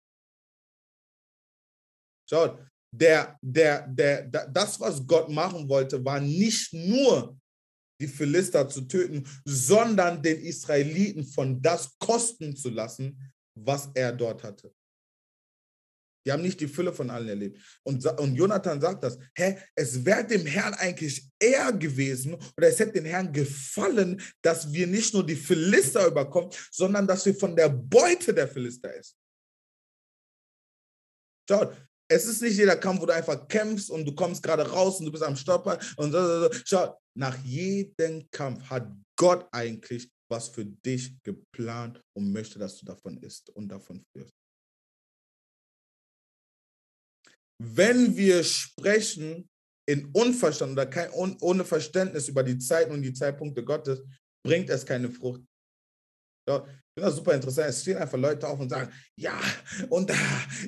Schaut, 2.29 2.59
der, 2.93 3.37
der, 3.41 3.87
der, 3.87 4.27
das, 4.27 4.79
was 4.79 5.05
Gott 5.05 5.29
machen 5.29 5.67
wollte, 5.67 6.03
war 6.05 6.19
nicht 6.19 6.71
nur 6.73 7.35
die 7.99 8.07
Philister 8.07 8.67
zu 8.69 8.81
töten, 8.81 9.27
sondern 9.45 10.21
den 10.21 10.39
Israeliten 10.41 11.25
von 11.25 11.61
das 11.61 11.97
kosten 11.97 12.55
zu 12.55 12.69
lassen, 12.69 13.17
was 13.55 13.89
er 13.95 14.11
dort 14.11 14.43
hatte. 14.43 14.71
Die 16.25 16.31
haben 16.31 16.41
nicht 16.41 16.59
die 16.59 16.67
Fülle 16.67 16.93
von 16.93 17.09
allen 17.09 17.27
erlebt. 17.27 17.59
Und, 17.83 18.05
und 18.05 18.35
Jonathan 18.35 18.79
sagt 18.79 19.03
das, 19.03 19.17
hä, 19.35 19.57
es 19.75 20.05
wäre 20.05 20.25
dem 20.25 20.45
Herrn 20.45 20.73
eigentlich 20.75 21.29
eher 21.37 21.73
gewesen 21.73 22.35
oder 22.35 22.67
es 22.67 22.79
hätte 22.79 22.93
dem 22.93 23.05
Herrn 23.05 23.33
gefallen, 23.33 24.21
dass 24.41 24.71
wir 24.71 24.87
nicht 24.87 25.13
nur 25.13 25.25
die 25.25 25.35
Philister 25.35 26.07
überkommen, 26.07 26.51
sondern 26.71 27.07
dass 27.07 27.25
wir 27.25 27.35
von 27.35 27.55
der 27.55 27.69
Beute 27.69 28.33
der 28.33 28.47
Philister 28.47 28.93
essen. 28.93 29.17
Schaut, 31.49 31.75
es 32.13 32.25
ist 32.25 32.41
nicht 32.41 32.57
jeder 32.57 32.75
Kampf, 32.75 33.01
wo 33.01 33.05
du 33.05 33.13
einfach 33.13 33.47
kämpfst 33.47 33.89
und 33.89 34.05
du 34.05 34.13
kommst 34.13 34.43
gerade 34.43 34.69
raus 34.69 34.99
und 34.99 35.05
du 35.05 35.11
bist 35.11 35.23
am 35.23 35.35
Stopper. 35.35 35.79
Und 35.97 36.11
so, 36.11 36.19
so, 36.19 36.41
so. 36.43 36.61
Schau, 36.65 36.99
nach 37.17 37.37
jedem 37.43 38.29
Kampf 38.31 38.63
hat 38.69 38.87
Gott 39.15 39.47
eigentlich 39.51 40.09
was 40.29 40.49
für 40.49 40.65
dich 40.65 41.21
geplant 41.21 42.01
und 42.17 42.31
möchte, 42.31 42.57
dass 42.57 42.77
du 42.77 42.85
davon 42.85 43.17
isst 43.17 43.49
und 43.51 43.67
davon 43.67 44.03
führst. 44.11 44.33
Wenn 47.61 48.15
wir 48.17 48.43
sprechen 48.43 49.47
in 49.87 50.05
Unverstand 50.13 50.71
oder 50.71 50.85
kein, 50.85 51.11
ohne 51.11 51.65
Verständnis 51.65 52.27
über 52.27 52.43
die 52.43 52.57
Zeiten 52.57 52.93
und 52.93 53.01
die 53.01 53.13
Zeitpunkte 53.13 53.63
Gottes, 53.63 54.01
bringt 54.45 54.69
es 54.69 54.85
keine 54.85 55.09
Frucht. 55.09 55.41
Ich 56.95 57.03
super 57.05 57.33
interessant. 57.33 57.69
Es 57.69 57.81
stehen 57.81 57.97
einfach 57.97 58.19
Leute 58.19 58.47
auf 58.47 58.59
und 58.59 58.69
sagen, 58.69 58.87
ja, 59.15 59.39
und 59.89 60.11
äh, 60.11 60.13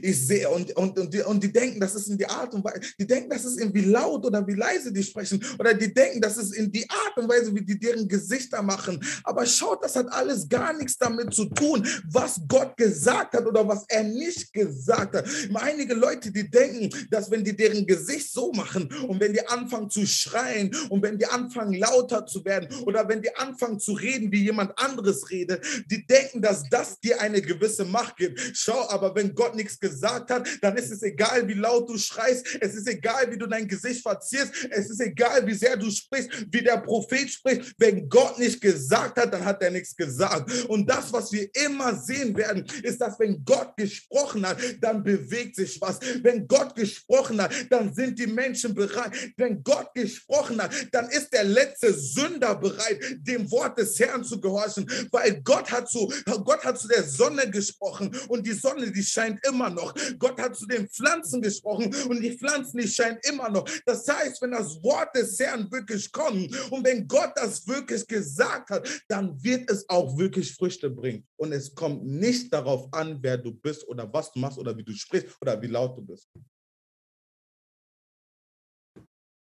ich 0.01 0.25
sehe, 0.25 0.49
und, 0.49 0.75
und, 0.75 0.97
und, 0.97 1.13
die, 1.13 1.21
und 1.21 1.43
die 1.43 1.51
denken, 1.51 1.79
das 1.79 1.93
ist 1.93 2.07
in 2.07 2.17
die 2.17 2.25
Art 2.25 2.51
und 2.55 2.63
Weise, 2.63 2.79
die 2.99 3.05
denken, 3.05 3.29
das 3.29 3.45
ist 3.45 3.59
irgendwie 3.59 3.85
laut 3.85 4.25
oder 4.25 4.45
wie 4.47 4.55
leise 4.55 4.91
die 4.91 5.03
sprechen, 5.03 5.39
oder 5.59 5.75
die 5.75 5.93
denken, 5.93 6.21
das 6.21 6.37
ist 6.37 6.55
in 6.55 6.71
die 6.71 6.89
Art 6.89 7.17
und 7.17 7.29
Weise, 7.29 7.53
wie 7.53 7.61
die 7.61 7.77
deren 7.77 8.07
Gesichter 8.07 8.63
machen. 8.63 8.99
Aber 9.23 9.45
schaut, 9.45 9.83
das 9.83 9.95
hat 9.95 10.11
alles 10.11 10.49
gar 10.49 10.73
nichts 10.73 10.97
damit 10.97 11.31
zu 11.31 11.45
tun, 11.45 11.87
was 12.07 12.41
Gott 12.47 12.75
gesagt 12.75 13.35
hat 13.35 13.45
oder 13.45 13.67
was 13.67 13.85
er 13.87 14.03
nicht 14.03 14.51
gesagt 14.51 15.15
hat. 15.15 15.27
Einige 15.53 15.93
Leute, 15.93 16.31
die 16.31 16.49
denken, 16.49 16.89
dass 17.11 17.29
wenn 17.29 17.43
die 17.43 17.55
deren 17.55 17.85
Gesicht 17.85 18.31
so 18.31 18.51
machen 18.51 18.91
und 19.07 19.19
wenn 19.19 19.33
die 19.33 19.47
anfangen 19.47 19.91
zu 19.91 20.07
schreien 20.07 20.75
und 20.89 21.03
wenn 21.03 21.19
die 21.19 21.27
anfangen 21.27 21.73
lauter 21.73 22.25
zu 22.25 22.43
werden 22.45 22.67
oder 22.85 23.07
wenn 23.07 23.21
die 23.21 23.35
anfangen 23.35 23.79
zu 23.79 23.93
reden, 23.93 24.31
wie 24.31 24.43
jemand 24.43 24.77
anderes 24.79 25.29
redet, 25.29 25.63
die 25.85 26.05
denken, 26.05 26.14
denken, 26.15 26.41
dass 26.41 26.63
das 26.69 26.99
dir 26.99 27.19
eine 27.19 27.41
gewisse 27.41 27.85
Macht 27.85 28.17
gibt. 28.17 28.39
Schau, 28.53 28.89
aber 28.89 29.13
wenn 29.15 29.33
Gott 29.33 29.55
nichts 29.55 29.79
gesagt 29.79 30.31
hat, 30.31 30.47
dann 30.61 30.77
ist 30.77 30.91
es 30.91 31.03
egal, 31.03 31.47
wie 31.47 31.53
laut 31.53 31.89
du 31.89 31.97
schreist. 31.97 32.57
Es 32.61 32.75
ist 32.75 32.87
egal, 32.87 33.31
wie 33.31 33.37
du 33.37 33.47
dein 33.47 33.67
Gesicht 33.67 34.01
verzierst. 34.01 34.51
Es 34.69 34.89
ist 34.89 35.01
egal, 35.01 35.45
wie 35.45 35.53
sehr 35.53 35.77
du 35.77 35.89
sprichst, 35.89 36.29
wie 36.51 36.61
der 36.61 36.77
Prophet 36.77 37.29
spricht. 37.29 37.73
Wenn 37.77 38.07
Gott 38.09 38.39
nicht 38.39 38.61
gesagt 38.61 39.17
hat, 39.17 39.33
dann 39.33 39.43
hat 39.43 39.61
er 39.61 39.71
nichts 39.71 39.95
gesagt. 39.95 40.65
Und 40.65 40.89
das, 40.89 41.11
was 41.11 41.31
wir 41.31 41.49
immer 41.65 41.95
sehen 41.95 42.35
werden, 42.35 42.65
ist, 42.83 43.01
dass 43.01 43.19
wenn 43.19 43.43
Gott 43.43 43.75
gesprochen 43.77 44.45
hat, 44.45 44.57
dann 44.81 45.03
bewegt 45.03 45.55
sich 45.55 45.79
was. 45.81 45.99
Wenn 46.21 46.47
Gott 46.47 46.75
gesprochen 46.75 47.41
hat, 47.41 47.51
dann 47.69 47.93
sind 47.93 48.17
die 48.19 48.27
Menschen 48.27 48.73
bereit. 48.73 49.11
Wenn 49.37 49.63
Gott 49.63 49.93
gesprochen 49.93 50.61
hat, 50.61 50.71
dann 50.91 51.09
ist 51.09 51.33
der 51.33 51.43
letzte 51.43 51.93
Sünder 51.93 52.55
bereit, 52.55 52.99
dem 53.19 53.49
Wort 53.51 53.77
des 53.77 53.99
Herrn 53.99 54.23
zu 54.23 54.39
gehorchen, 54.39 54.89
weil 55.11 55.41
Gott 55.41 55.71
hat 55.71 55.89
so 55.89 56.04
Gott 56.43 56.63
hat 56.63 56.79
zu 56.79 56.87
der 56.87 57.03
Sonne 57.03 57.49
gesprochen 57.49 58.15
und 58.27 58.45
die 58.45 58.53
Sonne, 58.53 58.91
die 58.91 59.03
scheint 59.03 59.45
immer 59.47 59.69
noch. 59.69 59.93
Gott 60.17 60.39
hat 60.39 60.55
zu 60.55 60.65
den 60.65 60.87
Pflanzen 60.87 61.41
gesprochen 61.41 61.93
und 62.09 62.21
die 62.21 62.37
Pflanzen, 62.37 62.77
die 62.77 62.87
scheinen 62.87 63.19
immer 63.23 63.49
noch. 63.49 63.67
Das 63.85 64.07
heißt, 64.07 64.41
wenn 64.41 64.51
das 64.51 64.81
Wort 64.83 65.15
des 65.15 65.39
Herrn 65.39 65.71
wirklich 65.71 66.11
kommt 66.11 66.55
und 66.71 66.85
wenn 66.85 67.07
Gott 67.07 67.31
das 67.35 67.67
wirklich 67.67 68.05
gesagt 68.07 68.69
hat, 68.69 68.87
dann 69.07 69.41
wird 69.43 69.69
es 69.69 69.87
auch 69.89 70.17
wirklich 70.17 70.53
Früchte 70.53 70.89
bringen. 70.89 71.25
Und 71.37 71.51
es 71.51 71.73
kommt 71.73 72.05
nicht 72.05 72.53
darauf 72.53 72.91
an, 72.93 73.17
wer 73.21 73.37
du 73.37 73.53
bist 73.53 73.87
oder 73.87 74.11
was 74.11 74.31
du 74.31 74.39
machst 74.39 74.57
oder 74.57 74.75
wie 74.77 74.83
du 74.83 74.93
sprichst 74.93 75.35
oder 75.41 75.61
wie 75.61 75.67
laut 75.67 75.97
du 75.97 76.01
bist. 76.01 76.29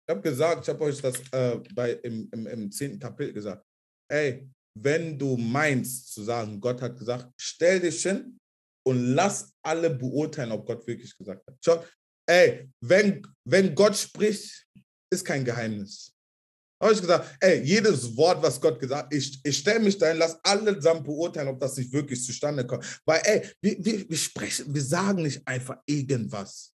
Ich 0.10 0.16
habe 0.16 0.22
gesagt, 0.22 0.64
ich 0.64 0.70
habe 0.70 0.84
euch 0.86 1.00
das 1.00 1.22
äh, 1.32 1.60
bei, 1.76 1.92
im, 1.92 2.28
im, 2.32 2.48
im 2.48 2.72
10. 2.72 2.98
Kapitel 2.98 3.32
gesagt. 3.32 3.64
Ey, 4.12 4.50
wenn 4.84 5.18
du 5.18 5.38
meinst 5.38 6.14
zu 6.14 6.23
sagen, 6.23 6.60
Gott 6.60 6.81
hat 6.81 6.97
gesagt, 6.97 7.31
stell 7.38 7.80
dich 7.80 8.01
hin 8.01 8.38
und 8.85 9.14
lass 9.14 9.53
alle 9.61 9.89
beurteilen, 9.89 10.51
ob 10.51 10.65
Gott 10.65 10.85
wirklich 10.88 11.15
gesagt 11.18 11.45
hat. 11.45 11.57
Schau, 11.64 11.84
ey, 12.27 12.69
wenn, 12.81 13.22
wenn 13.45 13.76
Gott 13.76 13.97
spricht, 13.97 14.68
ist 15.11 15.26
kein 15.26 15.43
Geheimnis. 15.43 16.14
Habe 16.81 16.93
ich 16.93 17.01
gesagt, 17.01 17.38
ey, 17.41 17.61
jedes 17.61 18.15
Wort, 18.15 18.41
was 18.41 18.60
Gott 18.60 18.80
gesagt 18.80 19.06
hat, 19.06 19.14
ich, 19.14 19.41
ich 19.43 19.57
stelle 19.57 19.81
mich 19.81 19.97
dahin, 19.97 20.18
lass 20.18 20.39
alle 20.43 20.76
zusammen 20.76 21.03
beurteilen, 21.03 21.49
ob 21.49 21.60
das 21.60 21.76
nicht 21.76 21.91
wirklich 21.91 22.23
zustande 22.23 22.65
kommt. 22.65 23.01
Weil, 23.06 23.22
ey, 23.26 23.51
wir, 23.61 23.84
wir, 23.84 24.10
wir 24.10 24.18
sprechen, 24.18 24.73
wir 24.73 24.81
sagen 24.81 25.23
nicht 25.23 25.45
einfach 25.45 25.77
irgendwas. 25.85 26.73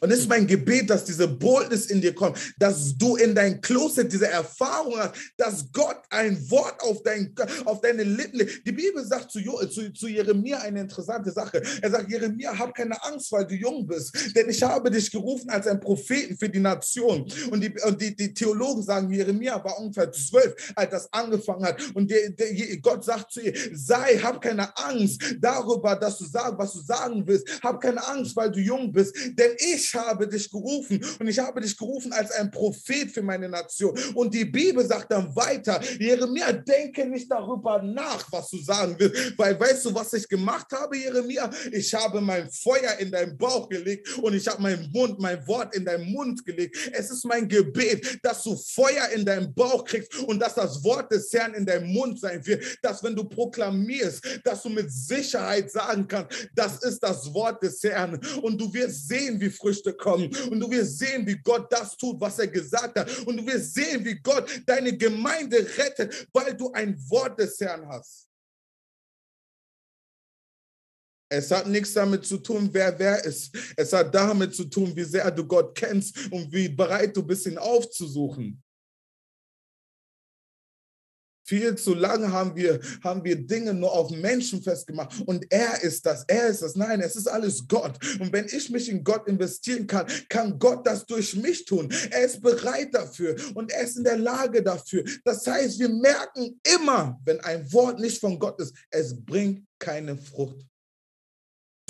Und 0.00 0.10
es 0.10 0.20
ist 0.20 0.28
mein 0.28 0.46
Gebet, 0.46 0.90
dass 0.90 1.04
diese 1.04 1.28
Boldness 1.28 1.86
in 1.86 2.00
dir 2.00 2.14
kommt, 2.14 2.38
dass 2.58 2.96
du 2.96 3.16
in 3.16 3.34
dein 3.34 3.60
Closet 3.60 4.12
diese 4.12 4.28
Erfahrung 4.28 4.98
hast, 4.98 5.14
dass 5.36 5.70
Gott 5.72 5.98
ein 6.10 6.38
Wort 6.50 6.80
auf, 6.82 7.02
dein, 7.02 7.34
auf 7.64 7.80
deine 7.80 8.04
Lippen 8.04 8.38
legt. 8.38 8.66
Die 8.66 8.72
Bibel 8.72 9.04
sagt 9.04 9.30
zu, 9.30 9.40
zu, 9.68 9.92
zu 9.92 10.08
Jeremia 10.08 10.58
eine 10.58 10.80
interessante 10.80 11.30
Sache. 11.30 11.62
Er 11.82 11.90
sagt, 11.90 12.10
Jeremia, 12.10 12.58
hab 12.58 12.74
keine 12.74 13.02
Angst, 13.04 13.30
weil 13.32 13.46
du 13.46 13.54
jung 13.54 13.86
bist, 13.86 14.34
denn 14.34 14.48
ich 14.48 14.62
habe 14.62 14.90
dich 14.90 15.10
gerufen 15.10 15.50
als 15.50 15.66
ein 15.66 15.80
Propheten 15.80 16.36
für 16.36 16.48
die 16.48 16.60
Nation. 16.60 17.30
Und 17.50 17.60
die, 17.62 17.72
und 17.86 18.00
die, 18.00 18.14
die 18.14 18.32
Theologen 18.34 18.82
sagen, 18.82 19.10
Jeremia 19.10 19.62
war 19.62 19.78
ungefähr 19.78 20.10
zwölf, 20.12 20.54
als 20.74 20.90
das 20.90 21.12
angefangen 21.12 21.64
hat. 21.64 21.80
Und 21.94 22.10
der, 22.10 22.30
der, 22.30 22.76
Gott 22.78 23.04
sagt 23.04 23.32
zu 23.32 23.40
ihr, 23.40 23.54
sei, 23.72 24.18
hab 24.18 24.40
keine 24.40 24.76
Angst 24.76 25.22
darüber, 25.40 25.96
dass 25.96 26.18
du 26.18 26.24
sagst, 26.24 26.54
was 26.56 26.72
du 26.72 26.80
sagen 26.80 27.26
willst. 27.26 27.62
Hab 27.62 27.80
keine 27.80 28.06
Angst, 28.06 28.36
weil 28.36 28.50
du 28.50 28.60
jung 28.60 28.92
bist, 28.92 29.14
denn 29.38 29.52
ich 29.58 29.69
ich 29.74 29.94
habe 29.94 30.28
dich 30.28 30.50
gerufen 30.50 31.04
und 31.18 31.28
ich 31.28 31.38
habe 31.38 31.60
dich 31.60 31.76
gerufen 31.76 32.12
als 32.12 32.30
ein 32.32 32.50
Prophet 32.50 33.10
für 33.10 33.22
meine 33.22 33.48
Nation. 33.48 33.96
Und 34.14 34.34
die 34.34 34.44
Bibel 34.44 34.84
sagt 34.86 35.10
dann 35.12 35.34
weiter, 35.34 35.80
Jeremia, 35.98 36.52
denke 36.52 37.06
nicht 37.06 37.30
darüber 37.30 37.82
nach, 37.82 38.30
was 38.32 38.50
du 38.50 38.58
sagen 38.62 38.94
willst, 38.98 39.38
weil 39.38 39.58
weißt 39.58 39.84
du, 39.84 39.94
was 39.94 40.12
ich 40.12 40.28
gemacht 40.28 40.66
habe, 40.72 40.96
Jeremia? 40.96 41.50
Ich 41.72 41.92
habe 41.94 42.20
mein 42.20 42.50
Feuer 42.50 42.98
in 42.98 43.10
deinen 43.10 43.36
Bauch 43.36 43.68
gelegt 43.68 44.18
und 44.18 44.34
ich 44.34 44.46
habe 44.46 44.62
meinen 44.62 44.90
Mund, 44.92 45.18
mein 45.18 45.46
Wort 45.46 45.74
in 45.74 45.84
deinen 45.84 46.10
Mund 46.10 46.44
gelegt. 46.44 46.76
Es 46.92 47.10
ist 47.10 47.24
mein 47.24 47.48
Gebet, 47.48 48.18
dass 48.22 48.42
du 48.42 48.56
Feuer 48.56 49.08
in 49.14 49.24
deinen 49.24 49.52
Bauch 49.54 49.84
kriegst 49.84 50.14
und 50.20 50.38
dass 50.40 50.54
das 50.54 50.82
Wort 50.84 51.12
des 51.12 51.32
Herrn 51.32 51.54
in 51.54 51.66
deinem 51.66 51.92
Mund 51.92 52.20
sein 52.20 52.44
wird, 52.46 52.62
dass 52.82 53.02
wenn 53.02 53.14
du 53.14 53.24
proklamierst, 53.24 54.40
dass 54.44 54.62
du 54.62 54.68
mit 54.68 54.90
Sicherheit 54.90 55.70
sagen 55.70 56.06
kannst, 56.06 56.48
das 56.54 56.82
ist 56.82 57.00
das 57.00 57.32
Wort 57.32 57.62
des 57.62 57.82
Herrn 57.82 58.20
und 58.42 58.60
du 58.60 58.72
wirst 58.72 59.08
sehen, 59.08 59.40
wie 59.40 59.50
Früchte 59.60 59.92
kommen. 59.92 60.34
Und 60.50 60.60
du 60.60 60.70
wirst 60.70 60.98
sehen, 60.98 61.26
wie 61.26 61.36
Gott 61.36 61.70
das 61.70 61.96
tut, 61.96 62.20
was 62.20 62.38
er 62.38 62.48
gesagt 62.48 62.98
hat. 62.98 63.18
Und 63.26 63.36
du 63.36 63.46
wirst 63.46 63.74
sehen, 63.74 64.04
wie 64.04 64.16
Gott 64.16 64.48
deine 64.66 64.96
Gemeinde 64.96 65.58
rettet, 65.76 66.28
weil 66.32 66.54
du 66.54 66.72
ein 66.72 66.96
Wort 67.08 67.38
des 67.38 67.60
Herrn 67.60 67.86
hast. 67.86 68.26
Es 71.32 71.50
hat 71.52 71.68
nichts 71.68 71.92
damit 71.92 72.26
zu 72.26 72.38
tun, 72.38 72.68
wer 72.72 72.98
wer 72.98 73.24
ist. 73.24 73.56
Es 73.76 73.92
hat 73.92 74.12
damit 74.12 74.52
zu 74.52 74.64
tun, 74.64 74.94
wie 74.96 75.04
sehr 75.04 75.30
du 75.30 75.46
Gott 75.46 75.76
kennst 75.76 76.16
und 76.32 76.52
wie 76.52 76.68
bereit 76.68 77.16
du 77.16 77.22
bist, 77.22 77.46
ihn 77.46 77.56
aufzusuchen. 77.56 78.60
Viel 81.50 81.74
zu 81.74 81.94
lange 81.94 82.30
haben 82.30 82.54
wir, 82.54 82.78
haben 83.02 83.24
wir 83.24 83.34
Dinge 83.34 83.74
nur 83.74 83.90
auf 83.92 84.08
Menschen 84.12 84.62
festgemacht. 84.62 85.20
Und 85.26 85.44
er 85.50 85.82
ist 85.82 86.06
das, 86.06 86.24
er 86.28 86.46
ist 86.46 86.62
das. 86.62 86.76
Nein, 86.76 87.00
es 87.00 87.16
ist 87.16 87.26
alles 87.26 87.66
Gott. 87.66 87.98
Und 88.20 88.32
wenn 88.32 88.44
ich 88.44 88.70
mich 88.70 88.88
in 88.88 89.02
Gott 89.02 89.26
investieren 89.26 89.84
kann, 89.88 90.06
kann 90.28 90.60
Gott 90.60 90.86
das 90.86 91.04
durch 91.04 91.34
mich 91.34 91.64
tun. 91.64 91.92
Er 92.12 92.26
ist 92.26 92.40
bereit 92.40 92.94
dafür 92.94 93.34
und 93.54 93.72
er 93.72 93.82
ist 93.82 93.96
in 93.96 94.04
der 94.04 94.18
Lage 94.18 94.62
dafür. 94.62 95.02
Das 95.24 95.44
heißt, 95.44 95.80
wir 95.80 95.88
merken 95.88 96.60
immer, 96.72 97.18
wenn 97.24 97.40
ein 97.40 97.72
Wort 97.72 97.98
nicht 97.98 98.20
von 98.20 98.38
Gott 98.38 98.60
ist, 98.60 98.72
es 98.88 99.12
bringt 99.20 99.66
keine 99.80 100.16
Frucht. 100.16 100.69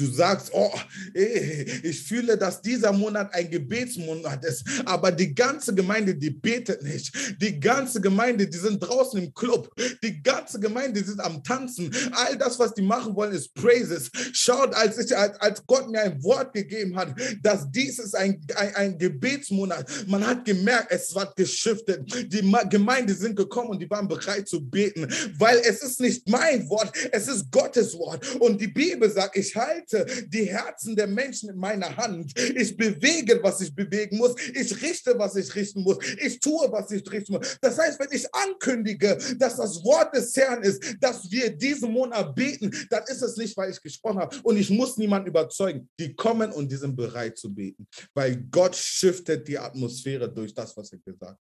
Du 0.01 0.07
sagst, 0.07 0.51
oh, 0.55 0.73
ich 1.13 2.03
fühle, 2.03 2.39
dass 2.39 2.63
dieser 2.63 2.91
Monat 2.91 3.35
ein 3.35 3.51
Gebetsmonat 3.51 4.43
ist, 4.47 4.65
aber 4.87 5.13
die 5.13 5.35
ganze 5.35 5.75
Gemeinde, 5.75 6.15
die 6.15 6.31
betet 6.31 6.83
nicht. 6.83 7.13
Die 7.39 7.61
ganze 7.61 8.01
Gemeinde, 8.01 8.47
die 8.47 8.57
sind 8.57 8.81
draußen 8.81 9.23
im 9.23 9.35
Club. 9.35 9.71
Die 10.03 10.23
ganze 10.23 10.59
Gemeinde, 10.59 11.03
die 11.03 11.07
sind 11.07 11.21
am 11.21 11.45
Tanzen. 11.45 11.95
All 12.13 12.39
das, 12.39 12.59
was 12.59 12.73
die 12.73 12.81
machen 12.81 13.15
wollen, 13.15 13.35
ist 13.35 13.53
Praises. 13.53 14.11
Schaut, 14.33 14.75
als, 14.75 14.97
ich, 14.97 15.15
als, 15.15 15.63
Gott 15.67 15.91
mir 15.91 16.01
ein 16.01 16.23
Wort 16.23 16.55
gegeben 16.55 16.97
hat, 16.97 17.15
dass 17.43 17.71
dies 17.71 17.99
ist 17.99 18.17
ein, 18.17 18.41
ein, 18.57 18.75
ein 18.77 18.99
Gebetsmonat. 18.99 19.87
Man 20.07 20.27
hat 20.27 20.47
gemerkt, 20.47 20.91
es 20.91 21.15
war 21.15 21.31
geschiftet. 21.37 22.11
Die 22.33 22.55
Gemeinde 22.71 23.13
sind 23.13 23.37
gekommen 23.37 23.71
und 23.71 23.83
die 23.83 23.91
waren 23.91 24.09
bereit 24.09 24.49
zu 24.49 24.65
beten, 24.65 25.07
weil 25.37 25.59
es 25.59 25.83
ist 25.83 26.01
nicht 26.01 26.27
mein 26.27 26.67
Wort, 26.71 26.91
es 27.13 27.29
ist 27.29 27.51
Gottes 27.51 27.93
Wort. 27.99 28.27
Und 28.37 28.59
die 28.59 28.69
Bibel 28.69 29.11
sagt, 29.11 29.37
ich 29.37 29.55
halte 29.55 29.90
halte 29.93 30.27
die 30.27 30.45
Herzen 30.45 30.97
der 30.97 31.07
Menschen 31.07 31.51
in 31.51 31.57
meiner 31.57 31.97
Hand. 31.97 32.39
Ich 32.39 32.77
bewege, 32.77 33.43
was 33.43 33.61
ich 33.61 33.75
bewegen 33.75 34.19
muss. 34.19 34.35
Ich 34.55 34.81
richte, 34.83 35.19
was 35.19 35.37
ich 35.37 35.55
richten 35.55 35.83
muss. 35.83 35.99
Ich 36.19 36.41
tue, 36.41 36.71
was 36.71 36.91
ich 36.91 37.11
richten 37.11 37.35
muss. 37.35 37.59
Das 37.61 37.79
heißt, 37.79 37.99
wenn 37.99 38.13
ich 38.13 38.33
ankündige, 38.35 39.19
dass 39.39 39.57
das 39.57 39.83
Wort 39.85 40.15
des 40.15 40.35
Herrn 40.37 40.63
ist, 40.63 40.97
dass 41.01 41.31
wir 41.31 41.51
diesen 41.51 41.93
Monat 41.93 42.35
beten, 42.35 42.71
dann 42.91 43.05
ist 43.05 43.23
es 43.23 43.37
nicht, 43.37 43.57
weil 43.57 43.71
ich 43.71 43.83
gesprochen 43.83 44.19
habe. 44.19 44.37
Und 44.43 44.57
ich 44.57 44.71
muss 44.71 44.97
niemanden 44.97 45.29
überzeugen. 45.29 45.89
Die 45.99 46.15
kommen 46.15 46.53
und 46.53 46.71
die 46.71 46.77
sind 46.77 46.97
bereit 46.97 47.39
zu 47.39 47.53
beten, 47.53 47.87
weil 48.15 48.37
Gott 48.51 48.77
shiftet 48.77 49.47
die 49.47 49.59
Atmosphäre 49.59 50.33
durch 50.33 50.55
das, 50.55 50.77
was 50.77 50.93
er 50.93 50.99
gesagt 50.99 51.23
hat. 51.23 51.39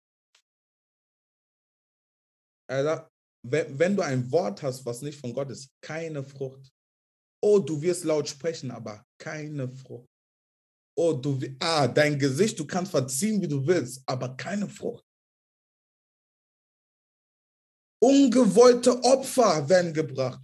Also, 2.69 3.07
wenn, 3.45 3.79
wenn 3.79 3.97
du 3.97 4.03
ein 4.03 4.31
Wort 4.33 4.61
hast, 4.63 4.85
was 4.85 5.03
nicht 5.03 5.21
von 5.21 5.33
Gott 5.33 5.51
ist, 5.51 5.71
keine 5.81 6.25
Frucht. 6.25 6.73
Oh, 7.43 7.59
du 7.59 7.81
wirst 7.81 8.05
laut 8.05 8.29
sprechen, 8.29 8.71
aber 8.71 9.05
keine 9.19 9.69
Frucht. 9.69 10.09
Oh, 10.99 11.13
du, 11.13 11.39
ah, 11.61 11.87
dein 11.87 12.19
Gesicht, 12.19 12.59
du 12.59 12.67
kannst 12.67 12.91
verziehen, 12.91 13.41
wie 13.43 13.49
du 13.49 13.67
willst, 13.67 14.03
aber 14.07 14.37
keine 14.37 14.69
Frucht. 14.69 15.05
Ungewollte 18.03 19.03
Opfer 19.05 19.69
werden 19.69 19.93
gebracht. 19.93 20.41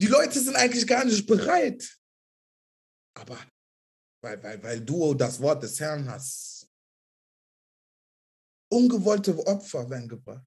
Die 0.00 0.06
Leute 0.06 0.40
sind 0.40 0.56
eigentlich 0.56 0.86
gar 0.86 1.04
nicht 1.04 1.26
bereit. 1.26 1.98
Aber 3.16 3.38
weil, 4.24 4.42
weil, 4.42 4.62
weil 4.62 4.80
du 4.80 5.14
das 5.14 5.40
Wort 5.40 5.62
des 5.62 5.78
Herrn 5.78 6.08
hast. 6.08 6.66
Ungewollte 8.72 9.36
Opfer 9.46 9.88
werden 9.88 10.08
gebracht. 10.08 10.46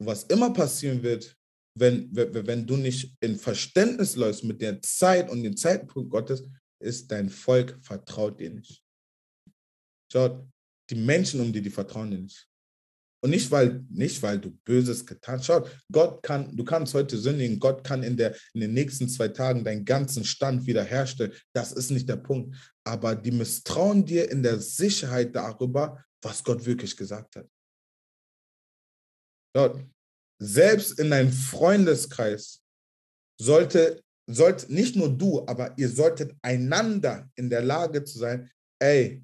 Und 0.00 0.06
was 0.06 0.24
immer 0.24 0.52
passieren 0.52 1.02
wird, 1.02 1.38
wenn, 1.78 2.08
wenn 2.14 2.66
du 2.66 2.76
nicht 2.76 3.14
in 3.20 3.36
Verständnis 3.36 4.16
läufst 4.16 4.44
mit 4.44 4.60
der 4.60 4.80
Zeit 4.80 5.30
und 5.30 5.42
dem 5.42 5.56
Zeitpunkt 5.56 6.10
Gottes, 6.10 6.42
ist 6.80 7.10
dein 7.10 7.28
Volk 7.28 7.78
vertraut 7.82 8.40
dir 8.40 8.50
nicht. 8.50 8.82
Schaut, 10.10 10.46
die 10.90 10.94
Menschen 10.94 11.40
um 11.40 11.52
dir, 11.52 11.62
die 11.62 11.70
vertrauen 11.70 12.10
dir 12.10 12.18
nicht. 12.18 12.48
Und 13.22 13.30
nicht 13.30 13.50
weil, 13.50 13.84
nicht, 13.90 14.22
weil 14.22 14.38
du 14.38 14.50
Böses 14.64 15.04
getan 15.04 15.38
hast. 15.38 15.46
Schaut, 15.46 15.70
Gott 15.90 16.22
kann, 16.22 16.56
du 16.56 16.64
kannst 16.64 16.94
heute 16.94 17.18
sündigen, 17.18 17.58
Gott 17.58 17.82
kann 17.82 18.02
in, 18.02 18.16
der, 18.16 18.36
in 18.54 18.60
den 18.60 18.72
nächsten 18.72 19.08
zwei 19.08 19.28
Tagen 19.28 19.64
deinen 19.64 19.84
ganzen 19.84 20.24
Stand 20.24 20.66
wiederherstellen. 20.66 21.32
Das 21.52 21.72
ist 21.72 21.90
nicht 21.90 22.08
der 22.08 22.16
Punkt. 22.16 22.56
Aber 22.84 23.14
die 23.16 23.32
misstrauen 23.32 24.04
dir 24.04 24.30
in 24.30 24.42
der 24.42 24.60
Sicherheit 24.60 25.34
darüber, 25.34 26.04
was 26.22 26.42
Gott 26.44 26.64
wirklich 26.64 26.96
gesagt 26.96 27.36
hat. 27.36 27.48
Schaut, 29.56 29.84
selbst 30.38 30.98
in 30.98 31.10
deinem 31.10 31.32
Freundeskreis 31.32 32.62
sollte, 33.40 34.02
sollte 34.28 34.72
nicht 34.72 34.96
nur 34.96 35.08
du, 35.08 35.46
aber 35.46 35.76
ihr 35.78 35.88
solltet 35.88 36.34
einander 36.42 37.28
in 37.34 37.50
der 37.50 37.62
Lage 37.62 38.04
zu 38.04 38.18
sein, 38.18 38.50
ey, 38.78 39.22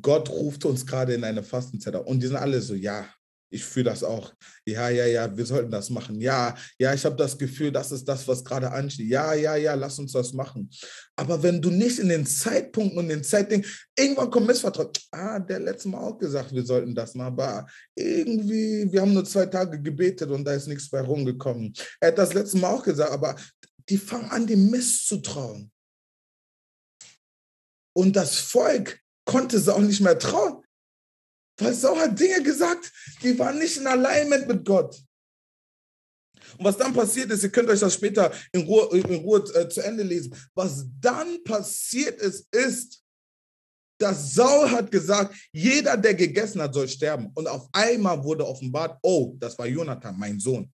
Gott 0.00 0.30
ruft 0.30 0.64
uns 0.64 0.86
gerade 0.86 1.14
in 1.14 1.24
eine 1.24 1.42
Fastenzeit. 1.42 1.94
Und 1.94 2.20
die 2.20 2.26
sind 2.26 2.36
alle 2.36 2.60
so, 2.60 2.74
ja, 2.74 3.12
ich 3.52 3.64
fühle 3.64 3.84
das 3.84 4.02
auch. 4.02 4.32
Ja, 4.64 4.88
ja, 4.88 5.06
ja, 5.06 5.36
wir 5.36 5.44
sollten 5.44 5.70
das 5.70 5.90
machen. 5.90 6.20
Ja, 6.20 6.54
ja, 6.78 6.94
ich 6.94 7.04
habe 7.04 7.16
das 7.16 7.36
Gefühl, 7.36 7.70
das 7.70 7.92
ist 7.92 8.04
das, 8.04 8.26
was 8.26 8.42
gerade 8.42 8.70
ansteht. 8.70 9.08
Ja, 9.08 9.34
ja, 9.34 9.56
ja, 9.56 9.74
lass 9.74 9.98
uns 9.98 10.12
das 10.12 10.32
machen. 10.32 10.70
Aber 11.16 11.42
wenn 11.42 11.60
du 11.60 11.70
nicht 11.70 11.98
in 11.98 12.08
den 12.08 12.24
Zeitpunkten 12.26 12.98
und 12.98 13.08
den 13.08 13.22
Zeitdingen, 13.22 13.66
irgendwann 13.96 14.30
kommt 14.30 14.46
Missvertrauen. 14.46 14.90
Ah, 15.10 15.38
der 15.38 15.60
letzte 15.60 15.88
Mal 15.88 16.00
auch 16.00 16.18
gesagt, 16.18 16.52
wir 16.52 16.64
sollten 16.64 16.94
das 16.94 17.14
machen. 17.14 17.32
Aber 17.32 17.66
irgendwie, 17.94 18.90
wir 18.90 19.02
haben 19.02 19.12
nur 19.12 19.24
zwei 19.24 19.46
Tage 19.46 19.80
gebetet 19.80 20.30
und 20.30 20.44
da 20.44 20.54
ist 20.54 20.66
nichts 20.66 20.88
bei 20.88 21.00
rumgekommen. 21.00 21.74
Er 22.00 22.08
hat 22.08 22.18
das 22.18 22.32
letzte 22.32 22.56
Mal 22.56 22.74
auch 22.74 22.82
gesagt, 22.82 23.12
aber 23.12 23.36
die 23.88 23.98
fangen 23.98 24.30
an, 24.30 24.46
dem 24.46 24.70
Mist 24.70 25.08
zu 25.08 25.18
trauen. 25.18 25.70
Und 27.94 28.16
das 28.16 28.36
Volk 28.36 29.00
konnte 29.26 29.58
es 29.58 29.68
auch 29.68 29.80
nicht 29.80 30.00
mehr 30.00 30.18
trauen. 30.18 30.61
Weil 31.62 31.74
Saul 31.74 31.98
hat 31.98 32.18
Dinge 32.18 32.42
gesagt, 32.42 32.92
die 33.22 33.38
waren 33.38 33.58
nicht 33.58 33.76
in 33.76 33.86
Alignment 33.86 34.48
mit 34.48 34.64
Gott. 34.64 35.00
Und 36.58 36.64
was 36.64 36.76
dann 36.76 36.92
passiert 36.92 37.30
ist, 37.30 37.42
ihr 37.42 37.50
könnt 37.50 37.68
euch 37.68 37.80
das 37.80 37.94
später 37.94 38.32
in 38.52 38.62
Ruhe, 38.62 38.88
in 38.98 39.14
Ruhe 39.16 39.40
äh, 39.54 39.68
zu 39.68 39.80
Ende 39.80 40.02
lesen. 40.02 40.34
Was 40.54 40.84
dann 41.00 41.42
passiert 41.44 42.20
ist, 42.20 42.46
ist, 42.54 43.02
dass 43.98 44.34
Saul 44.34 44.70
hat 44.70 44.90
gesagt, 44.90 45.34
jeder, 45.52 45.96
der 45.96 46.14
gegessen 46.14 46.60
hat, 46.60 46.74
soll 46.74 46.88
sterben. 46.88 47.30
Und 47.34 47.46
auf 47.46 47.68
einmal 47.72 48.22
wurde 48.22 48.46
offenbart, 48.46 48.98
oh, 49.02 49.34
das 49.38 49.56
war 49.58 49.66
Jonathan, 49.66 50.18
mein 50.18 50.40
Sohn. 50.40 50.70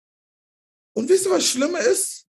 Und 0.94 1.08
wisst 1.08 1.26
ihr, 1.26 1.32
was 1.32 1.46
Schlimme 1.46 1.80
ist? 1.80 2.26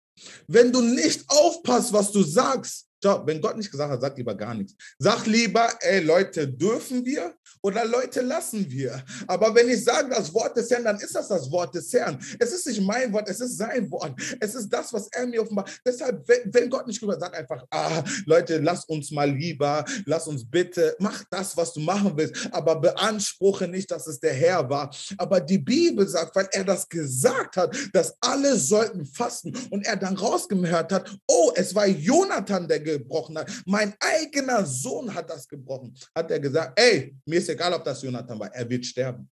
Wenn 0.46 0.70
du 0.70 0.82
nicht 0.82 1.24
aufpasst, 1.28 1.92
was 1.92 2.12
du 2.12 2.22
sagst, 2.22 2.86
Schau, 3.02 3.26
wenn 3.26 3.40
Gott 3.40 3.56
nicht 3.56 3.70
gesagt 3.70 3.90
hat, 3.90 4.00
sag 4.00 4.16
lieber 4.16 4.34
gar 4.34 4.54
nichts. 4.54 4.74
Sag 4.98 5.26
lieber, 5.26 5.68
ey 5.80 6.00
Leute, 6.00 6.46
dürfen 6.48 7.04
wir 7.04 7.34
oder 7.62 7.84
Leute, 7.84 8.22
lassen 8.22 8.68
wir. 8.70 9.02
Aber 9.26 9.54
wenn 9.54 9.68
ich 9.68 9.84
sage 9.84 10.10
das 10.10 10.32
Wort 10.34 10.56
des 10.56 10.70
Herrn, 10.70 10.84
dann 10.84 10.96
ist 10.98 11.14
das 11.14 11.28
das 11.28 11.50
Wort 11.50 11.74
des 11.74 11.92
Herrn. 11.92 12.18
Es 12.38 12.52
ist 12.52 12.66
nicht 12.66 12.80
mein 12.80 13.12
Wort, 13.12 13.28
es 13.28 13.40
ist 13.40 13.56
sein 13.56 13.90
Wort. 13.90 14.20
Es 14.40 14.54
ist 14.54 14.68
das, 14.68 14.92
was 14.92 15.08
er 15.12 15.26
mir 15.26 15.42
offenbart. 15.42 15.80
Deshalb, 15.86 16.26
wenn, 16.28 16.52
wenn 16.52 16.70
Gott 16.70 16.86
nicht 16.86 17.00
gesagt 17.00 17.20
sag 17.20 17.36
einfach, 17.36 17.64
ah, 17.70 18.02
Leute, 18.26 18.58
lass 18.58 18.84
uns 18.86 19.10
mal 19.10 19.30
lieber, 19.30 19.84
lass 20.06 20.26
uns 20.26 20.48
bitte, 20.48 20.96
mach 20.98 21.22
das, 21.30 21.56
was 21.56 21.72
du 21.72 21.80
machen 21.80 22.12
willst, 22.16 22.48
aber 22.52 22.80
beanspruche 22.80 23.68
nicht, 23.68 23.90
dass 23.90 24.06
es 24.06 24.18
der 24.18 24.32
Herr 24.34 24.68
war. 24.68 24.94
Aber 25.18 25.40
die 25.40 25.58
Bibel 25.58 26.08
sagt, 26.08 26.34
weil 26.34 26.48
er 26.52 26.64
das 26.64 26.88
gesagt 26.88 27.56
hat, 27.56 27.76
dass 27.92 28.16
alle 28.20 28.56
sollten 28.56 29.04
fasten 29.06 29.52
und 29.70 29.86
er 29.86 29.96
dann 29.96 30.16
rausgehört 30.16 30.92
hat, 30.92 31.16
oh, 31.28 31.52
es 31.54 31.74
war 31.74 31.86
Jonathan, 31.86 32.66
der 32.66 32.80
gebrochen 32.98 33.38
hat. 33.38 33.50
Mein 33.66 33.94
eigener 34.00 34.64
Sohn 34.64 35.12
hat 35.12 35.28
das 35.30 35.48
gebrochen. 35.48 35.96
Hat 36.14 36.30
er 36.30 36.40
gesagt, 36.40 36.78
ey, 36.78 37.14
mir 37.26 37.38
ist 37.38 37.48
egal, 37.48 37.72
ob 37.74 37.84
das 37.84 38.02
Jonathan 38.02 38.38
war, 38.38 38.54
er 38.54 38.68
wird 38.68 38.84
sterben. 38.84 39.30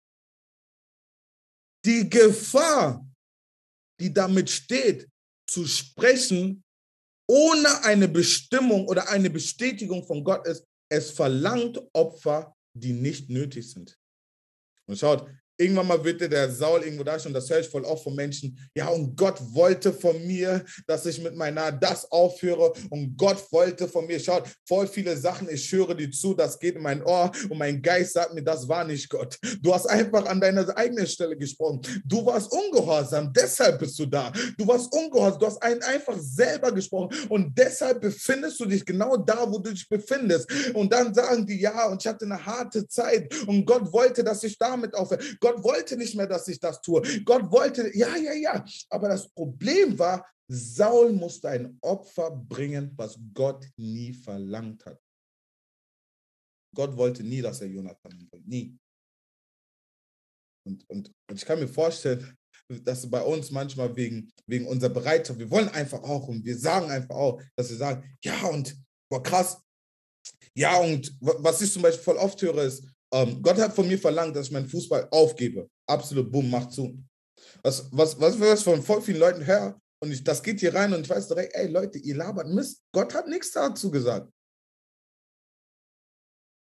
Die 1.86 2.10
Gefahr, 2.10 3.06
die 4.00 4.14
damit 4.14 4.50
steht, 4.50 5.10
zu 5.48 5.66
sprechen, 5.66 6.64
ohne 7.30 7.84
eine 7.84 8.08
Bestimmung 8.08 8.88
oder 8.88 9.10
eine 9.10 9.30
Bestätigung 9.30 10.06
von 10.06 10.24
Gott 10.24 10.48
ist, 10.48 10.66
es 10.90 11.12
verlangt 11.12 11.82
Opfer, 11.94 12.56
die 12.74 12.94
nicht 12.94 13.30
nötig 13.30 13.70
sind. 13.70 13.98
Und 14.86 14.98
schaut, 14.98 15.30
Irgendwann 15.58 15.88
mal 15.88 16.04
wird 16.04 16.22
der 16.22 16.52
Saul 16.52 16.82
irgendwo 16.82 17.04
da 17.04 17.20
schon, 17.20 17.34
das 17.34 17.50
höre 17.50 17.60
ich 17.60 17.70
voll 17.70 17.84
oft 17.84 18.04
von 18.04 18.16
Menschen. 18.16 18.58
Ja, 18.76 18.88
und 18.88 19.16
Gott 19.16 19.40
wollte 19.54 19.94
von 19.94 20.26
mir, 20.26 20.64
dass 20.88 21.06
ich 21.06 21.22
mit 21.22 21.36
meiner 21.36 21.72
das 21.72 22.12
aufhöre. 22.12 22.74
Und 22.90 23.16
Gott 23.18 23.52
wollte 23.52 23.88
von 23.88 24.08
mir. 24.08 24.20
Schaut, 24.20 24.46
voll 24.68 24.88
viele 24.88 25.16
Sachen, 25.16 25.50
ich 25.50 25.72
höre 25.72 25.94
dir 25.96 26.10
zu, 26.12 26.34
das 26.34 26.58
geht 26.60 26.76
in 26.76 26.82
mein 26.82 27.04
Ohr 27.04 27.32
und 27.50 27.58
mein 27.58 27.82
Geist 27.82 28.14
sagt 28.14 28.34
mir, 28.34 28.44
das 28.44 28.68
war 28.68 28.84
nicht 28.84 29.10
Gott. 29.10 29.38
Du 29.62 29.74
hast 29.74 29.86
einfach 29.86 30.26
an 30.26 30.42
deiner 30.42 30.76
eigenen 30.76 31.08
Stelle 31.08 31.38
gesprochen. 31.38 31.82
Du 32.06 32.26
warst 32.26 32.52
ungehorsam, 32.52 33.32
deshalb 33.34 33.80
bist 33.80 33.98
du 34.00 34.06
da. 34.06 34.32
Du 34.58 34.68
warst 34.68 34.92
ungehorsam, 34.92 35.40
du 35.40 35.46
hast 35.46 35.62
einen 35.62 35.82
einfach 35.84 36.18
selber 36.20 36.72
gesprochen 36.72 37.16
und 37.30 37.58
deshalb 37.58 38.02
befindest 38.02 38.60
du 38.60 38.66
dich 38.66 38.86
genau 38.86 39.18
da, 39.18 39.50
wo 39.50 39.60
du 39.60 39.72
dich 39.72 39.88
befindest. 39.88 40.50
Und 40.74 40.92
dann 40.92 41.14
sagen 41.14 41.46
die, 41.46 41.60
ja, 41.60 41.88
und 41.88 42.02
ich 42.02 42.08
hatte 42.08 42.26
eine 42.26 42.44
harte 42.44 42.88
Zeit 42.88 43.34
und 43.48 43.66
Gott 43.66 43.92
wollte, 43.92 44.24
dass 44.24 44.44
ich 44.44 44.58
damit 44.58 44.94
aufhöre. 44.96 45.22
Gott 45.44 45.61
wollte 45.61 45.98
nicht 45.98 46.15
mehr, 46.15 46.26
dass 46.26 46.48
ich 46.48 46.57
das 46.57 46.82
tue. 46.82 47.02
Gott 47.26 47.52
wollte, 47.52 47.91
ja, 47.98 48.15
ja, 48.15 48.32
ja. 48.32 48.65
Aber 48.90 49.10
das 49.10 49.28
Problem 49.34 49.99
war, 49.99 50.26
Saul 50.48 51.11
musste 51.11 51.49
ein 51.49 51.78
Opfer 51.82 52.32
bringen, 52.32 52.94
was 52.95 53.20
Gott 53.34 53.68
nie 53.76 54.14
verlangt 54.14 54.86
hat. 54.86 55.02
Gott 56.74 56.95
wollte 56.95 57.24
nie, 57.24 57.41
dass 57.41 57.60
er 57.60 57.68
Jonathan 57.68 58.28
bringt. 58.30 58.48
Nie. 58.48 58.80
Und, 60.65 60.90
und, 60.90 61.11
und 61.30 61.36
ich 61.36 61.45
kann 61.45 61.60
mir 61.60 61.68
vorstellen, 61.68 62.38
dass 62.70 63.10
bei 63.11 63.22
uns 63.22 63.52
manchmal 63.52 63.94
wegen, 63.98 64.32
wegen 64.48 64.65
unserer 64.65 64.94
Bereitschaft, 64.94 65.40
wir 65.40 65.52
wollen 65.52 65.68
einfach 65.68 66.02
auch 66.03 66.30
und 66.30 66.45
wir 66.45 66.57
sagen 66.57 66.90
einfach 66.90 67.15
auch, 67.15 67.41
dass 67.57 67.70
wir 67.70 67.78
sagen, 67.78 68.18
ja 68.24 68.45
und, 68.45 68.78
boah 69.11 69.22
krass, 69.22 69.61
ja 70.56 70.78
und 70.78 71.14
was 71.20 71.61
ich 71.61 71.74
zum 71.74 71.82
Beispiel 71.82 72.03
voll 72.03 72.15
oft 72.18 72.41
höre 72.41 72.64
ist, 72.64 72.88
ähm, 73.14 73.41
Gott 73.41 73.57
hat 73.57 73.76
von 73.76 73.88
mir 73.88 73.99
verlangt, 73.99 74.35
dass 74.35 74.48
ich 74.48 74.52
meinen 74.52 74.68
Fußball 74.68 75.07
aufgebe. 75.11 75.69
Absolut, 75.88 76.31
bumm, 76.31 76.49
mach 76.49 76.68
zu. 76.68 76.98
Was, 77.61 77.88
was, 77.91 78.19
was 78.19 78.40
wir 78.40 78.57
von 78.57 78.81
voll 78.81 79.02
vielen 79.02 79.19
Leuten 79.19 79.45
hören, 79.45 79.76
und 80.02 80.11
ich, 80.11 80.23
das 80.23 80.44
geht 80.44 80.60
hier 80.60 80.73
rein 80.73 80.94
und 80.94 81.02
ich 81.02 81.10
weiß 81.10 81.30
direkt, 81.30 81.56
ey 81.56 81.68
Leute, 81.68 81.98
ihr 81.98 82.15
labert 82.15 82.49
Mist. 82.49 82.84
Gott 82.91 83.14
hat 83.14 83.27
nichts 83.27 83.52
dazu 83.52 83.90
gesagt. 83.90 84.30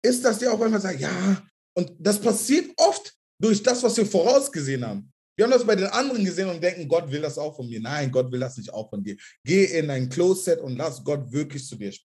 Ist 0.04 0.24
das 0.24 0.38
dir 0.38 0.52
auch 0.52 0.60
einmal 0.60 0.80
sagen, 0.80 1.00
ja, 1.00 1.42
und 1.76 1.92
das 1.98 2.20
passiert 2.20 2.70
oft 2.76 3.12
durch 3.40 3.62
das, 3.62 3.82
was 3.82 3.96
wir 3.96 4.06
vorausgesehen 4.06 4.86
haben. 4.86 5.12
Wir 5.36 5.46
haben 5.46 5.52
das 5.52 5.66
bei 5.66 5.74
den 5.74 5.86
anderen 5.86 6.24
gesehen 6.24 6.50
und 6.50 6.62
denken, 6.62 6.86
Gott 6.86 7.10
will 7.10 7.22
das 7.22 7.38
auch 7.38 7.56
von 7.56 7.68
mir. 7.68 7.80
Nein, 7.80 8.12
Gott 8.12 8.30
will 8.30 8.40
das 8.40 8.56
nicht 8.58 8.72
auch 8.72 8.90
von 8.90 9.02
dir. 9.02 9.16
Geh 9.44 9.64
in 9.64 9.90
ein 9.90 10.08
Closet 10.08 10.60
und 10.60 10.76
lass 10.76 11.02
Gott 11.02 11.32
wirklich 11.32 11.66
zu 11.66 11.76
dir 11.76 11.90
sprechen. 11.90 12.11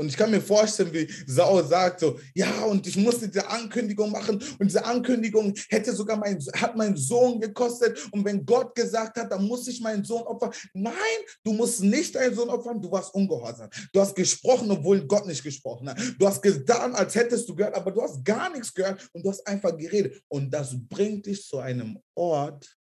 Und 0.00 0.08
ich 0.08 0.16
kann 0.16 0.30
mir 0.30 0.40
vorstellen, 0.40 0.92
wie 0.92 1.08
Saul 1.26 1.66
sagt 1.66 2.00
so, 2.00 2.20
ja, 2.32 2.62
und 2.62 2.86
ich 2.86 2.96
musste 2.96 3.26
diese 3.26 3.48
Ankündigung 3.48 4.12
machen 4.12 4.36
und 4.36 4.66
diese 4.66 4.84
Ankündigung 4.84 5.52
hätte 5.68 5.92
sogar 5.92 6.16
mein, 6.16 6.38
hat 6.54 6.76
meinen 6.76 6.96
Sohn 6.96 7.40
gekostet. 7.40 7.98
Und 8.12 8.24
wenn 8.24 8.46
Gott 8.46 8.76
gesagt 8.76 9.18
hat, 9.18 9.32
dann 9.32 9.44
muss 9.44 9.66
ich 9.66 9.80
meinen 9.80 10.04
Sohn 10.04 10.22
opfern. 10.22 10.52
Nein, 10.72 10.94
du 11.42 11.52
musst 11.52 11.82
nicht 11.82 12.14
deinen 12.14 12.32
Sohn 12.32 12.48
opfern, 12.48 12.80
du 12.80 12.90
warst 12.92 13.12
ungehorsam. 13.12 13.68
Du 13.92 14.00
hast 14.00 14.14
gesprochen, 14.14 14.70
obwohl 14.70 15.04
Gott 15.04 15.26
nicht 15.26 15.42
gesprochen 15.42 15.88
hat. 15.88 16.00
Du 16.16 16.28
hast 16.28 16.40
getan, 16.42 16.94
als 16.94 17.16
hättest 17.16 17.48
du 17.48 17.56
gehört, 17.56 17.74
aber 17.74 17.90
du 17.90 18.00
hast 18.00 18.24
gar 18.24 18.52
nichts 18.52 18.72
gehört 18.72 19.08
und 19.12 19.24
du 19.24 19.30
hast 19.30 19.44
einfach 19.48 19.76
geredet. 19.76 20.22
Und 20.28 20.50
das 20.50 20.76
bringt 20.88 21.26
dich 21.26 21.44
zu 21.44 21.58
einem 21.58 21.98
Ort, 22.14 22.78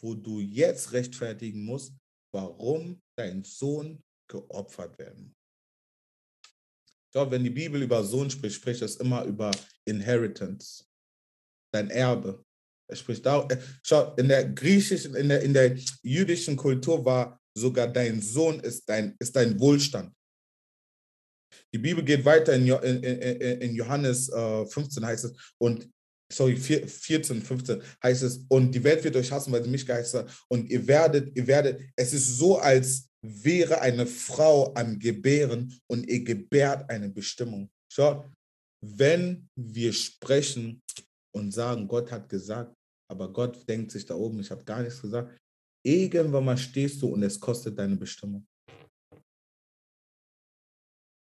wo 0.00 0.14
du 0.14 0.38
jetzt 0.38 0.92
rechtfertigen 0.92 1.64
musst, 1.64 1.92
warum 2.32 3.02
dein 3.16 3.42
Sohn 3.42 4.00
geopfert 4.28 4.96
werden 4.96 5.24
muss. 5.24 5.39
Ich 7.10 7.12
glaube, 7.12 7.32
wenn 7.32 7.42
die 7.42 7.50
Bibel 7.50 7.82
über 7.82 8.04
Sohn 8.04 8.30
spricht, 8.30 8.54
spricht 8.54 8.82
es 8.82 8.94
immer 8.94 9.24
über 9.24 9.50
Inheritance, 9.84 10.84
dein 11.74 11.90
Erbe. 11.90 12.44
Er 12.88 12.94
spricht 12.94 13.26
da, 13.26 13.48
äh, 13.48 13.58
schau, 13.82 14.14
in 14.14 14.28
der 14.28 14.48
griechischen, 14.48 15.16
in 15.16 15.28
der, 15.28 15.42
in 15.42 15.52
der 15.52 15.76
jüdischen 16.04 16.56
Kultur 16.56 17.04
war 17.04 17.40
sogar 17.52 17.88
dein 17.88 18.22
Sohn 18.22 18.60
ist 18.60 18.88
dein, 18.88 19.16
ist 19.18 19.34
dein 19.34 19.58
Wohlstand. 19.58 20.14
Die 21.74 21.78
Bibel 21.78 22.04
geht 22.04 22.24
weiter 22.24 22.54
in, 22.54 22.68
in, 22.68 23.02
in 23.02 23.74
Johannes 23.74 24.28
äh, 24.28 24.66
15 24.66 25.04
heißt 25.04 25.24
es, 25.24 25.52
und 25.58 25.90
sorry, 26.32 26.56
14, 26.56 27.42
15 27.42 27.82
heißt 28.04 28.22
es, 28.22 28.44
und 28.48 28.72
die 28.72 28.84
Welt 28.84 29.02
wird 29.02 29.16
euch 29.16 29.32
hassen, 29.32 29.52
weil 29.52 29.64
sie 29.64 29.70
mich 29.70 29.84
geheißen 29.84 30.20
hat. 30.20 30.44
Und 30.46 30.70
ihr 30.70 30.86
werdet, 30.86 31.36
ihr 31.36 31.48
werdet, 31.48 31.82
es 31.96 32.12
ist 32.12 32.38
so, 32.38 32.56
als 32.56 33.09
wäre 33.22 33.80
eine 33.80 34.06
Frau 34.06 34.72
am 34.74 34.98
Gebären 34.98 35.78
und 35.86 36.08
ihr 36.08 36.24
gebärt 36.24 36.88
eine 36.88 37.08
Bestimmung. 37.10 37.70
Schaut, 37.92 38.30
wenn 38.82 39.48
wir 39.56 39.92
sprechen 39.92 40.82
und 41.34 41.52
sagen, 41.52 41.86
Gott 41.86 42.10
hat 42.10 42.28
gesagt, 42.28 42.74
aber 43.10 43.32
Gott 43.32 43.68
denkt 43.68 43.90
sich 43.90 44.06
da 44.06 44.14
oben, 44.14 44.40
ich 44.40 44.50
habe 44.50 44.64
gar 44.64 44.82
nichts 44.82 45.02
gesagt, 45.02 45.36
irgendwann 45.84 46.44
mal 46.44 46.56
stehst 46.56 47.02
du 47.02 47.08
und 47.08 47.22
es 47.22 47.38
kostet 47.38 47.78
deine 47.78 47.96
Bestimmung. 47.96 48.46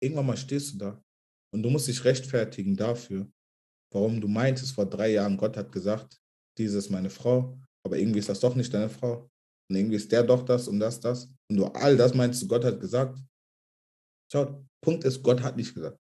Irgendwann 0.02 0.26
mal 0.26 0.36
stehst 0.36 0.74
du 0.74 0.78
da 0.78 1.02
und 1.52 1.62
du 1.62 1.70
musst 1.70 1.88
dich 1.88 2.04
rechtfertigen 2.04 2.76
dafür, 2.76 3.30
warum 3.92 4.20
du 4.20 4.28
meintest 4.28 4.72
vor 4.72 4.86
drei 4.86 5.12
Jahren, 5.12 5.36
Gott 5.36 5.56
hat 5.56 5.72
gesagt, 5.72 6.20
diese 6.56 6.78
ist 6.78 6.90
meine 6.90 7.10
Frau, 7.10 7.58
aber 7.84 7.98
irgendwie 7.98 8.20
ist 8.20 8.28
das 8.28 8.40
doch 8.40 8.54
nicht 8.54 8.72
deine 8.72 8.88
Frau. 8.90 9.28
Und 9.70 9.76
irgendwie 9.76 9.97
ist 9.97 10.10
der 10.10 10.24
doch 10.24 10.44
das 10.44 10.66
und 10.66 10.80
das, 10.80 10.98
das. 10.98 11.30
Und 11.48 11.56
du 11.56 11.66
all 11.66 11.97
das 11.97 12.12
meinst 12.12 12.42
du, 12.42 12.48
Gott 12.48 12.64
hat 12.64 12.80
gesagt. 12.80 13.18
Schaut, 14.30 14.64
Punkt 14.82 15.05
ist, 15.05 15.22
Gott 15.22 15.40
hat 15.40 15.56
nicht 15.56 15.72
gesagt. 15.72 15.97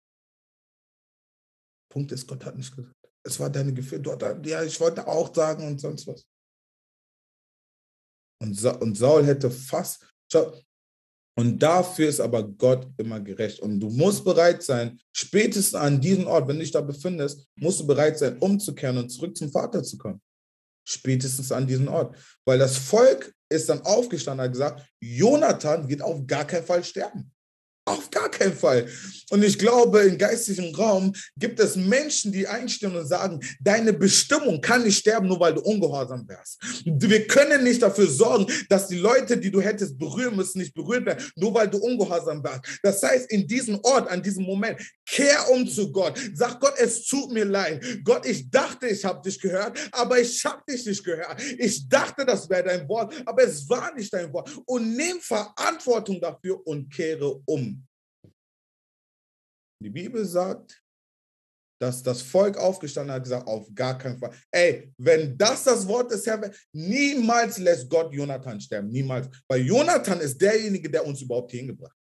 Punkt 1.92 2.12
ist, 2.12 2.28
Gott 2.28 2.46
hat 2.46 2.56
nicht 2.56 2.76
gesagt. 2.76 2.96
Es 3.26 3.40
war 3.40 3.50
deine 3.50 3.74
Gefühle. 3.74 4.02
Du 4.02 4.12
ja, 4.48 4.64
ich 4.64 4.80
wollte 4.80 5.08
auch 5.08 5.34
sagen 5.34 5.68
und 5.68 5.82
sonst 5.82 6.06
was. 6.06 6.28
Und, 8.42 8.54
Sa 8.54 8.72
und 8.74 8.96
Saul 8.96 9.26
hätte 9.26 9.50
fast, 9.50 10.08
schau, 10.32 10.56
und 11.38 11.60
dafür 11.60 12.08
ist 12.08 12.22
aber 12.22 12.44
Gott 12.44 12.88
immer 12.98 13.20
gerecht. 13.20 13.60
Und 13.60 13.80
du 13.80 13.90
musst 13.90 14.24
bereit 14.24 14.64
sein, 14.64 15.00
spätestens 15.12 15.76
an 15.76 16.00
diesem 16.00 16.28
Ort, 16.28 16.48
wenn 16.48 16.58
du 16.58 16.62
dich 16.62 16.72
da 16.72 16.82
befindest, 16.82 17.46
musst 17.56 17.80
du 17.80 17.88
bereit 17.88 18.18
sein, 18.18 18.38
umzukehren 18.38 18.98
und 18.98 19.10
zurück 19.10 19.36
zum 19.36 19.52
Vater 19.52 19.84
zu 19.84 19.98
kommen. 19.98 20.22
Spätestens 20.88 21.52
an 21.52 21.68
diesem 21.68 21.88
Ort. 21.88 22.16
Weil 22.46 22.60
das 22.60 22.78
Volk 22.78 23.35
ist 23.50 23.70
dann 23.70 23.82
aufgestanden 23.82 24.40
und 24.40 24.46
hat 24.46 24.54
gesagt, 24.54 24.90
Jonathan 25.00 25.88
wird 25.88 26.02
auf 26.02 26.26
gar 26.26 26.46
keinen 26.46 26.66
Fall 26.66 26.84
sterben. 26.84 27.32
Auf 27.88 28.10
gar 28.10 28.30
keinen 28.30 28.56
Fall. 28.56 28.88
Und 29.30 29.44
ich 29.44 29.57
glaube, 29.57 30.02
im 30.02 30.18
geistigen 30.18 30.74
Raum 30.76 31.14
gibt 31.38 31.60
es 31.60 31.76
Menschen, 31.76 32.32
die 32.32 32.48
einstehen 32.48 32.95
und 32.95 33.07
sagen, 33.07 33.40
deine 33.60 33.94
Bestimmung 33.94 34.62
kann 34.62 34.84
nicht 34.84 34.98
sterben, 34.99 35.28
nur 35.28 35.40
weil 35.40 35.53
du 35.53 35.62
ungehorsam 35.62 36.28
wärst. 36.28 36.60
Wir 36.84 37.28
können 37.28 37.64
nicht 37.64 37.82
dafür 37.82 38.07
sorgen, 38.07 38.48
dass 38.70 38.88
die 38.88 38.98
Leute, 38.98 39.38
die 39.38 39.52
du 39.52 39.62
hättest 39.62 39.98
berühren 39.98 40.36
müssen, 40.36 40.60
nicht 40.60 40.74
berührt 40.74 41.06
werden, 41.06 41.24
nur 41.36 41.53
weil 41.53 41.68
du 41.68 41.78
ungehorsam 41.78 42.44
warst. 42.44 42.80
Das 42.84 43.02
heißt, 43.03 43.32
in 43.32 43.48
diesem 43.48 43.80
Ort, 43.84 44.10
an 44.10 44.22
diesem 44.22 44.44
Moment, 44.44 44.80
kehr 45.07 45.49
um 45.52 45.68
zu 45.68 45.91
Gott. 45.91 46.20
Sag 46.34 46.60
Gott, 46.60 46.74
es 46.78 47.06
tut 47.06 47.32
mir 47.32 47.45
leid. 47.45 47.84
Gott, 48.03 48.26
ich 48.26 48.49
dachte, 48.49 48.88
ich 48.88 49.03
habe 49.06 49.22
dich 49.22 49.40
gehört, 49.40 49.78
aber 49.91 50.20
ich 50.20 50.44
habe 50.45 50.62
dich 50.70 50.86
nicht 50.86 51.03
gehört. 51.03 51.41
Ich 51.57 51.88
dachte, 51.88 52.26
das 52.26 52.49
wäre 52.49 52.64
dein 52.64 52.88
Wort, 52.90 53.14
aber 53.26 53.44
es 53.44 53.68
war 53.70 53.94
nicht 53.94 54.14
dein 54.14 54.32
Wort. 54.34 54.49
Und 54.66 54.95
nimm 54.95 55.20
Verantwortung 55.20 56.20
dafür 56.20 56.66
und 56.66 56.91
kehre 56.91 57.41
um. 57.45 57.75
Die 59.86 59.91
Bibel 59.91 60.26
sagt, 60.26 60.84
dass 61.80 62.02
das 62.02 62.24
Volk 62.24 62.57
aufgestanden 62.57 63.14
hat, 63.14 63.22
gesagt, 63.22 63.48
auf 63.48 63.68
gar 63.76 63.95
keinen 63.99 64.18
Fall. 64.18 64.36
Ey, 64.49 64.91
wenn 64.98 65.38
das 65.38 65.64
das 65.64 65.88
Wort 65.88 66.10
des 66.10 66.26
Herrn 66.26 66.41
wäre, 66.41 66.56
niemals 66.74 67.60
lässt 67.60 67.88
Gott 67.88 68.12
Jonathan 68.12 68.60
sterben, 68.60 68.88
niemals. 68.90 69.30
Weil 69.48 69.62
Jonathan 69.62 70.20
ist 70.22 70.41
derjenige, 70.41 70.90
der 70.90 71.06
uns 71.06 71.22
überhaupt 71.22 71.52
hingebracht 71.52 71.91
hat. 71.91 71.99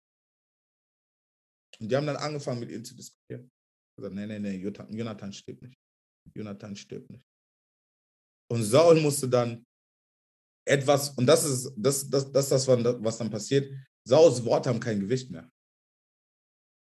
Und 1.79 1.91
die 1.91 1.95
haben 1.95 2.05
dann 2.05 2.17
angefangen, 2.17 2.59
mit 2.59 2.69
ihm 2.69 2.85
zu 2.85 2.95
diskutieren. 2.95 3.49
Gesagt, 3.97 4.13
nee, 4.13 4.27
nee, 4.27 4.37
nee, 4.37 4.57
Jonathan 4.57 5.33
stirbt 5.33 5.63
nicht. 5.63 5.79
Jonathan 6.35 6.75
stirbt 6.75 7.09
nicht. 7.09 7.25
Und 8.51 8.63
Saul 8.63 9.01
musste 9.01 9.27
dann 9.27 9.65
etwas, 10.67 11.09
und 11.17 11.25
das 11.25 11.43
ist 11.45 11.73
das, 11.75 12.07
das, 12.07 12.31
das, 12.31 12.49
das, 12.49 12.67
was 12.67 13.17
dann 13.17 13.31
passiert, 13.31 13.73
Sauls 14.07 14.45
Worte 14.45 14.69
haben 14.69 14.79
kein 14.79 14.99
Gewicht 14.99 15.31
mehr. 15.31 15.49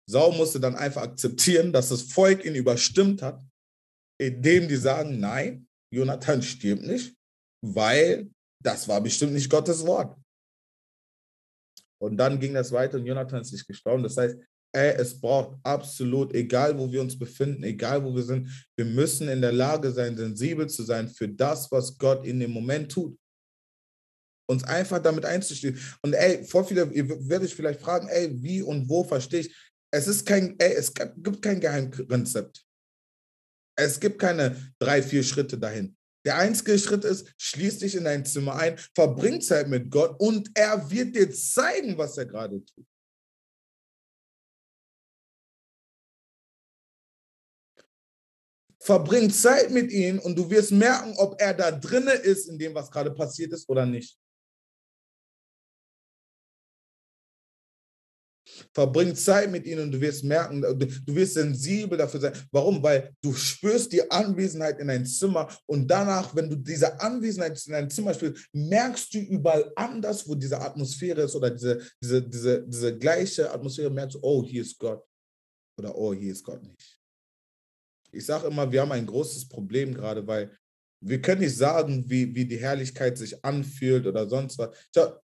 Saul 0.09 0.35
musste 0.35 0.59
dann 0.59 0.75
einfach 0.75 1.03
akzeptieren, 1.03 1.71
dass 1.71 1.89
das 1.89 2.01
Volk 2.01 2.45
ihn 2.45 2.55
überstimmt 2.55 3.21
hat, 3.21 3.41
indem 4.19 4.67
die 4.67 4.75
sagen, 4.75 5.19
nein, 5.19 5.67
Jonathan 5.93 6.41
stirbt 6.41 6.83
nicht, 6.83 7.15
weil 7.63 8.29
das 8.63 8.87
war 8.87 9.01
bestimmt 9.01 9.33
nicht 9.33 9.49
Gottes 9.49 9.85
Wort. 9.85 10.17
Und 12.01 12.17
dann 12.17 12.39
ging 12.39 12.53
das 12.53 12.71
weiter 12.71 12.97
und 12.97 13.05
Jonathan 13.05 13.41
ist 13.41 13.51
nicht 13.51 13.67
gestorben. 13.67 14.03
Das 14.03 14.17
heißt, 14.17 14.37
ey, 14.73 14.93
es 14.95 15.19
braucht 15.19 15.59
absolut, 15.63 16.33
egal 16.33 16.77
wo 16.77 16.91
wir 16.91 17.01
uns 17.01 17.17
befinden, 17.17 17.63
egal 17.63 18.03
wo 18.03 18.15
wir 18.15 18.23
sind, 18.23 18.49
wir 18.75 18.85
müssen 18.85 19.27
in 19.27 19.41
der 19.41 19.51
Lage 19.51 19.91
sein, 19.91 20.17
sensibel 20.17 20.67
zu 20.67 20.83
sein 20.83 21.09
für 21.09 21.27
das, 21.27 21.71
was 21.71 21.97
Gott 21.97 22.25
in 22.25 22.39
dem 22.39 22.51
Moment 22.51 22.91
tut. 22.91 23.17
Uns 24.49 24.63
einfach 24.63 24.99
damit 25.01 25.25
einzustehen. 25.25 25.77
Und 26.01 26.13
ey, 26.13 26.43
vor 26.43 26.65
viele, 26.65 26.91
ihr 26.91 27.07
werdet 27.29 27.49
euch 27.49 27.55
vielleicht 27.55 27.81
fragen, 27.81 28.07
ey, 28.07 28.41
wie 28.41 28.61
und 28.61 28.89
wo 28.89 29.03
verstehe 29.03 29.41
ich? 29.41 29.70
Es 29.93 30.07
ist 30.07 30.25
kein, 30.25 30.57
ey, 30.59 30.73
es 30.73 30.93
gibt 30.93 31.41
kein 31.41 31.59
Geheimrezept. 31.59 32.65
Es 33.77 33.99
gibt 33.99 34.19
keine 34.19 34.73
drei, 34.79 35.03
vier 35.03 35.23
Schritte 35.23 35.57
dahin. 35.57 35.97
Der 36.25 36.37
einzige 36.37 36.77
Schritt 36.77 37.03
ist, 37.03 37.33
schließ 37.37 37.79
dich 37.79 37.95
in 37.95 38.03
dein 38.03 38.25
Zimmer 38.25 38.55
ein, 38.55 38.77
verbring 38.95 39.41
Zeit 39.41 39.67
mit 39.67 39.89
Gott 39.89 40.15
und 40.19 40.49
er 40.53 40.89
wird 40.89 41.15
dir 41.15 41.31
zeigen, 41.31 41.97
was 41.97 42.17
er 42.17 42.25
gerade 42.25 42.63
tut. 42.63 42.85
Verbring 48.79 49.29
Zeit 49.29 49.71
mit 49.71 49.91
ihm 49.91 50.19
und 50.19 50.35
du 50.35 50.49
wirst 50.49 50.71
merken, 50.71 51.13
ob 51.17 51.39
er 51.39 51.53
da 51.53 51.71
drinne 51.71 52.13
ist 52.13 52.49
in 52.49 52.57
dem, 52.57 52.73
was 52.73 52.89
gerade 52.89 53.11
passiert 53.11 53.53
ist 53.53 53.67
oder 53.69 53.85
nicht. 53.85 54.17
Verbring 58.73 59.15
Zeit 59.15 59.51
mit 59.51 59.65
ihnen 59.65 59.83
und 59.83 59.91
du 59.91 59.99
wirst 59.99 60.23
merken, 60.23 60.61
du 60.61 61.15
wirst 61.15 61.33
sensibel 61.33 61.97
dafür 61.97 62.19
sein. 62.21 62.33
Warum? 62.51 62.81
Weil 62.81 63.13
du 63.21 63.33
spürst 63.33 63.91
die 63.91 64.09
Anwesenheit 64.09 64.79
in 64.79 64.87
dein 64.87 65.05
Zimmer 65.05 65.49
und 65.65 65.87
danach, 65.87 66.33
wenn 66.35 66.49
du 66.49 66.55
diese 66.55 66.99
Anwesenheit 66.99 67.61
in 67.65 67.73
dein 67.73 67.89
Zimmer 67.89 68.13
spürst, 68.13 68.47
merkst 68.53 69.13
du 69.13 69.19
überall 69.19 69.71
anders, 69.75 70.27
wo 70.27 70.35
diese 70.35 70.59
Atmosphäre 70.59 71.23
ist 71.23 71.35
oder 71.35 71.49
diese, 71.49 71.81
diese, 72.01 72.21
diese, 72.27 72.67
diese 72.67 72.97
gleiche 72.97 73.51
Atmosphäre, 73.51 73.89
merkst 73.89 74.15
du, 74.15 74.19
oh, 74.21 74.43
hier 74.43 74.61
ist 74.61 74.77
Gott 74.77 75.03
oder 75.77 75.95
oh, 75.95 76.13
hier 76.13 76.31
ist 76.31 76.43
Gott 76.43 76.63
nicht. 76.63 76.97
Ich 78.13 78.25
sage 78.25 78.47
immer, 78.47 78.69
wir 78.71 78.81
haben 78.81 78.91
ein 78.91 79.05
großes 79.05 79.47
Problem 79.47 79.93
gerade, 79.93 80.25
weil 80.27 80.51
wir 81.01 81.21
können 81.21 81.41
nicht 81.41 81.57
sagen, 81.57 82.05
wie, 82.07 82.33
wie 82.35 82.45
die 82.45 82.57
Herrlichkeit 82.57 83.17
sich 83.17 83.43
anfühlt 83.43 84.05
oder 84.05 84.29
sonst 84.29 84.57
was. 84.59 84.69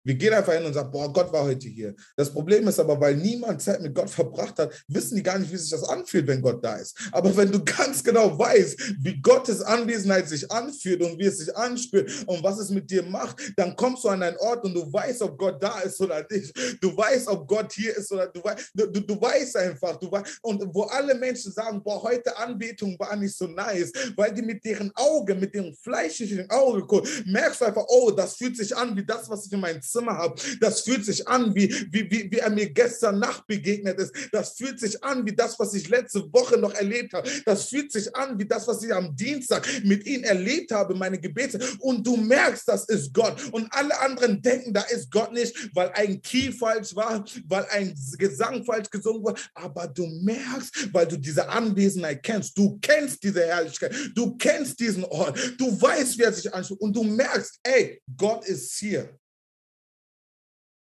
Wir 0.04 0.14
gehen 0.14 0.32
einfach 0.32 0.52
hin 0.52 0.64
und 0.64 0.72
sagen, 0.72 0.90
boah, 0.92 1.12
Gott 1.12 1.32
war 1.32 1.44
heute 1.44 1.68
hier. 1.68 1.94
Das 2.16 2.30
Problem 2.32 2.68
ist 2.68 2.78
aber, 2.78 3.00
weil 3.00 3.16
niemand 3.16 3.60
Zeit 3.60 3.82
mit 3.82 3.94
Gott 3.94 4.08
verbracht 4.08 4.58
hat, 4.58 4.72
wissen 4.86 5.16
die 5.16 5.22
gar 5.22 5.38
nicht, 5.38 5.52
wie 5.52 5.56
sich 5.56 5.70
das 5.70 5.82
anfühlt, 5.82 6.26
wenn 6.28 6.40
Gott 6.40 6.64
da 6.64 6.76
ist. 6.76 6.96
Aber 7.10 7.36
wenn 7.36 7.50
du 7.50 7.64
ganz 7.64 8.04
genau 8.04 8.38
weißt, 8.38 8.94
wie 9.02 9.20
Gottes 9.20 9.62
Anwesenheit 9.62 10.28
sich 10.28 10.50
anfühlt 10.50 11.02
und 11.02 11.18
wie 11.18 11.24
es 11.24 11.38
sich 11.38 11.54
anspürt 11.56 12.10
und 12.26 12.42
was 12.42 12.58
es 12.58 12.70
mit 12.70 12.88
dir 12.88 13.02
macht, 13.02 13.40
dann 13.56 13.74
kommst 13.74 14.04
du 14.04 14.08
an 14.08 14.22
einen 14.22 14.36
Ort 14.36 14.64
und 14.64 14.74
du 14.74 14.92
weißt, 14.92 15.22
ob 15.22 15.36
Gott 15.36 15.60
da 15.60 15.80
ist 15.80 16.00
oder 16.00 16.24
nicht. 16.30 16.54
Du 16.80 16.96
weißt, 16.96 17.26
ob 17.28 17.48
Gott 17.48 17.72
hier 17.72 17.96
ist 17.96 18.12
oder 18.12 18.28
du 18.28 18.42
weißt, 18.44 18.70
du, 18.74 18.86
du 18.86 19.20
weißt 19.20 19.56
einfach, 19.56 19.96
du 19.96 20.10
weißt, 20.10 20.38
und 20.42 20.62
wo 20.72 20.82
alle 20.84 21.14
Menschen 21.16 21.50
sagen, 21.50 21.82
boah, 21.82 22.00
heute 22.02 22.36
Anbetung 22.36 22.96
war 22.98 23.16
nicht 23.16 23.36
so 23.36 23.48
nice, 23.48 23.90
weil 24.14 24.32
die 24.32 24.42
mit 24.42 24.64
deren 24.64 24.92
Augen, 24.94 25.40
mit 25.40 25.54
dem 25.54 25.63
fleischlichen 25.72 26.50
Auge 26.50 26.84
merkst 27.26 27.60
du 27.60 27.64
einfach, 27.66 27.84
oh, 27.88 28.10
das 28.10 28.36
fühlt 28.36 28.56
sich 28.56 28.76
an 28.76 28.96
wie 28.96 29.04
das, 29.04 29.28
was 29.28 29.46
ich 29.46 29.52
in 29.52 29.60
meinem 29.60 29.80
Zimmer 29.80 30.16
habe. 30.16 30.40
Das 30.60 30.82
fühlt 30.82 31.04
sich 31.04 31.26
an, 31.26 31.54
wie, 31.54 31.72
wie, 31.90 32.10
wie, 32.10 32.30
wie 32.30 32.38
er 32.38 32.50
mir 32.50 32.70
gestern 32.70 33.18
Nacht 33.18 33.46
begegnet 33.46 33.98
ist. 33.98 34.14
Das 34.32 34.54
fühlt 34.56 34.80
sich 34.80 35.02
an 35.02 35.24
wie 35.26 35.34
das, 35.34 35.58
was 35.58 35.74
ich 35.74 35.88
letzte 35.88 36.20
Woche 36.32 36.58
noch 36.58 36.74
erlebt 36.74 37.12
habe. 37.14 37.28
Das 37.44 37.68
fühlt 37.68 37.92
sich 37.92 38.14
an 38.14 38.38
wie 38.38 38.46
das, 38.46 38.66
was 38.66 38.82
ich 38.82 38.92
am 38.92 39.14
Dienstag 39.14 39.66
mit 39.84 40.06
ihm 40.06 40.24
erlebt 40.24 40.72
habe, 40.72 40.94
meine 40.94 41.18
Gebete. 41.18 41.58
Und 41.78 42.06
du 42.06 42.16
merkst, 42.16 42.66
das 42.66 42.84
ist 42.86 43.12
Gott. 43.12 43.36
Und 43.52 43.72
alle 43.72 43.98
anderen 44.00 44.42
denken, 44.42 44.72
da 44.72 44.82
ist 44.82 45.10
Gott 45.10 45.32
nicht, 45.32 45.70
weil 45.74 45.90
ein 45.94 46.20
Key 46.22 46.52
falsch 46.52 46.94
war, 46.94 47.24
weil 47.46 47.66
ein 47.70 47.94
Gesang 48.18 48.64
falsch 48.64 48.90
gesungen 48.90 49.22
wurde. 49.22 49.40
Aber 49.54 49.86
du 49.86 50.06
merkst, 50.06 50.92
weil 50.92 51.06
du 51.06 51.16
diese 51.16 51.48
Anwesenheit 51.48 52.22
kennst. 52.22 52.56
Du 52.56 52.78
kennst 52.80 53.22
diese 53.22 53.44
Herrlichkeit. 53.46 53.94
Du 54.14 54.36
kennst 54.36 54.80
diesen 54.80 55.04
Ort. 55.04 55.38
Du 55.56 55.80
weißt, 55.80 56.18
wie 56.18 56.22
er 56.22 56.32
sich 56.32 56.52
anschaut. 56.52 56.80
Und 56.80 56.94
du 56.94 57.02
merkst, 57.02 57.60
ey, 57.62 58.02
Gott 58.16 58.44
ist 58.46 58.76
hier. 58.78 59.18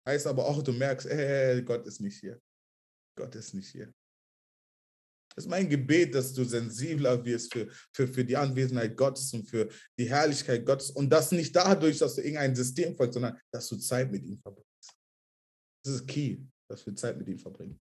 Heißt 0.06 0.26
aber 0.26 0.46
auch, 0.46 0.62
du 0.62 0.72
merkst, 0.72 1.06
ey, 1.06 1.62
Gott 1.62 1.86
ist 1.86 2.00
nicht 2.00 2.18
hier. 2.20 2.40
Gott 3.16 3.34
ist 3.34 3.54
nicht 3.54 3.68
hier. 3.68 3.92
Das 5.34 5.44
ist 5.44 5.50
mein 5.50 5.68
Gebet, 5.68 6.14
dass 6.14 6.32
du 6.32 6.42
sensibler 6.42 7.24
wirst 7.24 7.52
für, 7.52 7.70
für, 7.92 8.08
für 8.08 8.24
die 8.24 8.36
Anwesenheit 8.36 8.96
Gottes 8.96 9.32
und 9.32 9.44
für 9.44 9.68
die 9.96 10.08
Herrlichkeit 10.08 10.66
Gottes. 10.66 10.90
Und 10.90 11.10
das 11.10 11.30
nicht 11.30 11.54
dadurch, 11.54 11.98
dass 11.98 12.16
du 12.16 12.22
irgendein 12.22 12.56
System 12.56 12.96
folgst, 12.96 13.14
sondern 13.14 13.38
dass 13.52 13.68
du 13.68 13.76
Zeit 13.76 14.10
mit 14.10 14.24
ihm 14.24 14.38
verbringst. 14.40 14.96
Das 15.84 15.94
ist 15.94 16.08
key, 16.08 16.38
dass 16.68 16.84
wir 16.84 16.96
Zeit 16.96 17.16
mit 17.18 17.28
ihm 17.28 17.38
verbringen. 17.38 17.80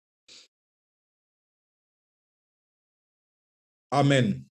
Amen. 3.90 4.46